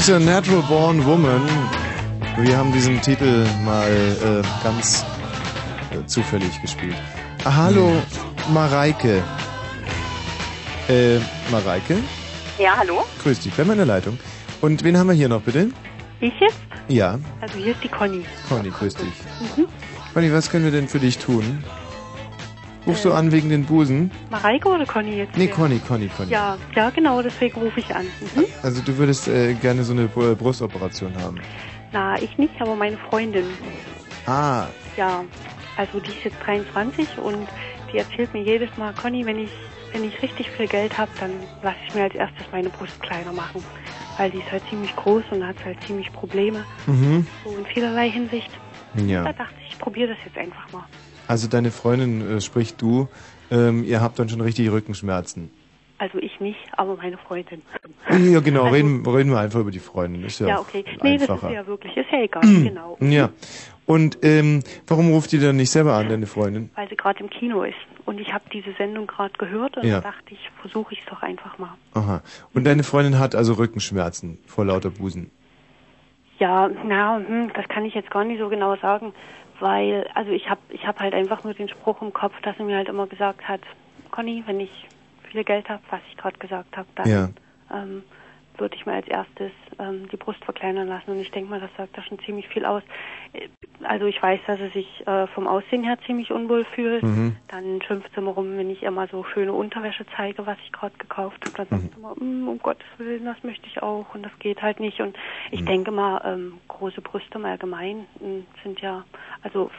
She's 0.09 0.17
a 0.17 0.19
Natural 0.19 0.63
Born 0.63 1.05
Woman. 1.05 1.43
Wir 2.39 2.57
haben 2.57 2.73
diesen 2.73 2.99
Titel 3.03 3.45
mal 3.63 3.91
äh, 3.91 4.65
ganz 4.65 5.05
äh, 5.91 6.07
zufällig 6.07 6.63
gespielt. 6.63 6.97
Ah, 7.45 7.55
hallo, 7.55 7.93
Mareike. 8.51 9.23
Äh, 10.89 11.19
Mareike? 11.51 11.99
Ja, 12.59 12.79
hallo? 12.79 13.05
Grüß 13.23 13.41
dich, 13.41 13.53
wer 13.57 13.67
in 13.69 13.77
der 13.77 13.85
Leitung. 13.85 14.19
Und 14.63 14.83
wen 14.83 14.97
haben 14.97 15.09
wir 15.09 15.15
hier 15.15 15.29
noch, 15.29 15.43
bitte? 15.43 15.73
Ich 16.21 16.33
jetzt? 16.41 16.57
Ja, 16.89 17.19
Also 17.43 17.59
hier 17.59 17.73
ist 17.73 17.85
die 17.85 17.89
Conny. 17.89 18.25
Conny, 18.49 18.71
grüß 18.71 18.95
dich. 18.95 19.13
Mhm. 19.59 19.67
Conny, 20.15 20.33
was 20.33 20.49
können 20.49 20.65
wir 20.65 20.73
denn 20.73 20.89
für 20.89 21.01
dich 21.01 21.19
tun? 21.19 21.63
Rufst 22.89 23.05
du 23.05 23.11
Äh. 23.11 23.13
an 23.13 23.31
wegen 23.33 23.51
den 23.51 23.65
Busen? 23.67 24.11
Mareike 24.31 24.69
oder 24.69 24.87
Conny 24.87 25.17
jetzt? 25.19 25.37
Nee, 25.37 25.45
hier? 25.45 25.53
Conny, 25.55 25.79
Conny, 25.79 26.09
Conny. 26.17 26.33
Ja, 26.33 26.57
ja, 26.75 26.89
genau, 26.91 27.21
deswegen 27.23 27.61
rufe 27.61 27.81
ich 27.81 27.95
an. 27.95 28.07
Mhm. 28.35 28.47
Also 28.63 28.81
du 28.83 28.97
würdest 28.97 29.29
äh, 29.29 29.53
gerne 29.55 29.85
so 29.85 29.93
eine 29.93 30.07
Br- 30.09 30.35
Brustoperation 30.35 31.15
haben. 31.23 31.39
Na, 31.93 32.19
ich 32.21 32.37
nicht, 32.39 32.61
aber 32.61 32.75
meine 32.75 32.97
Freundin. 32.97 33.45
Ah, 34.27 34.67
Ja, 34.97 35.23
also 35.77 36.01
die 36.01 36.11
ist 36.11 36.25
jetzt 36.25 36.37
23 36.45 37.07
und 37.19 37.47
die 37.93 37.99
erzählt 37.99 38.33
mir 38.33 38.43
jedes 38.43 38.75
Mal, 38.77 38.93
Conny, 38.95 39.25
wenn 39.27 39.39
ich 39.39 39.51
wenn 39.93 40.05
ich 40.05 40.21
richtig 40.21 40.51
viel 40.51 40.67
Geld 40.67 40.99
habe, 40.99 41.11
dann 41.19 41.31
lasse 41.63 41.79
ich 41.89 41.95
mir 41.95 42.03
als 42.03 42.15
erstes 42.15 42.47
meine 42.53 42.69
Brust 42.69 43.01
kleiner 43.01 43.33
machen. 43.33 43.65
Weil 44.19 44.31
die 44.31 44.39
ist 44.39 44.51
halt 44.53 44.63
ziemlich 44.69 44.95
groß 44.97 45.25
und 45.31 45.47
hat 45.47 45.57
halt 45.65 45.79
ziemlich 45.87 46.13
Probleme. 46.13 46.65
mhm. 46.87 47.27
So 47.45 47.57
in 47.57 47.65
vielerlei 47.67 48.11
Hinsicht. 48.11 48.51
Da 48.95 49.01
Ja. 49.03 49.23
dachte 49.33 49.55
ich, 49.67 49.73
ich 49.73 49.79
probiere 49.79 50.09
das 50.09 50.19
jetzt 50.27 50.37
einfach 50.37 50.71
mal. 50.73 50.85
Also 51.29 51.47
deine 51.49 51.71
Freundin, 51.71 52.29
äh, 52.39 52.41
sprich 52.41 52.75
du, 52.77 53.09
ähm, 53.51 53.85
ihr 53.85 54.01
habt 54.01 54.19
dann 54.19 54.29
schon 54.29 54.41
richtig 54.41 54.71
Rückenschmerzen. 54.71 55.51
Also 55.99 56.19
ich 56.19 56.39
nicht, 56.41 56.59
aber 56.77 56.97
meine 56.97 57.19
Freundin. 57.19 57.63
Ja, 58.11 58.41
genau, 58.41 58.63
Also- 58.65 58.75
reden, 58.75 59.05
reden 59.07 59.31
wir 59.31 59.41
einfach 59.41 59.61
über 59.61 59.71
die 59.73 59.81
Freundin. 59.81 60.25
Ist 60.25 60.39
ja, 60.39 60.49
Ja, 60.49 60.61
okay. 60.61 60.85
Nee, 61.03 61.19
das 61.19 61.29
einfacher. 61.29 61.49
ist 61.49 61.55
ja 61.55 61.67
wirklich, 61.67 61.97
ist 61.97 62.07
ja 62.11 62.23
egal, 62.23 62.43
genau. 62.65 62.97
Ja. 63.01 63.31
Und 63.85 64.19
ähm, 64.23 64.63
warum 64.87 65.11
ruft 65.13 65.33
die 65.33 65.39
dann 65.39 65.57
nicht 65.57 65.71
selber 65.71 65.95
an, 65.95 66.09
deine 66.09 66.27
Freundin? 66.27 66.71
Weil 66.77 66.89
sie 66.89 66.97
gerade 66.97 67.21
im 67.21 67.31
Kino 67.31 67.63
ist. 67.63 67.75
Und 68.05 68.21
ich 68.21 68.33
habe 68.33 68.45
diese 68.53 68.73
Sendung 68.75 69.07
gerade 69.07 69.33
gehört 69.39 69.77
und 69.77 69.85
Ja. 69.87 70.01
da 70.01 70.11
dachte 70.13 70.33
ich, 70.35 70.39
versuche 70.61 70.93
ich 70.95 71.01
es 71.01 71.07
doch 71.07 71.23
einfach 71.23 71.59
mal. 71.59 71.75
Aha. 71.95 72.23
Und 72.55 72.65
deine 72.65 72.83
Freundin 72.85 73.19
hat 73.19 73.35
also 73.35 73.55
Rückenschmerzen 73.55 74.39
vor 74.47 74.67
lauter 74.67 74.91
Busen. 74.91 75.31
Ja, 76.39 76.71
na, 76.87 77.17
hm, 77.17 77.51
das 77.55 77.67
kann 77.69 77.85
ich 77.85 77.95
jetzt 77.95 78.11
gar 78.11 78.25
nicht 78.25 78.39
so 78.39 78.49
genau 78.49 78.77
sagen, 78.77 79.13
weil, 79.61 80.07
also 80.15 80.31
ich 80.31 80.49
habe 80.49 80.61
ich 80.71 80.87
hab 80.87 81.01
halt 81.01 81.15
einfach 81.15 81.45
nur 81.45 81.55
den 81.55 81.69
Spruch 81.69 82.01
im 82.03 82.13
Kopf, 82.13 82.35
dass 82.43 82.59
er 82.59 82.65
mir 82.65 82.77
halt 82.77 82.89
immer 82.89 83.07
gesagt 83.07 83.47
hat, 83.49 83.61
Conny, 84.11 84.43
wenn 84.47 84.61
ich 84.61 84.71
viel 85.31 85.45
Geld 85.45 85.69
habe, 85.69 85.83
was 85.91 86.01
ich 86.11 86.17
gerade 86.17 86.39
gesagt 86.39 86.77
habe, 86.77 86.89
dann 86.95 87.09
Ja. 87.09 87.29
ähm, 87.73 88.03
würde 88.57 88.75
ich 88.75 88.87
mir 88.87 88.95
als 88.95 89.07
erstes 89.07 89.53
ähm, 89.79 90.09
die 90.09 90.17
Brust 90.17 90.45
verkleinern 90.45 90.89
lassen. 90.89 91.13
Und 91.13 91.21
ich 91.21 91.31
denke 91.31 91.49
mal, 91.49 91.61
das 91.61 91.71
sagt 91.77 91.97
da 91.97 92.03
schon 92.03 92.19
ziemlich 92.21 92.49
viel 92.49 92.65
aus. 92.65 92.83
Äh, 93.33 93.49
Also 93.85 94.07
ich 94.07 94.21
weiß, 94.21 94.41
dass 94.49 94.59
er 94.59 94.71
sich 94.71 95.07
äh, 95.07 95.29
vom 95.29 95.47
Aussehen 95.47 95.85
her 95.85 95.97
ziemlich 96.05 96.33
unwohl 96.33 96.65
fühlt. 96.65 97.05
Mhm. 97.05 97.37
Dann 97.47 97.81
schimpft 97.83 98.11
sie 98.13 98.21
immer 98.21 98.33
rum, 98.33 98.59
wenn 98.59 98.69
ich 98.71 98.83
mal 98.91 99.09
so 99.09 99.23
schöne 99.23 99.53
Unterwäsche 99.53 100.05
zeige, 100.17 100.45
was 100.47 100.59
ich 100.65 100.73
gerade 100.73 100.97
gekauft 100.99 101.47
habe. 101.47 101.57
Dann 101.57 101.69
sagt 101.69 101.83
Mhm. 101.85 101.91
sie 101.91 101.97
immer, 102.01 102.15
"Mm, 102.17 102.49
um 102.49 102.59
Gottes 102.59 102.87
Willen, 102.99 103.25
das 103.25 103.41
möchte 103.45 103.69
ich 103.69 103.81
auch 103.81 104.13
und 104.15 104.25
das 104.25 104.37
geht 104.41 104.61
halt 104.63 104.81
nicht. 104.81 105.01
Und 105.01 105.15
Mhm. 105.17 105.53
ich 105.53 105.65
denke 105.65 105.93
mal, 105.93 106.21
ähm, 106.25 106.59
große 106.67 107.01
Brüste 107.01 107.39
im 107.39 107.45
Allgemeinen 107.45 108.09
ähm, 108.21 108.47
sind 108.65 108.81
ja, 108.81 109.05
also 109.43 109.71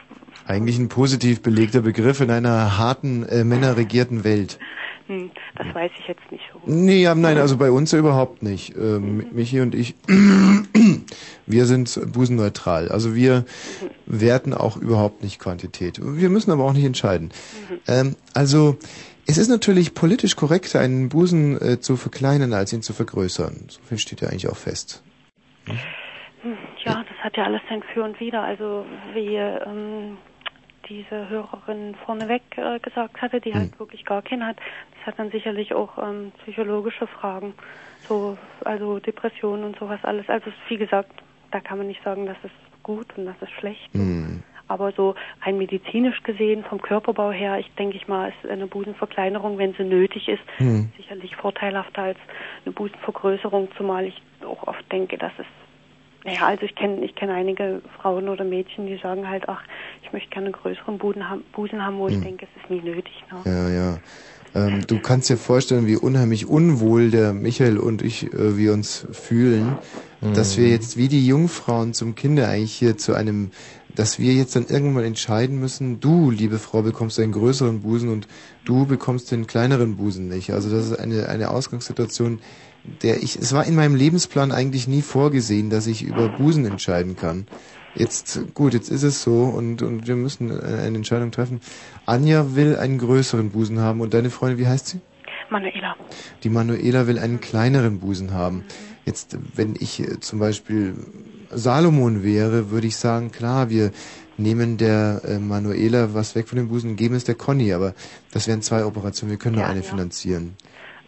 Eigentlich 0.46 0.78
ein 0.78 0.88
positiv 0.88 1.42
belegter 1.42 1.82
Begriff 1.82 2.20
in 2.20 2.30
einer 2.30 2.78
harten, 2.78 3.24
äh, 3.24 3.44
männerregierten 3.44 4.24
Welt. 4.24 4.58
hm, 5.06 5.30
das 5.56 5.74
weiß 5.74 5.90
ich 5.98 6.08
jetzt 6.08 6.32
nicht. 6.32 6.42
Nee, 6.66 7.02
ja, 7.02 7.14
nein, 7.14 7.38
also 7.38 7.56
bei 7.56 7.70
uns 7.70 7.92
ja 7.92 7.98
überhaupt 7.98 8.42
nicht. 8.42 8.74
Ähm, 8.76 9.26
Michi 9.32 9.60
und 9.60 9.74
ich, 9.74 9.94
wir 11.46 11.66
sind 11.66 12.12
busenneutral. 12.12 12.88
Also 12.88 13.14
wir 13.14 13.44
werten 14.06 14.54
auch 14.54 14.76
überhaupt 14.76 15.22
nicht 15.22 15.38
Quantität. 15.38 16.00
Wir 16.02 16.30
müssen 16.30 16.50
aber 16.50 16.64
auch 16.64 16.72
nicht 16.72 16.84
entscheiden. 16.84 17.30
Ähm, 17.86 18.16
also 18.34 18.76
es 19.26 19.38
ist 19.38 19.48
natürlich 19.48 19.94
politisch 19.94 20.34
korrekter, 20.36 20.80
einen 20.80 21.08
Busen 21.08 21.60
äh, 21.60 21.80
zu 21.80 21.96
verkleinern, 21.96 22.52
als 22.52 22.72
ihn 22.72 22.82
zu 22.82 22.92
vergrößern. 22.92 23.66
So 23.68 23.80
viel 23.88 23.98
steht 23.98 24.20
ja 24.22 24.28
eigentlich 24.28 24.48
auch 24.48 24.56
fest. 24.56 25.02
Hm, 25.66 25.78
Ja, 26.84 27.04
das 27.08 27.18
hat 27.22 27.36
ja 27.36 27.44
alles 27.44 27.60
sein 27.68 27.82
Für 27.82 28.04
und 28.04 28.18
Wider. 28.20 28.42
Also 28.42 28.86
wie 29.14 29.36
ähm, 29.36 30.18
diese 30.88 31.28
Hörerin 31.28 31.94
vorneweg 32.06 32.42
äh, 32.56 32.78
gesagt 32.78 33.20
hatte, 33.20 33.40
die 33.40 33.54
halt 33.54 33.78
wirklich 33.78 34.04
gar 34.04 34.22
keinen 34.22 34.46
hat, 34.46 34.56
das 34.96 35.06
hat 35.06 35.18
dann 35.18 35.30
sicherlich 35.30 35.74
auch 35.74 35.98
ähm, 35.98 36.32
psychologische 36.42 37.06
Fragen, 37.06 37.54
so 38.08 38.36
also 38.64 38.98
Depressionen 38.98 39.64
und 39.64 39.78
sowas 39.78 40.00
alles. 40.02 40.28
Also 40.28 40.50
wie 40.68 40.78
gesagt, 40.78 41.10
da 41.50 41.60
kann 41.60 41.78
man 41.78 41.86
nicht 41.86 42.02
sagen, 42.02 42.26
das 42.26 42.36
ist 42.42 42.54
gut 42.82 43.06
und 43.16 43.26
das 43.26 43.36
ist 43.40 43.52
schlecht. 43.52 43.92
Hm. 43.92 44.42
Aber 44.68 44.92
so 44.92 45.16
rein 45.42 45.58
medizinisch 45.58 46.22
gesehen, 46.22 46.64
vom 46.64 46.80
Körperbau 46.80 47.32
her, 47.32 47.58
ich 47.58 47.68
denke 47.74 47.96
ich 47.96 48.06
mal, 48.06 48.28
ist 48.30 48.50
eine 48.50 48.68
Busenverkleinerung, 48.68 49.58
wenn 49.58 49.74
sie 49.74 49.84
nötig 49.84 50.28
ist, 50.28 50.42
Hm. 50.58 50.92
sicherlich 50.96 51.34
vorteilhafter 51.36 52.02
als 52.02 52.18
eine 52.64 52.72
Busenvergrößerung, 52.72 53.68
zumal 53.76 54.06
ich 54.06 54.22
auch 54.46 54.66
oft 54.68 54.90
denke, 54.92 55.18
dass 55.18 55.32
es 55.38 55.46
naja, 56.24 56.46
also 56.46 56.62
ich 56.62 56.74
kenne 56.74 57.04
ich 57.04 57.14
kenne 57.14 57.32
einige 57.34 57.80
Frauen 58.00 58.28
oder 58.28 58.44
Mädchen, 58.44 58.86
die 58.86 58.98
sagen 58.98 59.28
halt, 59.28 59.48
ach, 59.48 59.62
ich 60.02 60.12
möchte 60.12 60.30
gerne 60.30 60.46
einen 60.46 60.54
größeren 60.54 60.98
Busen 60.98 61.28
haben, 61.28 61.44
Busen 61.52 61.84
haben 61.84 61.98
wo 61.98 62.08
ich 62.08 62.14
Hm. 62.14 62.22
denke, 62.22 62.46
es 62.54 62.62
ist 62.62 62.70
nie 62.70 62.80
nötig. 62.82 63.24
Ne? 63.30 63.50
Ja, 63.50 63.68
ja. 63.68 63.98
Ähm, 64.54 64.86
du 64.86 64.98
kannst 64.98 65.30
dir 65.30 65.36
vorstellen, 65.36 65.86
wie 65.86 65.96
unheimlich 65.96 66.46
unwohl 66.46 67.10
der 67.10 67.32
Michael 67.32 67.78
und 67.78 68.02
ich, 68.02 68.32
äh, 68.32 68.56
wir 68.56 68.72
uns 68.72 69.06
fühlen, 69.12 69.78
dass 70.34 70.58
wir 70.58 70.68
jetzt 70.68 70.96
wie 70.96 71.08
die 71.08 71.26
Jungfrauen 71.26 71.94
zum 71.94 72.14
Kinder 72.14 72.48
eigentlich 72.48 72.74
hier 72.74 72.98
zu 72.98 73.14
einem, 73.14 73.52
dass 73.94 74.18
wir 74.18 74.34
jetzt 74.34 74.54
dann 74.56 74.66
irgendwann 74.66 75.04
entscheiden 75.04 75.58
müssen, 75.58 76.00
du, 76.00 76.30
liebe 76.30 76.58
Frau, 76.58 76.82
bekommst 76.82 77.18
einen 77.18 77.32
größeren 77.32 77.80
Busen 77.80 78.10
und 78.10 78.28
du 78.64 78.86
bekommst 78.86 79.30
den 79.30 79.46
kleineren 79.46 79.96
Busen 79.96 80.28
nicht. 80.28 80.52
Also 80.52 80.68
das 80.68 80.90
ist 80.90 80.98
eine, 80.98 81.28
eine 81.28 81.50
Ausgangssituation, 81.50 82.40
der 83.02 83.22
ich, 83.22 83.36
es 83.36 83.52
war 83.52 83.66
in 83.66 83.74
meinem 83.74 83.94
Lebensplan 83.94 84.52
eigentlich 84.52 84.88
nie 84.88 85.02
vorgesehen, 85.02 85.70
dass 85.70 85.86
ich 85.86 86.02
über 86.02 86.28
Busen 86.28 86.64
entscheiden 86.66 87.16
kann. 87.16 87.46
Jetzt, 87.94 88.54
gut, 88.54 88.72
jetzt 88.72 88.88
ist 88.88 89.02
es 89.02 89.22
so 89.22 89.44
und, 89.44 89.82
und 89.82 90.06
wir 90.06 90.16
müssen 90.16 90.50
äh, 90.50 90.82
eine 90.82 90.96
Entscheidung 90.96 91.32
treffen. 91.32 91.60
Anja 92.06 92.54
will 92.54 92.76
einen 92.76 92.98
größeren 92.98 93.50
Busen 93.50 93.80
haben 93.80 94.00
und 94.00 94.14
deine 94.14 94.30
Freundin, 94.30 94.58
wie 94.58 94.68
heißt 94.68 94.86
sie? 94.88 95.00
Manuela. 95.50 95.96
Die 96.44 96.50
Manuela 96.50 97.08
will 97.08 97.18
einen 97.18 97.40
kleineren 97.40 97.98
Busen 97.98 98.32
haben. 98.32 98.64
Jetzt, 99.04 99.36
wenn 99.54 99.74
ich 99.78 100.00
äh, 100.00 100.20
zum 100.20 100.38
Beispiel 100.38 100.94
Salomon 101.50 102.22
wäre, 102.22 102.70
würde 102.70 102.86
ich 102.86 102.96
sagen, 102.96 103.32
klar, 103.32 103.70
wir 103.70 103.90
nehmen 104.36 104.76
der 104.76 105.22
äh, 105.24 105.38
Manuela 105.38 106.14
was 106.14 106.34
weg 106.36 106.48
von 106.48 106.56
dem 106.56 106.68
Busen 106.68 106.90
und 106.90 106.96
geben 106.96 107.16
es 107.16 107.24
der 107.24 107.34
Conny, 107.34 107.72
aber 107.72 107.94
das 108.32 108.46
wären 108.46 108.62
zwei 108.62 108.84
Operationen, 108.84 109.30
wir 109.30 109.38
können 109.38 109.56
nur 109.56 109.66
eine 109.66 109.82
finanzieren. 109.82 110.54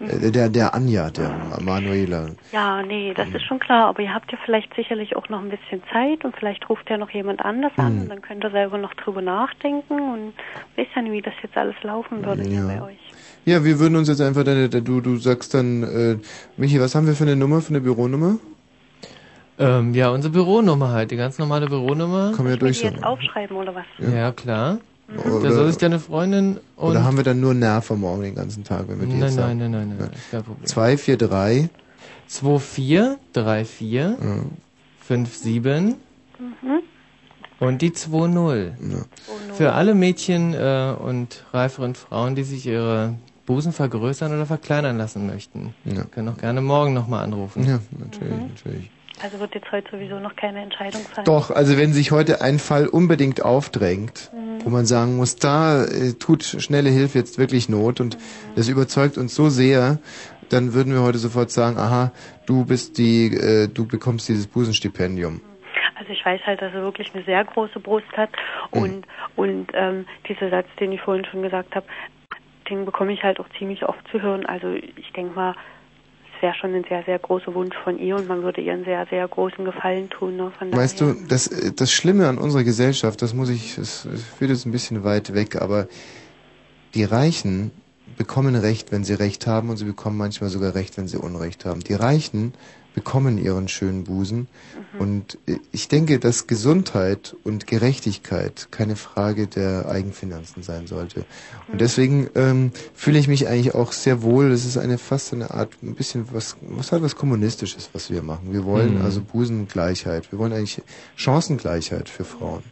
Äh, 0.08 0.30
der, 0.30 0.48
der 0.48 0.74
Anja, 0.74 1.10
der 1.10 1.28
Ma- 1.28 1.60
Manuela. 1.60 2.30
Ja, 2.52 2.82
nee, 2.82 3.14
das 3.14 3.28
ist 3.28 3.44
schon 3.44 3.58
klar, 3.58 3.86
aber 3.86 4.02
ihr 4.02 4.12
habt 4.14 4.30
ja 4.32 4.38
vielleicht 4.44 4.74
sicherlich 4.74 5.14
auch 5.16 5.28
noch 5.28 5.40
ein 5.40 5.48
bisschen 5.50 5.82
Zeit 5.92 6.24
und 6.24 6.34
vielleicht 6.36 6.68
ruft 6.68 6.88
ja 6.90 6.98
noch 6.98 7.10
jemand 7.10 7.44
anders 7.44 7.72
an 7.76 7.94
Hm. 7.94 8.00
und 8.02 8.08
dann 8.08 8.22
könnt 8.22 8.44
ihr 8.44 8.50
selber 8.50 8.78
noch 8.78 8.94
drüber 8.94 9.22
nachdenken 9.22 9.94
und 9.94 10.32
wisst 10.76 10.90
ja 10.96 11.02
nicht, 11.02 11.12
wie 11.12 11.22
das 11.22 11.34
jetzt 11.42 11.56
alles 11.56 11.76
laufen 11.82 12.24
würde 12.24 12.42
hier 12.42 12.62
bei 12.66 12.74
Ja. 12.76 12.82
euch. 12.84 12.98
Ja, 13.44 13.64
wir 13.64 13.78
würden 13.78 13.96
uns 13.96 14.08
jetzt 14.08 14.20
einfach 14.20 14.44
deine, 14.44 14.68
du, 14.68 15.00
du 15.00 15.16
sagst 15.16 15.54
dann, 15.54 15.82
äh, 15.82 16.16
Michi, 16.56 16.80
was 16.80 16.94
haben 16.94 17.06
wir 17.06 17.14
für 17.14 17.24
eine 17.24 17.36
Nummer, 17.36 17.60
für 17.60 17.70
eine 17.70 17.80
Büronummer? 17.80 18.38
Ähm, 19.58 19.94
ja, 19.94 20.10
unsere 20.10 20.32
Büronummer 20.32 20.90
halt, 20.90 21.10
die 21.10 21.16
ganz 21.16 21.38
normale 21.38 21.66
Büronummer. 21.66 22.32
Kann 22.34 22.44
man 22.46 22.54
ja 22.54 22.68
Die 22.68 22.78
jetzt 22.78 23.04
aufschreiben 23.04 23.56
oder 23.56 23.74
was? 23.74 23.84
Ja, 23.98 24.32
klar. 24.32 24.78
Oder- 25.18 25.48
da 25.48 25.52
soll 25.55 25.68
sich 25.68 25.78
deine 25.78 25.98
Freundin 25.98 26.59
und... 26.76 26.90
Oder 26.90 27.05
haben 27.05 27.16
wir 27.16 27.24
dann 27.24 27.40
nur 27.40 27.55
Nerven 27.55 28.01
morgen 28.01 28.22
den 28.22 28.34
ganzen 28.34 28.64
Tag, 28.64 28.84
wenn 28.89 29.01
wir 29.01 29.06
die 29.06 29.14
Nein, 29.14 29.22
jetzt 29.22 29.36
nein, 29.36 29.59
sagen? 29.59 29.70
nein, 29.70 29.89
nein, 29.89 29.97
nein, 29.98 30.10
ist 30.14 30.30
kein 30.30 30.43
Problem. 30.43 30.66
243 30.66 31.68
2434 32.28 34.16
57 35.09 35.97
Mhm. 36.39 36.82
und 37.60 37.82
die 37.82 37.93
20. 37.93 38.72
Für 39.52 39.72
alle 39.74 39.94
Mädchen 39.94 40.55
äh, 40.55 40.94
und 40.98 41.44
reiferen 41.52 41.94
Frauen, 41.94 42.34
die 42.34 42.43
sich 42.43 42.66
ihre 42.66 43.14
Busen 43.47 43.72
vergrößern 43.72 44.32
oder 44.32 44.47
verkleinern 44.47 44.97
lassen 44.98 45.26
möchten. 45.26 45.74
Ja. 45.84 46.05
Können 46.05 46.28
auch 46.30 46.39
gerne 46.39 46.60
morgen 46.62 46.94
nochmal 46.94 47.22
anrufen. 47.24 47.64
Ja, 47.64 47.78
natürlich, 47.98 48.34
natürlich. 48.48 48.90
Also 49.23 49.39
wird 49.39 49.55
jetzt 49.55 49.70
heute 49.70 49.89
sowieso 49.90 50.19
noch 50.19 50.35
keine 50.36 50.61
Entscheidung 50.62 51.03
fallen. 51.03 51.24
Doch, 51.27 51.51
also 51.51 51.78
wenn 51.78 51.93
sich 51.93 52.11
heute 52.11 52.40
ein 52.43 52.59
Fall 52.59 52.89
unbedingt 52.89 53.44
aufdrängt, 53.44 54.31
Mhm. 54.32 54.65
wo 54.65 54.70
man 54.70 54.85
sagen 54.86 55.16
muss, 55.16 55.36
da 55.36 55.85
äh, 55.85 56.15
tut 56.19 56.43
schnelle 56.44 56.90
Hilfe 56.90 57.19
jetzt 57.19 57.39
wirklich 57.39 57.69
Not 57.69 58.01
und 58.01 58.19
das 58.57 58.69
überzeugt 58.69 59.19
uns 59.19 59.35
so 59.35 59.49
sehr, 59.49 59.99
dann 60.49 60.74
würden 60.74 60.93
wir 60.93 61.03
heute 61.03 61.19
sofort 61.19 61.51
sagen, 61.51 61.78
aha, 61.78 62.12
du 62.47 62.65
bist 62.65 62.99
die, 62.99 63.27
äh, 63.35 63.69
du 63.69 63.86
bekommst 63.86 64.28
dieses 64.28 64.47
Busenstipendium. 64.47 65.40
Also 65.94 66.12
ich 66.12 66.24
weiß 66.27 66.40
halt, 66.44 66.61
dass 66.61 66.74
er 66.74 66.82
wirklich 66.82 67.15
eine 67.15 67.23
sehr 67.24 67.44
große 67.44 67.78
Brust 67.78 68.11
hat 68.16 68.31
und 68.73 69.07
und 69.36 69.69
ähm, 69.73 70.05
dieser 70.28 70.51
Satz, 70.51 70.66
den 70.81 70.90
ich 70.93 71.01
vorhin 71.01 71.24
schon 71.24 71.43
gesagt 71.43 71.74
habe, 71.77 71.86
den 72.69 72.85
bekomme 72.85 73.12
ich 73.12 73.23
halt 73.23 73.39
auch 73.39 73.49
ziemlich 73.59 73.85
oft 73.85 74.01
zu 74.11 74.20
hören. 74.20 74.44
Also 74.47 74.73
ich 74.74 75.12
denke 75.12 75.35
mal, 75.35 75.55
wäre 76.43 76.55
schon 76.55 76.74
ein 76.74 76.85
sehr, 76.89 77.02
sehr 77.05 77.19
großer 77.19 77.55
Wunsch 77.55 77.77
von 77.85 77.98
ihr 77.98 78.16
und 78.16 78.28
man 78.28 78.43
würde 78.43 78.60
ihr 78.60 78.73
einen 78.73 78.85
sehr, 78.85 79.06
sehr 79.09 79.27
großen 79.27 79.64
Gefallen 79.64 80.10
tun. 80.10 80.36
Ne? 80.36 80.52
Weißt 80.73 81.01
daher. 81.01 81.14
du, 81.14 81.27
das, 81.28 81.48
das 81.77 81.93
Schlimme 81.93 82.28
an 82.28 82.39
unserer 82.39 82.64
Gesellschaft, 82.64 83.23
das 83.23 83.32
muss 83.32 83.48
ich, 83.48 83.77
das 83.77 84.09
führt 84.36 84.51
jetzt 84.51 84.66
ein 84.66 84.73
bisschen 84.73 85.05
weit 85.05 85.35
weg, 85.35 85.62
aber 85.62 85.86
die 86.94 87.05
Reichen 87.05 87.70
bekommen 88.16 88.56
Recht, 88.56 88.93
wenn 88.93 89.05
sie 89.05 89.14
Recht 89.14 89.47
haben 89.47 89.70
und 89.70 89.77
sie 89.77 89.85
bekommen 89.85 90.19
manchmal 90.19 90.51
sogar 90.51 90.74
Recht, 90.74 90.98
wenn 90.98 91.09
sie 91.09 91.16
Unrecht 91.16 91.64
haben. 91.64 91.81
Die 91.81 91.94
Reichen 91.94 92.52
bekommen 92.94 93.39
ihren 93.39 93.69
schönen 93.69 94.05
Busen 94.05 94.48
und 94.98 95.39
äh, 95.47 95.56
ich 95.73 95.89
denke, 95.89 96.19
dass 96.19 96.47
Gesundheit 96.47 97.35
und 97.44 97.66
Gerechtigkeit 97.66 98.69
keine 98.70 98.97
Frage 98.97 99.47
der 99.47 99.89
Eigenfinanzen 99.89 100.62
sein 100.62 100.86
sollte. 100.86 101.24
Und 101.70 101.81
deswegen 101.81 102.28
ähm, 102.35 102.73
fühle 102.94 103.19
ich 103.19 103.28
mich 103.28 103.48
eigentlich 103.48 103.74
auch 103.74 103.93
sehr 103.93 104.23
wohl. 104.23 104.51
Das 104.51 104.64
ist 104.64 104.77
eine 104.77 104.98
fast 104.98 105.32
eine 105.32 105.51
Art, 105.52 105.70
ein 105.82 105.94
bisschen 105.94 106.28
was, 106.32 106.56
was 106.60 106.93
halt 106.93 107.02
was 107.02 107.16
Kommunistisches, 107.16 107.90
was 107.93 108.10
wir 108.10 108.23
machen. 108.23 108.52
Wir 108.52 108.64
wollen 108.64 108.97
Mhm. 108.97 109.02
also 109.02 109.23
Busengleichheit. 109.23 110.31
Wir 110.31 110.39
wollen 110.39 110.52
eigentlich 110.52 110.82
Chancengleichheit 111.16 112.09
für 112.09 112.24
Frauen. 112.24 112.62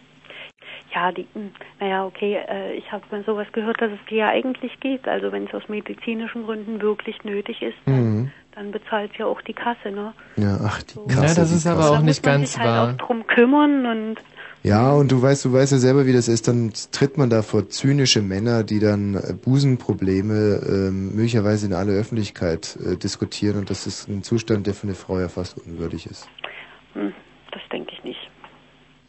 Ja, 0.94 1.12
die, 1.12 1.26
hm, 1.34 1.50
naja, 1.78 2.04
okay, 2.04 2.36
äh, 2.48 2.74
ich 2.74 2.90
habe 2.90 3.04
mal 3.12 3.22
sowas 3.24 3.46
gehört, 3.52 3.80
dass 3.80 3.92
es 3.92 3.98
dir 4.08 4.18
ja 4.18 4.28
eigentlich 4.28 4.78
geht. 4.80 5.06
Also 5.06 5.30
wenn 5.30 5.46
es 5.46 5.54
aus 5.54 5.68
medizinischen 5.68 6.44
Gründen 6.44 6.80
wirklich 6.82 7.22
nötig 7.24 7.62
ist, 7.62 7.76
Mhm. 7.86 8.32
Dann 8.54 8.72
bezahlt 8.72 9.12
ja 9.18 9.26
auch 9.26 9.40
die 9.42 9.52
Kasse, 9.54 9.90
ne? 9.90 10.12
Ja, 10.36 10.58
ach, 10.64 10.82
die 10.82 10.94
So. 10.94 11.06
Kasse. 11.06 11.26
Ja, 11.26 11.34
das 11.34 11.50
die 11.50 11.56
ist 11.56 11.66
aber 11.66 11.80
Kasse. 11.80 11.92
auch 11.92 12.00
nicht 12.02 12.24
man 12.24 12.34
ganz 12.36 12.52
sich 12.52 12.60
halt 12.60 12.68
wahr. 12.68 12.92
auch 12.94 13.06
drum 13.06 13.26
kümmern 13.26 13.86
und 13.86 14.16
Ja, 14.62 14.92
und 14.92 15.10
du 15.12 15.22
weißt, 15.22 15.44
du 15.46 15.52
weißt 15.52 15.72
ja 15.72 15.78
selber, 15.78 16.04
wie 16.06 16.12
das 16.12 16.28
ist. 16.28 16.48
Dann 16.48 16.72
tritt 16.92 17.16
man 17.16 17.30
da 17.30 17.42
vor 17.42 17.68
zynische 17.68 18.20
Männer, 18.22 18.62
die 18.64 18.78
dann 18.80 19.14
äh, 19.14 19.32
Busenprobleme 19.32 20.60
ähm, 20.68 21.14
möglicherweise 21.14 21.66
in 21.66 21.72
aller 21.72 21.92
Öffentlichkeit 21.92 22.76
äh, 22.84 22.96
diskutieren. 22.96 23.58
Und 23.58 23.70
das 23.70 23.86
ist 23.86 24.08
ein 24.08 24.22
Zustand, 24.22 24.66
der 24.66 24.74
für 24.74 24.86
eine 24.86 24.94
Frau 24.94 25.18
ja 25.18 25.28
fast 25.28 25.56
unwürdig 25.58 26.06
ist. 26.06 26.28
hm, 26.94 27.12
das 27.52 27.62
denke 27.72 27.92
ich 27.92 28.04
nicht. 28.04 28.30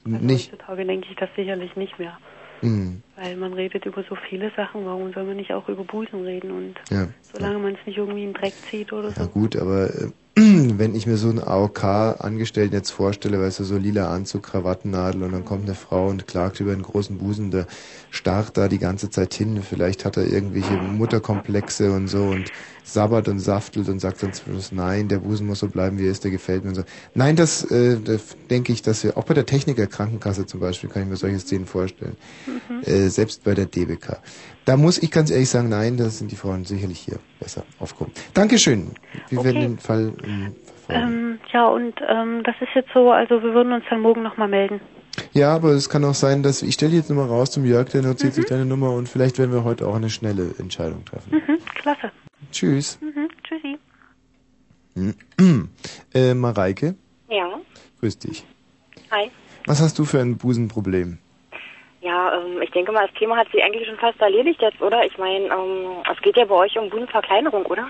Nicht. 0.03 0.51
Heutzutage 0.51 0.85
denke 0.85 1.07
ich 1.11 1.15
das 1.17 1.29
sicherlich 1.35 1.75
nicht 1.75 1.99
mehr. 1.99 2.17
Hm, 2.61 3.01
Weil 3.15 3.35
man 3.35 3.53
redet 3.53 3.85
über 3.85 4.03
so 4.09 4.15
viele 4.29 4.51
Sachen, 4.55 4.85
warum 4.85 5.13
soll 5.13 5.23
man 5.25 5.37
nicht 5.37 5.51
auch 5.51 5.67
über 5.67 5.83
Busen 5.83 6.23
reden? 6.23 6.51
Und 6.51 6.75
ja. 6.89 7.07
solange 7.31 7.59
man 7.59 7.75
es 7.75 7.85
nicht 7.85 7.97
irgendwie 7.97 8.23
in 8.23 8.33
den 8.33 8.41
Dreck 8.41 8.53
zieht 8.69 8.91
oder 8.93 9.09
Ja 9.09 9.23
so. 9.25 9.27
gut, 9.27 9.55
aber 9.55 9.85
äh, 9.93 10.11
wenn 10.35 10.95
ich 10.95 11.07
mir 11.07 11.17
so 11.17 11.29
einen 11.29 11.39
AOK-Angestellten 11.39 12.73
jetzt 12.73 12.91
vorstelle, 12.91 13.41
weißt 13.41 13.59
du, 13.59 13.63
so 13.65 13.77
lila 13.77 14.13
Anzug, 14.13 14.43
Krawattennadel 14.43 15.23
und 15.23 15.33
dann 15.33 15.43
kommt 15.43 15.65
eine 15.65 15.75
Frau 15.75 16.07
und 16.07 16.25
klagt 16.25 16.61
über 16.61 16.71
einen 16.71 16.83
großen 16.83 17.17
Busen, 17.17 17.51
der 17.51 17.67
starrt 18.11 18.55
da 18.55 18.69
die 18.69 18.79
ganze 18.79 19.09
Zeit 19.09 19.33
hin, 19.33 19.61
vielleicht 19.61 20.05
hat 20.05 20.15
er 20.15 20.25
irgendwelche 20.25 20.73
Mutterkomplexe 20.73 21.91
und 21.91 22.07
so 22.07 22.23
und 22.23 22.49
sabbert 22.83 23.27
und 23.27 23.39
saftelt 23.39 23.89
und 23.89 23.99
sagt 23.99 24.23
dann 24.23 24.31
zum 24.31 24.53
Schluss, 24.53 24.71
nein, 24.71 25.09
der 25.09 25.19
Busen 25.19 25.47
muss 25.47 25.59
so 25.59 25.67
bleiben, 25.67 25.97
wie 25.99 26.05
er 26.05 26.11
ist, 26.11 26.23
der 26.23 26.31
gefällt 26.31 26.63
mir 26.63 26.69
und 26.69 26.75
so. 26.75 26.83
Nein, 27.13 27.35
das, 27.35 27.65
äh, 27.69 27.99
das 27.99 28.37
denke 28.49 28.71
ich, 28.71 28.81
dass 28.81 29.03
wir, 29.03 29.17
auch 29.17 29.25
bei 29.25 29.33
der 29.33 29.45
Techniker 29.45 29.87
Krankenkasse 29.87 30.45
zum 30.45 30.61
Beispiel, 30.61 30.89
kann 30.89 31.03
ich 31.03 31.09
mir 31.09 31.17
solche 31.17 31.39
Szenen 31.39 31.65
vorstellen. 31.65 32.15
Mhm. 32.45 32.83
Äh, 32.83 33.09
selbst 33.09 33.43
bei 33.43 33.53
der 33.53 33.65
DBK. 33.65 34.21
Da 34.71 34.77
muss 34.77 34.97
ich 35.03 35.11
ganz 35.11 35.29
ehrlich 35.31 35.49
sagen, 35.49 35.67
nein, 35.67 35.97
da 35.97 36.05
sind 36.09 36.31
die 36.31 36.37
Frauen 36.37 36.63
sicherlich 36.63 36.99
hier 37.01 37.19
besser 37.41 37.65
aufgehoben. 37.79 38.13
Dankeschön. 38.33 38.91
Wir 39.27 39.39
Okay. 39.39 39.47
werden 39.49 39.59
den 39.59 39.79
Fall 39.79 40.13
ähm, 40.23 40.55
verfolgen. 40.87 41.11
Ähm, 41.11 41.39
ja, 41.51 41.67
und 41.67 41.93
ähm, 42.07 42.41
das 42.45 42.55
ist 42.61 42.69
jetzt 42.73 42.87
so, 42.93 43.11
also 43.11 43.43
wir 43.43 43.53
würden 43.53 43.73
uns 43.73 43.83
dann 43.89 43.99
morgen 43.99 44.23
nochmal 44.23 44.47
melden. 44.47 44.79
Ja, 45.33 45.53
aber 45.53 45.71
es 45.71 45.89
kann 45.89 46.05
auch 46.05 46.13
sein, 46.13 46.41
dass 46.41 46.61
ich 46.61 46.75
stelle 46.75 46.95
jetzt 46.95 47.09
nochmal 47.09 47.27
raus 47.27 47.51
zum 47.51 47.65
Jörg, 47.65 47.89
der 47.89 48.01
notiert 48.01 48.33
sich 48.33 48.45
deine 48.45 48.63
Nummer 48.65 48.91
und 48.93 49.09
vielleicht 49.09 49.39
werden 49.39 49.51
wir 49.51 49.65
heute 49.65 49.85
auch 49.85 49.95
eine 49.95 50.09
schnelle 50.09 50.55
Entscheidung 50.57 51.03
treffen. 51.03 51.31
Mhm, 51.33 51.57
klasse. 51.75 52.09
Tschüss. 52.53 52.97
Mhm, 53.01 53.27
tschüssi. 53.43 53.77
äh, 56.13 56.33
Mareike, 56.33 56.95
Ja, 57.27 57.59
grüß 57.99 58.19
dich. 58.19 58.45
hi. 59.11 59.29
Was 59.65 59.81
hast 59.81 59.99
du 59.99 60.05
für 60.05 60.21
ein 60.21 60.37
Busenproblem? 60.37 61.17
Ja, 62.01 62.33
ähm, 62.35 62.61
ich 62.61 62.71
denke 62.71 62.91
mal, 62.91 63.05
das 63.07 63.15
Thema 63.17 63.37
hat 63.37 63.47
sie 63.53 63.61
eigentlich 63.61 63.87
schon 63.87 63.97
fast 63.97 64.19
erledigt 64.19 64.61
jetzt, 64.61 64.81
oder? 64.81 65.05
Ich 65.05 65.17
meine, 65.17 65.45
ähm, 65.45 65.87
es 66.11 66.21
geht 66.21 66.35
ja 66.35 66.45
bei 66.45 66.55
euch 66.55 66.77
um 66.77 66.89
Busenverkleinerung, 66.89 67.65
oder? 67.67 67.87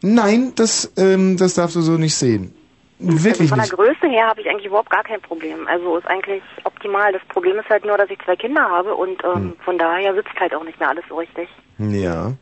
Nein, 0.00 0.52
das, 0.56 0.92
ähm, 0.96 1.36
das 1.36 1.54
darfst 1.54 1.76
du 1.76 1.80
so 1.80 1.92
nicht 1.92 2.14
sehen. 2.14 2.54
Wirklich 2.98 3.48
Von 3.48 3.58
der 3.58 3.66
nicht. 3.66 3.74
Größe 3.76 4.08
her 4.08 4.28
habe 4.28 4.40
ich 4.40 4.48
eigentlich 4.48 4.66
überhaupt 4.66 4.88
gar 4.88 5.02
kein 5.02 5.20
Problem. 5.20 5.66
Also 5.66 5.96
ist 5.98 6.06
eigentlich 6.06 6.42
optimal. 6.64 7.12
Das 7.12 7.22
Problem 7.28 7.58
ist 7.58 7.68
halt 7.68 7.84
nur, 7.84 7.98
dass 7.98 8.08
ich 8.08 8.18
zwei 8.24 8.36
Kinder 8.36 8.62
habe 8.62 8.94
und 8.94 9.22
ähm, 9.24 9.34
Hm. 9.34 9.52
von 9.64 9.76
daher 9.78 10.14
sitzt 10.14 10.34
halt 10.38 10.54
auch 10.54 10.64
nicht 10.64 10.78
mehr 10.80 10.88
alles 10.88 11.04
so 11.08 11.16
richtig. 11.16 11.48
Ja. 11.78 12.32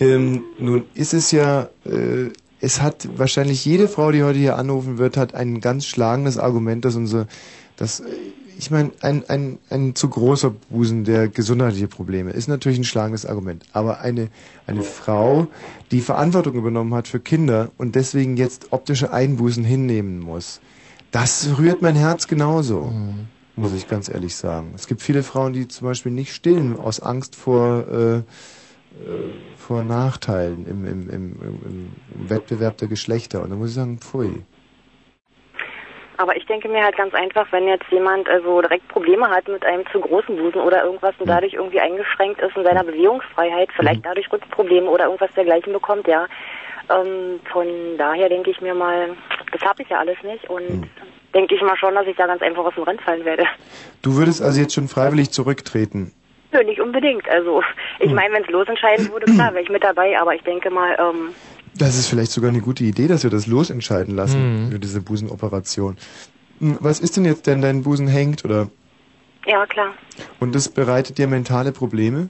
Ähm, 0.00 0.44
nun 0.58 0.84
ist 0.94 1.14
es 1.14 1.30
ja, 1.30 1.68
äh, 1.86 2.30
es 2.60 2.82
hat 2.82 3.08
wahrscheinlich 3.16 3.64
jede 3.64 3.88
Frau, 3.88 4.10
die 4.10 4.24
heute 4.24 4.38
hier 4.38 4.56
anrufen 4.56 4.98
wird, 4.98 5.16
hat 5.16 5.34
ein 5.34 5.60
ganz 5.60 5.86
schlagendes 5.86 6.38
Argument, 6.38 6.84
dass 6.84 6.96
unser, 6.96 7.26
dass, 7.76 8.00
äh, 8.00 8.04
ich 8.62 8.70
meine, 8.70 8.92
ein, 9.00 9.28
ein, 9.28 9.58
ein 9.70 9.96
zu 9.96 10.08
großer 10.08 10.50
Busen, 10.50 11.02
der 11.02 11.26
gesundheitliche 11.26 11.88
Probleme, 11.88 12.30
ist 12.30 12.46
natürlich 12.46 12.78
ein 12.78 12.84
schlagendes 12.84 13.26
Argument. 13.26 13.64
Aber 13.72 14.00
eine, 14.00 14.28
eine 14.68 14.84
Frau, 14.84 15.48
die 15.90 16.00
Verantwortung 16.00 16.54
übernommen 16.54 16.94
hat 16.94 17.08
für 17.08 17.18
Kinder 17.18 17.72
und 17.76 17.96
deswegen 17.96 18.36
jetzt 18.36 18.72
optische 18.72 19.12
Einbußen 19.12 19.64
hinnehmen 19.64 20.20
muss, 20.20 20.60
das 21.10 21.58
rührt 21.58 21.82
mein 21.82 21.96
Herz 21.96 22.28
genauso. 22.28 22.92
Muss 23.56 23.72
ich 23.72 23.88
ganz 23.88 24.08
ehrlich 24.08 24.36
sagen. 24.36 24.72
Es 24.76 24.86
gibt 24.86 25.02
viele 25.02 25.24
Frauen, 25.24 25.52
die 25.52 25.66
zum 25.66 25.88
Beispiel 25.88 26.12
nicht 26.12 26.32
stillen 26.32 26.78
aus 26.78 27.00
Angst 27.00 27.34
vor, 27.34 27.88
äh, 27.88 28.16
äh, 28.18 28.22
vor 29.56 29.82
Nachteilen 29.82 30.66
im, 30.66 30.84
im, 30.86 31.10
im, 31.10 31.32
im, 31.42 31.90
im 32.14 32.30
Wettbewerb 32.30 32.78
der 32.78 32.86
Geschlechter. 32.86 33.42
Und 33.42 33.50
da 33.50 33.56
muss 33.56 33.70
ich 33.70 33.74
sagen, 33.74 33.98
pfui. 33.98 34.44
Aber 36.18 36.36
ich 36.36 36.44
denke 36.46 36.68
mir 36.68 36.82
halt 36.84 36.96
ganz 36.96 37.14
einfach, 37.14 37.46
wenn 37.52 37.66
jetzt 37.66 37.90
jemand 37.90 38.28
also 38.28 38.60
direkt 38.60 38.86
Probleme 38.88 39.28
hat 39.28 39.48
mit 39.48 39.64
einem 39.64 39.84
zu 39.90 40.00
großen 40.00 40.36
Busen 40.36 40.60
oder 40.60 40.84
irgendwas 40.84 41.14
und 41.18 41.26
dadurch 41.28 41.54
irgendwie 41.54 41.80
eingeschränkt 41.80 42.40
ist 42.40 42.56
in 42.56 42.64
seiner 42.64 42.84
Bewegungsfreiheit, 42.84 43.70
vielleicht 43.74 44.04
dadurch 44.04 44.30
Rückenprobleme 44.30 44.88
oder 44.88 45.04
irgendwas 45.04 45.32
dergleichen 45.34 45.72
bekommt, 45.72 46.06
ja. 46.06 46.26
Ähm, 46.90 47.40
von 47.50 47.66
daher 47.96 48.28
denke 48.28 48.50
ich 48.50 48.60
mir 48.60 48.74
mal, 48.74 49.16
das 49.52 49.62
habe 49.62 49.82
ich 49.82 49.88
ja 49.88 49.98
alles 49.98 50.16
nicht 50.22 50.48
und 50.50 50.60
Hm. 50.60 50.90
denke 51.34 51.54
ich 51.54 51.62
mal 51.62 51.76
schon, 51.76 51.94
dass 51.94 52.06
ich 52.06 52.16
da 52.16 52.26
ganz 52.26 52.42
einfach 52.42 52.64
aus 52.64 52.74
dem 52.74 52.84
Rennen 52.84 53.00
fallen 53.00 53.24
werde. 53.24 53.46
Du 54.02 54.16
würdest 54.16 54.42
also 54.42 54.60
jetzt 54.60 54.74
schon 54.74 54.88
freiwillig 54.88 55.30
zurücktreten. 55.30 56.12
Nö, 56.52 56.62
nicht 56.64 56.80
unbedingt. 56.80 57.26
Also 57.30 57.62
ich 57.98 58.08
Hm. 58.08 58.14
meine, 58.14 58.34
wenn 58.34 58.42
es 58.44 58.50
losentscheiden 58.50 59.10
würde, 59.10 59.26
klar, 59.32 59.52
wäre 59.54 59.62
ich 59.62 59.70
mit 59.70 59.82
dabei, 59.82 60.20
aber 60.20 60.34
ich 60.34 60.42
denke 60.42 60.70
mal, 60.70 60.94
ähm, 60.98 61.34
Das 61.74 61.98
ist 61.98 62.08
vielleicht 62.08 62.32
sogar 62.32 62.50
eine 62.50 62.60
gute 62.60 62.84
Idee, 62.84 63.08
dass 63.08 63.22
wir 63.22 63.30
das 63.30 63.46
losentscheiden 63.46 64.14
lassen 64.14 64.68
für 64.70 64.78
diese 64.78 65.00
Busenoperation. 65.00 65.96
Hm, 66.60 66.76
Was 66.80 67.00
ist 67.00 67.16
denn 67.16 67.24
jetzt, 67.24 67.46
denn 67.46 67.62
dein 67.62 67.82
Busen 67.82 68.08
hängt 68.08 68.44
oder? 68.44 68.68
ja 69.46 69.66
klar. 69.66 69.92
Und 70.38 70.54
das 70.54 70.68
bereitet 70.68 71.18
dir 71.18 71.26
mentale 71.26 71.72
Probleme? 71.72 72.28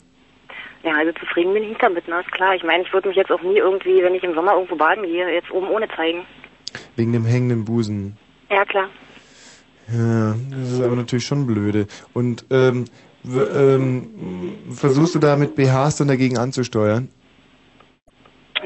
Ja, 0.82 0.93
also 0.97 1.12
zufrieden 1.12 1.52
bin 1.55 1.62
ich 1.64 1.69
nicht 1.70 1.82
damit, 1.82 2.05
na 2.09 2.20
ist 2.20 2.32
klar. 2.32 2.55
Ich 2.55 2.64
meine, 2.64 2.82
ich 2.85 2.93
würde 2.93 3.09
mich 3.09 3.16
jetzt 3.16 3.31
auch 3.31 3.43
nie 3.43 3.59
irgendwie, 3.59 4.02
wenn 4.02 4.14
ich 4.14 4.23
im 4.24 4.35
Sommer 4.35 4.55
irgendwo 4.55 4.77
baden 4.77 5.05
gehe, 5.05 5.28
jetzt 5.32 5.51
oben 5.51 5.69
ohne 5.69 5.86
zeigen. 5.94 6.24
Wegen 6.97 7.12
dem 7.12 7.24
hängenden 7.24 7.64
Busen. 7.64 8.16
Ja, 8.51 8.64
klar. 8.64 8.89
Ja, 9.93 10.35
das 10.51 10.73
ist 10.73 10.81
aber 10.81 10.97
natürlich 10.97 11.27
schon 11.27 11.47
blöde. 11.47 11.86
Und 12.14 12.47
ähm, 12.51 12.86
ähm, 13.24 14.55
versuchst 14.73 15.14
du 15.14 15.19
da 15.19 15.36
mit 15.36 15.55
BHs 15.55 15.97
dann 15.97 16.09
dagegen 16.09 16.39
anzusteuern? 16.39 17.09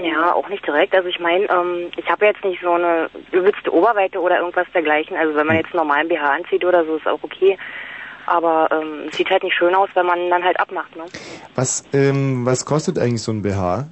Ja, 0.02 0.32
auch 0.34 0.48
nicht 0.48 0.66
direkt. 0.66 0.94
Also 0.94 1.08
ich 1.08 1.18
meine, 1.18 1.44
ähm, 1.50 1.90
ich 1.96 2.08
habe 2.10 2.26
jetzt 2.26 2.44
nicht 2.44 2.60
so 2.62 2.72
eine 2.72 3.08
übelste 3.32 3.72
Oberweite 3.72 4.20
oder 4.20 4.38
irgendwas 4.38 4.66
dergleichen. 4.74 5.16
Also 5.16 5.34
wenn 5.34 5.46
man 5.46 5.56
jetzt 5.56 5.72
einen 5.72 5.86
normalen 5.86 6.08
BH 6.08 6.34
anzieht 6.34 6.64
oder 6.64 6.84
so, 6.84 6.96
ist 6.96 7.06
auch 7.06 7.22
okay. 7.22 7.58
Aber 8.26 8.68
ähm, 8.72 9.08
es 9.08 9.16
sieht 9.16 9.30
halt 9.30 9.42
nicht 9.42 9.56
schön 9.56 9.74
aus, 9.74 9.88
wenn 9.94 10.06
man 10.06 10.30
dann 10.30 10.42
halt 10.44 10.58
abmacht, 10.58 10.94
ne? 10.96 11.04
Was, 11.54 11.84
ähm, 11.92 12.44
was 12.44 12.64
kostet 12.64 12.98
eigentlich 12.98 13.22
so 13.22 13.32
ein 13.32 13.42
BH? 13.42 13.86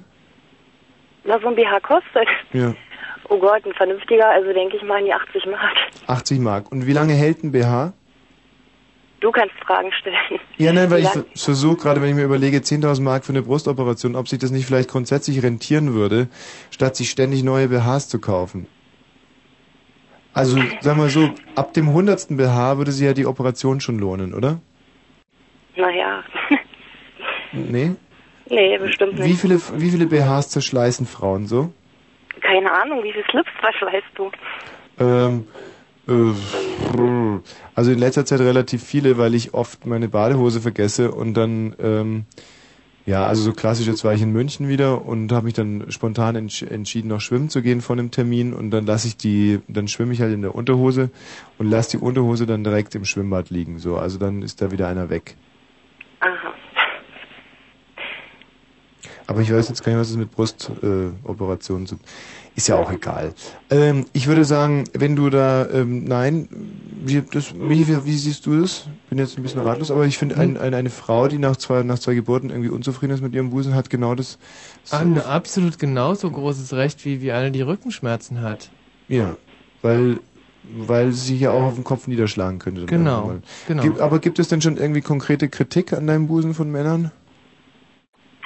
Was 1.23 1.41
so 1.41 1.47
ein 1.47 1.55
BH 1.55 1.79
kostet? 1.79 2.27
Ja, 2.51 2.73
Oh 3.29 3.39
Gott, 3.39 3.65
ein 3.65 3.73
vernünftiger, 3.73 4.29
also 4.29 4.53
denke 4.53 4.77
ich 4.77 4.83
mal 4.83 4.99
in 4.99 5.05
die 5.05 5.13
80 5.13 5.45
Mark. 5.47 5.75
80 6.07 6.39
Mark. 6.39 6.71
Und 6.71 6.85
wie 6.85 6.93
lange 6.93 7.13
hält 7.13 7.43
ein 7.43 7.51
BH? 7.51 7.93
Du 9.25 9.31
kannst 9.31 9.55
Fragen 9.65 9.91
stellen. 9.91 10.39
Ja, 10.57 10.71
nein, 10.71 10.91
weil 10.91 11.01
Wie 11.01 11.07
ich 11.07 11.41
versuche 11.41 11.77
gerade, 11.77 11.99
wenn 11.99 12.09
ich 12.09 12.15
mir 12.15 12.25
überlege, 12.25 12.59
10.000 12.59 13.01
Mark 13.01 13.25
für 13.25 13.31
eine 13.31 13.41
Brustoperation, 13.41 14.15
ob 14.15 14.27
sich 14.27 14.37
das 14.37 14.51
nicht 14.51 14.67
vielleicht 14.67 14.87
grundsätzlich 14.87 15.41
rentieren 15.41 15.95
würde, 15.95 16.27
statt 16.69 16.95
sich 16.95 17.09
ständig 17.09 17.43
neue 17.43 17.69
BHs 17.69 18.07
zu 18.07 18.19
kaufen. 18.21 18.67
Also, 20.35 20.59
sagen 20.79 20.99
wir 20.99 21.09
so, 21.09 21.33
ab 21.55 21.73
dem 21.73 21.91
hundertsten 21.91 22.37
BH 22.37 22.77
würde 22.77 22.91
sich 22.91 23.03
ja 23.03 23.13
die 23.13 23.25
Operation 23.25 23.81
schon 23.81 23.97
lohnen, 23.97 24.35
oder? 24.35 24.59
Naja, 25.75 26.23
Nee? 27.51 27.95
nee, 28.47 28.77
bestimmt 28.77 29.17
Wie 29.17 29.29
nicht. 29.29 29.41
viele, 29.41 29.59
wie 29.77 29.89
viele 29.89 30.05
BHs 30.05 30.49
zerschleißen 30.49 31.07
Frauen 31.07 31.47
so? 31.47 31.73
Keine 32.41 32.71
Ahnung, 32.71 33.03
wie 33.03 33.11
viel 33.11 33.25
Slips 33.31 33.49
verschleißt 33.59 34.05
du? 34.13 34.29
Ähm, 34.99 35.47
äh, 35.47 35.74
also 36.07 37.91
in 37.91 37.99
letzter 37.99 38.25
Zeit 38.25 38.39
relativ 38.39 38.83
viele, 38.83 39.17
weil 39.17 39.33
ich 39.33 39.53
oft 39.53 39.85
meine 39.85 40.07
Badehose 40.07 40.61
vergesse 40.61 41.11
und 41.11 41.33
dann 41.33 41.75
ähm, 41.79 42.25
Ja, 43.05 43.27
also 43.27 43.43
so 43.43 43.53
klassisch, 43.53 43.85
jetzt 43.85 44.03
war 44.03 44.13
ich 44.15 44.21
in 44.23 44.31
München 44.31 44.67
wieder 44.67 45.05
und 45.05 45.31
habe 45.31 45.45
mich 45.45 45.53
dann 45.53 45.91
spontan 45.91 46.35
entsch 46.35 46.63
entschieden, 46.63 47.09
noch 47.09 47.21
schwimmen 47.21 47.49
zu 47.49 47.61
gehen 47.61 47.81
vor 47.81 47.95
einem 47.95 48.09
Termin 48.09 48.51
und 48.51 48.71
dann 48.71 48.87
lasse 48.87 49.07
ich 49.07 49.15
die, 49.15 49.59
dann 49.67 49.87
schwimme 49.87 50.13
ich 50.13 50.21
halt 50.21 50.33
in 50.33 50.41
der 50.41 50.55
Unterhose 50.55 51.11
und 51.59 51.69
lasse 51.69 51.97
die 51.97 52.03
Unterhose 52.03 52.47
dann 52.47 52.63
direkt 52.63 52.95
im 52.95 53.05
Schwimmbad 53.05 53.51
liegen. 53.51 53.77
So, 53.77 53.97
also 53.97 54.17
dann 54.17 54.41
ist 54.41 54.59
da 54.59 54.71
wieder 54.71 54.87
einer 54.87 55.11
weg. 55.11 55.35
Aha. 56.19 56.53
Aber 59.27 59.41
ich 59.41 59.51
weiß 59.53 59.69
jetzt 59.69 59.83
gar 59.83 59.91
nicht, 59.91 60.01
was 60.01 60.09
es 60.09 60.17
mit 60.17 60.31
Brustoperationen 60.31 61.85
äh, 61.85 61.87
zu 61.87 61.99
Ist 62.55 62.69
ja 62.69 62.77
auch 62.77 62.91
egal. 62.91 63.33
Ähm, 63.69 64.05
ich 64.13 64.27
würde 64.27 64.45
sagen, 64.45 64.85
wenn 64.93 65.17
du 65.17 65.29
da, 65.29 65.67
ähm, 65.69 66.05
nein, 66.05 66.47
wie, 67.03 67.21
das, 67.21 67.53
wie, 67.53 67.87
wie, 67.87 68.05
wie 68.05 68.17
siehst 68.17 68.45
du 68.45 68.61
das? 68.61 68.87
Bin 69.09 69.17
jetzt 69.17 69.37
ein 69.37 69.43
bisschen 69.43 69.59
ratlos, 69.61 69.91
aber 69.91 70.05
ich 70.05 70.17
finde, 70.17 70.37
ein, 70.37 70.57
ein, 70.57 70.73
eine 70.73 70.89
Frau, 70.89 71.27
die 71.27 71.37
nach 71.37 71.57
zwei, 71.57 71.83
nach 71.83 71.99
zwei 71.99 72.13
Geburten 72.13 72.49
irgendwie 72.49 72.69
unzufrieden 72.69 73.13
ist 73.13 73.21
mit 73.21 73.33
ihrem 73.33 73.49
Busen, 73.49 73.75
hat 73.75 73.89
genau 73.89 74.15
das. 74.15 74.37
Ein 74.89 75.21
absolut 75.21 75.79
genauso 75.79 76.31
großes 76.31 76.73
Recht, 76.73 77.03
wie, 77.03 77.21
wie 77.21 77.33
eine, 77.33 77.51
die 77.51 77.61
Rückenschmerzen 77.61 78.41
hat. 78.41 78.69
Ja, 79.09 79.35
weil, 79.81 80.19
weil 80.63 81.11
sie 81.11 81.37
ja 81.37 81.51
auch 81.51 81.63
auf 81.63 81.75
den 81.75 81.83
Kopf 81.83 82.07
niederschlagen 82.07 82.59
könnte. 82.59 82.81
dann 82.81 82.87
Genau, 82.87 83.35
genau. 83.67 83.83
Gibt, 83.83 83.99
aber 83.99 84.19
gibt 84.19 84.39
es 84.39 84.47
denn 84.47 84.61
schon 84.61 84.77
irgendwie 84.77 85.01
konkrete 85.01 85.49
Kritik 85.49 85.91
an 85.91 86.07
deinem 86.07 86.27
Busen 86.27 86.53
von 86.53 86.71
Männern? 86.71 87.11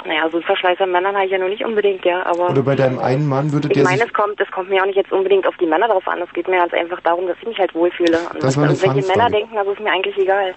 Naja, 0.06 0.30
so 0.32 0.38
ein 0.38 0.44
Verschleiß 0.44 0.80
an 0.80 0.92
Männern 0.92 1.16
habe 1.16 1.26
ich 1.26 1.32
ja 1.32 1.38
nur 1.38 1.50
nicht 1.50 1.66
unbedingt, 1.66 2.06
ja, 2.06 2.26
aber... 2.26 2.52
Oder 2.52 2.64
bei 2.64 2.76
deinem 2.76 3.00
einen 3.00 3.28
Mann 3.28 3.52
würde 3.52 3.68
Ich 3.68 3.74
der 3.74 3.84
meine, 3.84 3.98
sich... 3.98 4.08
es 4.08 4.14
kommt, 4.14 4.40
es 4.40 4.50
kommt 4.52 4.70
mir 4.70 4.82
auch 4.82 4.86
nicht 4.86 4.96
jetzt 4.96 5.12
unbedingt 5.12 5.46
auf 5.46 5.58
die 5.58 5.66
Männer 5.66 5.88
drauf 5.88 6.08
an. 6.08 6.22
Es 6.22 6.32
geht 6.34 6.48
mir 6.48 6.58
ganz 6.58 6.74
einfach 6.74 7.02
darum, 7.02 7.28
dass 7.28 7.38
ich 7.42 7.48
mich 7.48 7.60
halt 7.60 7.76
wohlfühle. 7.76 8.18
Und 8.34 8.42
Das 8.42 8.56
war 8.56 8.64
eine 8.64 8.74
was 8.74 8.82
irgendwelche 8.82 9.08
Fangfrage. 9.08 9.18
Männer 9.18 9.30
denken, 9.30 9.56
das 9.56 9.68
ist 9.68 9.80
mir 9.80 9.92
eigentlich 9.92 10.18
egal. 10.18 10.56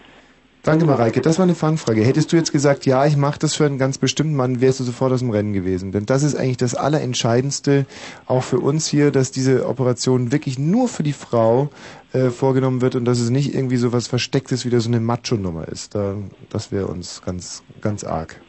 Danke, 0.63 0.85
Mareike. 0.85 1.21
Das 1.21 1.39
war 1.39 1.43
eine 1.43 1.57
Fangfrage. 1.57 2.05
Hättest 2.05 2.33
du 2.33 2.37
jetzt 2.37 2.53
gesagt, 2.53 2.87
ja, 2.87 3.05
ich 3.05 3.17
mache 3.17 3.41
das 3.41 3.57
für 3.57 3.67
einen 3.67 3.79
ganz 3.79 3.99
bestimmten 3.99 4.37
Mann, 4.37 4.61
wärst 4.61 4.79
du 4.79 4.85
sofort 4.85 5.13
aus 5.13 5.19
dem 5.19 5.31
Rennen 5.31 5.53
gewesen. 5.53 5.91
Denn 5.91 6.07
das 6.07 6.23
ist 6.23 6.37
eigentlich 6.37 6.57
das 6.57 6.77
Allerentscheidendste, 6.77 7.85
auch 8.27 8.45
für 8.45 8.61
uns 8.61 8.87
hier, 8.87 9.11
dass 9.11 9.33
diese 9.33 9.67
Operation 9.67 10.31
wirklich 10.31 10.61
nur 10.61 10.87
für 10.87 11.03
die 11.03 11.15
Frau 11.15 11.71
äh, 12.13 12.31
vorgenommen 12.31 12.81
wird 12.81 12.95
und 12.95 13.07
dass 13.07 13.19
es 13.19 13.31
nicht 13.31 13.57
irgendwie 13.57 13.77
so 13.77 13.93
was 13.93 14.07
Verstecktes, 14.07 14.65
wieder 14.65 14.81
so 14.81 14.89
eine 14.89 15.01
Macho-Nummer 15.01 15.67
ist. 15.67 15.97
Da, 15.97 16.15
das 16.51 16.71
wäre 16.71 16.87
uns 16.87 17.23
ganz, 17.25 17.65
ganz 17.81 18.05
arg. 18.05 18.41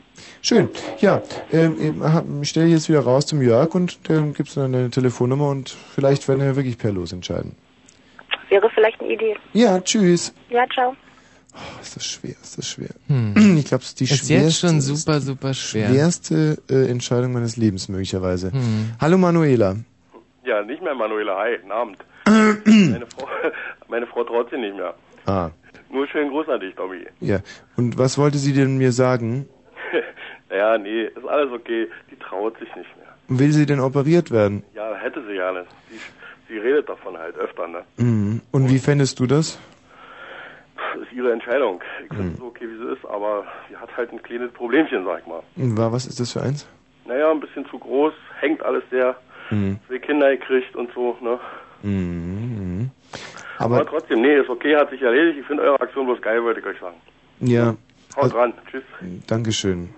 Schön. 0.45 0.67
Ja, 0.99 1.21
ähm, 1.53 2.41
ich 2.41 2.49
stelle 2.49 2.67
jetzt 2.67 2.89
wieder 2.89 2.99
raus 2.99 3.25
zum 3.25 3.41
Jörg 3.41 3.73
und 3.75 4.09
dann 4.09 4.33
gibt's 4.33 4.55
dann 4.55 4.75
eine 4.75 4.89
Telefonnummer 4.89 5.47
und 5.49 5.69
vielleicht 5.69 6.27
werden 6.27 6.41
wir 6.41 6.57
wirklich 6.57 6.77
per 6.77 6.91
Los 6.91 7.13
entscheiden. 7.13 7.55
Wäre 8.49 8.69
vielleicht 8.75 8.99
eine 8.99 9.13
Idee. 9.13 9.37
Ja, 9.53 9.79
tschüss. 9.79 10.33
Ja, 10.49 10.65
ciao. 10.73 10.95
Oh, 11.55 11.81
ist 11.81 11.95
das 11.95 12.05
schwer, 12.05 12.35
ist 12.41 12.57
das 12.57 12.67
schwer. 12.67 12.89
Hm. 13.07 13.57
Ich 13.57 13.65
glaube, 13.65 13.83
es 13.83 13.89
ist 13.89 13.99
die 14.01 14.03
Ist 14.03 14.27
schwerste, 14.27 14.33
jetzt 14.33 14.59
schon 14.59 14.81
super, 14.81 15.21
super 15.21 15.53
schwer. 15.53 15.87
schwerste 15.87 16.57
äh, 16.69 16.89
Entscheidung 16.89 17.31
meines 17.31 17.55
Lebens 17.55 17.87
möglicherweise. 17.87 18.51
Hm. 18.51 18.91
Hallo 18.99 19.17
Manuela. 19.17 19.77
Ja, 20.43 20.61
nicht 20.63 20.83
mehr 20.83 20.93
Manuela. 20.93 21.37
Hi, 21.39 21.55
guten 21.57 21.71
Abend. 21.71 21.97
meine, 22.25 23.05
Frau, 23.15 23.27
meine 23.87 24.07
Frau 24.07 24.23
traut 24.25 24.49
sich 24.49 24.59
nicht 24.59 24.75
mehr. 24.75 24.93
Ah, 25.25 25.51
Nur 25.89 26.05
schönen 26.07 26.31
Gruß 26.31 26.49
an 26.49 26.59
dich, 26.59 26.75
Tommy. 26.75 27.05
ja. 27.21 27.39
Und 27.77 27.97
was 27.97 28.17
wollte 28.17 28.37
sie 28.39 28.51
denn 28.51 28.77
mir 28.77 28.91
sagen? 28.91 29.47
Naja, 30.49 30.77
nee, 30.77 31.03
ist 31.05 31.25
alles 31.27 31.51
okay. 31.51 31.87
Die 32.11 32.15
traut 32.17 32.57
sich 32.59 32.67
nicht 32.75 32.89
mehr. 32.97 33.07
Will 33.39 33.51
sie 33.51 33.65
denn 33.65 33.79
operiert 33.79 34.31
werden? 34.31 34.63
Ja, 34.75 34.93
hätte 34.95 35.23
sie 35.25 35.33
ja 35.33 35.51
nicht. 35.51 35.67
Sie, 35.89 35.99
sie 36.53 36.57
redet 36.59 36.87
davon 36.89 37.17
halt 37.17 37.35
öfter, 37.37 37.67
ne? 37.67 37.83
Mhm. 37.97 38.41
Und 38.51 38.69
wie 38.69 38.79
fändest 38.79 39.19
du 39.19 39.25
das? 39.27 39.59
Das 40.75 41.03
ist 41.03 41.13
ihre 41.13 41.31
Entscheidung. 41.31 41.81
Ich 42.03 42.07
finde 42.09 42.23
Mhm. 42.23 42.31
es 42.33 42.37
so 42.39 42.45
okay, 42.47 42.67
wie 42.67 42.77
sie 42.77 42.91
ist, 42.93 43.05
aber 43.05 43.45
sie 43.69 43.77
hat 43.77 43.95
halt 43.95 44.11
ein 44.11 44.21
kleines 44.21 44.51
Problemchen, 44.51 45.05
sag 45.05 45.21
ich 45.21 45.27
mal. 45.27 45.41
Was 45.91 46.05
ist 46.05 46.19
das 46.19 46.33
für 46.33 46.41
eins? 46.41 46.67
Naja, 47.05 47.31
ein 47.31 47.39
bisschen 47.39 47.65
zu 47.67 47.79
groß, 47.79 48.13
hängt 48.39 48.61
alles 48.63 48.83
sehr, 48.91 49.15
Mhm. 49.49 49.79
zwei 49.87 49.99
Kinder 49.99 50.29
gekriegt 50.35 50.75
und 50.75 50.89
so, 50.93 51.17
ne? 51.21 51.39
Mhm. 51.81 52.89
Aber, 53.57 53.77
Aber, 53.77 53.85
trotzdem, 53.85 54.21
nee, 54.21 54.35
ist 54.39 54.49
okay, 54.49 54.75
hat 54.75 54.89
sich 54.89 55.01
erledigt. 55.01 55.39
Ich 55.39 55.45
finde 55.45 55.63
eure 55.63 55.79
Aktion 55.79 56.05
bloß 56.05 56.21
geil, 56.21 56.43
wollte 56.43 56.59
ich 56.59 56.65
euch 56.65 56.79
sagen. 56.79 56.95
ja. 57.39 57.75
Haut 58.15 58.23
Also- 58.25 58.35
dran, 58.37 58.53
tschüss. 58.69 58.83
Dankeschön. 59.25 59.89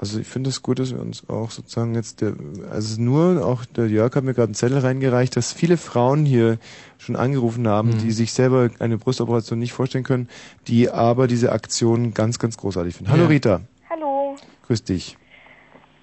Also 0.00 0.20
ich 0.20 0.28
finde 0.28 0.48
es 0.50 0.62
gut, 0.62 0.78
dass 0.78 0.92
wir 0.92 1.00
uns 1.00 1.28
auch 1.28 1.50
sozusagen 1.50 1.94
jetzt 1.96 2.20
der, 2.20 2.34
also 2.70 3.02
nur 3.02 3.44
auch 3.44 3.64
der 3.64 3.88
Jörg 3.88 4.14
hat 4.14 4.22
mir 4.22 4.32
gerade 4.32 4.46
einen 4.48 4.54
Zettel 4.54 4.78
reingereicht, 4.78 5.34
dass 5.36 5.52
viele 5.52 5.76
Frauen 5.76 6.24
hier 6.24 6.58
schon 6.98 7.16
angerufen 7.16 7.66
haben, 7.66 7.90
Mhm. 7.90 7.98
die 7.98 8.12
sich 8.12 8.32
selber 8.32 8.70
eine 8.78 8.96
Brustoperation 8.98 9.58
nicht 9.58 9.72
vorstellen 9.72 10.04
können, 10.04 10.28
die 10.68 10.88
aber 10.88 11.26
diese 11.26 11.50
Aktion 11.50 12.14
ganz, 12.14 12.38
ganz 12.38 12.56
großartig 12.56 12.94
finden. 12.94 13.10
Hallo 13.10 13.24
Ja. 13.24 13.28
Rita, 13.28 13.60
Hallo. 13.90 14.36
grüß 14.68 14.84
dich. 14.84 15.16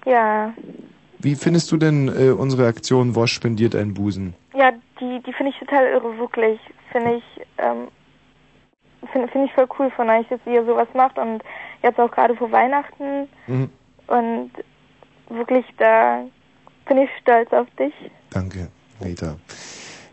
Ja, 0.04 0.52
Wie 1.18 1.34
findest 1.34 1.72
du 1.72 1.78
denn 1.78 2.08
äh, 2.08 2.30
unsere 2.30 2.66
Aktion 2.66 3.14
Wosch 3.14 3.32
spendiert 3.32 3.74
einen 3.74 3.94
Busen? 3.94 4.34
ja, 4.54 4.72
die, 5.00 5.22
die 5.26 5.32
finde 5.32 5.52
ich 5.52 5.58
total 5.58 5.86
irre, 5.86 6.16
wirklich. 6.18 6.60
Finde 6.92 7.16
ich, 7.16 7.24
ähm, 7.58 7.88
finde 9.12 9.28
find 9.28 9.46
ich 9.46 9.52
voll 9.54 9.66
cool 9.78 9.90
von 9.96 10.08
euch, 10.10 10.26
dass 10.28 10.40
ihr 10.46 10.64
sowas 10.66 10.88
macht 10.94 11.18
und 11.18 11.42
jetzt 11.82 11.98
auch 11.98 12.10
gerade 12.10 12.36
vor 12.36 12.52
Weihnachten 12.52 13.28
Mhm. 13.46 13.70
Und 14.06 14.50
wirklich 15.28 15.64
da 15.78 16.24
bin 16.86 16.98
ich 16.98 17.10
stolz 17.20 17.52
auf 17.52 17.66
dich. 17.78 17.94
Danke, 18.30 18.68
Rita. 19.04 19.36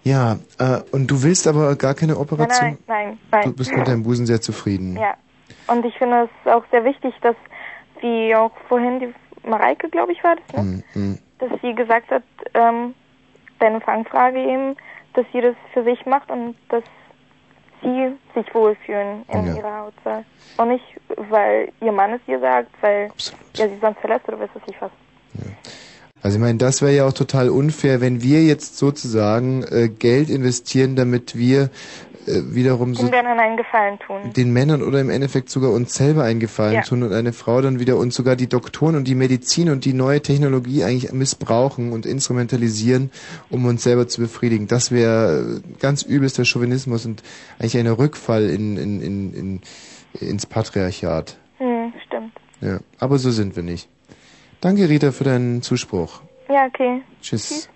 Ja, 0.04 0.38
äh, 0.60 0.82
und 0.92 1.08
du 1.08 1.24
willst 1.24 1.48
aber 1.48 1.76
gar 1.76 1.94
keine 1.94 2.18
Operation? 2.18 2.78
Nein, 2.88 3.08
nein, 3.08 3.20
nein. 3.32 3.44
Du 3.44 3.54
bist 3.54 3.74
mit 3.74 3.88
deinem 3.88 4.04
Busen 4.04 4.26
sehr 4.26 4.42
zufrieden. 4.42 4.98
Ja, 4.98 5.16
und 5.68 5.86
ich 5.86 5.98
finde 5.98 6.30
es 6.46 6.52
auch 6.52 6.64
sehr 6.72 6.84
wichtig, 6.84 7.14
dass, 7.22 7.36
wie 8.02 8.36
auch 8.36 8.52
vorhin 8.68 9.00
die 9.00 9.14
Mareike, 9.48 9.90
glaube 9.90 10.12
ich, 10.12 10.24
war 10.24 10.36
das, 10.36 10.56
ne? 10.56 10.64
Mhm. 10.64 10.84
Mhm. 10.94 11.20
dass 11.40 11.52
sie 11.62 11.74
gesagt 11.74 12.12
hat, 12.12 12.24
ähm, 12.54 12.94
deine 13.60 13.80
Fangfrage 13.80 14.40
eben, 14.40 14.76
dass 15.14 15.26
sie 15.32 15.42
das 15.42 15.56
für 15.74 15.84
sich 15.84 16.06
macht 16.06 16.30
und 16.30 16.56
dass 16.70 16.84
sie 17.84 18.14
sich 18.34 18.54
wohlfühlen 18.56 19.24
in 19.32 19.48
Ja. 19.48 19.56
ihrer 19.56 19.78
Haut. 19.80 19.94
Und 20.58 20.68
nicht, 20.70 20.84
weil 21.30 21.70
ihr 21.82 21.92
Mann 21.92 22.14
es 22.14 22.22
ihr 22.28 22.40
sagt, 22.40 22.70
weil 22.82 23.12
er 23.58 23.70
sie 23.70 23.78
sonst 23.82 24.00
verlässt 24.00 24.28
oder 24.28 24.40
weiß 24.40 24.50
was 24.54 24.64
ich 24.68 24.76
was. 24.82 24.92
Also 26.22 26.38
ich 26.38 26.42
meine, 26.42 26.58
das 26.58 26.82
wäre 26.82 26.94
ja 26.94 27.06
auch 27.08 27.14
total 27.14 27.50
unfair, 27.50 28.00
wenn 28.00 28.22
wir 28.22 28.44
jetzt 28.44 28.78
sozusagen 28.78 29.64
äh, 29.64 29.90
Geld 29.90 30.30
investieren, 30.30 30.96
damit 30.96 31.36
wir 31.38 31.70
wiederum 32.28 32.96
so 32.96 33.04
Den 33.04 33.12
Männern 33.12 33.40
einen 33.40 33.58
Gefallen 33.58 34.00
tun. 34.00 34.34
den 34.34 34.52
Männern 34.54 34.82
oder 34.84 35.00
im 35.02 35.10
Endeffekt 35.10 35.50
sogar 35.50 35.72
uns 35.72 35.94
selber 35.94 36.24
einen 36.24 36.40
Gefallen 36.40 36.74
Ja. 36.74 36.82
tun 36.82 37.04
und 37.04 37.14
eine 37.14 37.34
Frau 37.34 37.62
dann 37.62 37.80
wieder 37.80 37.98
und 37.98 38.14
sogar 38.14 38.36
die 38.36 38.48
Doktoren 38.48 38.96
und 38.96 39.08
die 39.08 39.16
Medizin 39.16 39.70
und 39.70 39.86
die 39.86 39.94
neue 39.94 40.22
Technologie 40.22 40.84
eigentlich 40.84 41.12
missbrauchen 41.12 41.92
und 41.92 42.06
instrumentalisieren, 42.06 43.12
um 43.50 43.66
uns 43.66 43.84
selber 43.84 44.08
zu 44.08 44.22
befriedigen. 44.22 44.68
Das 44.68 44.92
wäre 44.92 45.62
äh, 45.64 45.78
ganz 45.80 46.04
übelster 46.04 46.46
Chauvinismus 46.46 47.06
und 47.06 47.24
eigentlich 47.60 47.78
ein 47.78 47.88
Rückfall 47.88 48.50
in, 48.50 48.78
in, 48.78 49.02
in, 49.02 49.34
in, 49.34 49.62
ins 50.20 50.46
Patriarchat. 50.46 51.38
Hm, 51.58 51.94
stimmt. 52.08 52.32
Ja, 52.62 52.80
aber 53.00 53.18
so 53.18 53.32
sind 53.32 53.56
wir 53.56 53.64
nicht. 53.64 53.90
Danke, 54.62 54.88
Rita, 54.88 55.12
für 55.12 55.26
deinen 55.26 55.62
Zuspruch. 55.62 56.22
Ja, 56.50 56.66
okay. 56.68 57.02
Tschüss. 57.22 57.68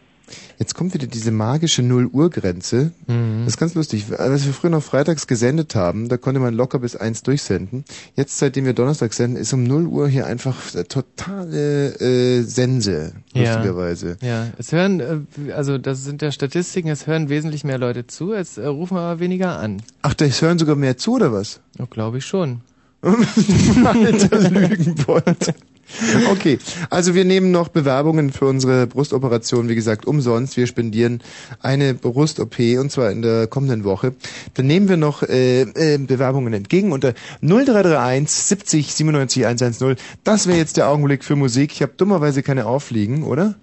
Jetzt 0.60 0.76
kommt 0.76 0.94
wieder 0.94 1.08
diese 1.08 1.32
magische 1.32 1.82
Null-Uhr-Grenze. 1.84 2.92
Mhm. 3.08 3.44
Das 3.46 3.54
ist 3.54 3.58
ganz 3.58 3.76
lustig. 3.76 4.06
Als 4.18 4.46
wir 4.46 4.54
früher 4.54 4.72
noch 4.72 4.84
freitags 4.84 5.28
gesendet 5.28 5.76
haben, 5.76 6.10
da 6.10 6.18
konnte 6.18 6.40
man 6.40 6.54
locker 6.54 6.80
bis 6.80 6.96
eins 6.96 7.24
durchsenden. 7.24 7.86
Jetzt, 8.16 8.38
seitdem 8.38 8.66
wir 8.66 8.74
Donnerstag 8.74 9.14
senden, 9.14 9.40
ist 9.40 9.54
um 9.54 9.64
0 9.64 9.86
Uhr 9.88 10.08
hier 10.08 10.26
einfach 10.26 10.56
totale 10.90 11.96
äh, 12.00 12.42
Sense, 12.44 13.14
lustigerweise. 13.34 14.18
Ja, 14.22 14.48
es 14.58 14.72
hören, 14.72 15.00
äh, 15.00 15.52
also 15.52 15.78
das 15.78 16.04
sind 16.04 16.22
ja 16.22 16.32
Statistiken, 16.32 16.90
es 16.90 17.08
hören 17.08 17.30
wesentlich 17.30 17.64
mehr 17.64 17.78
Leute 17.78 18.08
zu, 18.08 18.34
es 18.34 18.58
äh, 18.58 18.66
rufen 18.66 18.98
aber 18.98 19.20
weniger 19.20 19.60
an. 19.60 19.82
Ach, 20.02 20.14
das 20.14 20.42
hören 20.42 20.60
sogar 20.60 20.76
mehr 20.76 20.98
zu, 20.98 21.14
oder 21.16 21.32
was? 21.32 21.60
Ja, 21.78 21.86
glaube 21.86 22.18
ich 22.18 22.26
schon. 22.26 22.62
Alter 23.02 24.50
Lügenbold. 24.50 25.54
Okay, 26.32 26.60
also 26.90 27.16
wir 27.16 27.26
nehmen 27.26 27.52
noch 27.52 27.70
Bewerbungen 27.70 28.32
für 28.32 28.46
unsere 28.46 28.88
Brustoperation, 28.88 29.70
wie 29.70 29.76
gesagt, 29.76 30.06
umsonst. 30.06 30.58
Wir 30.58 30.68
spendieren 30.68 31.22
eine 31.62 31.94
Brust-OP 31.94 32.60
und 32.80 32.92
zwar 32.92 33.12
in 33.12 33.22
der 33.22 33.48
kommenden 33.48 33.84
Woche. 33.84 34.14
Dann 34.56 34.68
nehmen 34.68 34.90
wir 34.90 34.98
noch 34.98 35.24
äh, 35.24 35.62
äh, 35.62 35.98
Bewerbungen 35.98 36.54
entgegen 36.54 36.92
unter 36.92 37.14
0331 37.42 38.30
70 38.30 38.94
97 38.94 39.46
110. 39.46 39.96
Das 40.24 40.48
wäre 40.48 40.58
jetzt 40.58 40.78
der 40.78 40.90
Augenblick 40.90 41.24
für 41.24 41.36
Musik. 41.36 41.72
Ich 41.74 41.82
habe 41.82 41.94
dummerweise 41.98 42.44
keine 42.44 42.66
aufliegen, 42.66 43.24
oder? 43.24 43.56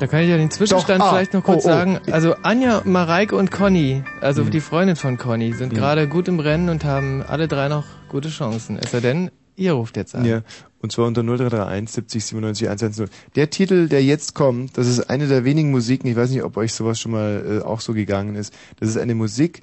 Da 0.00 0.06
kann 0.06 0.20
ich 0.22 0.28
ja 0.28 0.36
den 0.36 0.50
Zwischenstand 0.50 1.00
Doch, 1.00 1.06
ah, 1.06 1.10
vielleicht 1.14 1.32
noch 1.32 1.44
kurz 1.44 1.64
oh, 1.64 1.68
oh. 1.68 1.72
sagen. 1.72 2.00
Also 2.10 2.34
Anja, 2.42 2.82
Mareike 2.84 3.36
und 3.36 3.50
Conny, 3.50 4.02
also 4.20 4.44
Mhm. 4.44 4.50
die 4.50 4.60
Freundin 4.60 4.96
von 4.96 5.16
Conny, 5.16 5.52
sind 5.52 5.72
Mhm. 5.72 5.76
gerade 5.76 6.08
gut 6.08 6.28
im 6.28 6.40
Rennen 6.40 6.68
und 6.68 6.84
haben 6.84 7.22
alle 7.26 7.48
drei 7.48 7.68
noch 7.68 7.84
gute 8.08 8.28
Chancen. 8.28 8.78
Es 8.82 8.90
sei 8.90 9.00
denn, 9.00 9.30
ihr 9.56 9.72
ruft 9.72 9.96
jetzt 9.96 10.14
an. 10.14 10.24
Ja, 10.24 10.42
und 10.80 10.92
zwar 10.92 11.06
unter 11.06 11.22
0331 11.22 11.90
70 11.90 12.24
97 12.24 12.68
110. 12.68 13.08
Der 13.36 13.50
Titel, 13.50 13.88
der 13.88 14.02
jetzt 14.02 14.34
kommt, 14.34 14.76
das 14.76 14.88
ist 14.88 15.10
eine 15.10 15.28
der 15.28 15.44
wenigen 15.44 15.70
Musiken, 15.70 16.08
ich 16.08 16.16
weiß 16.16 16.30
nicht, 16.30 16.42
ob 16.42 16.56
euch 16.56 16.72
sowas 16.72 17.00
schon 17.00 17.12
mal 17.12 17.60
äh, 17.62 17.64
auch 17.64 17.80
so 17.80 17.94
gegangen 17.94 18.34
ist. 18.34 18.54
Das 18.80 18.88
ist 18.88 18.96
eine 18.96 19.14
Musik, 19.14 19.62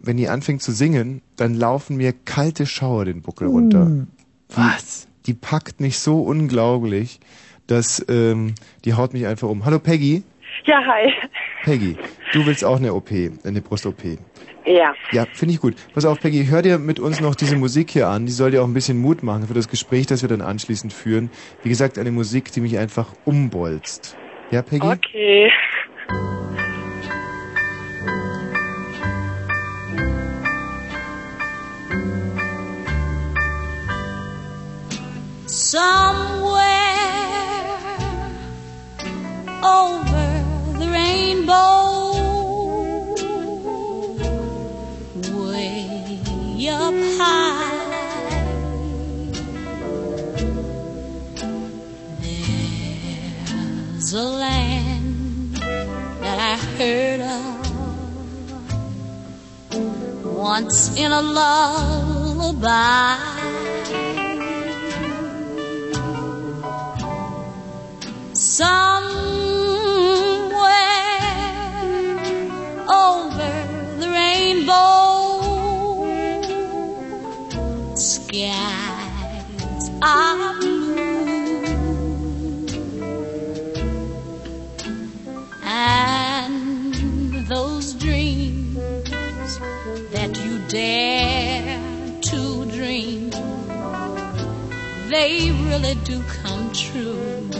wenn 0.00 0.16
die 0.16 0.28
anfängt 0.28 0.62
zu 0.62 0.72
singen, 0.72 1.22
dann 1.36 1.54
laufen 1.54 1.96
mir 1.96 2.12
kalte 2.12 2.66
Schauer 2.66 3.04
den 3.04 3.22
Buckel 3.22 3.48
runter. 3.48 4.06
Was? 4.48 5.08
die 5.28 5.34
packt 5.34 5.78
mich 5.78 5.98
so 5.98 6.22
unglaublich, 6.22 7.20
dass 7.66 8.04
ähm, 8.08 8.54
die 8.84 8.94
haut 8.94 9.12
mich 9.12 9.26
einfach 9.26 9.48
um. 9.48 9.66
Hallo 9.66 9.78
Peggy. 9.78 10.24
Ja, 10.64 10.80
hi. 10.84 11.12
Peggy, 11.64 11.96
du 12.32 12.46
willst 12.46 12.64
auch 12.64 12.76
eine 12.76 12.94
OP, 12.94 13.10
eine 13.44 13.60
Brust-OP. 13.60 14.18
Ja. 14.64 14.94
Ja, 15.12 15.26
finde 15.32 15.54
ich 15.54 15.60
gut. 15.60 15.76
Pass 15.94 16.04
auf, 16.04 16.20
Peggy, 16.20 16.46
hör 16.46 16.62
dir 16.62 16.78
mit 16.78 17.00
uns 17.00 17.20
noch 17.20 17.34
diese 17.34 17.56
Musik 17.56 17.90
hier 17.90 18.08
an. 18.08 18.26
Die 18.26 18.32
soll 18.32 18.50
dir 18.50 18.62
auch 18.62 18.66
ein 18.66 18.74
bisschen 18.74 18.98
Mut 18.98 19.22
machen 19.22 19.46
für 19.46 19.54
das 19.54 19.68
Gespräch, 19.68 20.06
das 20.06 20.22
wir 20.22 20.28
dann 20.28 20.42
anschließend 20.42 20.92
führen. 20.92 21.30
Wie 21.62 21.68
gesagt, 21.68 21.98
eine 21.98 22.10
Musik, 22.10 22.52
die 22.52 22.60
mich 22.60 22.76
einfach 22.78 23.12
umbolzt. 23.24 24.16
Ja, 24.50 24.62
Peggy? 24.62 24.86
Okay. 24.86 25.50
Somewhere 35.46 36.27
there's 54.10 54.12
a 54.14 54.22
land 54.24 55.56
that 55.56 56.38
I 56.38 56.56
heard 56.76 57.20
of 57.20 57.58
once 60.24 60.96
in 60.96 61.12
a 61.12 61.20
lullaby. 61.20 62.78
Really 95.68 95.94
do 95.96 96.22
come 96.42 96.72
true. 96.72 97.50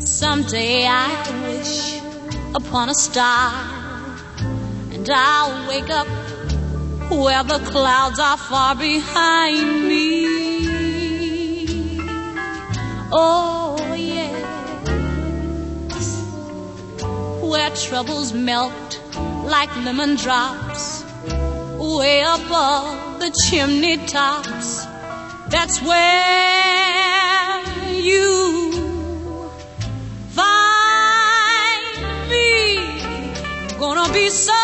Someday 0.00 0.86
I 0.86 1.08
wish 1.42 2.00
upon 2.54 2.88
a 2.88 2.94
star, 2.94 3.52
and 4.92 5.08
I'll 5.10 5.68
wake 5.68 5.90
up 5.90 6.08
where 7.10 7.44
the 7.44 7.58
clouds 7.70 8.18
are 8.18 8.38
far 8.38 8.74
behind 8.74 9.86
me. 9.86 10.28
Oh, 13.12 13.76
yes, 13.94 14.42
where 17.42 17.70
troubles 17.76 18.32
melt 18.32 19.00
like 19.44 19.74
lemon 19.84 20.16
drops, 20.16 21.04
way 21.78 22.20
above 22.20 23.20
the 23.20 23.30
chimney 23.44 23.98
tops. 24.06 24.87
That's 25.50 25.80
where 25.80 27.64
you 27.94 28.72
find 30.28 31.84
me. 32.28 33.78
Gonna 33.78 34.12
be 34.12 34.28
somewhere 34.28 34.57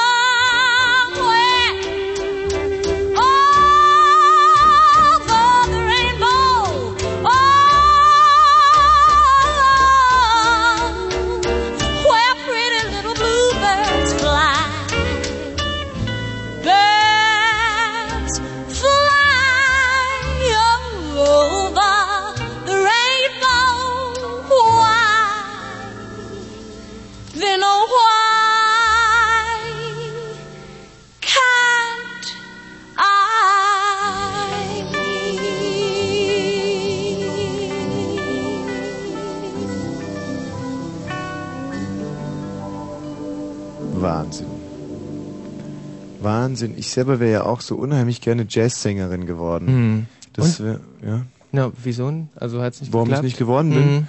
Wahnsinn. 46.44 46.74
Ich 46.76 46.90
selber 46.90 47.20
wäre 47.20 47.32
ja 47.32 47.42
auch 47.44 47.60
so 47.60 47.76
unheimlich 47.76 48.20
gerne 48.20 48.46
Jazzsängerin 48.48 49.26
geworden. 49.26 49.66
Mhm. 49.66 50.06
Das 50.32 50.60
Und? 50.60 50.66
wär, 50.66 50.80
ja. 51.06 51.22
Na, 51.52 51.72
wieso? 51.82 52.12
Also 52.36 52.60
hat's 52.62 52.80
nicht 52.80 52.92
Warum 52.92 53.06
ich 53.06 53.10
geklappt? 53.10 53.24
nicht 53.24 53.38
geworden 53.38 53.70
bin? 53.70 53.94
Mhm. 53.94 54.06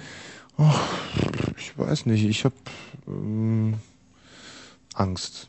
Och, 0.58 0.80
ich 1.58 1.78
weiß 1.78 2.06
nicht. 2.06 2.24
Ich 2.24 2.44
habe 2.44 2.54
ähm, 3.06 3.74
Angst. 4.94 5.48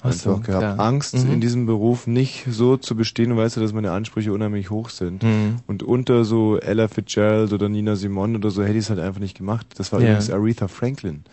So, 0.00 0.08
Einfach 0.34 0.42
gehabt. 0.46 0.46
klar. 0.76 0.78
Angst, 0.80 1.14
Mhm. 1.16 1.32
in 1.32 1.40
diesem 1.40 1.66
Beruf 1.66 2.06
nicht 2.06 2.44
so 2.48 2.76
zu 2.76 2.94
bestehen. 2.94 3.30
Du 3.30 3.36
weißt 3.36 3.56
ja, 3.56 3.62
dass 3.62 3.72
meine 3.72 3.90
Ansprüche 3.90 4.32
unheimlich 4.32 4.70
hoch 4.70 4.90
sind. 4.90 5.24
Mhm. 5.24 5.56
Und 5.66 5.82
unter 5.82 6.24
so 6.24 6.56
Ella 6.58 6.86
Fitzgerald 6.86 7.52
oder 7.52 7.68
Nina 7.68 7.96
Simone 7.96 8.38
oder 8.38 8.50
so 8.52 8.62
hätte 8.62 8.74
ich 8.78 8.84
es 8.84 8.90
halt 8.90 9.00
einfach 9.00 9.20
nicht 9.20 9.36
gemacht. 9.36 9.66
Das 9.76 9.90
war 9.92 10.00
Ja. 10.00 10.10
übrigens 10.10 10.30
Aretha 10.30 10.68
Franklin. 10.68 11.24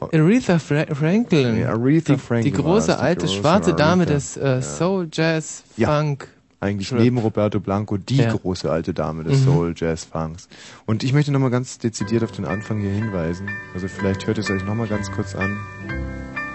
Aretha 0.00 0.58
Fra 0.58 0.84
Franklin. 0.94 1.58
Ja, 1.60 1.70
Aretha 1.70 2.14
die, 2.14 2.18
Franklin 2.18 2.52
Die 2.52 2.58
war 2.58 2.64
große 2.64 2.92
es, 2.92 2.98
die 2.98 3.02
alte 3.02 3.26
große 3.26 3.34
schwarze 3.40 3.74
Dame 3.74 4.06
des 4.06 4.36
äh, 4.36 4.46
Ja. 4.56 4.62
Soul, 4.62 5.08
Jazz, 5.12 5.62
Ja. 5.76 5.88
Funk. 5.88 6.28
Eigentlich 6.62 6.90
Trip. 6.90 6.98
neben 7.00 7.16
Roberto 7.18 7.58
Blanco 7.58 7.96
die 7.96 8.16
Ja. 8.18 8.34
große 8.34 8.70
alte 8.70 8.92
Dame 8.92 9.24
des 9.24 9.40
Mhm. 9.40 9.44
Soul 9.44 9.74
Jazz 9.76 10.04
Funks. 10.04 10.46
Und 10.84 11.02
ich 11.02 11.12
möchte 11.14 11.32
nochmal 11.32 11.50
ganz 11.50 11.78
dezidiert 11.78 12.22
auf 12.22 12.32
den 12.32 12.44
Anfang 12.44 12.80
hier 12.80 12.90
hinweisen. 12.90 13.48
Also 13.74 13.88
vielleicht 13.88 14.26
hört 14.26 14.36
es 14.36 14.50
euch 14.50 14.62
nochmal 14.64 14.86
ganz 14.86 15.10
kurz 15.10 15.34
an. 15.34 15.56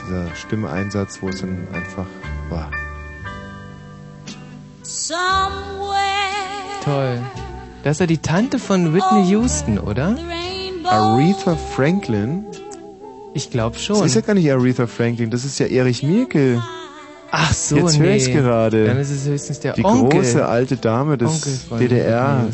Dieser 0.05 0.35
Stimmeinsatz, 0.35 1.17
wo 1.21 1.29
es 1.29 1.41
dann 1.41 1.67
einfach, 1.73 2.05
Somewhere 4.83 5.95
Toll. 6.83 7.19
Das 7.83 7.93
ist 7.97 7.99
ja 8.01 8.05
die 8.05 8.19
Tante 8.19 8.59
von 8.59 8.93
Whitney 8.93 9.23
Houston, 9.29 9.79
oder? 9.79 10.15
Aretha 10.87 11.55
Franklin? 11.55 12.45
Ich 13.35 13.51
glaube 13.51 13.75
Das 13.75 13.83
schon. 13.83 14.03
ist 14.05 14.15
ja 14.15 14.21
gar 14.21 14.33
nicht 14.33 14.49
Aretha 14.51 14.87
Franklin, 14.87 15.29
das 15.29 15.43
ist 15.45 15.59
ja 15.59 15.67
Erich 15.67 16.01
Mielke. 16.03 16.63
Ach 17.31 17.51
so, 17.53 17.75
Jetzt 17.75 17.99
nee. 17.99 18.05
höre 18.05 18.15
ich's 18.15 18.27
gerade. 18.27 18.85
Dann 18.85 18.97
ist 18.97 19.11
es 19.11 19.27
höchstens 19.27 19.59
der 19.59 19.73
Die 19.73 19.83
Onkel. 19.83 20.19
große 20.21 20.45
alte 20.45 20.77
Dame 20.77 21.17
des 21.17 21.67
DDR. 21.77 22.47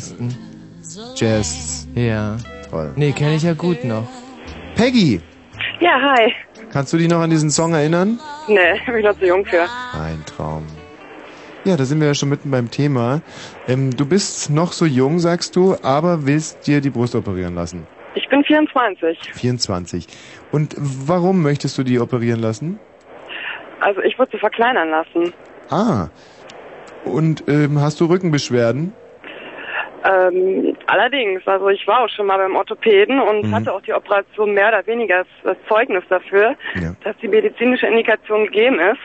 Jazz. 1.14 1.86
Ja. 1.94 2.36
Toll. 2.70 2.92
Nee, 2.96 3.12
kenne 3.12 3.36
ich 3.36 3.42
ja 3.42 3.54
gut 3.54 3.84
noch. 3.84 4.06
Peggy, 4.74 5.20
Ja, 5.80 6.00
hi. 6.00 6.32
kannst 6.72 6.92
du 6.92 6.96
dich 6.96 7.08
noch 7.08 7.20
an 7.20 7.30
diesen 7.30 7.50
Song 7.50 7.74
erinnern? 7.74 8.18
Nee, 8.48 8.56
bin 8.86 8.96
ich 8.96 9.04
noch 9.04 9.18
zu 9.18 9.26
jung 9.26 9.44
für. 9.44 9.62
Ein 9.92 10.22
Traum. 10.26 10.64
Ja, 11.64 11.76
da 11.76 11.84
sind 11.84 12.00
wir 12.00 12.08
ja 12.08 12.14
schon 12.14 12.28
mitten 12.30 12.50
beim 12.50 12.70
Thema. 12.70 13.20
Ähm, 13.68 13.94
du 13.96 14.04
bist 14.04 14.50
noch 14.50 14.72
so 14.72 14.84
jung, 14.84 15.20
sagst 15.20 15.54
du, 15.54 15.76
aber 15.82 16.26
willst 16.26 16.66
dir 16.66 16.80
die 16.80 16.90
Brust 16.90 17.14
operieren 17.14 17.54
lassen. 17.54 17.86
Ich 18.14 18.28
bin 18.28 18.44
24. 18.44 19.18
24. 19.34 20.06
Und 20.50 20.74
warum 20.78 21.42
möchtest 21.42 21.78
du 21.78 21.82
die 21.82 21.98
operieren 21.98 22.40
lassen? 22.40 22.78
Also 23.80 24.00
ich 24.02 24.18
wurde 24.18 24.32
sie 24.32 24.38
verkleinern 24.38 24.90
lassen. 24.90 25.32
Ah. 25.70 26.08
Und 27.04 27.44
ähm, 27.48 27.80
hast 27.80 28.00
du 28.00 28.04
Rückenbeschwerden? 28.06 28.92
Ähm, 30.04 30.76
allerdings, 30.88 31.46
also 31.46 31.68
ich 31.68 31.86
war 31.86 32.00
auch 32.04 32.08
schon 32.08 32.26
mal 32.26 32.36
beim 32.36 32.56
Orthopäden 32.56 33.20
und 33.20 33.46
Mhm. 33.46 33.54
hatte 33.54 33.72
auch 33.72 33.80
die 33.82 33.92
Operation 33.92 34.52
mehr 34.52 34.68
oder 34.68 34.84
weniger 34.86 35.18
das, 35.18 35.26
das 35.44 35.56
Zeugnis 35.68 36.02
dafür, 36.08 36.56
Ja. 36.74 36.94
dass 37.04 37.16
die 37.18 37.28
medizinische 37.28 37.86
Indikation 37.86 38.44
gegeben 38.46 38.80
ist. 38.80 38.98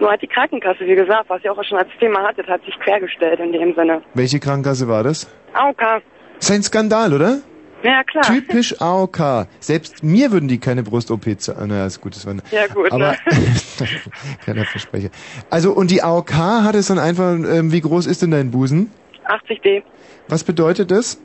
Nur 0.00 0.12
hat 0.12 0.22
die 0.22 0.28
Krankenkasse, 0.28 0.86
wie 0.86 0.94
gesagt, 0.94 1.24
was 1.28 1.42
sie 1.42 1.50
auch 1.50 1.62
schon 1.64 1.78
als 1.78 1.88
Thema 1.98 2.22
hattet, 2.22 2.46
hat 2.48 2.64
sich 2.64 2.78
quergestellt 2.78 3.40
in 3.40 3.52
dem 3.52 3.74
Sinne. 3.74 4.02
Welche 4.14 4.38
Krankenkasse 4.38 4.86
war 4.88 5.02
das? 5.02 5.28
AOK. 5.52 6.02
Ist 6.38 6.50
ein 6.52 6.62
Skandal, 6.62 7.12
oder? 7.12 7.38
Ja, 7.86 8.02
klar. 8.04 8.24
Typisch 8.24 8.80
AOK. 8.80 9.46
Selbst 9.60 10.02
mir 10.02 10.32
würden 10.32 10.48
die 10.48 10.58
keine 10.58 10.82
Brust-OP 10.82 11.38
zahlen. 11.38 11.68
Na, 11.68 11.86
ist 11.86 12.00
gut, 12.00 12.16
das 12.16 12.26
war 12.26 12.34
Ja, 12.50 12.66
gut, 12.66 12.90
Aber 12.90 13.12
ne? 13.12 13.16
kleiner 14.44 14.64
Versprecher. 14.64 15.10
Also 15.50 15.72
und 15.72 15.90
die 15.90 16.02
AOK 16.02 16.34
hat 16.34 16.74
es 16.74 16.88
dann 16.88 16.98
einfach. 16.98 17.32
Ähm, 17.34 17.72
wie 17.72 17.80
groß 17.80 18.06
ist 18.06 18.22
denn 18.22 18.32
dein 18.32 18.50
Busen? 18.50 18.90
80D. 19.26 19.82
Was 20.28 20.42
bedeutet 20.44 20.90
das? 20.90 21.20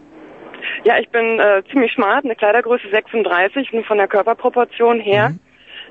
Ja, 0.84 1.00
ich 1.00 1.10
bin 1.10 1.40
äh, 1.40 1.64
ziemlich 1.72 1.92
smart, 1.94 2.26
eine 2.26 2.36
Kleidergröße 2.36 2.88
36, 2.92 3.72
nur 3.74 3.84
von 3.84 3.98
der 3.98 4.08
Körperproportion 4.08 5.00
her. 5.00 5.30
Mhm. 5.30 5.40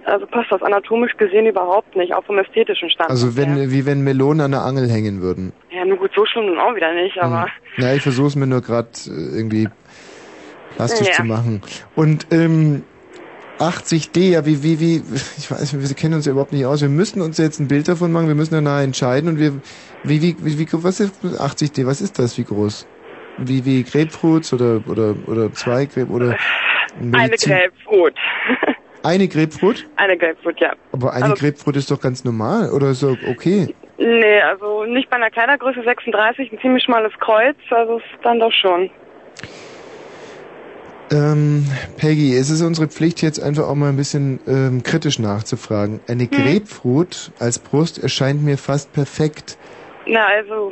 Also 0.04 0.26
passt 0.26 0.50
das 0.50 0.62
anatomisch 0.62 1.14
gesehen 1.18 1.46
überhaupt 1.46 1.94
nicht, 1.94 2.14
auch 2.14 2.24
vom 2.24 2.38
ästhetischen 2.38 2.88
Standpunkt 2.88 3.22
Also 3.22 3.36
wenn, 3.36 3.70
wie 3.70 3.84
wenn 3.84 4.02
Melonen 4.02 4.40
an 4.40 4.52
der 4.52 4.62
Angel 4.62 4.88
hängen 4.88 5.20
würden. 5.20 5.52
her. 5.68 5.80
Ja, 5.80 5.84
nur 5.84 5.98
gut, 5.98 6.10
so 6.14 6.24
schlimm 6.24 6.46
nun 6.46 6.58
auch 6.58 6.74
wieder 6.74 6.94
nicht, 6.94 7.18
aber 7.18 7.48
Ja, 7.76 7.92
ich 7.92 8.02
versuche 8.02 8.28
es 8.28 8.36
mir 8.36 8.46
nur 8.46 8.62
gerade 8.62 8.88
irgendwie 9.06 9.68
plastisch 10.76 11.08
Ja. 11.08 11.14
zu 11.14 11.24
machen. 11.24 11.62
Und 11.96 12.26
ähm, 12.30 12.82
80D, 13.58 14.30
ja, 14.30 14.46
wie, 14.46 14.62
wie, 14.62 14.80
wie, 14.80 15.02
ich 15.38 15.50
weiß, 15.50 15.78
wir 15.78 15.94
kennen 15.96 16.14
uns 16.14 16.24
ja 16.26 16.32
überhaupt 16.32 16.52
nicht 16.52 16.64
aus. 16.64 16.80
Wir 16.80 16.88
müssen 16.88 17.20
uns 17.20 17.36
jetzt 17.38 17.60
ein 17.60 17.68
Bild 17.68 17.88
davon 17.88 18.10
machen, 18.10 18.28
wir 18.28 18.34
müssen 18.34 18.54
danach 18.54 18.80
entscheiden 18.82 19.28
und 19.28 19.38
wir, 19.38 19.52
wie, 20.02 20.22
wie, 20.22 20.36
wie, 20.40 20.58
wie 20.58 20.66
was 20.72 21.00
ist 21.00 21.14
80D, 21.22 21.84
was 21.86 22.00
ist 22.00 22.18
das, 22.18 22.38
wie 22.38 22.44
groß? 22.44 22.86
Wie, 23.38 23.64
wie 23.64 23.82
Grapefruits 23.84 24.52
oder, 24.52 24.80
oder, 24.88 25.14
oder 25.26 25.52
zwei 25.52 25.84
Grape, 25.86 26.10
oder 26.10 26.36
eine 26.98 27.10
Medizin- 27.28 27.50
Grapefruit. 27.50 28.14
Eine 29.02 29.28
Grapefruit? 29.28 29.88
eine 29.96 30.18
Grapefruit, 30.18 30.60
ja. 30.60 30.72
Aber 30.92 31.14
eine 31.14 31.24
Also- 31.24 31.36
Grapefruit 31.36 31.76
ist 31.76 31.90
doch 31.90 31.98
ganz 32.00 32.22
normal, 32.24 32.70
oder 32.70 32.90
ist 32.90 33.02
doch 33.02 33.16
okay? 33.30 33.74
Nee, 33.96 34.40
also 34.42 34.84
nicht 34.84 35.08
bei 35.08 35.16
einer 35.16 35.30
Kleidergröße 35.30 35.82
36, 35.82 36.52
ein 36.52 36.58
ziemlich 36.60 36.84
schmales 36.84 37.12
Kreuz, 37.18 37.56
also 37.70 37.96
ist 37.96 38.04
dann 38.22 38.40
doch 38.40 38.52
schon. 38.52 38.90
Ähm, 41.12 41.66
Peggy, 41.96 42.36
es 42.36 42.50
ist 42.50 42.62
unsere 42.62 42.86
Pflicht, 42.86 43.20
jetzt 43.22 43.42
einfach 43.42 43.64
auch 43.68 43.74
mal 43.74 43.88
ein 43.88 43.96
bisschen 43.96 44.38
ähm, 44.46 44.82
kritisch 44.82 45.18
nachzufragen. 45.18 46.00
Eine 46.06 46.24
Hm. 46.24 46.30
Grapefruit 46.30 47.32
als 47.40 47.58
Brust 47.58 48.00
erscheint 48.02 48.42
mir 48.44 48.56
fast 48.56 48.92
perfekt. 48.92 49.58
Na, 50.06 50.26
also 50.26 50.70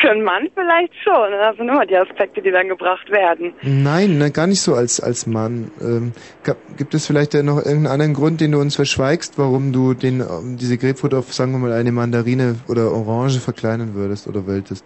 für 0.00 0.10
einen 0.10 0.22
Mann 0.24 0.48
vielleicht 0.54 0.92
schon. 1.04 1.30
Das 1.32 1.56
sind 1.56 1.68
immer 1.68 1.84
die 1.86 1.96
Aspekte, 1.96 2.40
die 2.40 2.50
dann 2.50 2.68
gebracht 2.68 3.10
werden. 3.10 3.52
Nein, 3.62 4.16
na, 4.18 4.30
gar 4.30 4.46
nicht 4.46 4.60
so 4.62 4.74
als, 4.74 5.00
als 5.00 5.26
Mann. 5.26 5.70
Ähm, 5.80 6.12
ga- 6.44 6.56
gibt 6.76 6.94
es 6.94 7.06
vielleicht 7.06 7.34
noch 7.34 7.58
irgendeinen 7.58 7.86
anderen 7.86 8.14
Grund, 8.14 8.40
den 8.40 8.52
du 8.52 8.58
uns 8.58 8.74
verschweigst, 8.76 9.38
warum 9.38 9.72
du 9.72 9.92
den, 9.94 10.20
ähm, 10.20 10.56
diese 10.58 10.78
Grapefruit 10.78 11.14
auf, 11.14 11.32
sagen 11.32 11.52
wir 11.52 11.58
mal, 11.58 11.72
eine 11.72 11.92
Mandarine 11.92 12.56
oder 12.68 12.90
Orange 12.90 13.38
verkleinern 13.38 13.94
würdest 13.94 14.26
oder 14.26 14.46
wolltest? 14.46 14.84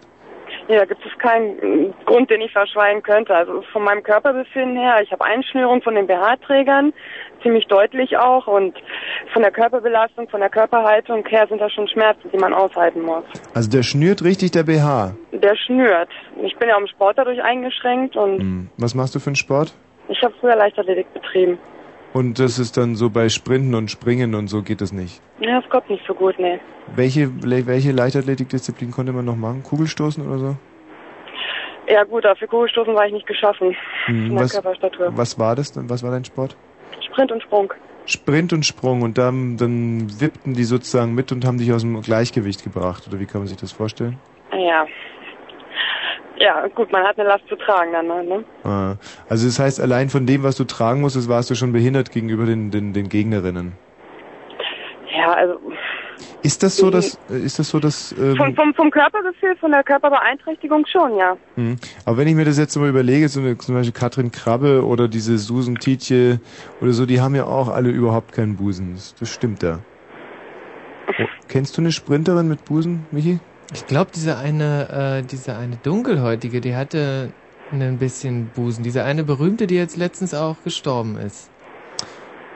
Ja, 0.69 0.83
gibt 0.85 1.05
es 1.05 1.17
keinen 1.19 1.59
äh, 1.59 1.93
Grund, 2.05 2.29
den 2.29 2.41
ich 2.41 2.51
verschweigen 2.51 3.01
könnte. 3.01 3.33
Also 3.33 3.61
von 3.71 3.83
meinem 3.83 4.03
Körperbefinden 4.03 4.75
her, 4.77 5.01
ich 5.01 5.11
habe 5.11 5.23
Einschnürung 5.23 5.81
von 5.81 5.95
den 5.95 6.07
BH-Trägern, 6.07 6.93
ziemlich 7.41 7.67
deutlich 7.67 8.17
auch. 8.17 8.47
Und 8.47 8.75
von 9.31 9.41
der 9.43 9.51
Körperbelastung, 9.51 10.27
von 10.27 10.41
der 10.41 10.49
Körperhaltung 10.49 11.25
her 11.27 11.47
sind 11.47 11.61
da 11.61 11.69
schon 11.69 11.87
Schmerzen, 11.87 12.29
die 12.33 12.37
man 12.37 12.53
aushalten 12.53 13.01
muss. 13.01 13.23
Also 13.53 13.69
der 13.69 13.83
schnürt 13.83 14.23
richtig 14.23 14.51
der 14.51 14.63
BH. 14.63 15.13
Der 15.31 15.55
schnürt. 15.55 16.09
Ich 16.43 16.55
bin 16.57 16.67
ja 16.67 16.77
im 16.77 16.87
Sport 16.87 17.17
dadurch 17.17 17.41
eingeschränkt 17.41 18.15
und 18.17 18.39
Hm. 18.39 18.69
Was 18.77 18.93
machst 18.93 19.15
du 19.15 19.19
für 19.19 19.27
einen 19.27 19.35
Sport? 19.35 19.73
ich 20.09 20.21
habe 20.23 20.33
früher 20.39 20.55
Leichtathletik 20.55 21.13
betrieben. 21.13 21.57
Und 22.13 22.39
das 22.39 22.57
ist 22.57 22.77
dann 22.77 22.95
so 22.95 23.09
bei 23.09 23.29
Sprinten 23.29 23.75
und 23.75 23.91
Springen 23.91 24.33
und 24.33 24.47
so 24.47 24.63
geht 24.63 24.81
das 24.81 24.91
nicht. 24.91 25.21
Ja, 25.39 25.61
das 25.61 25.69
kommt 25.69 25.89
nicht 25.89 26.05
so 26.07 26.13
gut, 26.13 26.39
nee. 26.39 26.59
Welche, 26.95 27.29
welche 27.67 27.91
Leichtathletikdisziplin 27.91 28.91
konnte 28.91 29.11
man 29.11 29.25
noch 29.25 29.35
machen? 29.35 29.61
Kugelstoßen 29.63 30.25
oder 30.25 30.39
so? 30.39 30.55
Ja 31.87 32.03
gut, 32.03 32.25
dafür 32.25 32.47
Kugelstoßen 32.47 32.93
war 32.95 33.05
ich 33.05 33.13
nicht 33.13 33.27
geschaffen. 33.27 33.75
Hm, 34.05 34.35
was, 34.35 34.61
was 34.63 35.39
war 35.39 35.55
das 35.55 35.71
denn? 35.71 35.89
Was 35.89 36.03
war 36.03 36.11
dein 36.11 36.25
Sport? 36.25 36.57
Sprint 37.05 37.31
und 37.31 37.41
Sprung. 37.43 37.73
Sprint 38.05 38.53
und 38.53 38.65
Sprung 38.65 39.01
und 39.01 39.17
dann, 39.17 39.57
dann 39.57 40.07
wippten 40.21 40.53
die 40.53 40.63
sozusagen 40.63 41.13
mit 41.13 41.31
und 41.31 41.45
haben 41.45 41.57
dich 41.57 41.71
aus 41.73 41.81
dem 41.81 42.01
Gleichgewicht 42.01 42.63
gebracht. 42.63 43.07
Oder 43.07 43.19
wie 43.19 43.25
kann 43.25 43.41
man 43.41 43.47
sich 43.47 43.57
das 43.57 43.71
vorstellen? 43.71 44.17
Ja. 44.51 44.85
Ja, 46.39 46.67
gut, 46.67 46.91
man 46.91 47.03
hat 47.03 47.19
eine 47.19 47.27
Last 47.29 47.47
zu 47.49 47.55
tragen 47.55 47.93
dann, 47.93 48.07
ne? 48.07 48.43
Ah, 48.63 48.95
Also 49.27 49.47
das 49.47 49.59
heißt, 49.59 49.81
allein 49.81 50.09
von 50.09 50.25
dem, 50.25 50.43
was 50.43 50.55
du 50.55 50.65
tragen 50.65 51.01
musstest, 51.01 51.29
warst 51.29 51.49
du 51.49 51.55
schon 51.55 51.71
behindert 51.71 52.11
gegenüber 52.11 52.45
den, 52.45 52.69
den, 52.69 52.93
den 52.93 53.09
Gegnerinnen. 53.09 53.73
Ja, 55.15 55.33
also 55.33 55.59
Ist 56.43 56.61
das 56.61 56.77
so, 56.77 56.91
dass 56.91 57.17
äh, 57.31 57.37
ist 57.39 57.57
das 57.57 57.69
so, 57.69 57.79
dass 57.79 58.11
ähm, 58.11 58.35
vom, 58.35 58.55
vom, 58.55 58.73
vom 58.75 58.91
Körpergefühl, 58.91 59.55
von 59.55 59.71
der 59.71 59.83
Körperbeeinträchtigung 59.83 60.85
schon, 60.85 61.17
ja. 61.17 61.37
hm. 61.55 61.77
aber 62.05 62.17
wenn 62.17 62.27
ich 62.27 62.35
mir 62.35 62.45
das 62.45 62.59
jetzt 62.59 62.75
mal 62.75 62.89
überlege, 62.89 63.27
so 63.29 63.39
eine, 63.39 63.57
zum 63.57 63.73
Beispiel 63.75 63.93
Katrin 63.93 64.31
Krabbe 64.31 64.85
oder 64.85 65.07
diese 65.07 65.37
Susan 65.39 65.75
Tietje 65.75 66.39
oder 66.81 66.91
so, 66.91 67.07
die 67.07 67.19
haben 67.19 67.33
ja 67.33 67.45
auch 67.45 67.69
alle 67.69 67.89
überhaupt 67.89 68.33
keinen 68.33 68.57
Busen. 68.57 68.93
Das, 68.93 69.15
das 69.15 69.29
stimmt 69.29 69.63
da. 69.63 69.79
Oh, 71.19 71.23
kennst 71.47 71.77
du 71.77 71.81
eine 71.81 71.93
Sprinterin 71.93 72.49
mit 72.49 72.65
Busen, 72.65 73.05
Michi? 73.11 73.39
Ich 73.73 73.85
glaube, 73.85 74.11
diese 74.15 74.37
eine, 74.37 75.19
äh, 75.23 75.27
diese 75.27 75.55
eine 75.57 75.75
dunkelhäutige, 75.77 76.61
die 76.61 76.75
hatte 76.75 77.31
ein 77.71 77.97
bisschen 77.97 78.47
Busen. 78.55 78.83
Diese 78.83 79.03
eine 79.03 79.23
berühmte, 79.23 79.67
die 79.67 79.75
jetzt 79.75 79.97
letztens 79.97 80.33
auch 80.33 80.55
gestorben 80.63 81.17
ist. 81.17 81.49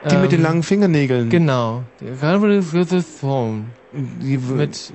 Die 0.09 0.15
mit 0.15 0.31
den 0.31 0.39
Ähm, 0.39 0.43
langen 0.45 0.63
Fingernägeln. 0.63 1.29
Genau. 1.29 1.83
Griffith. 1.99 3.23
Mit 3.93 4.93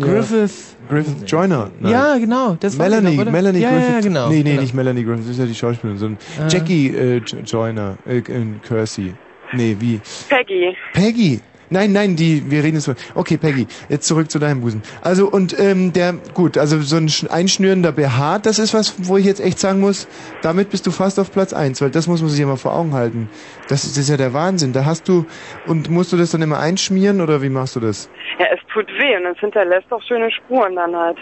Griffith. 0.00 0.76
Griffith 0.88 1.16
Joyner. 1.30 1.70
Nein. 1.80 1.92
Ja, 1.92 2.16
genau. 2.18 2.56
Das 2.60 2.78
war 2.78 2.88
die 2.88 2.94
Melanie, 2.96 3.18
oder? 3.18 3.30
Melanie 3.30 3.58
ja, 3.60 3.70
Griffith. 3.70 3.90
Ja, 3.94 4.00
genau. 4.00 4.28
Nee, 4.28 4.36
nee, 4.42 4.50
genau. 4.50 4.60
nicht 4.62 4.74
Melanie 4.74 5.04
Griffith, 5.04 5.24
das 5.24 5.30
ist 5.32 5.38
ja 5.38 5.46
die 5.46 5.54
Schauspielerin, 5.54 5.98
sondern 5.98 6.18
Ah. 6.40 6.48
Jackie 6.48 6.88
äh, 6.88 7.16
Jo- 7.26 7.38
Joyner, 7.44 7.96
äh, 8.06 8.18
in 8.28 8.60
Kersey. 8.62 9.14
Nee, 9.54 9.76
wie? 9.80 10.00
Peggy. 10.28 10.76
Peggy. 10.94 11.40
Nein, 11.72 11.92
nein, 11.92 12.16
die, 12.16 12.50
wir 12.50 12.62
reden 12.62 12.76
jetzt 12.76 12.84
von. 12.84 12.94
Okay, 13.14 13.38
Peggy, 13.38 13.66
jetzt 13.88 14.06
zurück 14.06 14.30
zu 14.30 14.38
deinem 14.38 14.60
Busen. 14.60 14.82
Also 15.00 15.28
und 15.28 15.58
ähm, 15.58 15.92
der, 15.92 16.12
gut, 16.34 16.58
also 16.58 16.80
so 16.82 16.96
ein 16.96 17.08
sch- 17.08 17.28
einschnürender 17.28 17.92
BH, 17.92 18.40
das 18.40 18.58
ist 18.58 18.74
was, 18.74 18.94
wo 18.98 19.16
ich 19.16 19.24
jetzt 19.24 19.40
echt 19.40 19.58
sagen 19.58 19.80
muss, 19.80 20.06
damit 20.42 20.70
bist 20.70 20.86
du 20.86 20.90
fast 20.90 21.18
auf 21.18 21.32
Platz 21.32 21.52
eins, 21.52 21.80
weil 21.80 21.90
das 21.90 22.06
muss 22.06 22.20
man 22.20 22.30
sich 22.30 22.44
mal 22.44 22.56
vor 22.56 22.74
Augen 22.74 22.92
halten. 22.92 23.28
Das 23.68 23.84
ist, 23.84 23.96
das 23.96 24.04
ist 24.04 24.10
ja 24.10 24.16
der 24.18 24.34
Wahnsinn. 24.34 24.72
Da 24.72 24.84
hast 24.84 25.08
du 25.08 25.24
und 25.66 25.88
musst 25.88 26.12
du 26.12 26.16
das 26.16 26.30
dann 26.30 26.42
immer 26.42 26.58
einschmieren 26.60 27.20
oder 27.20 27.40
wie 27.42 27.48
machst 27.48 27.74
du 27.76 27.80
das? 27.80 28.08
Ja, 28.38 28.46
es 28.52 28.60
tut 28.72 28.86
weh 28.88 29.16
und 29.16 29.26
es 29.32 29.38
hinterlässt 29.40 29.90
auch 29.90 30.02
schöne 30.06 30.30
Spuren 30.30 30.76
dann 30.76 30.94
halt. 30.94 31.16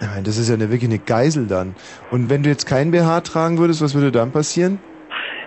Nein, 0.00 0.22
das 0.22 0.38
ist 0.38 0.48
ja 0.48 0.54
eine, 0.54 0.70
wirklich 0.70 0.88
eine 0.90 1.00
Geisel 1.00 1.48
dann. 1.48 1.74
Und 2.12 2.30
wenn 2.30 2.44
du 2.44 2.50
jetzt 2.50 2.66
kein 2.66 2.92
BH 2.92 3.22
tragen 3.22 3.58
würdest, 3.58 3.82
was 3.82 3.94
würde 3.94 4.12
dann 4.12 4.30
passieren? 4.30 4.78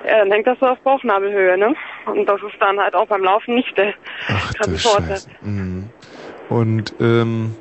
Ja, 0.05 0.19
dann 0.19 0.31
hängt 0.31 0.47
das 0.47 0.57
so 0.59 0.65
auf 0.67 0.79
Bauchnabelhöhe, 0.79 1.57
ne? 1.57 1.75
Und 2.05 2.25
das 2.25 2.41
ist 2.41 2.59
dann 2.59 2.79
halt 2.79 2.95
auch 2.95 3.07
beim 3.07 3.23
Laufen 3.23 3.55
nicht 3.55 3.77
der 3.77 3.93
Ach 4.27 4.51
Vorteil. 4.55 4.77
Scheiße. 4.77 5.29
Mhm. 5.41 5.89
Und 6.49 6.93
ähm, 6.99 7.55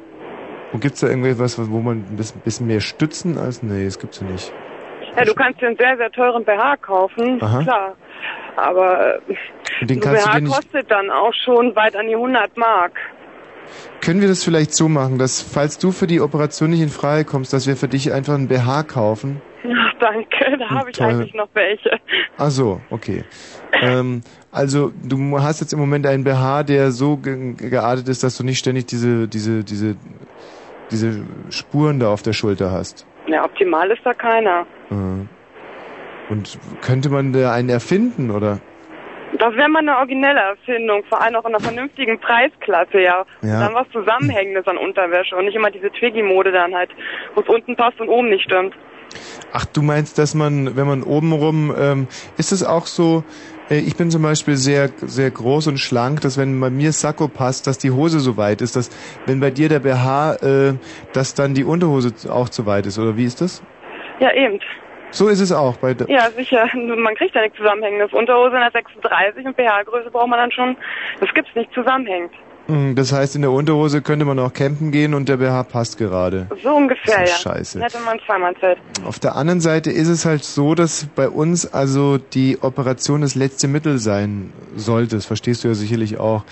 und 0.73 0.81
gibt's 0.81 1.01
da 1.01 1.09
irgendwas, 1.09 1.59
wo 1.59 1.81
man 1.81 2.05
ein 2.11 2.17
bisschen, 2.45 2.67
mehr 2.67 2.81
stützen 2.81 3.39
als 3.39 3.63
nee, 3.63 3.85
das 3.85 3.99
gibt's 3.99 4.21
ja 4.21 4.27
nicht. 4.27 4.53
Ja, 5.17 5.25
du 5.25 5.35
kannst 5.35 5.61
dir 5.61 5.67
einen 5.67 5.77
sehr, 5.77 5.97
sehr 5.97 6.11
teuren 6.13 6.45
BH 6.45 6.77
kaufen, 6.77 7.43
Aha. 7.43 7.63
klar. 7.63 7.97
Aber 8.57 9.17
äh, 9.81 9.87
den 9.87 10.01
so 10.01 10.09
BH 10.09 10.41
kostet 10.41 10.91
dann 10.91 11.11
auch 11.11 11.35
schon 11.45 11.75
weit 11.75 11.97
an 11.97 12.07
die 12.07 12.15
100 12.15 12.57
Mark. 12.57 12.93
Können 14.01 14.21
wir 14.21 14.29
das 14.29 14.45
vielleicht 14.45 14.75
so 14.75 14.89
machen, 14.89 15.19
dass 15.19 15.43
falls 15.43 15.79
du 15.79 15.93
für 15.93 16.07
die 16.07 16.21
Operation 16.21 16.71
nicht 16.71 16.81
in 16.81 16.89
Frage 16.89 17.25
kommst, 17.25 17.53
dass 17.53 17.67
wir 17.67 17.77
für 17.77 17.89
dich 17.89 18.13
einfach 18.13 18.35
einen 18.35 18.49
BH 18.49 18.85
kaufen? 18.85 19.43
Ach, 19.63 19.95
danke, 20.01 20.57
da 20.59 20.71
habe 20.71 20.91
ich 20.91 20.97
Toll. 20.97 21.09
eigentlich 21.09 21.35
noch 21.35 21.49
welche. 21.55 21.99
Ach 22.39 22.51
so, 22.51 22.81
okay. 22.91 23.25
ähm, 23.73 24.23
also 24.51 24.93
du 25.03 25.39
hast 25.41 25.61
jetzt 25.61 25.73
im 25.73 25.79
Moment 25.79 26.07
einen 26.07 26.25
BH, 26.25 26.65
der 26.65 26.91
so 26.91 27.17
ge 27.17 27.55
geartet 27.55 28.09
ist, 28.09 28.23
dass 28.25 28.37
du 28.37 28.45
nicht 28.45 28.59
ständig 28.59 28.87
diese 28.87 29.29
diese 29.29 29.63
diese 29.65 29.97
diese 30.91 31.25
Spuren 31.51 32.01
da 32.01 32.13
auf 32.13 32.23
der 32.23 32.33
Schulter 32.33 32.71
hast. 32.73 33.07
Ja, 33.27 33.45
optimal 33.45 33.91
ist 33.91 34.01
da 34.05 34.15
keiner. 34.15 34.67
Äh. 34.91 36.33
Und 36.33 36.59
könnte 36.81 37.11
man 37.11 37.33
da 37.33 37.53
einen 37.53 37.69
erfinden, 37.69 38.31
oder? 38.31 38.61
Das 39.33 39.55
wäre 39.55 39.69
mal 39.69 39.81
eine 39.81 39.97
originelle 39.97 40.41
Erfindung, 40.41 41.05
vor 41.09 41.21
allem 41.23 41.37
auch 41.37 41.45
in 41.45 41.55
einer 41.55 41.61
vernünftigen 41.61 42.19
Preisklasse, 42.19 43.01
ja. 43.01 43.25
Ja. 43.43 43.55
Und 43.55 43.61
dann 43.61 43.75
was 43.75 43.89
Zusammenhängendes 43.93 44.67
an 44.67 44.77
Unterwäsche 44.77 45.37
und 45.37 45.45
nicht 45.45 45.55
immer 45.55 45.71
diese 45.71 45.91
Twiggy-Mode 45.91 46.51
dann 46.51 46.75
halt, 46.75 46.91
wo 47.35 47.41
es 47.41 47.49
unten 47.49 47.77
passt 47.77 48.01
und 48.01 48.09
oben 48.09 48.29
nicht 48.31 48.45
stimmt. 48.45 48.75
Ach, 49.53 49.65
du 49.65 49.83
meinst, 49.83 50.19
dass 50.19 50.35
man, 50.35 50.77
wenn 50.77 50.87
man 50.87 51.03
obenrum, 51.03 51.75
ähm, 51.77 52.09
ist 52.37 52.53
es 52.53 52.65
auch 52.65 52.87
so, 52.87 53.25
äh, 53.71 53.79
ich 53.79 53.97
bin 53.97 54.11
zum 54.11 54.23
Beispiel 54.23 54.57
sehr, 54.57 54.91
sehr 55.01 55.31
groß 55.31 55.69
und 55.69 55.79
schlank, 55.79 56.21
dass 56.21 56.39
wenn 56.39 56.59
bei 56.61 56.71
mir 56.71 56.93
Sakko 56.93 57.29
passt, 57.29 57.67
dass 57.67 57.79
die 57.79 57.91
Hose 57.91 58.21
so 58.21 58.37
weit 58.37 58.61
ist, 58.61 58.77
dass 58.77 58.91
wenn 59.27 59.41
bei 59.41 59.51
dir 59.51 59.69
der 59.69 59.81
BH, 59.81 60.35
äh, 60.35 60.75
dass 61.13 61.35
dann 61.35 61.55
die 61.55 61.65
Unterhose 61.65 62.13
auch 62.31 62.49
zu 62.49 62.67
weit 62.67 62.87
ist, 62.87 62.99
oder 62.99 63.17
wie 63.17 63.25
ist 63.25 63.41
das? 63.41 63.63
Ja, 64.21 64.33
eben. 64.35 64.61
So 65.13 65.29
ist 65.29 65.41
es 65.41 65.51
auch 65.51 65.77
bei 65.79 65.95
der, 65.95 66.09
Ja, 66.09 66.31
sicher. 66.31 66.69
Man 66.75 67.15
kriegt 67.17 67.35
ja 67.35 67.43
nichts 67.43 67.57
Zusammenhängendes. 67.57 68.13
Unterhose 68.13 68.55
in 68.55 68.61
der 68.61 68.71
36 68.71 69.45
und 69.45 69.57
BH-Größe 69.57 70.11
braucht 70.11 70.29
man 70.29 70.39
dann 70.39 70.53
schon. 70.53 70.77
Das 71.19 71.33
gibt's 71.35 71.53
nicht 71.57 71.73
zusammenhängend. 71.75 72.33
Mm, 72.71 72.95
das 72.95 73.13
heißt, 73.13 73.37
in 73.37 73.43
der 73.43 73.51
Unterhose 73.51 74.03
könnte 74.03 74.25
man 74.25 74.39
auch 74.39 74.53
campen 74.53 74.91
gehen 74.93 75.15
und 75.15 75.29
der 75.29 75.39
BH 75.39 75.65
passt 75.65 75.99
gerade. 75.99 76.49
So 76.63 76.71
ungefähr, 76.71 77.19
Das 77.21 77.29
ja. 77.31 77.37
ist 77.37 77.43
scheiße. 77.43 77.79
Dann 77.79 77.91
hätte 77.91 78.05
man 78.05 78.19
zweimal 78.27 78.55
Zeit. 78.61 78.79
Auf 79.05 79.19
der 79.19 79.37
anderen 79.37 79.61
Seite 79.61 79.91
ist 79.91 80.09
es 80.09 80.25
halt 80.25 80.45
so, 80.45 80.75
dass 80.75 81.07
bei 81.15 81.29
uns 81.29 81.67
also 81.73 82.19
die 82.19 82.59
Operation 82.63 83.21
das 83.23 83.35
letzte 83.35 83.69
Mittel 83.69 83.99
sein 83.99 84.53
sollte. 84.77 85.17
Das 85.17 85.27
verstehst 85.27 85.65
du 85.65 85.69
ja 85.69 85.75
sicherlich 85.75 86.19
auch. 86.19 86.45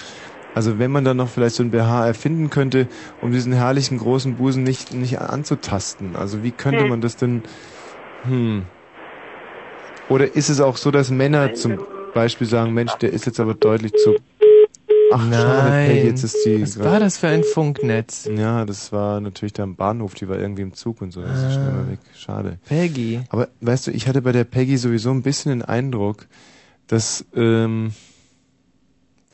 Also 0.54 0.78
wenn 0.78 0.90
man 0.90 1.04
dann 1.04 1.16
noch 1.18 1.28
vielleicht 1.28 1.54
so 1.54 1.62
ein 1.62 1.70
BH 1.70 2.06
erfinden 2.06 2.50
könnte, 2.50 2.88
um 3.20 3.30
diesen 3.32 3.52
herrlichen 3.52 3.98
großen 3.98 4.36
Busen 4.36 4.64
nicht, 4.64 4.92
nicht 4.92 5.20
anzutasten. 5.20 6.16
Also 6.16 6.42
wie 6.42 6.50
könnte 6.50 6.80
Hm. 6.82 6.88
man 6.88 7.00
das 7.00 7.16
denn... 7.16 7.42
Hm. 8.24 8.64
Oder 10.08 10.34
ist 10.34 10.48
es 10.48 10.60
auch 10.60 10.76
so, 10.78 10.90
dass 10.90 11.10
Männer 11.10 11.54
zum 11.54 11.78
Beispiel 12.14 12.46
sagen, 12.46 12.72
Mensch, 12.72 12.94
der 12.94 13.12
ist 13.12 13.26
jetzt 13.26 13.40
aber 13.40 13.54
deutlich 13.54 13.92
zu... 13.92 14.16
Ach, 15.12 15.32
schade, 15.32 15.70
Nein. 15.70 15.88
Peggy, 15.88 16.06
jetzt 16.08 16.24
ist 16.24 16.36
die... 16.44 16.62
Was 16.62 16.78
war 16.78 17.00
das 17.00 17.16
für 17.18 17.28
ein 17.28 17.42
Funknetz? 17.44 18.28
Ja, 18.36 18.64
das 18.64 18.92
war 18.92 19.20
natürlich 19.20 19.52
da 19.54 19.62
am 19.62 19.74
Bahnhof, 19.76 20.14
die 20.14 20.28
war 20.28 20.38
irgendwie 20.38 20.62
im 20.62 20.74
Zug 20.74 21.00
und 21.00 21.12
so, 21.12 21.22
das 21.22 21.42
ist 21.44 21.54
schnell 21.54 21.72
mal 21.72 21.88
weg. 21.90 21.98
Schade. 22.16 22.58
Peggy. 22.66 23.20
Aber 23.30 23.48
weißt 23.60 23.86
du, 23.86 23.90
ich 23.90 24.06
hatte 24.08 24.22
bei 24.22 24.32
der 24.32 24.44
Peggy 24.44 24.76
sowieso 24.76 25.10
ein 25.10 25.22
bisschen 25.22 25.50
den 25.50 25.62
Eindruck, 25.62 26.26
dass 26.88 27.24
ähm, 27.34 27.92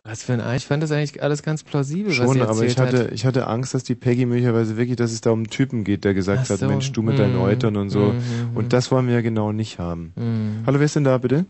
Was 0.05 0.23
für 0.23 0.35
ein 0.35 0.41
Ei. 0.41 0.57
Ich 0.57 0.67
fand 0.67 0.83
das 0.83 0.93
eigentlich 0.93 1.23
alles 1.23 1.43
ganz 1.43 1.63
plausibel, 1.63 2.11
was 2.11 2.17
schon, 2.17 2.35
sie 2.35 2.43
aber 2.43 2.63
ich 2.65 2.79
hatte, 2.79 3.05
hat. 3.05 3.13
ich 3.13 3.25
hatte 3.27 3.47
Angst, 3.47 3.75
dass 3.75 3.85
die 3.85 3.95
Peggy 3.95 4.27
möglicherweise 4.27 4.77
wirklich, 4.77 4.97
dass 4.97 5.13
es 5.13 5.21
da 5.23 5.31
um 5.31 5.41
einen 5.41 5.51
Typen 5.51 5.83
geht, 5.85 6.05
der 6.05 6.15
gesagt 6.15 6.43
Ach 6.45 6.51
hat, 6.51 6.59
so. 6.61 6.67
Mensch, 6.67 6.93
du 6.93 7.03
mit 7.03 7.19
deinen 7.19 7.35
Mhm. 7.37 7.43
Eutern 7.43 7.77
und 7.77 7.91
so. 7.91 8.13
Mhm, 8.13 8.17
mhm. 8.51 8.57
Und 8.57 8.73
das 8.73 8.91
wollen 8.91 9.07
wir 9.09 9.15
ja 9.15 9.21
genau 9.23 9.51
nicht 9.53 9.79
haben. 9.79 10.13
Mhm. 10.17 10.63
Hallo, 10.67 10.79
wer 10.79 10.87
ist 10.87 10.95
denn 10.97 11.05
da 11.05 11.19
bitte? 11.19 11.47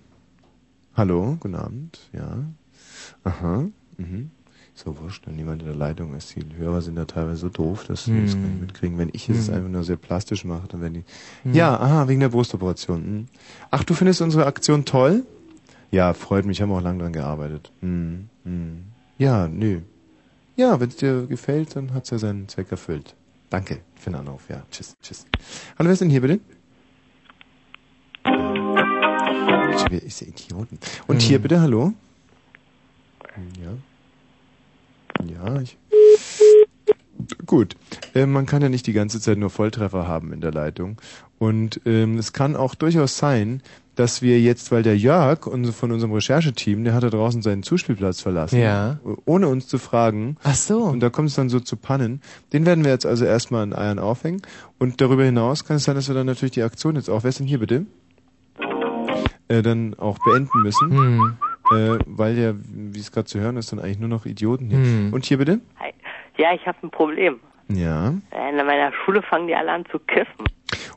Hallo, 0.96 1.36
guten 1.40 1.56
Abend, 1.56 1.98
ja. 2.12 2.38
Aha, 3.24 3.64
mhm. 3.98 4.30
So 4.76 4.98
wurscht, 4.98 5.24
wenn 5.28 5.36
niemand 5.36 5.62
in 5.62 5.68
der 5.68 5.76
Leitung 5.76 6.16
ist. 6.16 6.34
Die 6.34 6.56
Hörer 6.56 6.82
sind 6.82 6.96
da 6.96 7.04
teilweise 7.04 7.36
so 7.42 7.48
doof, 7.48 7.84
dass 7.86 8.06
sie 8.06 8.20
das 8.22 8.34
Mhm. 8.34 8.40
gar 8.42 8.48
nicht 8.48 8.60
mitkriegen. 8.62 8.98
Wenn 8.98 9.10
ich 9.12 9.28
es 9.28 9.46
Mhm. 9.48 9.54
einfach 9.54 9.68
nur 9.68 9.84
sehr 9.84 9.96
plastisch 9.96 10.44
mache, 10.44 10.66
dann 10.66 10.80
werden 10.80 10.94
die... 10.94 11.48
Mhm. 11.48 11.54
Ja, 11.54 11.78
aha, 11.78 12.08
wegen 12.08 12.18
der 12.18 12.28
Brustoperation. 12.30 13.00
Mhm. 13.18 13.26
Ach, 13.70 13.84
du 13.84 13.94
findest 13.94 14.20
unsere 14.20 14.46
Aktion 14.46 14.84
toll? 14.84 15.22
Ja, 15.92 16.12
freut 16.12 16.44
mich, 16.44 16.60
haben 16.60 16.72
auch 16.72 16.80
lange 16.80 17.04
dran 17.04 17.12
gearbeitet. 17.12 17.70
Mhm. 17.82 18.28
Mhm. 18.42 18.82
Ja, 19.16 19.46
nö. 19.46 19.80
Ja, 20.56 20.80
wenn 20.80 20.88
es 20.88 20.96
dir 20.96 21.26
gefällt, 21.28 21.76
dann 21.76 21.94
hat's 21.94 22.10
ja 22.10 22.18
seinen 22.18 22.48
Zweck 22.48 22.72
erfüllt. 22.72 23.14
Danke 23.50 23.78
für 23.94 24.10
den 24.10 24.16
Anruf, 24.16 24.48
ja. 24.48 24.62
Tschüss, 24.72 24.96
tschüss. 25.02 25.24
Hallo, 25.78 25.86
wer 25.86 25.92
ist 25.92 26.00
denn 26.00 26.10
hier 26.10 26.20
bitte? 26.20 26.40
Wieder 28.24 30.02
ist 30.02 30.20
der 30.20 30.28
Idioten. 30.28 30.78
Und 31.06 31.22
hier 31.22 31.38
bitte, 31.38 31.60
hallo? 31.60 31.92
Ja. 33.62 33.72
Ja, 35.26 35.60
ich. 35.60 35.76
Gut. 37.46 37.76
Äh, 38.14 38.26
man 38.26 38.46
kann 38.46 38.62
ja 38.62 38.68
nicht 38.68 38.86
die 38.86 38.92
ganze 38.92 39.20
Zeit 39.20 39.38
nur 39.38 39.50
Volltreffer 39.50 40.06
haben 40.08 40.32
in 40.32 40.40
der 40.40 40.52
Leitung. 40.52 40.96
Und 41.38 41.80
ähm, 41.86 42.18
es 42.18 42.32
kann 42.32 42.56
auch 42.56 42.74
durchaus 42.74 43.16
sein, 43.16 43.62
dass 43.94 44.22
wir 44.22 44.40
jetzt, 44.40 44.72
weil 44.72 44.82
der 44.82 44.98
Jörg 44.98 45.46
unser- 45.46 45.72
von 45.72 45.92
unserem 45.92 46.12
Rechercheteam, 46.12 46.82
der 46.82 46.94
hat 46.94 47.04
da 47.04 47.10
draußen 47.10 47.42
seinen 47.42 47.62
Zuspielplatz 47.62 48.20
verlassen, 48.20 48.58
Ja. 48.58 48.98
ohne 49.24 49.46
uns 49.48 49.68
zu 49.68 49.78
fragen. 49.78 50.36
Ach 50.42 50.54
so. 50.56 50.82
Und 50.84 50.98
da 51.00 51.10
kommt 51.10 51.28
es 51.28 51.36
dann 51.36 51.48
so 51.48 51.60
zu 51.60 51.76
Pannen. 51.76 52.20
Den 52.52 52.66
werden 52.66 52.82
wir 52.84 52.90
jetzt 52.90 53.06
also 53.06 53.24
erstmal 53.24 53.62
an 53.62 53.72
Eiern 53.72 54.00
aufhängen. 54.00 54.42
Und 54.78 55.00
darüber 55.00 55.24
hinaus 55.24 55.64
kann 55.64 55.76
es 55.76 55.84
sein, 55.84 55.94
dass 55.94 56.08
wir 56.08 56.14
dann 56.14 56.26
natürlich 56.26 56.52
die 56.54 56.62
Aktion 56.64 56.96
jetzt 56.96 57.08
auch, 57.08 57.22
wer 57.22 57.28
ist 57.28 57.38
denn 57.38 57.46
hier 57.46 57.60
bitte? 57.60 57.86
Äh, 59.48 59.62
dann 59.62 59.94
auch 59.94 60.18
beenden 60.24 60.62
müssen. 60.62 60.90
Hm. 60.90 61.36
Äh, 61.70 61.98
weil 62.06 62.38
ja, 62.38 62.54
wie 62.54 62.98
es 62.98 63.10
gerade 63.10 63.26
zu 63.26 63.40
hören 63.40 63.56
ist, 63.56 63.72
dann 63.72 63.78
eigentlich 63.80 63.98
nur 63.98 64.08
noch 64.08 64.26
Idioten 64.26 64.68
hier. 64.68 64.78
Hm. 64.78 65.12
Und 65.12 65.24
hier 65.24 65.38
bitte? 65.38 65.60
Hi. 65.80 65.92
Ja, 66.36 66.52
ich 66.52 66.66
habe 66.66 66.78
ein 66.82 66.90
Problem. 66.90 67.40
Ja. 67.68 68.08
In 68.08 68.56
meiner 68.56 68.92
Schule 68.92 69.22
fangen 69.22 69.46
die 69.46 69.54
alle 69.54 69.72
an 69.72 69.84
zu 69.90 69.98
kiffen. 69.98 70.44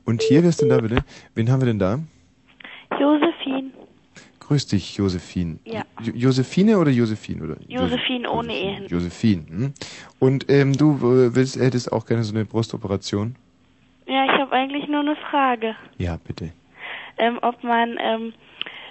Und 0.06 0.22
hier, 0.22 0.42
wer 0.42 0.50
ist 0.50 0.62
denn 0.62 0.70
da 0.70 0.80
bitte? 0.80 1.04
Wen 1.36 1.50
haben 1.52 1.62
wir 1.62 1.68
denn 1.68 1.80
da? 1.80 2.00
Josephine. 3.00 3.72
Grüß 4.40 4.68
dich, 4.68 4.96
Josephine. 4.96 5.60
Ja. 5.66 5.84
Jo 6.02 6.14
Josephine 6.14 6.78
oder 6.78 6.90
Josephine? 6.90 7.44
Oder? 7.44 7.58
Josephine 7.68 8.30
ohne 8.30 8.54
E 8.54 8.76
hin. 8.76 8.88
Josephine. 8.88 9.46
Hm? 9.50 9.74
Und 10.20 10.50
ähm, 10.50 10.74
du 10.74 10.96
äh, 10.96 11.36
willst, 11.36 11.58
hättest 11.58 11.92
auch 11.92 12.06
gerne 12.06 12.24
so 12.24 12.34
eine 12.34 12.46
Brustoperation? 12.46 13.36
Ja, 14.06 14.24
ich 14.24 14.32
habe 14.40 14.54
eigentlich 14.54 14.88
nur 14.88 15.02
eine 15.02 15.18
Frage. 15.18 15.76
Ja, 15.98 16.18
bitte. 16.26 16.54
Ähm, 17.18 17.40
ob 17.42 17.62
man, 17.62 17.98
ähm, 18.00 18.34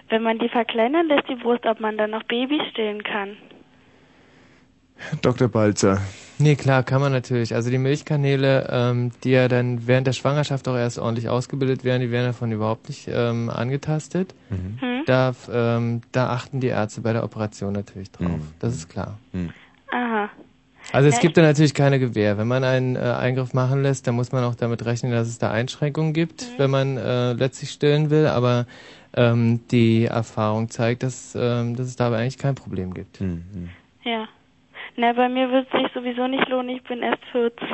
wenn 0.08 0.22
man 0.22 0.38
die 0.38 0.48
verkleinern 0.48 1.06
lässt, 1.08 1.28
die 1.28 1.34
Brust, 1.36 1.66
ob 1.66 1.80
man 1.80 1.96
dann 1.98 2.10
noch 2.10 2.22
Babys 2.24 2.62
stillen 2.70 3.02
kann. 3.02 3.36
Dr. 5.20 5.48
Balzer. 5.48 6.00
Nee, 6.38 6.54
klar, 6.56 6.82
kann 6.82 7.00
man 7.00 7.12
natürlich. 7.12 7.54
Also 7.54 7.70
die 7.70 7.78
Milchkanäle, 7.78 8.66
ähm, 8.70 9.10
die 9.24 9.30
ja 9.30 9.48
dann 9.48 9.86
während 9.86 10.06
der 10.06 10.12
Schwangerschaft 10.12 10.68
auch 10.68 10.76
erst 10.76 10.98
ordentlich 10.98 11.28
ausgebildet 11.28 11.84
werden, 11.84 12.00
die 12.02 12.10
werden 12.10 12.26
davon 12.26 12.50
überhaupt 12.52 12.88
nicht 12.88 13.08
ähm, 13.10 13.50
angetastet. 13.50 14.34
Mhm. 14.50 14.78
Hm? 14.80 15.02
Da, 15.06 15.34
ähm, 15.52 16.00
da 16.12 16.28
achten 16.30 16.60
die 16.60 16.68
Ärzte 16.68 17.00
bei 17.02 17.12
der 17.12 17.24
Operation 17.24 17.72
natürlich 17.72 18.10
drauf. 18.10 18.26
Mhm. 18.28 18.52
Das 18.58 18.74
ist 18.74 18.88
klar. 18.88 19.18
Aha. 19.92 20.30
Also 20.92 21.08
es 21.08 21.16
Ja, 21.16 21.20
gibt 21.20 21.36
da 21.36 21.42
natürlich 21.42 21.74
keine 21.74 21.98
Gewähr. 21.98 22.38
Wenn 22.38 22.48
man 22.48 22.64
einen 22.64 22.96
äh, 22.96 23.00
Eingriff 23.00 23.52
machen 23.54 23.82
lässt, 23.82 24.06
dann 24.06 24.14
muss 24.14 24.32
man 24.32 24.44
auch 24.44 24.54
damit 24.54 24.84
rechnen, 24.84 25.12
dass 25.12 25.28
es 25.28 25.38
da 25.38 25.50
Einschränkungen 25.50 26.12
gibt, 26.12 26.42
Mhm. 26.42 26.46
wenn 26.58 26.70
man 26.70 26.96
äh, 26.96 27.32
letztlich 27.32 27.70
stillen 27.70 28.10
will. 28.10 28.26
Aber 28.26 28.66
ähm, 29.14 29.60
die 29.70 30.04
Erfahrung 30.04 30.68
zeigt, 30.70 31.02
dass, 31.02 31.34
ähm, 31.38 31.76
dass 31.76 31.86
es 31.88 31.96
dabei 31.96 32.18
eigentlich 32.18 32.38
kein 32.38 32.54
Problem 32.54 32.92
gibt. 32.94 33.20
Mhm. 33.20 33.70
Ja. 34.04 34.28
Na, 34.96 35.12
bei 35.12 35.28
mir 35.28 35.50
wird 35.50 35.66
es 35.72 35.80
sich 35.80 35.90
sowieso 35.94 36.26
nicht 36.26 36.48
lohnen, 36.48 36.70
ich 36.76 36.82
bin 36.84 37.02
erst 37.02 37.22
14. 37.32 37.66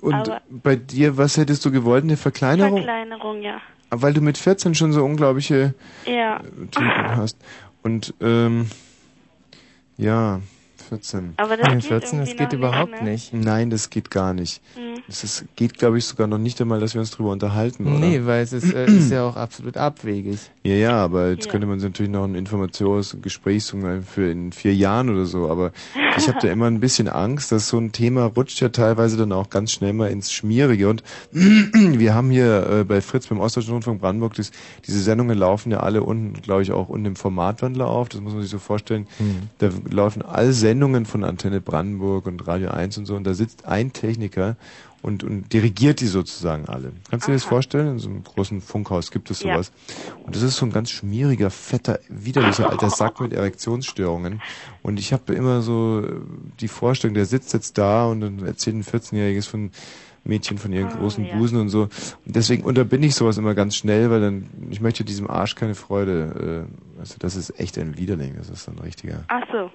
Und 0.00 0.14
Aber- 0.14 0.40
bei 0.48 0.76
dir, 0.76 1.16
was 1.16 1.36
hättest 1.36 1.64
du 1.64 1.70
gewollt? 1.72 2.04
Eine 2.04 2.16
Verkleinerung? 2.16 2.76
Verkleinerung, 2.78 3.42
ja. 3.42 3.60
Weil 3.90 4.12
du 4.14 4.20
mit 4.20 4.38
14 4.38 4.74
schon 4.74 4.92
so 4.92 5.04
unglaubliche 5.04 5.74
Ja. 6.06 6.38
Typen 6.70 7.16
hast. 7.16 7.36
Und 7.82 8.14
ähm, 8.20 8.68
ja, 9.96 10.40
14. 10.88 11.34
Aber 11.36 11.56
das 11.56 11.68
geht 11.68 11.84
14, 11.84 12.18
das 12.20 12.36
geht 12.36 12.52
überhaupt 12.52 12.90
nicht, 12.92 13.02
ne? 13.02 13.10
nicht. 13.10 13.34
Nein, 13.34 13.70
das 13.70 13.90
geht 13.90 14.10
gar 14.10 14.34
nicht. 14.34 14.60
Mhm. 14.76 15.00
Es 15.08 15.24
ist, 15.24 15.44
geht, 15.56 15.78
glaube 15.78 15.98
ich, 15.98 16.04
sogar 16.04 16.26
noch 16.26 16.38
nicht 16.38 16.60
einmal, 16.60 16.80
dass 16.80 16.94
wir 16.94 17.00
uns 17.00 17.10
drüber 17.10 17.30
unterhalten, 17.30 17.86
oder? 17.86 17.98
Nee, 17.98 18.22
weil 18.24 18.42
es 18.42 18.52
ist, 18.52 18.74
äh, 18.74 18.86
ist 18.86 19.10
ja 19.10 19.24
auch 19.26 19.36
absolut 19.36 19.76
abwegig. 19.76 20.38
Ja, 20.64 20.74
ja, 20.74 20.92
aber 21.04 21.30
jetzt 21.30 21.46
Ja. 21.46 21.52
könnte 21.52 21.66
man 21.66 21.78
natürlich 21.78 22.12
noch 22.12 22.24
ein 22.24 22.34
Informations- 22.36 23.14
und 23.14 23.22
Gesprächsungen 23.22 24.02
für 24.02 24.30
in 24.30 24.52
vier 24.52 24.74
Jahren 24.74 25.08
oder 25.08 25.24
so. 25.24 25.48
Aber 25.48 25.72
ich 26.18 26.28
habe 26.28 26.38
da 26.42 26.48
immer 26.52 26.66
ein 26.66 26.80
bisschen 26.80 27.08
Angst, 27.08 27.52
dass 27.52 27.68
so 27.68 27.78
ein 27.78 27.92
Thema 27.92 28.24
rutscht 28.26 28.60
ja 28.60 28.68
teilweise 28.68 29.16
dann 29.16 29.32
auch 29.32 29.48
ganz 29.50 29.72
schnell 29.72 29.92
mal 29.94 30.10
ins 30.10 30.30
Schmierige. 30.32 30.88
Und 30.90 31.02
wir 31.32 32.14
haben 32.14 32.30
hier 32.30 32.66
äh, 32.80 32.84
bei 32.84 33.00
Fritz 33.00 33.26
beim 33.28 33.40
Ostdeutschen 33.40 33.72
Rundfunk 33.72 34.00
Brandenburg, 34.00 34.34
das, 34.34 34.50
diese 34.86 35.00
Sendungen 35.00 35.38
laufen 35.38 35.72
ja 35.72 35.80
alle 35.80 36.02
unten, 36.02 36.34
glaube 36.42 36.62
ich, 36.62 36.72
auch 36.72 36.88
unten 36.88 37.06
im 37.06 37.16
Formatwandler 37.16 37.86
auf. 37.86 38.08
Das 38.10 38.20
muss 38.20 38.32
man 38.34 38.42
sich 38.42 38.50
so 38.50 38.58
vorstellen. 38.58 39.06
Hm. 39.18 39.48
Da 39.58 39.70
laufen 39.90 40.22
alle 40.22 40.52
Sendungen 40.52 40.77
von 41.04 41.24
Antenne 41.24 41.60
Brandenburg 41.60 42.26
und 42.26 42.46
Radio 42.46 42.70
1 42.70 42.98
und 42.98 43.06
so. 43.06 43.16
Und 43.16 43.24
da 43.24 43.34
sitzt 43.34 43.66
ein 43.66 43.92
Techniker 43.92 44.56
und, 45.02 45.24
und 45.24 45.52
dirigiert 45.52 46.00
die 46.00 46.06
sozusagen 46.06 46.66
alle. 46.66 46.92
Kannst 47.10 47.26
du 47.26 47.32
dir 47.32 47.36
das 47.36 47.44
vorstellen? 47.44 47.88
In 47.92 47.98
so 47.98 48.08
einem 48.08 48.22
großen 48.24 48.60
Funkhaus 48.60 49.10
gibt 49.10 49.30
es 49.30 49.42
Ja. 49.42 49.54
sowas. 49.54 49.72
Und 50.24 50.34
das 50.36 50.42
ist 50.42 50.56
so 50.56 50.66
ein 50.66 50.72
ganz 50.72 50.90
schmieriger, 50.90 51.50
fetter, 51.50 51.98
widerlicher 52.08 52.70
alter 52.70 52.90
Sack 52.90 53.20
mit 53.20 53.32
Erektionsstörungen. 53.32 54.40
Und 54.82 54.98
ich 54.98 55.12
habe 55.12 55.34
immer 55.34 55.62
so 55.62 56.02
äh, 56.04 56.12
die 56.60 56.68
Vorstellung, 56.68 57.14
der 57.14 57.26
sitzt 57.26 57.52
jetzt 57.54 57.76
da 57.78 58.06
und 58.06 58.20
dann 58.20 58.44
erzählt 58.46 58.76
ein 58.76 58.84
14-Jähriges 58.84 59.46
von 59.48 59.70
Mädchen 60.24 60.58
von 60.58 60.72
ihren 60.72 60.88
Oh, 60.92 60.96
großen 60.98 61.24
ja. 61.24 61.36
Busen 61.36 61.58
und 61.60 61.68
so. 61.70 61.82
Und 61.82 61.90
deswegen 62.36 62.64
unterbinde 62.64 63.06
ich 63.08 63.14
sowas 63.14 63.38
immer 63.38 63.54
ganz 63.54 63.76
schnell, 63.76 64.10
weil 64.10 64.20
dann, 64.20 64.48
ich 64.70 64.80
möchte 64.80 65.04
diesem 65.04 65.28
Arsch 65.30 65.54
keine 65.54 65.74
Freude. 65.74 66.66
Äh, 66.96 67.00
also 67.00 67.14
das 67.18 67.34
ist 67.36 67.58
echt 67.58 67.78
ein 67.78 67.96
Widerling, 67.96 68.34
das 68.36 68.50
ist 68.50 68.68
ein 68.68 68.78
richtiger. 68.78 69.24
Ach 69.28 69.42
so. 69.52 69.70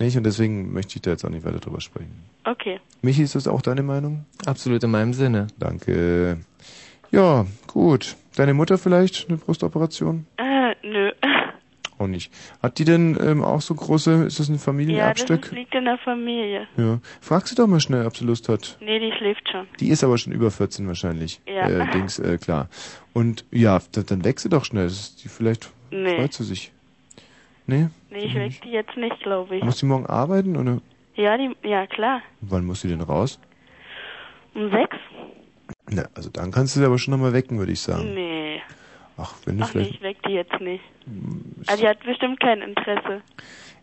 Nicht? 0.00 0.16
Und 0.16 0.24
deswegen 0.24 0.72
möchte 0.72 0.96
ich 0.96 1.02
da 1.02 1.10
jetzt 1.10 1.24
auch 1.24 1.30
nicht 1.30 1.44
weiter 1.44 1.58
drüber 1.58 1.80
sprechen. 1.80 2.24
Okay. 2.44 2.80
Michi, 3.02 3.22
ist 3.22 3.34
das 3.34 3.46
auch 3.46 3.60
deine 3.62 3.82
Meinung? 3.82 4.24
Absolut 4.46 4.82
in 4.82 4.90
meinem 4.90 5.12
Sinne. 5.12 5.48
Danke. 5.58 6.38
Ja, 7.10 7.46
gut. 7.66 8.16
Deine 8.36 8.54
Mutter 8.54 8.78
vielleicht 8.78 9.28
eine 9.28 9.36
Brustoperation? 9.36 10.26
Äh, 10.38 10.74
nö. 10.82 11.10
Auch 11.98 12.06
nicht. 12.06 12.32
Hat 12.62 12.78
die 12.78 12.86
denn 12.86 13.18
ähm, 13.20 13.44
auch 13.44 13.60
so 13.60 13.74
große, 13.74 14.24
ist 14.24 14.40
das 14.40 14.48
ein 14.48 14.58
Ja, 14.88 15.12
das 15.12 15.28
liegt 15.50 15.74
in 15.74 15.84
der 15.84 15.98
Familie. 15.98 16.66
Ja. 16.78 16.98
Frag 17.20 17.46
sie 17.46 17.54
doch 17.54 17.66
mal 17.66 17.80
schnell, 17.80 18.06
ob 18.06 18.16
sie 18.16 18.24
Lust 18.24 18.48
hat. 18.48 18.78
Nee, 18.80 18.98
die 19.00 19.12
schläft 19.18 19.46
schon. 19.50 19.66
Die 19.80 19.90
ist 19.90 20.02
aber 20.02 20.16
schon 20.16 20.32
über 20.32 20.50
14 20.50 20.86
wahrscheinlich. 20.86 21.42
Ja. 21.46 21.68
Äh, 21.68 21.90
Dings, 21.90 22.18
äh, 22.18 22.38
klar. 22.38 22.70
Und 23.12 23.44
ja, 23.50 23.80
da, 23.92 24.00
dann 24.00 24.24
wächst 24.24 24.44
sie 24.44 24.48
doch 24.48 24.64
schnell. 24.64 24.84
Das 24.84 24.94
ist 24.94 25.24
die, 25.24 25.28
vielleicht 25.28 25.70
Nee. 25.90 26.16
freut 26.16 26.32
sie 26.32 26.44
sich. 26.44 26.72
Nee? 27.66 27.88
Nee, 28.10 28.18
ich 28.24 28.34
weck 28.34 28.60
die 28.62 28.70
jetzt 28.70 28.96
nicht, 28.96 29.20
glaube 29.22 29.56
ich. 29.56 29.62
Muss 29.64 29.78
sie 29.78 29.86
morgen 29.86 30.06
arbeiten 30.06 30.56
oder 30.56 30.78
Ja, 31.14 31.36
die, 31.36 31.54
ja, 31.62 31.86
klar. 31.86 32.20
wann 32.40 32.64
muss 32.64 32.80
sie 32.80 32.88
denn 32.88 33.00
raus? 33.00 33.38
Um 34.54 34.70
sechs? 34.70 34.96
Na, 35.90 36.04
also 36.14 36.30
dann 36.30 36.50
kannst 36.50 36.74
du 36.74 36.80
sie 36.80 36.86
aber 36.86 36.98
schon 36.98 37.12
nochmal 37.12 37.32
wecken, 37.32 37.58
würde 37.58 37.72
ich 37.72 37.80
sagen. 37.80 38.14
Nee. 38.14 38.60
Ach, 39.16 39.34
wenn 39.44 39.58
du 39.58 39.64
Ach 39.64 39.68
nee, 39.74 39.82
vielleicht. 39.84 39.94
ich 39.96 40.02
weck 40.02 40.22
die 40.24 40.32
jetzt 40.32 40.60
nicht. 40.60 40.82
Also 41.66 41.82
die 41.82 41.88
hat 41.88 42.00
bestimmt 42.04 42.40
kein 42.40 42.60
Interesse. 42.62 43.22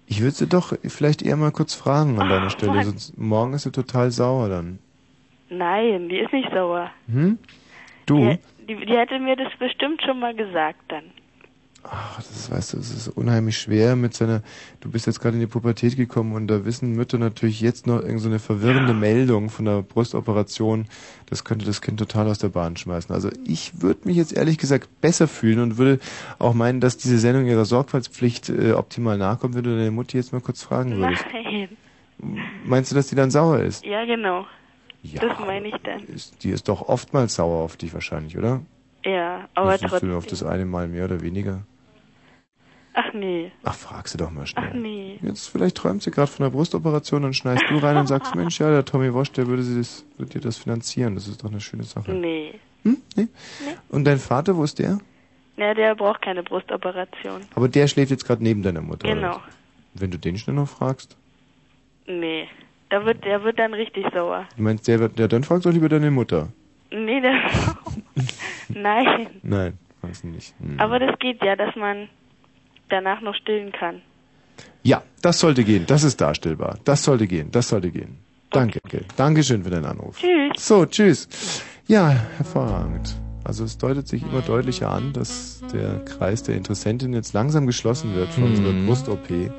Ich 0.08 0.22
würde 0.22 0.32
sie 0.36 0.48
doch 0.48 0.74
vielleicht 0.86 1.22
eher 1.22 1.36
mal 1.36 1.52
kurz 1.52 1.74
fragen 1.76 2.20
an 2.20 2.30
deiner 2.30 2.50
Stelle, 2.50 2.72
Mann. 2.74 2.86
sonst 2.86 3.18
morgen 3.18 3.54
ist 3.54 3.64
sie 3.64 3.72
total 3.72 4.10
sauer 4.12 4.50
dann. 4.50 4.80
Nein, 5.50 6.10
die 6.10 6.18
ist 6.20 6.34
nicht 6.34 6.50
sauer. 6.52 6.92
Hm? 7.12 7.38
Du? 8.06 8.18
Die, 8.18 8.40
die, 8.68 8.86
die 8.86 8.98
hätte 8.98 9.20
mir 9.20 9.36
das 9.36 9.52
bestimmt 9.60 10.02
schon 10.02 10.20
mal 10.20 10.34
gesagt 10.34 10.80
dann. 10.90 11.04
Ach, 11.84 12.18
das 12.18 12.30
ist, 12.32 12.52
weißt 12.52 12.74
du, 12.74 12.78
es 12.80 12.92
ist 12.92 13.08
unheimlich 13.08 13.58
schwer 13.58 13.96
mit 13.96 14.14
seiner, 14.14 14.42
du 14.82 14.92
bist 14.92 15.08
jetzt 15.08 15.22
gerade 15.22 15.36
in 15.36 15.40
die 15.40 15.48
Pubertät 15.48 15.96
gekommen 15.96 16.34
und 16.34 16.48
da 16.48 16.66
wissen 16.66 16.94
Mütter 16.94 17.18
natürlich 17.18 17.62
jetzt 17.62 17.88
noch 17.88 17.96
irgendeine 17.96 18.20
so 18.20 18.30
eine 18.30 18.40
verwirrende 18.40 18.94
Meldung 18.94 19.50
von 19.50 19.66
der 19.66 19.84
Brustoperation, 19.84 20.88
das 21.28 21.44
könnte 21.44 21.66
das 21.66 21.82
Kind 21.82 22.00
total 22.00 22.28
aus 22.28 22.40
der 22.40 22.50
Bahn 22.50 22.76
schmeißen. 22.76 23.14
Also 23.14 23.30
ich 23.46 23.82
würde 23.82 24.02
mich 24.06 24.18
jetzt 24.18 24.34
ehrlich 24.34 24.58
gesagt 24.58 24.90
besser 25.02 25.28
fühlen 25.28 25.60
und 25.60 25.78
würde 25.78 26.00
auch 26.40 26.54
meinen, 26.54 26.82
dass 26.82 26.98
diese 26.98 27.20
Sendung 27.20 27.46
ihrer 27.46 27.66
Sorgfaltspflicht 27.66 28.50
äh, 28.50 28.74
optimal 28.74 29.18
nachkommt, 29.18 29.56
wenn 29.56 29.64
du 29.64 29.78
deine 29.78 29.92
Mutti 29.92 30.18
jetzt 30.18 30.34
mal 30.34 30.42
kurz 30.42 30.64
fragen 30.64 30.98
würdest. 30.98 31.26
Nein. 31.32 31.70
Meinst 32.66 32.92
du, 32.92 32.96
dass 32.96 33.08
die 33.08 33.16
dann 33.16 33.32
sauer 33.32 33.60
ist? 33.60 33.86
Ja, 33.86 34.04
genau. 34.06 34.46
Ja, 35.04 35.22
das 35.22 35.40
meine 35.40 35.68
ich 35.68 35.76
dann. 35.84 36.04
ist? 36.04 36.44
Die 36.44 36.50
ist 36.50 36.68
doch 36.68 36.82
oftmals 36.90 37.36
sauer 37.36 37.64
auf 37.64 37.78
dich 37.78 37.94
wahrscheinlich, 37.94 38.38
oder? 38.38 38.62
Ja, 39.08 39.48
aber 39.54 39.72
Nicht 39.72 39.88
trotzdem. 39.88 40.14
Auf 40.14 40.26
das 40.26 40.44
eine 40.44 40.66
Mal 40.66 40.88
mehr 40.90 41.06
oder 41.06 41.22
weniger. 41.22 41.62
Ach 42.94 43.14
nee. 43.14 43.52
Ach, 43.64 43.76
frag 43.76 44.08
sie 44.08 44.18
doch 44.18 44.32
mal 44.32 44.46
schnell. 44.48 44.66
Ach 44.70 44.74
nee. 44.74 45.20
Jetzt 45.22 45.50
vielleicht 45.50 45.78
träumt 45.78 46.02
sie 46.02 46.12
gerade 46.12 46.30
von 46.30 46.44
der 46.44 46.50
Brustoperation, 46.50 47.22
dann 47.22 47.34
schneist 47.34 47.64
du 47.70 47.78
rein 47.78 47.96
und 47.98 48.08
sagst, 48.08 48.36
Mensch, 48.36 48.60
ja, 48.60 48.70
der 48.70 48.84
Tommy 48.84 49.14
Wosch, 49.14 49.32
der 49.32 49.48
würde 49.48 49.64
sie 49.64 49.78
das, 49.78 50.04
würde 50.18 50.34
dir 50.34 50.42
das 50.42 50.58
finanzieren. 50.58 51.16
Das 51.16 51.28
ist 51.28 51.44
doch 51.44 51.50
eine 51.50 51.62
schöne 51.62 51.84
Sache. 51.84 52.12
Nee. 52.12 52.56
Hm? 52.84 52.98
Nee? 53.16 53.28
Und 53.90 54.04
dein 54.06 54.18
Vater, 54.18 54.58
wo 54.58 54.64
ist 54.64 54.80
der? 54.80 54.98
Ja, 55.58 55.74
der 55.74 55.96
braucht 55.96 56.22
keine 56.22 56.44
Brustoperation. 56.44 57.42
Aber 57.56 57.70
der 57.70 57.88
schläft 57.88 58.12
jetzt 58.12 58.26
gerade 58.26 58.44
neben 58.44 58.62
deiner 58.62 58.82
Mutter. 58.82 59.08
Genau. 59.08 59.36
Oder? 59.36 59.44
Wenn 59.94 60.12
du 60.12 60.18
den 60.18 60.38
schnell 60.38 60.56
noch 60.56 60.68
fragst. 60.68 61.16
Nee. 62.08 62.48
Da 62.90 63.06
wird, 63.06 63.24
der 63.24 63.44
wird 63.44 63.60
dann 63.60 63.74
richtig 63.74 64.06
sauer. 64.14 64.48
Du 64.56 64.64
meinst, 64.64 64.88
der 64.88 65.00
wird, 65.00 65.20
ja, 65.20 65.28
dann 65.28 65.44
fragst 65.44 65.66
du 65.66 65.70
lieber 65.70 65.90
deine 65.90 66.12
Mutter. 66.12 66.50
Nee, 66.92 67.22
der. 67.22 67.34
Nein. 68.70 69.28
Nein, 69.44 69.78
du 70.02 70.28
nicht. 70.28 70.54
Hm. 70.60 70.80
Aber 70.80 71.00
das 71.00 71.18
geht 71.20 71.44
ja, 71.44 71.56
dass 71.56 71.76
man 71.76 72.10
danach 72.90 73.22
noch 73.22 73.36
stillen 73.36 73.72
kann. 73.72 74.02
Ja, 74.84 75.04
das 75.22 75.40
sollte 75.40 75.64
gehen. 75.64 75.86
Das 75.86 76.04
ist 76.04 76.22
darstellbar. 76.22 76.78
Das 76.86 77.04
sollte 77.04 77.28
gehen. 77.28 77.52
Das 77.52 77.70
sollte 77.70 77.92
gehen. 77.92 78.18
Danke, 78.50 78.80
okay. 78.86 79.02
Dankeschön 79.18 79.64
für 79.64 79.70
deinen 79.70 79.86
Anruf. 79.86 80.18
Tschüss. 80.18 80.52
So, 80.56 80.86
tschüss. 80.86 81.64
Ja, 81.88 82.10
hervorragend. 82.38 83.16
Also 83.44 83.64
es 83.64 83.78
deutet 83.78 84.08
sich 84.08 84.24
immer 84.24 84.42
deutlicher 84.42 84.92
an, 84.92 85.14
dass 85.14 85.64
der 85.74 86.04
Kreis 86.06 86.44
der 86.44 86.56
Interessentin 86.56 87.14
jetzt 87.14 87.34
langsam 87.34 87.66
geschlossen 87.66 88.14
wird 88.16 88.30
für 88.30 88.44
unsere 88.44 88.74
Brust-OP. 88.86 89.30
Ähm, 89.30 89.52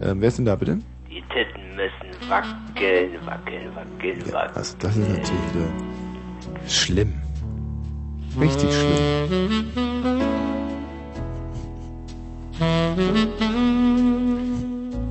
wer 0.00 0.28
ist 0.28 0.38
denn 0.38 0.44
da 0.44 0.56
bitte? 0.56 0.78
Die 1.08 1.22
Titten 1.32 1.76
müssen 1.76 2.30
wackeln, 2.30 3.12
wackeln, 3.24 3.74
wackeln, 3.74 4.32
wackeln. 4.32 4.54
Also 4.54 4.76
das 4.78 4.96
ist 4.96 5.08
natürlich 5.08 5.30
wieder 5.54 6.01
schlimm. 6.68 7.14
Richtig 8.40 8.70
schlimm. 8.72 9.66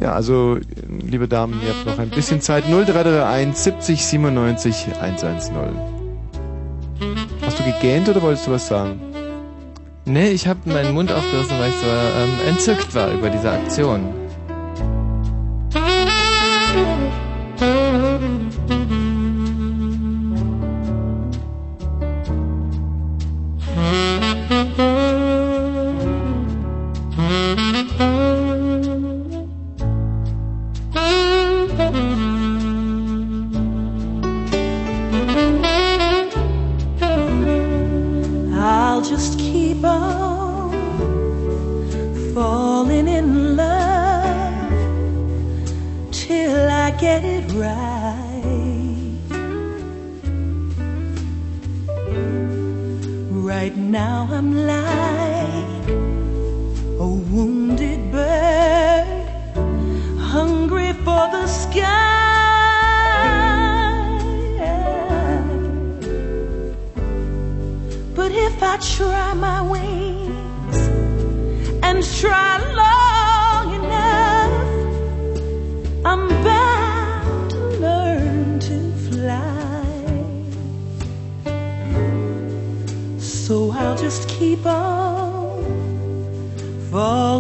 Ja, 0.01 0.13
also, 0.13 0.57
liebe 0.87 1.27
Damen, 1.27 1.61
ihr 1.63 1.69
habt 1.69 1.85
noch 1.85 1.99
ein 1.99 2.09
bisschen 2.09 2.41
Zeit. 2.41 2.63
0331 2.65 3.55
70 3.55 4.05
97 4.05 4.87
110. 4.99 5.53
Hast 7.45 7.59
du 7.59 7.63
gegähnt 7.63 8.09
oder 8.09 8.21
wolltest 8.21 8.47
du 8.47 8.51
was 8.51 8.67
sagen? 8.67 8.99
Nee, 10.05 10.29
ich 10.29 10.47
habe 10.47 10.59
meinen 10.65 10.95
Mund 10.95 11.11
aufgerissen, 11.11 11.59
weil 11.59 11.69
ich 11.69 11.75
so 11.75 11.85
ähm, 11.85 12.49
entzückt 12.49 12.95
war 12.95 13.11
über 13.11 13.29
diese 13.29 13.51
Aktion. 13.51 14.11
Try 68.81 69.33
my 69.33 69.61
wings 69.61 70.77
and 71.83 72.03
try 72.19 72.57
long 72.73 73.75
enough, 73.75 74.51
I'm 76.05 76.27
bound 76.43 77.51
to 77.51 77.57
learn 77.79 78.59
to 78.59 78.91
fly. 79.09 79.85
So 83.19 83.71
I'll 83.71 83.97
just 83.97 84.27
keep 84.27 84.65
on 84.65 85.63
falling 86.89 87.30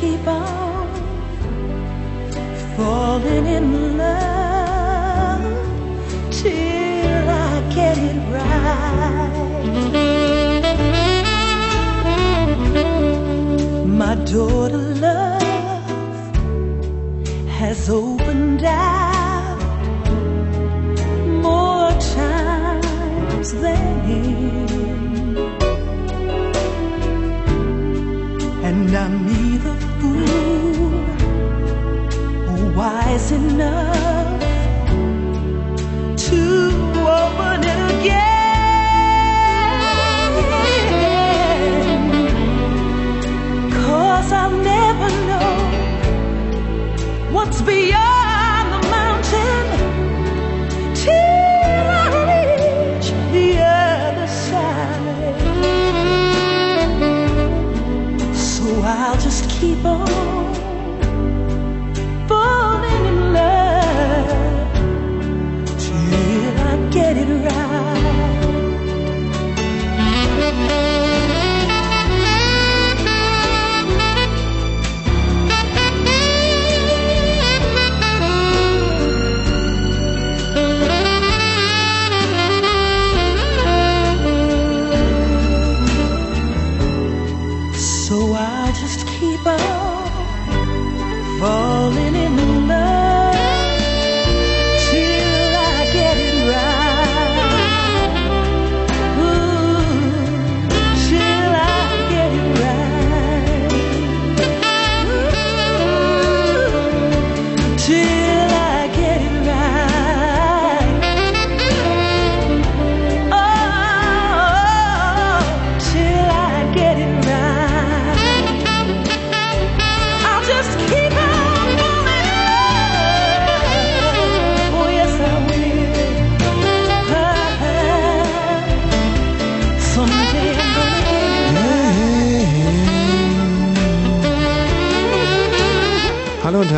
keep 0.00 0.26
on 0.26 0.88
falling 2.74 3.46
in 3.58 3.98
love 3.98 5.42
till 6.30 7.28
I 7.28 7.60
get 7.74 7.96
it 8.10 8.18
right. 8.34 9.50
My 14.00 14.14
door 14.32 14.70
to 14.70 14.82
love 15.06 15.42
has 17.58 17.90
opened 17.90 18.64
out 18.64 19.58
more 21.46 21.92
times 22.16 23.52
than 23.52 23.84
in. 24.08 24.70
And 28.68 28.96
I'm 28.96 29.19
wise 33.10 33.32
enough 33.32 34.40
to 36.16 36.42
open 37.20 37.60
it 37.72 37.80
again. 37.94 38.30
Cause 43.72 44.32
I'll 44.32 44.56
never 44.72 45.08
know 45.28 45.58
what's 47.32 47.60
beyond 47.62 47.99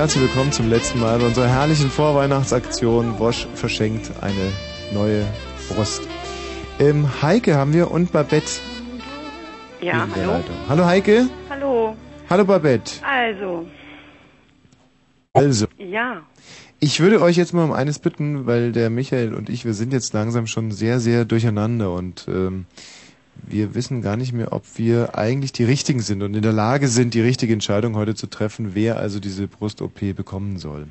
herzlich 0.03 0.25
willkommen 0.25 0.51
zum 0.51 0.69
letzten 0.69 0.99
Mal 0.99 1.17
bei 1.21 1.27
unserer 1.27 1.47
herrlichen 1.47 1.89
Vorweihnachtsaktion. 1.89 3.21
Wosch 3.21 3.47
verschenkt 3.55 4.11
eine 4.21 4.51
neue 4.93 5.25
Brust. 5.69 6.03
Ähm, 6.81 7.07
Heike 7.23 7.55
haben 7.55 7.73
wir 7.73 7.89
und 7.89 8.11
Babette 8.11 8.51
Ja, 9.81 10.09
hallo. 10.13 10.33
Leitung. 10.33 10.57
Hallo 10.69 10.85
Heike. 10.87 11.29
Hallo. 11.49 11.97
Hallo 12.29 12.45
Babette. 12.45 12.95
Also, 13.05 13.65
Also, 15.35 15.67
ja. 15.79 16.23
ich 16.81 16.99
würde 16.99 17.23
euch 17.23 17.37
jetzt 17.37 17.55
mal 17.55 17.63
um 17.63 17.73
eines 17.73 18.01
bitten, 18.01 18.45
weil 18.45 18.73
der 18.73 18.91
Michael 18.91 19.33
und 19.35 19.49
ich, 19.49 19.65
wir 19.65 19.75
sind 19.75 19.93
jetzt 19.93 20.13
langsam 20.15 20.49
schon 20.49 20.73
sehr, 20.73 20.99
sehr 20.99 21.25
durcheinander 21.25 21.93
und 21.93 22.27
ähm, 22.27 22.67
wir 23.35 23.75
wissen 23.75 24.03
gar 24.03 24.17
nicht 24.17 24.33
mehr, 24.33 24.53
ob 24.53 24.63
wir 24.77 25.17
eigentlich 25.19 25.53
die 25.53 25.65
Richtigen 25.65 26.01
sind 26.01 26.23
und 26.23 26.35
in 26.35 26.43
der 26.43 26.53
Lage 26.53 26.89
sind, 26.89 27.15
die 27.15 27.21
richtige 27.21 27.53
Entscheidung 27.53 27.97
heute 27.97 28.15
zu 28.15 28.27
treffen, 28.29 28.75
wer 28.75 28.99
also 28.99 29.21
diese 29.21 29.49
Brust-OP 29.49 30.15
bekommen 30.15 30.59
soll. 30.59 30.87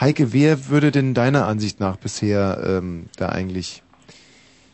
Heike, 0.00 0.32
wer 0.32 0.68
würde 0.68 0.90
denn 0.90 1.14
deiner 1.14 1.46
Ansicht 1.46 1.80
nach 1.80 1.96
bisher 1.96 2.62
ähm, 2.66 3.06
da 3.16 3.28
eigentlich 3.30 3.82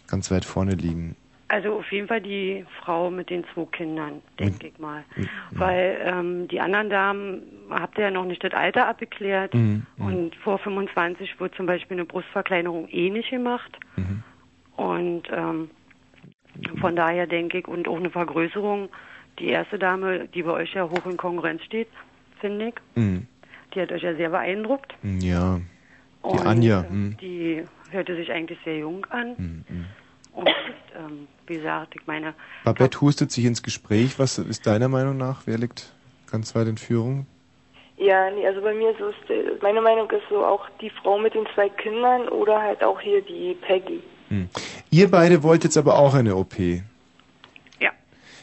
ganz 0.08 0.30
weit 0.30 0.44
vorne 0.44 0.74
liegen? 0.74 1.14
Also 1.48 1.74
auf 1.80 1.90
jeden 1.90 2.06
Fall 2.06 2.20
die 2.20 2.64
Frau 2.80 3.10
mit 3.10 3.28
den 3.28 3.44
zwei 3.52 3.64
Kindern, 3.72 4.22
denke 4.38 4.68
ich 4.68 4.78
mal. 4.78 5.02
Weil 5.50 5.98
ähm, 6.04 6.46
die 6.46 6.60
anderen 6.60 6.90
Damen 6.90 7.42
habt 7.70 7.98
ihr 7.98 8.04
ja 8.04 8.10
noch 8.12 8.24
nicht 8.24 8.42
das 8.44 8.52
Alter 8.54 8.86
abgeklärt 8.86 9.52
Mhm. 9.52 9.82
und 9.98 10.36
vor 10.36 10.58
25 10.58 11.40
wird 11.40 11.54
zum 11.56 11.66
Beispiel 11.66 11.96
eine 11.96 12.04
Brustverkleinerung 12.04 12.86
eh 12.88 13.10
nicht 13.10 13.30
gemacht. 13.30 13.76
Mhm. 13.96 14.22
Und 14.76 15.22
ähm, 15.32 15.70
von 16.80 16.96
daher 16.96 17.26
denke 17.26 17.58
ich, 17.58 17.68
und 17.68 17.88
auch 17.88 17.96
eine 17.96 18.10
Vergrößerung, 18.10 18.88
die 19.38 19.48
erste 19.48 19.78
Dame, 19.78 20.28
die 20.28 20.42
bei 20.42 20.52
euch 20.52 20.74
ja 20.74 20.88
hoch 20.88 21.06
in 21.06 21.16
Konkurrenz 21.16 21.62
steht, 21.64 21.88
finde 22.40 22.68
ich, 22.68 22.74
Mhm. 22.94 23.26
die 23.74 23.80
hat 23.80 23.92
euch 23.92 24.02
ja 24.02 24.14
sehr 24.14 24.30
beeindruckt. 24.30 24.94
Ja, 25.02 25.58
die 25.58 26.28
Und, 26.28 26.46
Anja. 26.46 26.82
äh, 26.82 26.90
mhm. 26.92 27.16
Die 27.20 27.64
hörte 27.90 28.16
sich 28.16 28.30
eigentlich 28.32 28.58
sehr 28.64 28.78
jung 28.78 29.06
an. 29.10 29.34
Mhm. 29.36 29.86
Und 30.32 30.48
ähm, 30.96 31.26
wie 31.46 31.54
gesagt, 31.56 31.94
ich 31.98 32.06
meine, 32.06 32.34
Babette 32.64 33.00
hustet 33.00 33.30
sich 33.32 33.44
ins 33.44 33.62
Gespräch. 33.62 34.18
Was 34.18 34.38
ist 34.38 34.66
deiner 34.66 34.88
Meinung 34.88 35.16
nach? 35.16 35.42
Wer 35.46 35.58
liegt 35.58 35.92
ganz 36.30 36.54
weit 36.54 36.68
in 36.68 36.76
Führung? 36.76 37.26
Ja, 37.96 38.30
nee, 38.30 38.46
also 38.46 38.62
bei 38.62 38.72
mir 38.72 38.90
ist 38.92 39.00
es, 39.00 39.60
meine 39.60 39.82
Meinung 39.82 40.10
ist 40.10 40.22
so 40.30 40.44
auch 40.44 40.66
die 40.80 40.88
Frau 40.88 41.18
mit 41.18 41.34
den 41.34 41.46
zwei 41.54 41.68
Kindern 41.68 42.28
oder 42.28 42.60
halt 42.62 42.82
auch 42.82 43.00
hier 43.00 43.20
die 43.22 43.54
Peggy. 43.60 44.00
Ihr 44.90 45.10
beide 45.10 45.42
wollt 45.42 45.64
jetzt 45.64 45.76
aber 45.76 45.98
auch 45.98 46.14
eine 46.14 46.36
OP. 46.36 46.58
Ja. 46.58 47.90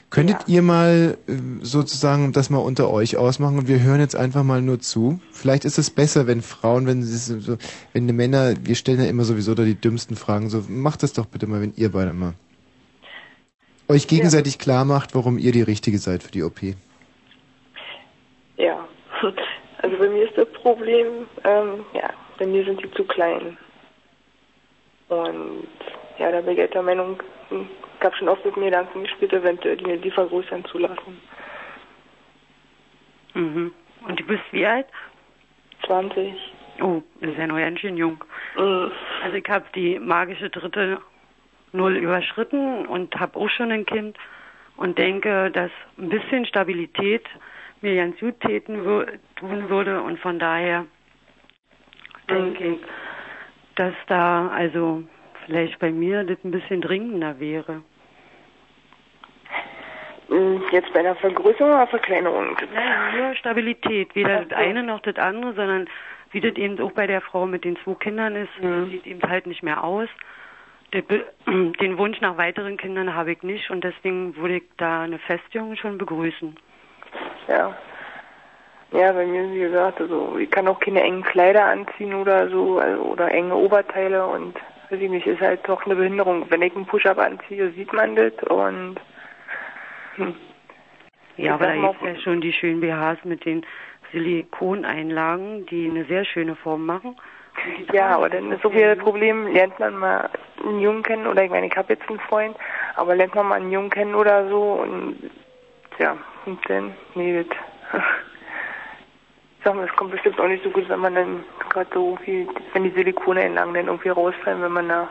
Könntet 0.10 0.48
ihr 0.48 0.62
mal 0.62 1.18
äh, 1.28 1.34
sozusagen 1.62 2.34
das 2.34 2.50
mal 2.50 2.60
unter 2.60 2.90
euch 2.90 3.18
ausmachen 3.18 3.58
und 3.58 3.68
wir 3.68 3.82
hören 3.82 4.00
jetzt 4.00 4.16
einfach 4.16 4.44
mal 4.44 4.62
nur 4.62 4.80
zu? 4.80 5.20
Vielleicht 5.32 5.66
ist 5.66 5.78
es 5.78 5.90
besser, 5.90 6.28
wenn 6.28 6.42
Frauen, 6.42 6.88
wenn 6.88 7.04
sie 7.04 7.40
so, 7.40 7.58
wenn 7.94 8.08
die 8.08 8.14
Männer, 8.14 8.54
wir 8.62 8.76
stellen 8.76 9.00
ja 9.00 9.08
immer 9.08 9.24
sowieso 9.24 9.56
da 9.56 9.64
die 9.64 9.80
dümmsten 9.80 10.16
Fragen, 10.16 10.50
so 10.50 10.64
macht 10.68 11.04
das 11.04 11.14
doch 11.14 11.26
bitte 11.26 11.48
mal, 11.48 11.62
wenn 11.62 11.74
ihr 11.76 11.92
beide 11.92 12.14
mal 12.14 12.34
euch 13.90 14.08
gegenseitig 14.08 14.60
klar 14.60 14.86
macht, 14.86 15.16
warum 15.16 15.38
ihr 15.38 15.52
die 15.52 15.62
Richtige 15.62 15.98
seid 15.98 16.24
für 16.24 16.32
die 16.32 16.44
OP. 16.44 16.60
Ja, 18.58 18.88
also 19.82 19.98
bei 19.98 20.10
mir 20.10 20.28
ist 20.28 20.38
das 20.38 20.50
Problem, 20.62 21.28
ähm, 21.44 21.86
ja, 21.94 22.10
bei 22.38 22.46
mir 22.46 22.66
sind 22.66 22.84
die 22.84 22.92
zu 22.92 23.04
klein. 23.06 23.58
Und 25.10 25.68
ja, 26.18 26.32
da 26.32 26.42
bin 26.42 26.58
ich 26.58 26.70
der 26.70 26.82
Meinung, 26.82 27.22
ich 27.50 28.06
habe 28.06 28.16
schon 28.16 28.30
oft 28.30 28.44
mit 28.46 28.58
mir 28.58 28.66
Gedanken 28.66 29.04
gespielt, 29.04 29.34
eventuell 29.34 29.78
die, 29.78 29.98
die 29.98 30.12
vergrößern 30.12 30.66
zu 30.66 30.78
lassen. 30.80 31.22
Mhm. 33.34 33.74
Und 34.08 34.20
du 34.20 34.24
bist 34.26 34.44
wie 34.52 34.66
alt? 34.66 34.88
20. 35.86 36.34
Oh, 36.82 37.02
das 37.22 37.32
ist 37.32 37.38
ja 37.38 37.48
noch 37.48 37.58
ganz 37.58 37.80
schön 37.80 37.98
jung. 37.98 38.24
Also 38.56 39.36
ich 39.36 39.50
habe 39.50 39.66
die 39.76 40.00
magische 40.00 40.50
dritte 40.50 41.00
Null 41.72 41.98
überschritten 41.98 42.86
und 42.88 43.16
habe 43.20 43.40
auch 43.40 43.50
schon 43.50 43.72
ein 43.72 43.86
Kind 43.86 44.18
und 44.78 44.98
denke, 44.98 45.52
dass 45.52 45.72
ein 45.98 46.10
bisschen 46.10 46.46
Stabilität 46.46 47.26
mir 47.82 47.96
ganz 47.96 48.20
gut 48.20 48.40
täten 48.42 48.84
tun 49.36 49.70
würde 49.70 50.02
und 50.02 50.20
von 50.20 50.40
daher 50.40 50.86
denke 52.30 52.64
ich, 52.64 52.80
dass 53.78 53.94
da 54.08 54.50
also 54.50 55.04
vielleicht 55.46 55.80
bei 55.80 55.92
mir 55.92 56.24
das 56.24 56.38
ein 56.44 56.52
bisschen 56.52 56.82
dringender 56.82 57.40
wäre. 57.40 57.82
Hm, 60.28 60.62
Jetzt 60.72 60.92
bei 60.94 61.00
einer 61.00 61.16
Vergrößerung 61.16 61.72
oder 61.72 61.88
Verkleinerung? 61.88 62.58
Nein, 62.74 63.18
nur 63.18 63.36
Stabilität. 63.36 64.14
Weder 64.16 64.44
das 64.46 64.58
eine 64.58 64.84
noch 64.84 65.00
das 65.02 65.16
andere, 65.16 65.54
sondern 65.54 65.88
wie 66.32 66.42
das 66.42 66.56
eben 66.56 66.80
auch 66.82 66.92
bei 66.92 67.08
der 67.08 67.22
Frau 67.22 67.46
mit 67.46 67.64
den 67.64 67.78
zwei 67.78 67.94
Kindern 67.96 68.36
ist, 68.36 68.50
das 68.62 68.90
sieht 68.90 69.08
eben 69.08 69.22
halt 69.22 69.48
nicht 69.48 69.64
mehr 69.64 69.84
aus. 69.84 70.10
Den 70.94 71.98
Wunsch 71.98 72.22
nach 72.22 72.38
weiteren 72.38 72.78
Kindern 72.78 73.14
habe 73.14 73.34
ich 73.34 73.44
nicht 73.44 73.70
und 73.70 73.84
deswegen 73.84 74.36
würde 74.38 74.58
ich 74.58 74.64
da 74.78 75.04
eine 75.04 75.20
Feststellung 75.20 75.76
schon 75.76 75.98
begrüßen. 75.98 76.56
Ja. 77.48 77.76
Ja, 78.92 79.12
bei 79.12 79.26
mir, 79.26 79.52
wie 79.52 79.60
gesagt, 79.60 80.00
also 80.00 80.38
ich 80.38 80.50
kann 80.50 80.68
auch 80.68 80.80
keine 80.80 81.02
engen 81.02 81.24
Kleider 81.24 81.66
anziehen 81.66 82.14
oder 82.14 82.50
so, 82.50 82.80
also, 82.80 83.02
oder 83.04 83.30
enge 83.32 83.56
Oberteile 83.56 84.26
und 84.26 84.56
weiß 84.90 85.00
ich 85.02 85.10
nicht, 85.10 85.28
ist 85.28 85.42
halt 85.42 85.68
doch 85.68 85.86
eine 85.86 85.96
Behinderung. 85.96 86.46
Wenn 86.50 86.62
ich 86.62 86.74
einen 86.76 86.86
Push-Up 86.86 87.18
anziehe, 87.18 87.72
sieht 87.72 87.92
man 87.92 88.16
das 88.16 88.34
und 88.50 88.98
hm. 90.16 90.36
Ja, 91.38 91.54
aber 91.54 91.68
da 91.68 91.76
gibt 91.76 92.02
es 92.02 92.16
ja 92.16 92.22
schon 92.22 92.42
die 92.42 92.52
schönen 92.52 92.82
BHs 92.82 93.24
mit 93.24 93.46
den 93.46 93.64
Silikoneinlagen, 94.12 95.68
die 95.68 95.88
eine 95.90 96.06
sehr 96.06 96.26
schöne 96.26 96.56
Form 96.56 96.86
machen. 96.86 97.16
Ja, 97.92 98.16
aber 98.16 98.30
dann 98.30 98.52
ist 98.52 98.62
so 98.62 98.74
wieder 98.74 98.96
das 98.96 99.04
Problem, 99.04 99.48
lernt 99.48 99.80
man 99.80 99.96
mal 99.98 100.30
einen 100.64 100.80
Jungen 100.80 101.04
kennen, 101.04 101.28
oder 101.28 101.44
ich 101.44 101.50
meine, 101.50 101.68
ich 101.68 101.76
habe 101.76 101.94
jetzt 101.94 102.08
einen 102.10 102.20
Freund, 102.20 102.56
aber 102.96 103.16
lernt 103.16 103.36
man 103.36 103.48
mal 103.48 103.56
einen 103.56 103.72
Jungen 103.72 103.90
kennen 103.90 104.16
oder 104.16 104.48
so 104.48 104.74
und 104.74 105.30
ja, 106.00 106.18
und 106.46 106.60
dann, 106.70 106.94
nee, 107.16 107.44
das, 107.44 108.02
sag 109.68 109.76
mal, 109.76 109.86
es 109.86 109.96
kommt 109.98 110.12
bestimmt 110.12 110.40
auch 110.40 110.48
nicht 110.48 110.64
so 110.64 110.70
gut, 110.70 110.88
wenn 110.88 111.02
man 111.02 111.14
dann 111.14 111.44
gerade 111.70 111.90
so 111.94 112.12
irgendwie, 112.12 112.48
wenn 112.72 112.86
die 112.86 112.90
Silikoneinlagen 112.92 113.74
dann 113.74 113.88
irgendwie 113.88 114.10
rausfallen, 114.10 114.62
wenn 114.62 114.72
man 114.72 114.88
da, 114.88 115.10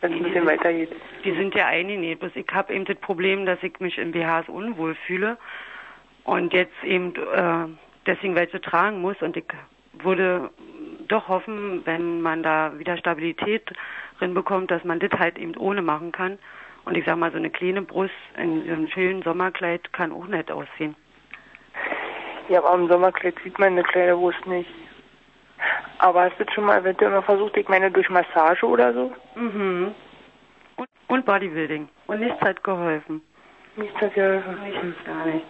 wenn 0.00 0.12
es 0.12 0.18
ein 0.18 0.24
bisschen 0.24 0.46
weitergeht. 0.46 0.90
Die 1.24 1.32
sind 1.32 1.54
ja 1.54 1.66
eingenäht. 1.66 2.20
Bloß 2.20 2.32
ich 2.34 2.46
habe 2.50 2.72
eben 2.72 2.86
das 2.86 2.96
Problem, 2.96 3.44
dass 3.44 3.62
ich 3.62 3.78
mich 3.80 3.98
in 3.98 4.12
BHs 4.12 4.48
unwohl 4.48 4.94
fühle 5.06 5.36
und 6.24 6.54
jetzt 6.54 6.82
eben 6.84 7.14
äh, 7.16 7.66
deswegen 8.06 8.34
welche 8.34 8.62
tragen 8.62 9.02
muss 9.02 9.20
und 9.20 9.36
ich 9.36 9.44
würde 9.92 10.48
doch 11.08 11.28
hoffen, 11.28 11.82
wenn 11.84 12.22
man 12.22 12.42
da 12.42 12.78
wieder 12.78 12.96
Stabilität 12.96 13.70
drin 14.18 14.32
bekommt, 14.32 14.70
dass 14.70 14.84
man 14.84 15.00
das 15.00 15.10
halt 15.18 15.38
eben 15.38 15.54
ohne 15.58 15.82
machen 15.82 16.12
kann. 16.12 16.38
Und 16.86 16.96
ich 16.96 17.04
sag 17.04 17.18
mal, 17.18 17.30
so 17.30 17.36
eine 17.36 17.50
kleine 17.50 17.82
Brust 17.82 18.14
in 18.38 18.64
so 18.64 18.72
einem 18.72 18.88
schönen 18.88 19.22
Sommerkleid 19.22 19.92
kann 19.92 20.12
auch 20.12 20.26
nett 20.26 20.50
aussehen. 20.50 20.96
Ja, 22.48 22.64
aber 22.64 22.74
im 22.74 22.88
Sommerkleid 22.88 23.34
sieht 23.44 23.58
man 23.58 23.68
eine 23.68 23.82
kleine 23.82 24.16
Brust 24.16 24.46
nicht. 24.46 24.70
Aber 25.98 26.22
hast 26.22 26.38
du 26.38 26.44
schon 26.54 26.64
mal 26.64 26.78
eventuell 26.78 27.10
mal 27.10 27.22
versucht, 27.22 27.56
ich 27.56 27.68
meine, 27.68 27.90
durch 27.90 28.08
Massage 28.08 28.64
oder 28.64 28.92
so? 28.92 29.12
Mhm. 29.34 29.94
Und, 30.76 30.88
und 31.08 31.26
Bodybuilding. 31.26 31.88
Und 32.06 32.20
nichts 32.20 32.40
hat 32.40 32.62
geholfen. 32.62 33.20
Nichts 33.76 34.00
hat 34.00 34.14
geholfen. 34.14 34.56
Nichts, 34.62 35.04
gar 35.04 35.26
nicht. 35.26 35.46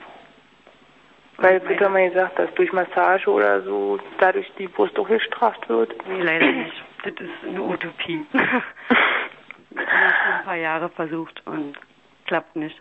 Weil 1.37 1.62
ja 1.81 1.89
mal 1.89 2.09
gesagt, 2.09 2.39
dass 2.39 2.53
durch 2.55 2.73
Massage 2.73 3.31
oder 3.31 3.62
so 3.62 3.99
dadurch 4.19 4.51
die 4.59 4.66
Brust 4.66 4.99
auch 4.99 5.07
gestraft 5.07 5.69
wird. 5.69 5.95
Nee, 6.09 6.23
leider 6.23 6.51
nicht. 6.51 6.83
Das 7.05 7.12
ist 7.12 7.49
eine 7.49 7.62
Utopie. 7.62 8.27
das 8.33 8.43
habe 8.43 10.07
ich 10.09 10.16
schon 10.16 10.33
ein 10.33 10.45
paar 10.45 10.57
Jahre 10.57 10.89
versucht 10.89 11.43
und 11.47 11.79
klappt 12.27 12.57
nicht. 12.57 12.81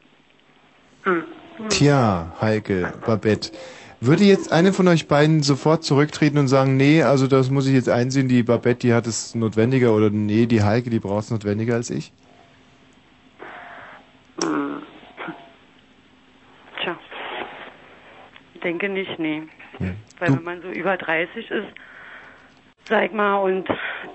Tja, 1.69 2.31
Heike, 2.41 2.93
Babette. 3.05 3.51
Würde 3.99 4.23
jetzt 4.25 4.51
eine 4.51 4.73
von 4.73 4.87
euch 4.87 5.07
beiden 5.07 5.41
sofort 5.41 5.83
zurücktreten 5.83 6.37
und 6.37 6.47
sagen, 6.47 6.77
nee, 6.77 7.01
also 7.01 7.25
das 7.25 7.49
muss 7.49 7.67
ich 7.67 7.73
jetzt 7.73 7.89
einsehen, 7.89 8.27
die 8.27 8.43
Babette, 8.43 8.87
die 8.87 8.93
hat 8.93 9.07
es 9.07 9.33
notwendiger 9.33 9.93
oder 9.93 10.11
nee, 10.11 10.45
die 10.45 10.61
Heike, 10.61 10.91
die 10.91 10.99
braucht 10.99 11.23
es 11.23 11.31
notwendiger 11.31 11.73
als 11.73 11.89
ich? 11.89 12.11
Hm. 14.43 14.83
Tja. 16.79 16.95
Denke 18.63 18.87
nicht, 18.87 19.17
nee. 19.17 19.43
Weil 20.19 20.33
wenn 20.33 20.43
man 20.43 20.61
so 20.61 20.69
über 20.69 20.95
30 20.97 21.49
ist, 21.49 21.67
sag 22.85 23.13
mal, 23.13 23.37
und 23.37 23.67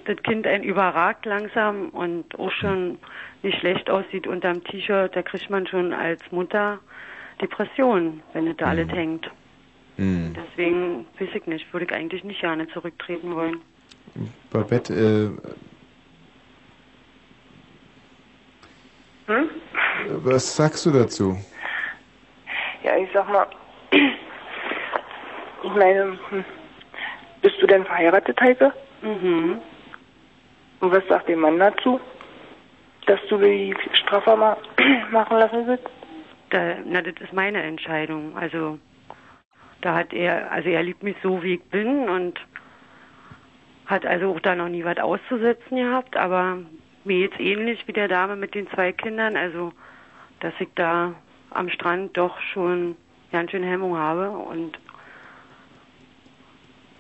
das 0.04 0.16
Kind 0.22 0.46
einen 0.46 0.64
überragt 0.64 1.26
langsam 1.26 1.88
und 1.90 2.38
auch 2.38 2.52
schon 2.52 2.98
nicht 3.42 3.58
schlecht 3.58 3.90
aussieht 3.90 4.26
unterm 4.26 4.62
T-Shirt, 4.64 5.14
da 5.14 5.22
kriegt 5.22 5.50
man 5.50 5.66
schon 5.66 5.92
als 5.92 6.20
Mutter 6.30 6.78
Depressionen, 7.40 8.22
wenn 8.32 8.46
es 8.46 8.56
da 8.56 8.66
alles 8.66 8.88
hängt. 8.90 9.28
Hm. 9.96 10.34
Deswegen 10.34 11.06
weiß 11.18 11.28
ich 11.34 11.46
nicht, 11.46 11.72
würde 11.72 11.86
ich 11.86 11.92
eigentlich 11.92 12.24
nicht 12.24 12.40
gerne 12.40 12.66
zurücktreten 12.68 13.34
wollen. 13.34 13.60
Babette, 14.50 14.94
äh, 14.94 15.30
Hm? 19.26 19.50
was 20.24 20.56
sagst 20.56 20.84
du 20.86 20.90
dazu? 20.90 21.36
Ja, 22.82 22.96
ich 22.96 23.08
sag 23.14 23.28
mal, 23.30 23.46
ich 25.62 25.74
meine, 25.74 26.18
hm, 26.30 26.44
Bist 27.42 27.56
du 27.60 27.66
denn 27.66 27.84
verheiratet, 27.84 28.40
Heike? 28.40 28.72
Mhm. 29.02 29.60
Und 30.80 30.92
was 30.92 31.06
sagt 31.08 31.28
der 31.28 31.36
Mann 31.36 31.58
dazu? 31.58 32.00
Dass 33.06 33.18
du 33.28 33.36
die 33.38 33.74
straffer 33.94 34.36
ma 34.36 34.56
machen 35.10 35.38
lassen 35.38 35.66
willst? 35.66 35.84
Da, 36.50 36.76
na, 36.84 37.02
das 37.02 37.14
ist 37.20 37.32
meine 37.32 37.60
Entscheidung. 37.62 38.36
Also, 38.36 38.78
da 39.82 39.94
hat 39.94 40.12
er, 40.12 40.50
also 40.50 40.68
er 40.68 40.82
liebt 40.82 41.02
mich 41.02 41.16
so, 41.22 41.42
wie 41.42 41.54
ich 41.54 41.64
bin 41.64 42.08
und 42.08 42.40
hat 43.86 44.06
also 44.06 44.30
auch 44.30 44.40
da 44.40 44.54
noch 44.54 44.68
nie 44.68 44.84
was 44.84 44.98
auszusetzen 44.98 45.76
gehabt, 45.76 46.16
aber 46.16 46.58
mir 47.04 47.18
jetzt 47.18 47.38
ähnlich 47.38 47.86
wie 47.86 47.92
der 47.92 48.08
Dame 48.08 48.36
mit 48.36 48.54
den 48.54 48.70
zwei 48.70 48.92
Kindern, 48.92 49.36
also, 49.36 49.72
dass 50.40 50.54
ich 50.60 50.68
da 50.76 51.14
am 51.50 51.68
Strand 51.68 52.16
doch 52.16 52.40
schon 52.52 52.96
ganz 53.32 53.50
schön 53.50 53.64
Hemmung 53.64 53.96
habe 53.96 54.30
und 54.30 54.78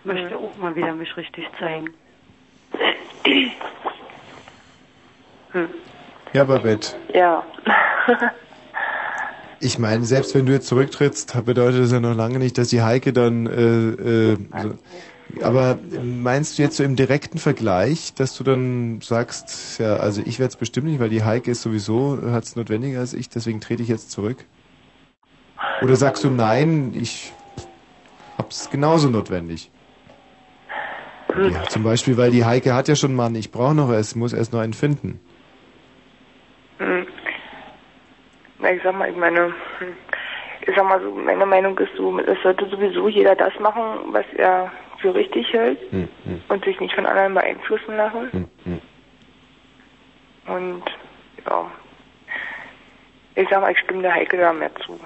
möchte 0.04 0.36
auch 0.36 0.56
mal 0.56 0.74
wieder 0.74 0.94
mich 0.94 1.16
richtig 1.16 1.48
zeigen. 1.58 1.94
Hm. 5.52 5.68
Ja, 6.32 6.44
Babette. 6.44 6.96
Ja. 7.14 7.44
Ich 9.64 9.78
meine, 9.78 10.04
selbst 10.04 10.34
wenn 10.34 10.44
du 10.44 10.52
jetzt 10.52 10.66
zurücktrittst, 10.66 11.44
bedeutet 11.44 11.84
das 11.84 11.92
ja 11.92 12.00
noch 12.00 12.16
lange 12.16 12.40
nicht, 12.40 12.58
dass 12.58 12.68
die 12.68 12.82
Heike 12.82 13.12
dann. 13.12 13.46
Äh, 13.46 14.32
äh, 14.32 14.36
so, 14.60 14.74
aber 15.40 15.78
meinst 16.02 16.58
du 16.58 16.62
jetzt 16.62 16.76
so 16.76 16.82
im 16.82 16.96
direkten 16.96 17.38
Vergleich, 17.38 18.12
dass 18.14 18.36
du 18.36 18.42
dann 18.42 19.00
sagst, 19.00 19.78
ja, 19.78 19.96
also 19.96 20.20
ich 20.24 20.40
werde 20.40 20.50
es 20.50 20.56
bestimmt 20.56 20.88
nicht, 20.88 20.98
weil 20.98 21.10
die 21.10 21.22
Heike 21.22 21.52
ist 21.52 21.62
sowieso, 21.62 22.18
hat 22.32 22.42
es 22.42 22.56
notwendiger 22.56 22.98
als 22.98 23.14
ich, 23.14 23.28
deswegen 23.28 23.60
trete 23.60 23.84
ich 23.84 23.88
jetzt 23.88 24.10
zurück? 24.10 24.44
Oder 25.80 25.94
sagst 25.94 26.24
du 26.24 26.30
nein, 26.30 26.92
ich 27.00 27.32
hab's 28.36 28.68
genauso 28.68 29.08
notwendig? 29.08 29.70
Ja, 31.36 31.68
zum 31.68 31.84
Beispiel, 31.84 32.16
weil 32.16 32.32
die 32.32 32.44
Heike 32.44 32.74
hat 32.74 32.88
ja 32.88 32.96
schon 32.96 33.14
Mann, 33.14 33.36
ich 33.36 33.52
brauche 33.52 33.76
noch 33.76 33.90
es, 33.90 34.16
muss 34.16 34.32
erst 34.32 34.52
noch 34.52 34.60
einen 34.60 34.74
finden. 34.74 35.20
Hm. 36.78 37.06
Na, 38.62 38.72
ich 38.72 38.82
sag 38.82 38.94
mal, 38.96 39.10
ich 39.10 39.16
meine, 39.16 39.52
ich 40.66 40.74
sag 40.74 40.84
mal 40.84 41.00
so, 41.02 41.10
meine 41.10 41.44
Meinung 41.44 41.76
ist 41.78 41.94
so, 41.96 42.16
es 42.20 42.40
sollte 42.42 42.68
sowieso 42.68 43.08
jeder 43.08 43.34
das 43.34 43.52
machen, 43.58 43.82
was 44.12 44.24
er 44.36 44.70
für 44.98 45.12
richtig 45.14 45.52
hält 45.52 45.80
Hm, 45.90 46.08
hm, 46.24 46.40
und 46.48 46.64
sich 46.64 46.78
nicht 46.78 46.94
von 46.94 47.04
anderen 47.04 47.34
beeinflussen 47.34 47.96
lassen. 47.96 48.30
hm, 48.30 48.48
hm. 48.64 48.80
Und 50.54 50.82
ja, 51.44 51.70
ich 53.34 53.48
sag 53.48 53.60
mal, 53.60 53.72
ich 53.72 53.78
stimme 53.80 54.02
der 54.02 54.14
Heike 54.14 54.36
da 54.36 54.52
mehr 54.52 54.74
zu. 54.76 54.98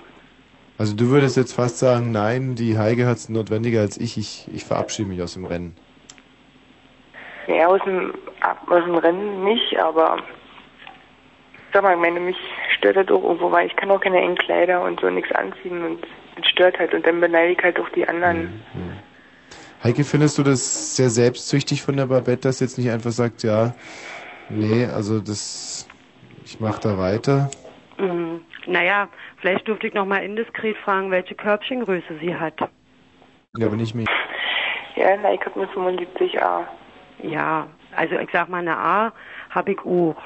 Also 0.79 0.95
du 0.95 1.09
würdest 1.09 1.39
jetzt 1.39 1.55
fast 1.55 1.79
sagen, 1.79 2.13
nein, 2.13 2.55
die 2.55 2.77
Heike 2.79 3.07
hat 3.07 3.17
es 3.17 3.31
notwendiger 3.31 3.81
als 3.81 3.97
ich, 3.97 4.19
ich, 4.19 4.47
ich 4.53 4.65
verabschiede 4.65 5.09
mich 5.09 5.23
aus 5.23 5.33
dem 5.33 5.47
Rennen. 5.47 5.75
Ja, 7.47 7.69
aus 7.69 7.81
dem, 7.85 8.13
aus 8.69 8.85
dem 8.85 8.97
Rennen 8.97 9.45
nicht, 9.45 9.79
aber 9.79 10.19
sag 11.77 11.83
mal, 11.83 11.93
ich 11.93 12.01
meine, 12.01 12.21
mich 12.21 12.39
stört 12.79 12.97
das 12.97 13.09
auch 13.09 13.23
irgendwo, 13.23 13.53
weil 13.53 13.67
ich 13.67 13.77
kann 13.77 13.91
auch 13.91 14.01
keine 14.01 14.19
engen 14.19 14.37
Kleider 14.37 14.83
und 14.83 14.99
so 14.99 15.11
nichts 15.11 15.31
anziehen 15.33 15.85
und 15.85 16.07
das 16.37 16.47
stört 16.49 16.79
halt 16.79 16.95
und 16.95 17.07
dann 17.07 17.21
beneide 17.21 17.53
ich 17.53 17.63
halt 17.63 17.79
auch 17.79 17.89
die 17.91 18.09
anderen. 18.09 18.63
Heike, 19.85 20.05
findest 20.05 20.39
du 20.39 20.43
das 20.43 20.97
sehr 20.97 21.11
selbstsüchtig 21.11 21.83
von 21.83 21.99
der 21.99 22.07
Babette, 22.07 22.49
dass 22.49 22.61
jetzt 22.61 22.79
nicht 22.79 22.91
einfach 22.91 23.11
sagt, 23.11 23.43
ja, 23.43 23.75
nee, 24.49 24.87
also 24.87 25.21
das, 25.21 25.87
ich 26.47 26.61
mach 26.61 26.79
da 26.79 26.97
weiter? 26.97 27.51
Mhm. 27.99 28.41
Naja, 28.67 29.09
vielleicht 29.37 29.69
dürfte 29.69 29.87
ich 29.87 29.93
noch 29.95 30.07
mal 30.07 30.25
indiskret 30.25 30.79
fragen, 30.79 31.11
welche 31.11 31.35
Körbchengröße 31.35 32.19
sie 32.23 32.35
hat. 32.35 32.59
Ja, 33.59 33.67
aber 33.67 33.77
nicht 33.77 33.95
mich. 33.95 34.09
Ja, 34.95 35.15
na, 35.23 35.35
ich 35.35 35.41
hab 35.43 35.55
eine 35.55 35.67
75a. 35.67 36.65
Ja, 37.23 37.67
also 37.95 38.19
ich 38.19 38.31
sag 38.33 38.49
mal, 38.49 38.59
eine 38.59 38.79
A 38.79 39.13
habe 39.51 39.73
ich 39.73 39.79
auch. 39.81 40.17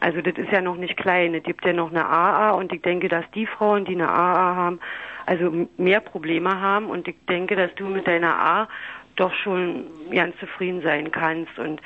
Also 0.00 0.20
das 0.20 0.34
ist 0.36 0.52
ja 0.52 0.60
noch 0.60 0.76
nicht 0.76 0.96
klein. 0.96 1.34
Es 1.34 1.42
gibt 1.42 1.64
ja 1.64 1.72
noch 1.72 1.90
eine 1.90 2.06
AA 2.06 2.50
und 2.52 2.72
ich 2.72 2.82
denke, 2.82 3.08
dass 3.08 3.24
die 3.34 3.46
Frauen, 3.46 3.84
die 3.84 3.94
eine 3.94 4.08
AA 4.08 4.56
haben, 4.56 4.80
also 5.24 5.68
mehr 5.76 6.00
Probleme 6.00 6.60
haben 6.60 6.86
und 6.86 7.08
ich 7.08 7.16
denke, 7.28 7.56
dass 7.56 7.74
du 7.74 7.86
mit 7.86 8.06
deiner 8.06 8.38
A 8.38 8.68
doch 9.16 9.34
schon 9.34 9.86
ganz 10.10 10.36
zufrieden 10.38 10.82
sein 10.82 11.10
kannst 11.10 11.58
und 11.58 11.80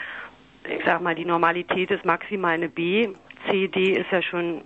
ich 0.69 0.85
sag 0.85 1.01
mal, 1.01 1.15
die 1.15 1.25
Normalität 1.25 1.91
ist 1.91 2.05
maximal 2.05 2.53
eine 2.53 2.69
B. 2.69 3.09
C, 3.49 3.69
D 3.69 3.93
ist 3.93 4.11
ja 4.11 4.21
schon 4.21 4.63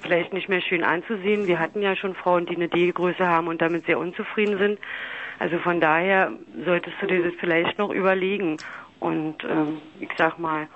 vielleicht 0.00 0.32
nicht 0.32 0.48
mehr 0.48 0.62
schön 0.62 0.82
anzusehen. 0.82 1.46
Wir 1.46 1.58
hatten 1.58 1.82
ja 1.82 1.94
schon 1.96 2.14
Frauen, 2.14 2.46
die 2.46 2.56
eine 2.56 2.68
D-Größe 2.68 3.26
haben 3.26 3.48
und 3.48 3.60
damit 3.60 3.84
sehr 3.86 3.98
unzufrieden 3.98 4.58
sind. 4.58 4.78
Also 5.38 5.58
von 5.58 5.80
daher 5.80 6.32
solltest 6.64 6.96
du 7.00 7.06
dir 7.06 7.22
das 7.22 7.34
vielleicht 7.38 7.78
noch 7.78 7.90
überlegen. 7.90 8.56
Und 9.00 9.44
ähm, 9.44 9.82
ich 10.00 10.08
sag 10.16 10.38
mal, 10.38 10.68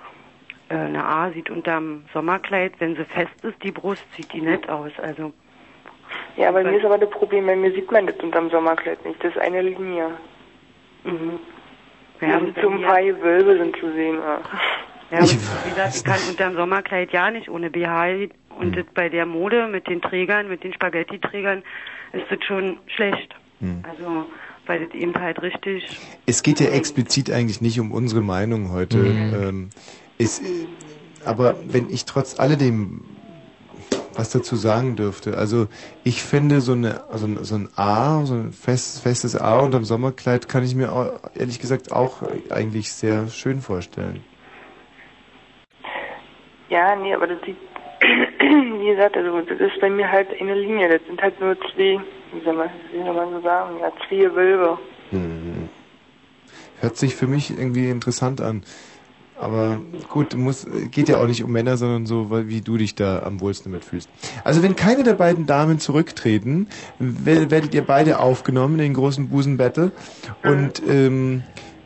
eine 0.77 1.03
A 1.05 1.31
sieht 1.31 1.49
unterm 1.49 2.03
Sommerkleid, 2.13 2.73
wenn 2.79 2.95
sie 2.95 3.05
fest 3.05 3.31
ist, 3.43 3.61
die 3.63 3.71
Brust, 3.71 4.01
sieht 4.15 4.31
die 4.33 4.41
nett 4.41 4.67
aus. 4.69 4.91
Also 5.01 5.33
Ja, 6.37 6.51
bei 6.51 6.63
mir 6.63 6.77
ist 6.77 6.85
aber 6.85 6.97
das 6.97 7.09
Problem, 7.09 7.45
bei 7.45 7.55
mir 7.55 7.71
sieht 7.71 7.91
man 7.91 8.07
das 8.07 8.15
unterm 8.17 8.49
Sommerkleid 8.49 9.03
nicht. 9.05 9.23
Das 9.23 9.31
ist 9.35 9.41
eine 9.41 9.61
Linie. 9.61 10.11
Mhm. 11.03 11.39
Ja, 12.21 12.39
so 12.61 12.69
ein 12.69 12.79
mir- 12.79 12.87
paar 12.87 13.01
Gewölbe 13.01 13.57
sind 13.57 13.75
zu 13.77 13.91
sehen. 13.93 14.15
Ja. 14.19 14.41
Ja, 15.11 15.17
aber 15.17 15.27
wie 15.65 15.69
gesagt, 15.71 15.95
ich 15.95 16.03
kann 16.05 16.19
unterm 16.29 16.55
Sommerkleid 16.55 17.11
ja 17.11 17.29
nicht 17.31 17.49
ohne 17.49 17.69
BH. 17.69 18.29
Und 18.59 18.77
das 18.77 18.85
bei 18.93 19.09
der 19.09 19.25
Mode 19.25 19.67
mit 19.67 19.87
den 19.87 20.01
Trägern, 20.01 20.47
mit 20.47 20.63
den 20.63 20.73
Spaghetti-Trägern, 20.73 21.63
ist 22.13 22.25
das 22.29 22.43
schon 22.45 22.77
schlecht. 22.87 23.33
Hm. 23.59 23.83
Also, 23.89 24.25
weil 24.67 24.85
das 24.85 24.93
eben 24.93 25.13
halt 25.19 25.41
richtig. 25.41 25.97
Es 26.27 26.43
geht 26.43 26.59
ja 26.59 26.67
explizit 26.69 27.31
eigentlich 27.31 27.59
nicht 27.61 27.79
um 27.79 27.91
unsere 27.91 28.21
Meinung 28.21 28.71
heute. 28.71 28.97
Ähm, 28.99 29.69
äh, 30.25 30.67
aber 31.25 31.55
wenn 31.65 31.89
ich 31.89 32.05
trotz 32.05 32.39
alledem 32.39 33.01
was 34.13 34.29
dazu 34.29 34.55
sagen 34.57 34.95
dürfte, 34.97 35.37
also 35.37 35.67
ich 36.03 36.21
finde 36.21 36.59
so 36.61 36.73
eine 36.73 37.01
also 37.11 37.27
ein- 37.27 37.43
so 37.43 37.55
ein 37.55 37.69
A, 37.77 38.25
so 38.25 38.33
ein 38.33 38.51
fest, 38.51 39.01
festes 39.01 39.39
A 39.39 39.59
unterm 39.59 39.85
Sommerkleid 39.85 40.49
kann 40.49 40.63
ich 40.63 40.75
mir 40.75 40.91
auch, 40.91 41.13
ehrlich 41.35 41.59
gesagt 41.59 41.91
auch 41.93 42.21
eigentlich 42.49 42.91
sehr 42.91 43.29
schön 43.29 43.61
vorstellen. 43.61 44.21
Ja, 46.69 46.95
nee, 46.95 47.13
aber 47.13 47.27
das 47.27 47.37
sieht, 47.45 47.57
wie 48.39 48.87
gesagt, 48.95 49.15
also 49.17 49.41
das 49.41 49.59
ist 49.59 49.79
bei 49.79 49.89
mir 49.89 50.09
halt 50.09 50.27
eine 50.39 50.55
Linie. 50.55 50.89
Das 50.89 51.01
sind 51.07 51.21
halt 51.21 51.39
nur 51.39 51.55
zwei, 51.73 51.99
wie 52.33 52.43
soll 52.43 52.53
man, 52.55 52.69
wie 52.91 53.03
soll 53.03 53.13
man 53.13 53.31
so 53.31 53.41
sagen, 53.41 53.79
ja, 53.79 53.91
zwei 54.07 54.15
Gewölbe. 54.17 54.77
Mhm. 55.11 55.69
Hört 56.79 56.97
sich 56.97 57.15
für 57.15 57.27
mich 57.27 57.51
irgendwie 57.51 57.89
interessant 57.89 58.41
an. 58.41 58.63
Aber 59.41 59.79
gut, 60.09 60.35
muss, 60.35 60.67
geht 60.91 61.09
ja 61.09 61.17
auch 61.17 61.25
nicht 61.25 61.43
um 61.43 61.51
Männer, 61.51 61.75
sondern 61.75 62.05
so, 62.05 62.29
wie 62.47 62.61
du 62.61 62.77
dich 62.77 62.93
da 62.93 63.23
am 63.23 63.41
wohlsten 63.41 63.71
damit 63.71 63.83
fühlst. 63.83 64.07
Also 64.43 64.61
wenn 64.61 64.75
keine 64.75 65.01
der 65.03 65.15
beiden 65.15 65.47
Damen 65.47 65.79
zurücktreten, 65.79 66.67
wer- 66.99 67.49
werdet 67.49 67.73
ihr 67.73 67.83
beide 67.83 68.19
aufgenommen 68.19 68.75
in 68.75 68.81
den 68.81 68.93
großen 68.93 69.29
Busen-Battle. 69.29 69.91
Und 70.43 70.81
ähm, 70.87 71.41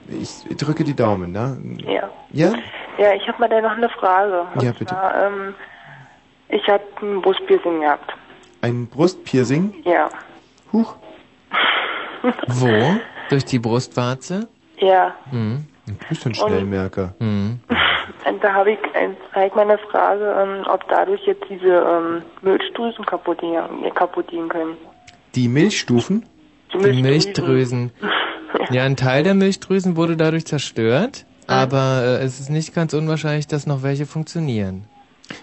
ich 0.09 0.29
drücke 0.57 0.83
die 0.83 0.95
Daumen, 0.95 1.31
ne? 1.31 1.57
Ja. 1.87 2.09
Ja? 2.31 2.53
Ja, 2.97 3.13
ich 3.13 3.25
habe 3.27 3.39
mal 3.39 3.47
da 3.49 3.61
noch 3.61 3.71
eine 3.77 3.87
Frage. 3.89 4.41
Und 4.53 4.61
Ja, 4.61 4.71
bitte. 4.71 4.85
Zwar, 4.87 5.25
ähm, 5.27 5.53
ich 6.49 6.67
habe 6.67 6.83
ein 7.01 7.21
Brustpiercing 7.21 7.79
gehabt. 7.79 8.13
Ein 8.61 8.87
Brustpiercing? 8.87 9.73
Ja. 9.85 10.09
Huch. 10.73 10.95
Wo? 12.47 12.95
Durch 13.29 13.45
die 13.45 13.59
Brustwarze? 13.59 14.47
Ja. 14.77 15.13
Hm. 15.31 15.65
Du 15.87 15.93
bist 16.09 16.25
ein 16.25 16.33
Schnellmerker. 16.33 17.13
Hm. 17.19 17.59
Und 18.27 18.43
da 18.43 18.53
habe 18.53 18.71
ich 18.71 18.79
ein, 18.93 19.15
halt 19.33 19.55
meine 19.55 19.77
Frage, 19.77 20.35
ähm, 20.39 20.65
ob 20.67 20.87
dadurch 20.89 21.21
jetzt 21.25 21.43
diese 21.49 21.67
ähm, 21.67 22.21
Milchdrüsen 22.41 23.05
kaputt 23.05 23.39
gehen, 23.39 23.83
äh, 23.83 23.91
kaputt 23.91 24.27
gehen 24.27 24.49
können. 24.49 24.77
Die 25.35 25.47
Milchstufen? 25.47 26.25
Die 26.73 27.01
Milchdrüsen. 27.01 27.91
Ja, 28.71 28.83
ein 28.83 28.95
Teil 28.95 29.23
der 29.23 29.35
Milchdrüsen 29.35 29.95
wurde 29.95 30.15
dadurch 30.15 30.45
zerstört, 30.45 31.25
aber 31.45 32.01
äh, 32.03 32.23
es 32.23 32.39
ist 32.39 32.49
nicht 32.49 32.73
ganz 32.73 32.93
unwahrscheinlich, 32.93 33.47
dass 33.47 33.67
noch 33.67 33.83
welche 33.83 34.05
funktionieren. 34.05 34.87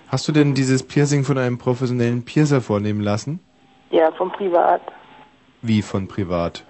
Hast 0.09 0.27
du 0.27 0.33
denn 0.33 0.55
dieses 0.55 0.83
Piercing 0.83 1.23
von 1.23 1.39
einem 1.39 1.59
professionellen 1.59 2.25
Piercer 2.25 2.61
vornehmen 2.61 3.01
lassen? 3.01 3.39
Ja, 3.91 4.11
vom 4.13 4.33
Privat. 4.33 4.81
Wie 5.61 5.83
von 5.83 6.09
privat? 6.09 6.65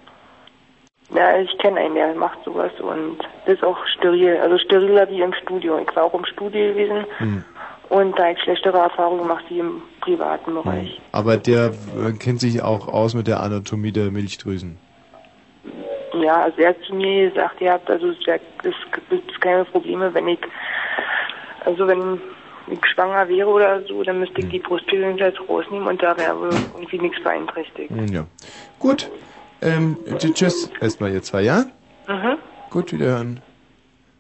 Ja, 1.15 1.39
ich 1.39 1.57
kenne 1.59 1.81
einen, 1.81 1.95
der 1.95 2.15
macht 2.15 2.39
sowas 2.45 2.73
und 2.81 3.19
das 3.45 3.55
ist 3.57 3.65
auch 3.65 3.77
steril, 3.99 4.37
also 4.39 4.57
steriler 4.59 5.09
wie 5.11 5.21
im 5.21 5.33
Studio. 5.35 5.79
Ich 5.79 5.95
war 5.95 6.05
auch 6.05 6.15
im 6.15 6.25
Studio 6.25 6.73
gewesen 6.73 7.05
Hm. 7.19 7.45
und 7.91 8.19
da 8.19 8.31
ich 8.31 8.39
schlechtere 8.41 8.79
Erfahrungen 8.79 9.23
gemacht 9.23 9.45
wie 9.51 9.59
im 9.59 9.83
privaten 10.01 10.55
Bereich. 10.55 11.01
Aber 11.13 11.37
der 11.37 11.67
äh, 11.67 12.13
kennt 12.19 12.41
sich 12.41 12.63
auch 12.63 12.89
aus 12.89 13.15
mit 13.15 13.27
der 13.27 13.41
Anatomie 13.43 13.93
der 13.93 14.11
Milchdrüsen. 14.11 14.79
Ja, 16.21 16.43
also 16.43 16.61
er 16.63 16.71
hat 16.71 16.77
zu 16.87 16.95
mir 16.95 17.31
gesagt, 17.31 17.61
ihr 17.61 17.73
habt 17.73 17.91
also 17.91 18.09
es 18.11 18.19
gibt 18.25 19.41
keine 19.41 19.65
Probleme, 19.67 20.13
wenn 20.15 20.29
ich 20.29 20.39
also 21.65 21.87
wenn 21.87 22.21
ich 22.69 22.79
schwanger 22.95 23.29
wäre 23.29 23.49
oder 23.49 23.83
so, 23.83 24.03
dann 24.03 24.21
müsste 24.21 24.41
ich 24.41 24.49
die 24.49 24.59
Brustpillen 24.61 25.19
jetzt 25.19 25.39
rausnehmen 25.49 25.89
und 25.89 26.03
da 26.03 26.17
wäre 26.17 26.35
irgendwie 26.75 26.99
nichts 26.99 27.23
beeinträchtigt. 27.23 27.91
Hm, 27.91 28.07
Ja. 28.09 28.25
Gut. 28.79 29.11
Ähm, 29.63 29.97
tschüss 30.19 30.71
erstmal 30.81 31.13
ihr 31.13 31.23
zwei, 31.23 31.43
ja? 31.43 31.67
Mhm. 32.09 32.39
Gut, 32.71 32.93
wiederhören. 32.93 33.41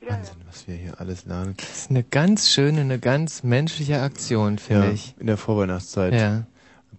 Wahnsinn, 0.06 0.36
was 0.48 0.66
wir 0.68 0.74
hier 0.74 1.00
alles 1.00 1.24
lernen. 1.26 1.54
Das 1.56 1.70
ist 1.76 1.90
eine 1.90 2.02
ganz 2.02 2.50
schöne, 2.50 2.80
eine 2.80 2.98
ganz 2.98 3.42
menschliche 3.42 4.00
Aktion, 4.00 4.58
finde 4.58 4.86
Ja, 4.86 4.92
ich. 4.92 5.14
in 5.18 5.26
der 5.26 5.36
Vorweihnachtszeit. 5.36 6.14
Ja. 6.14 6.44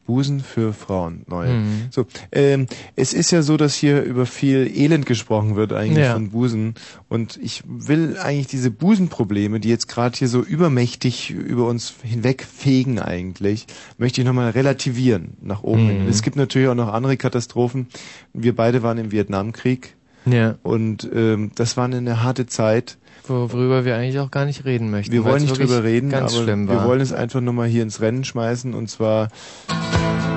Busen 0.05 0.41
für 0.41 0.73
Frauen, 0.73 1.23
neu. 1.27 1.47
Mhm. 1.47 1.87
So, 1.89 2.05
ähm, 2.31 2.67
es 2.95 3.13
ist 3.13 3.31
ja 3.31 3.41
so, 3.41 3.55
dass 3.57 3.73
hier 3.75 4.01
über 4.03 4.25
viel 4.25 4.69
Elend 4.75 5.05
gesprochen 5.05 5.55
wird 5.55 5.71
eigentlich 5.73 6.05
Ja. 6.05 6.13
von 6.13 6.31
Busen 6.31 6.75
und 7.09 7.37
ich 7.41 7.63
will 7.65 8.17
eigentlich 8.17 8.47
diese 8.47 8.69
Busenprobleme, 8.71 9.59
die 9.59 9.69
jetzt 9.69 9.87
gerade 9.87 10.17
hier 10.17 10.27
so 10.27 10.41
übermächtig 10.41 11.29
über 11.31 11.67
uns 11.67 11.93
hinwegfegen 12.03 12.99
eigentlich, 12.99 13.65
möchte 13.97 14.21
ich 14.21 14.27
nochmal 14.27 14.51
relativieren 14.51 15.37
nach 15.41 15.63
oben. 15.63 15.87
hin. 15.87 16.03
Mhm. 16.03 16.09
Es 16.09 16.21
gibt 16.21 16.35
natürlich 16.35 16.67
auch 16.67 16.75
noch 16.75 16.91
andere 16.91 17.17
Katastrophen. 17.17 17.87
Wir 18.33 18.55
beide 18.55 18.83
waren 18.83 18.97
im 18.97 19.11
Vietnamkrieg 19.11 19.95
Ja. 20.25 20.55
und 20.63 21.09
ähm, 21.13 21.51
das 21.55 21.77
war 21.77 21.85
eine 21.85 22.23
harte 22.23 22.45
Zeit. 22.45 22.97
Worüber 23.25 23.85
wir 23.85 23.95
eigentlich 23.95 24.19
auch 24.19 24.31
gar 24.31 24.45
nicht 24.45 24.65
reden 24.65 24.91
möchten. 24.91 25.13
Wir 25.13 25.23
wollen 25.23 25.41
nicht 25.41 25.57
drüber 25.57 25.83
reden, 25.83 26.09
ganz 26.09 26.33
aber 26.33 26.43
schlimm 26.43 26.67
wir 26.67 26.83
wollen 26.83 26.99
es 26.99 27.13
einfach 27.13 27.39
nur 27.39 27.53
mal 27.53 27.67
hier 27.67 27.83
ins 27.83 28.01
Rennen 28.01 28.23
schmeißen 28.23 28.73
und 28.73 28.89
zwar 28.89 29.29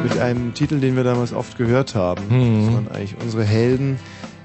mit 0.05 0.19
einem 0.19 0.55
Titel, 0.55 0.79
den 0.79 0.95
wir 0.95 1.03
damals 1.03 1.33
oft 1.33 1.59
gehört 1.59 1.95
haben. 1.95 2.23
Mhm. 2.29 2.67
Das 2.67 2.75
waren 2.75 2.89
eigentlich 2.89 3.17
unsere 3.21 3.45
Helden. 3.45 3.99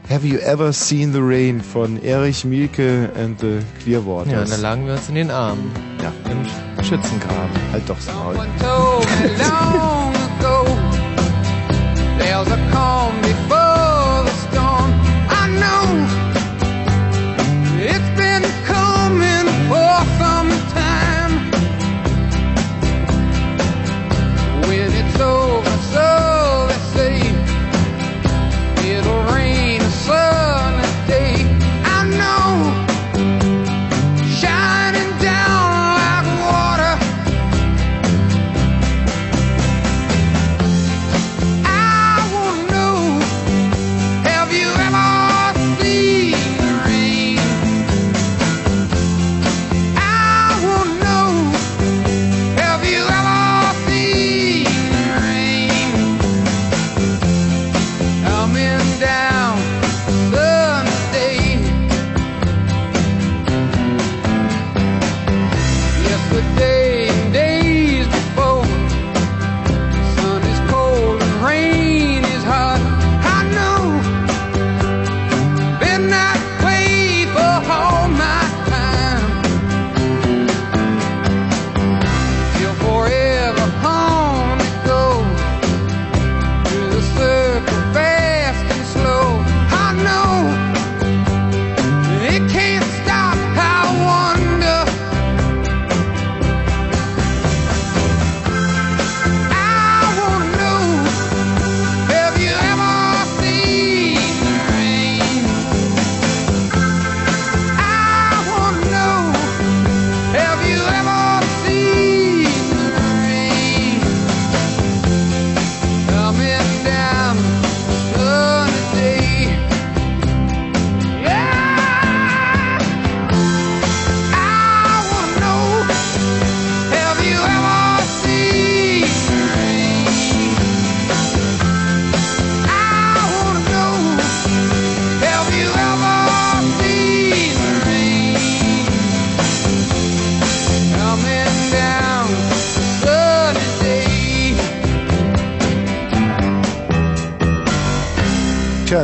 Have 0.09 0.25
You 0.25 0.37
Ever 0.39 0.73
Seen 0.73 1.13
the 1.13 1.19
Rain 1.21 1.61
von 1.61 2.01
Erich 2.03 2.43
Mielke 2.43 3.11
and 3.15 3.39
the 3.39 3.59
Clearwaters. 3.83 4.31
Ja, 4.31 4.41
und 4.41 4.51
da 4.51 4.55
lagen 4.57 4.85
wir 4.85 4.93
uns 4.93 5.07
in 5.07 5.15
den 5.15 5.31
Armen. 5.31 5.71
Ja. 6.01 6.11
Im 6.29 6.83
Schützengraben. 6.83 7.51
Halt 7.71 7.87
doch 7.87 7.95
das 7.95 8.13
Maul. 8.13 8.35
So 25.91 26.30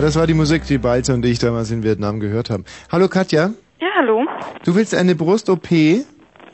das 0.07 0.15
war 0.15 0.25
die 0.25 0.33
Musik, 0.33 0.63
die 0.63 0.77
Balzer 0.77 1.15
und 1.15 1.25
ich 1.25 1.37
damals 1.37 1.69
in 1.69 1.83
Vietnam 1.83 2.21
gehört 2.21 2.49
haben. 2.49 2.63
Hallo 2.89 3.09
Katja, 3.09 3.49
Ja, 3.81 3.87
hallo. 3.97 4.25
du 4.63 4.73
willst 4.73 4.95
eine 4.95 5.15
Brust-OP? 5.15 5.69
Ja. 5.69 6.05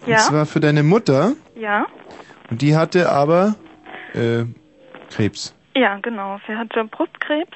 Und 0.08 0.20
zwar 0.22 0.46
für 0.48 0.60
deine 0.60 0.82
Mutter. 0.82 1.34
Ja. 1.56 1.86
Und 2.50 2.64
die 2.64 2.76
hatte 2.76 3.12
aber 3.12 3.54
äh, 4.16 4.46
Krebs. 5.12 5.54
Ja, 5.76 6.00
genau. 6.02 6.40
Sie 6.48 6.56
hatte 6.56 6.84
Brustkrebs 6.86 7.56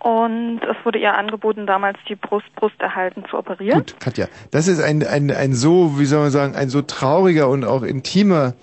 und 0.00 0.60
es 0.68 0.84
wurde 0.84 0.98
ihr 0.98 1.14
angeboten, 1.14 1.68
damals 1.68 1.98
die 2.08 2.16
Brust 2.16 2.52
brusterhalten 2.56 3.24
zu 3.30 3.38
operieren. 3.38 3.78
Gut, 3.78 4.00
Katja, 4.00 4.26
das 4.50 4.66
ist 4.66 4.82
ein, 4.82 5.06
ein, 5.06 5.30
ein 5.30 5.54
so, 5.54 6.00
wie 6.00 6.04
soll 6.04 6.18
man 6.22 6.30
sagen, 6.32 6.56
ein 6.56 6.68
so 6.68 6.82
trauriger 6.82 7.48
und 7.48 7.64
auch 7.64 7.84
intimer 7.84 8.54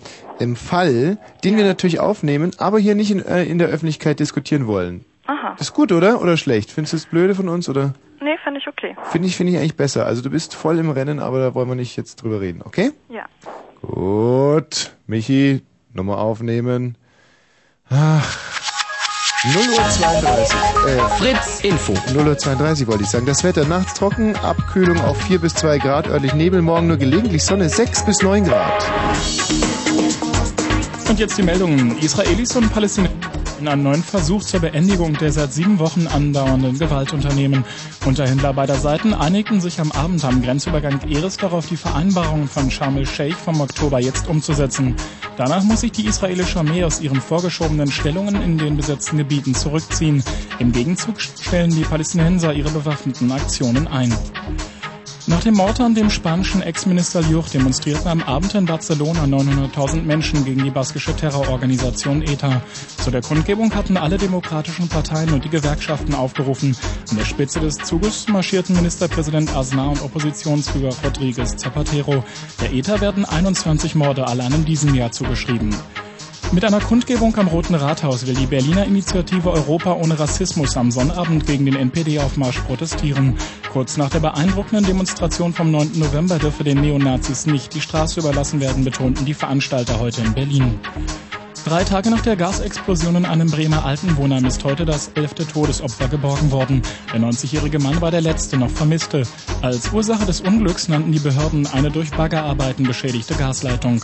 ähm, 0.42 0.58
Fall, 0.58 1.20
den 1.46 1.56
wir 1.56 1.64
natürlich 1.64 2.02
aufnehmen, 2.02 2.52
aber 2.58 2.80
hier 2.80 2.96
nicht 2.96 3.12
in, 3.12 3.26
äh, 3.26 3.44
in 3.46 3.60
der 3.60 3.70
Öffentlichkeit 3.70 4.20
diskutieren 4.20 4.68
wollen. 4.68 5.06
Aha. 5.30 5.56
Ist 5.60 5.76
gut, 5.76 5.92
oder? 5.92 6.22
Oder 6.22 6.38
schlecht? 6.38 6.72
Findest 6.72 6.94
du 6.94 6.98
es 6.98 7.06
blöde 7.06 7.36
von 7.36 7.50
uns, 7.50 7.70
oder? 7.70 7.94
Nee, 8.20 8.36
fand 8.44 8.58
ich 8.58 8.68
okay. 8.68 8.96
Finde 9.12 9.28
ich, 9.28 9.38
finde 9.38 9.54
ich 9.54 9.60
eigentlich 9.60 9.76
besser. 9.76 10.08
Also 10.08 10.24
du 10.24 10.32
bist 10.32 10.56
voll 10.56 10.80
im 10.80 10.90
Rennen, 10.90 11.20
aber 11.20 11.40
da 11.40 11.54
wollen 11.54 11.70
wir 11.70 11.76
nicht 11.76 11.96
jetzt 11.98 12.24
drüber 12.24 12.42
reden, 12.42 12.64
okay? 12.66 12.94
Ja. 13.10 13.26
Gut. 13.84 14.92
Michi, 15.06 15.62
Nummer 15.94 16.18
aufnehmen. 16.18 16.98
Ach. 17.92 18.38
0 19.54 19.56
Uhr 19.56 19.90
32. 19.90 20.58
Äh, 20.88 20.98
Fritz 21.20 21.60
Info. 21.62 21.94
0 22.12 22.28
Uhr 22.28 22.38
32 22.38 22.88
wollte 22.88 23.04
ich 23.04 23.10
sagen. 23.10 23.28
Das 23.28 23.44
Wetter 23.44 23.66
nachts 23.66 23.94
trocken, 23.94 24.36
Abkühlung 24.36 25.00
auf 25.02 25.22
4 25.22 25.40
bis 25.40 25.54
2 25.54 25.78
Grad, 25.78 26.08
örtlich 26.08 26.34
Nebel, 26.34 26.64
morgen 26.64 26.88
nur 26.88 26.98
gelegentlich 26.98 27.44
Sonne 27.44 27.70
6 27.70 28.04
bis 28.06 28.24
9 28.24 28.46
Grad. 28.46 28.84
Und 31.08 31.20
jetzt 31.20 31.38
die 31.38 31.44
Meldungen. 31.44 32.00
Israelis 32.00 32.56
und 32.56 32.74
Palästinenser 32.74 33.39
in 33.60 33.68
einem 33.68 33.84
neuen 33.84 34.04
Versuch 34.04 34.44
zur 34.44 34.62
Beendigung 34.62 35.18
der 35.18 35.32
seit 35.32 35.54
sieben 35.54 35.80
Wochen 35.80 36.08
andauernden 36.08 36.80
Gewaltunternehmen. 36.80 37.66
Unterhändler 38.06 38.54
beider 38.54 38.76
Seiten 38.76 39.14
einigten 39.14 39.60
sich 39.60 39.80
am 39.80 39.92
Abend 39.92 40.24
am 40.24 40.42
Grenzübergang 40.42 41.02
Eres 41.10 41.38
darauf, 41.38 41.68
die 41.68 41.78
Vereinbarungen 41.78 42.48
von 42.48 42.72
Sharm 42.72 42.98
el-Sheikh 42.98 43.36
vom 43.36 43.62
Oktober 43.62 44.00
jetzt 44.00 44.28
umzusetzen. 44.28 44.96
Danach 45.38 45.64
muss 45.64 45.82
sich 45.82 45.92
die 45.92 46.06
israelische 46.06 46.60
Armee 46.60 46.84
aus 46.84 47.02
ihren 47.02 47.22
vorgeschobenen 47.22 47.92
Stellungen 47.92 48.42
in 48.42 48.58
den 48.58 48.78
besetzten 48.78 49.18
Gebieten 49.18 49.54
zurückziehen. 49.54 50.24
Im 50.60 50.72
Gegenzug 50.72 51.20
stellen 51.20 51.72
die 51.72 51.84
Palästinenser 51.84 52.54
ihre 52.54 52.72
bewaffneten 52.72 53.32
Aktionen 53.32 53.88
ein. 53.88 54.14
Nach 55.30 55.44
dem 55.44 55.54
Mord 55.54 55.80
an 55.80 55.94
dem 55.94 56.10
spanischen 56.10 56.64
Ex-Minister 56.64 57.22
Lluch 57.22 57.50
demonstrierten 57.50 58.08
am 58.08 58.24
Abend 58.24 58.56
in 58.56 58.66
Barcelona 58.66 59.26
900.000 59.26 60.02
Menschen 60.02 60.44
gegen 60.44 60.64
die 60.64 60.72
baskische 60.72 61.16
Terrororganisation 61.16 62.24
ETA. 62.24 62.64
Zu 62.98 63.12
der 63.12 63.22
Kundgebung 63.22 63.76
hatten 63.76 63.96
alle 63.96 64.18
demokratischen 64.18 64.90
Parteien 64.90 65.32
und 65.32 65.46
die 65.46 65.50
Gewerkschaften 65.50 66.16
aufgerufen. 66.16 66.76
An 67.12 67.18
der 67.18 67.26
Spitze 67.26 67.60
des 67.60 67.78
Zuges 67.78 68.28
marschierten 68.28 68.76
Ministerpräsident 68.76 69.56
Aznar 69.56 69.92
und 69.92 70.02
Oppositionsführer 70.02 70.96
Rodríguez 71.04 71.58
Zapatero. 71.58 72.24
Der 72.60 72.74
ETA 72.74 73.00
werden 73.00 73.24
21 73.24 73.94
Morde 73.94 74.26
allein 74.26 74.52
in 74.52 74.66
diesem 74.66 74.96
Jahr 74.96 75.12
zugeschrieben. 75.12 75.76
Mit 76.52 76.66
einer 76.66 76.80
Kundgebung 76.80 77.38
am 77.38 77.48
Roten 77.48 77.76
Rathaus 77.76 78.26
will 78.26 78.34
die 78.34 78.48
Berliner 78.48 78.84
Initiative 78.84 79.52
Europa 79.52 79.94
ohne 79.94 80.20
Rassismus 80.20 80.76
am 80.78 80.90
Sonnabend 80.90 81.46
gegen 81.46 81.66
den 81.66 81.76
NPD-Aufmarsch 81.76 82.62
protestieren. 82.62 83.36
Kurz 83.72 83.98
nach 83.98 84.10
der 84.10 84.20
beeindruckenden 84.20 84.84
Demonstration 84.84 85.54
vom 85.54 85.70
9. 85.70 86.00
November 86.00 86.40
dürfe 86.40 86.64
den 86.64 86.82
Neonazis 86.82 87.46
nicht 87.46 87.76
die 87.76 87.82
Straße 87.82 88.20
überlassen 88.20 88.60
werden, 88.60 88.84
betonten 88.84 89.26
die 89.26 89.36
Veranstalter 89.36 90.00
heute 90.00 90.22
in 90.22 90.34
Berlin. 90.34 90.80
Drei 91.66 91.84
Tage 91.84 92.10
nach 92.10 92.22
der 92.22 92.36
Gasexplosion 92.36 93.16
in 93.16 93.26
einem 93.26 93.52
Bremer 93.52 93.86
Altenwohnheim 93.86 94.46
ist 94.46 94.64
heute 94.64 94.86
das 94.86 95.12
elfte 95.16 95.46
Todesopfer 95.46 96.08
geborgen 96.08 96.52
worden. 96.52 96.82
Der 97.14 97.20
90-jährige 97.20 97.80
Mann 97.80 98.02
war 98.02 98.12
der 98.12 98.22
letzte 98.22 98.58
noch 98.58 98.72
Vermisste. 98.72 99.24
Als 99.62 99.92
Ursache 99.92 100.26
des 100.26 100.42
Unglücks 100.42 100.88
nannten 100.88 101.12
die 101.12 101.20
Behörden 101.20 101.68
eine 101.68 101.92
durch 101.92 102.12
Baggerarbeiten 102.12 102.86
beschädigte 102.86 103.36
Gasleitung. 103.36 104.02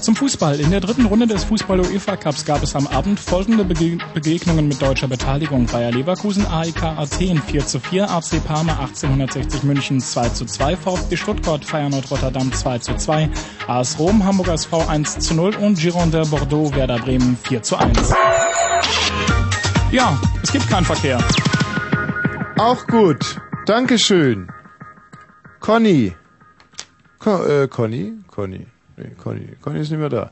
Zum 0.00 0.16
Fußball. 0.16 0.60
In 0.60 0.70
der 0.70 0.80
dritten 0.80 1.06
Runde 1.06 1.26
des 1.26 1.44
Fußball-UEFA 1.44 2.16
Cups 2.16 2.44
gab 2.44 2.62
es 2.62 2.74
am 2.74 2.86
Abend 2.86 3.18
folgende 3.18 3.64
Bege 3.64 3.98
Begegnungen 4.14 4.68
mit 4.68 4.80
deutscher 4.80 5.08
Beteiligung. 5.08 5.66
Bayer 5.66 5.92
Leverkusen, 5.92 6.46
AEK 6.46 6.82
Athen 6.82 7.42
4 7.42 7.66
zu 7.66 7.80
4, 7.80 8.10
AC 8.10 8.44
Parma 8.44 8.72
1860 8.78 9.62
München 9.62 10.00
2 10.00 10.28
zu 10.30 10.44
2, 10.44 10.76
VfB 10.76 11.16
Stuttgart, 11.16 11.64
Feyenoord 11.64 12.10
Rotterdam 12.10 12.52
2 12.52 12.78
zu 12.78 12.96
2, 12.96 13.28
AS 13.66 13.98
Rom, 13.98 14.24
Hamburg 14.24 14.48
SV 14.48 14.86
1 14.86 15.18
zu 15.18 15.34
0 15.34 15.56
und 15.56 15.78
Girondin 15.78 16.28
Bordeaux, 16.30 16.70
Werder 16.88 17.04
Bremen 17.04 17.36
4 17.42 17.62
zu 17.62 17.76
1. 17.76 18.14
Ja, 19.92 20.18
es 20.42 20.50
gibt 20.50 20.70
keinen 20.70 20.86
Verkehr. 20.86 21.22
Auch 22.56 22.86
gut. 22.86 23.38
Dankeschön. 23.66 24.48
Conny. 25.60 26.14
Con 27.18 27.46
äh, 27.46 27.68
Conny? 27.68 28.14
Conny. 28.28 28.66
Nee, 28.96 29.10
Conny. 29.22 29.48
Conny 29.60 29.80
ist 29.80 29.90
nicht 29.90 29.98
mehr 29.98 30.08
da. 30.08 30.30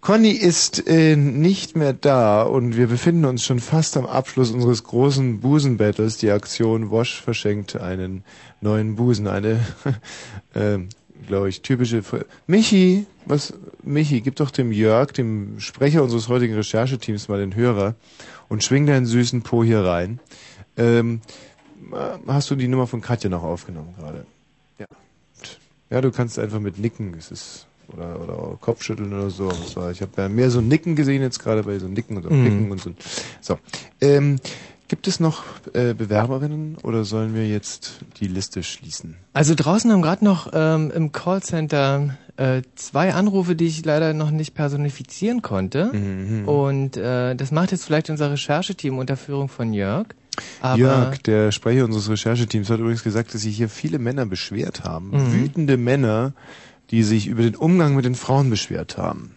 Conny 0.00 0.30
ist 0.30 0.86
äh, 0.86 1.16
nicht 1.16 1.76
mehr 1.76 1.92
da 1.92 2.42
und 2.42 2.76
wir 2.76 2.86
befinden 2.86 3.24
uns 3.24 3.44
schon 3.44 3.58
fast 3.58 3.96
am 3.96 4.06
Abschluss 4.06 4.52
unseres 4.52 4.84
großen 4.84 5.40
Busenbattles. 5.40 6.16
Die 6.16 6.30
Aktion 6.30 6.90
Wosch 6.90 7.20
verschenkt 7.20 7.74
einen 7.74 8.22
neuen 8.60 8.94
Busen. 8.94 9.26
Eine, 9.26 9.58
äh, 10.54 10.78
glaube 11.26 11.48
ich, 11.48 11.62
typische... 11.62 12.02
Fr 12.02 12.24
Michi, 12.46 13.06
was... 13.26 13.54
Michi, 13.82 14.20
gib 14.20 14.36
doch 14.36 14.50
dem 14.50 14.72
Jörg, 14.72 15.12
dem 15.12 15.60
Sprecher 15.60 16.02
unseres 16.02 16.28
heutigen 16.28 16.54
Rechercheteams, 16.54 17.28
mal 17.28 17.38
den 17.40 17.54
Hörer 17.54 17.94
und 18.48 18.62
schwing 18.62 18.86
deinen 18.86 19.06
süßen 19.06 19.42
Po 19.42 19.64
hier 19.64 19.84
rein. 19.84 20.20
Ähm, 20.76 21.20
hast 22.26 22.50
du 22.50 22.54
die 22.54 22.68
Nummer 22.68 22.86
von 22.86 23.00
Katja 23.00 23.28
noch 23.28 23.42
aufgenommen 23.42 23.94
gerade? 23.98 24.26
Ja. 24.78 24.86
Ja, 25.90 26.00
du 26.00 26.10
kannst 26.10 26.38
einfach 26.38 26.60
mit 26.60 26.78
nicken. 26.78 27.14
Es 27.18 27.30
ist 27.30 27.66
oder 27.88 28.20
oder 28.20 28.58
Kopfschütteln 28.60 29.12
oder 29.12 29.30
so. 29.30 29.50
Ich 29.90 30.00
habe 30.00 30.28
mehr 30.28 30.50
so 30.50 30.60
ein 30.60 30.68
Nicken 30.68 30.96
gesehen 30.96 31.20
jetzt 31.20 31.38
gerade 31.38 31.62
bei 31.62 31.78
so 31.78 31.88
Nicken 31.88 32.16
und 32.16 32.22
so 32.22 32.30
ein 32.30 32.38
Mhm. 32.38 32.44
Nicken 32.44 32.70
und 32.70 32.80
so. 32.80 32.94
So. 33.40 33.58
Ähm, 34.00 34.38
gibt 34.92 35.08
es 35.08 35.20
noch 35.20 35.44
äh, 35.72 35.94
Bewerberinnen 35.94 36.76
oder 36.82 37.04
sollen 37.04 37.34
wir 37.34 37.48
jetzt 37.48 38.00
die 38.20 38.26
Liste 38.26 38.62
schließen? 38.62 39.16
Also 39.32 39.54
draußen 39.54 39.90
haben 39.90 40.02
gerade 40.02 40.22
noch 40.22 40.50
ähm, 40.52 40.92
im 40.94 41.12
Callcenter 41.12 42.18
äh, 42.36 42.60
zwei 42.74 43.14
Anrufe, 43.14 43.56
die 43.56 43.68
ich 43.68 43.82
leider 43.86 44.12
noch 44.12 44.30
nicht 44.30 44.52
personifizieren 44.52 45.40
konnte. 45.40 45.86
Mhm. 45.94 46.46
Und 46.46 46.98
äh, 46.98 47.34
das 47.34 47.52
macht 47.52 47.72
jetzt 47.72 47.86
vielleicht 47.86 48.10
unser 48.10 48.32
Rechercheteam 48.32 48.98
unter 48.98 49.16
Führung 49.16 49.48
von 49.48 49.72
Jörg. 49.72 50.08
Aber 50.60 50.76
Jörg, 50.76 51.22
der 51.22 51.52
Sprecher 51.52 51.86
unseres 51.86 52.10
Rechercheteams, 52.10 52.68
hat 52.68 52.78
übrigens 52.78 53.02
gesagt, 53.02 53.32
dass 53.32 53.40
sich 53.40 53.56
hier 53.56 53.70
viele 53.70 53.98
Männer 53.98 54.26
beschwert 54.26 54.84
haben. 54.84 55.08
Mhm. 55.12 55.32
Wütende 55.32 55.78
Männer, 55.78 56.34
die 56.90 57.02
sich 57.02 57.28
über 57.28 57.44
den 57.44 57.56
Umgang 57.56 57.96
mit 57.96 58.04
den 58.04 58.14
Frauen 58.14 58.50
beschwert 58.50 58.98
haben. 58.98 59.30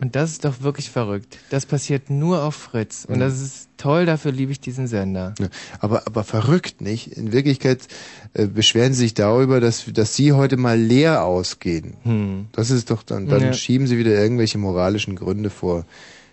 Und 0.00 0.14
das 0.14 0.30
ist 0.30 0.44
doch 0.44 0.62
wirklich 0.62 0.90
verrückt. 0.90 1.38
Das 1.50 1.66
passiert 1.66 2.08
nur 2.08 2.42
auf 2.44 2.54
Fritz. 2.54 3.04
Und 3.04 3.16
Mhm. 3.16 3.20
das 3.20 3.40
ist 3.40 3.68
toll, 3.78 4.06
dafür 4.06 4.30
liebe 4.30 4.52
ich 4.52 4.60
diesen 4.60 4.86
Sender. 4.86 5.34
Ja, 5.40 5.48
aber, 5.80 6.06
aber 6.06 6.22
verrückt, 6.22 6.80
nicht? 6.80 7.08
In 7.16 7.32
Wirklichkeit 7.32 7.88
äh, 8.34 8.46
beschweren 8.46 8.92
sie 8.92 9.00
sich 9.00 9.14
darüber, 9.14 9.60
dass, 9.60 9.84
dass 9.92 10.14
sie 10.14 10.32
heute 10.32 10.56
mal 10.56 10.78
leer 10.78 11.24
ausgehen. 11.24 11.96
Hm. 12.04 12.46
Das 12.52 12.70
ist 12.70 12.90
doch 12.90 13.02
dann, 13.02 13.26
dann 13.26 13.42
Ja. 13.42 13.52
schieben 13.52 13.86
sie 13.88 13.98
wieder 13.98 14.12
irgendwelche 14.12 14.58
moralischen 14.58 15.16
Gründe 15.16 15.50
vor. 15.50 15.84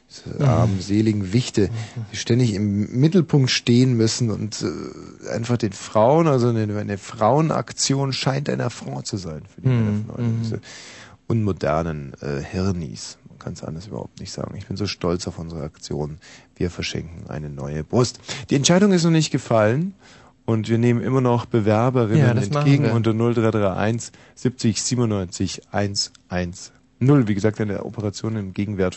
Diese 0.07 0.37
Mhm. 0.37 0.45
armen, 0.45 0.81
seligen 0.81 1.33
Wichte, 1.33 1.71
die 2.11 2.17
ständig 2.17 2.53
im 2.53 2.99
Mittelpunkt 2.99 3.49
stehen 3.49 3.97
müssen 3.97 4.29
und 4.29 4.63
äh, 4.63 5.29
einfach 5.31 5.57
den 5.57 5.71
Frauen, 5.73 6.27
also 6.27 6.49
eine, 6.49 6.77
eine 6.77 6.99
Frauenaktion 6.99 8.13
scheint 8.13 8.47
ein 8.47 8.61
Affront 8.61 9.07
zu 9.07 9.17
sein 9.17 9.41
für 9.53 9.61
die 9.61 9.67
Mhm. 9.69 10.05
Von 10.05 10.15
heute. 10.17 10.21
Mhm. 10.21 10.41
Diese 10.43 10.61
unmodernen 11.27 12.13
äh, 12.21 12.41
Hirnis. 12.41 13.17
Kann 13.45 13.53
es 13.53 13.63
anders 13.63 13.85
überhaupt 13.85 14.19
nicht 14.19 14.31
sagen. 14.31 14.55
Ich 14.57 14.65
bin 14.65 14.76
so 14.76 14.88
stolz 14.88 15.27
auf 15.27 15.38
unsere 15.38 15.61
Aktion. 15.61 16.17
Wir 16.55 16.72
verschenken 16.72 17.30
eine 17.30 17.51
neue 17.51 17.84
Brust. 17.84 18.19
Die 18.49 18.55
Entscheidung 18.55 18.91
ist 18.91 19.03
noch 19.03 19.11
nicht 19.11 19.30
gefallen. 19.30 19.93
Und 20.45 20.67
wir 20.69 20.80
nehmen 20.80 21.01
immer 21.01 21.22
noch 21.22 21.45
Bewerberinnen 21.45 22.38
Ja, 22.38 22.41
entgegen 22.41 22.89
unter 22.89 23.13
0331 23.13 24.11
70 24.35 24.81
97 24.81 25.61
110. 25.69 26.72
Wie 26.99 27.35
gesagt, 27.35 27.59
eine 27.61 27.84
Operation 27.85 28.35
im 28.35 28.53
Gegenwert 28.53 28.93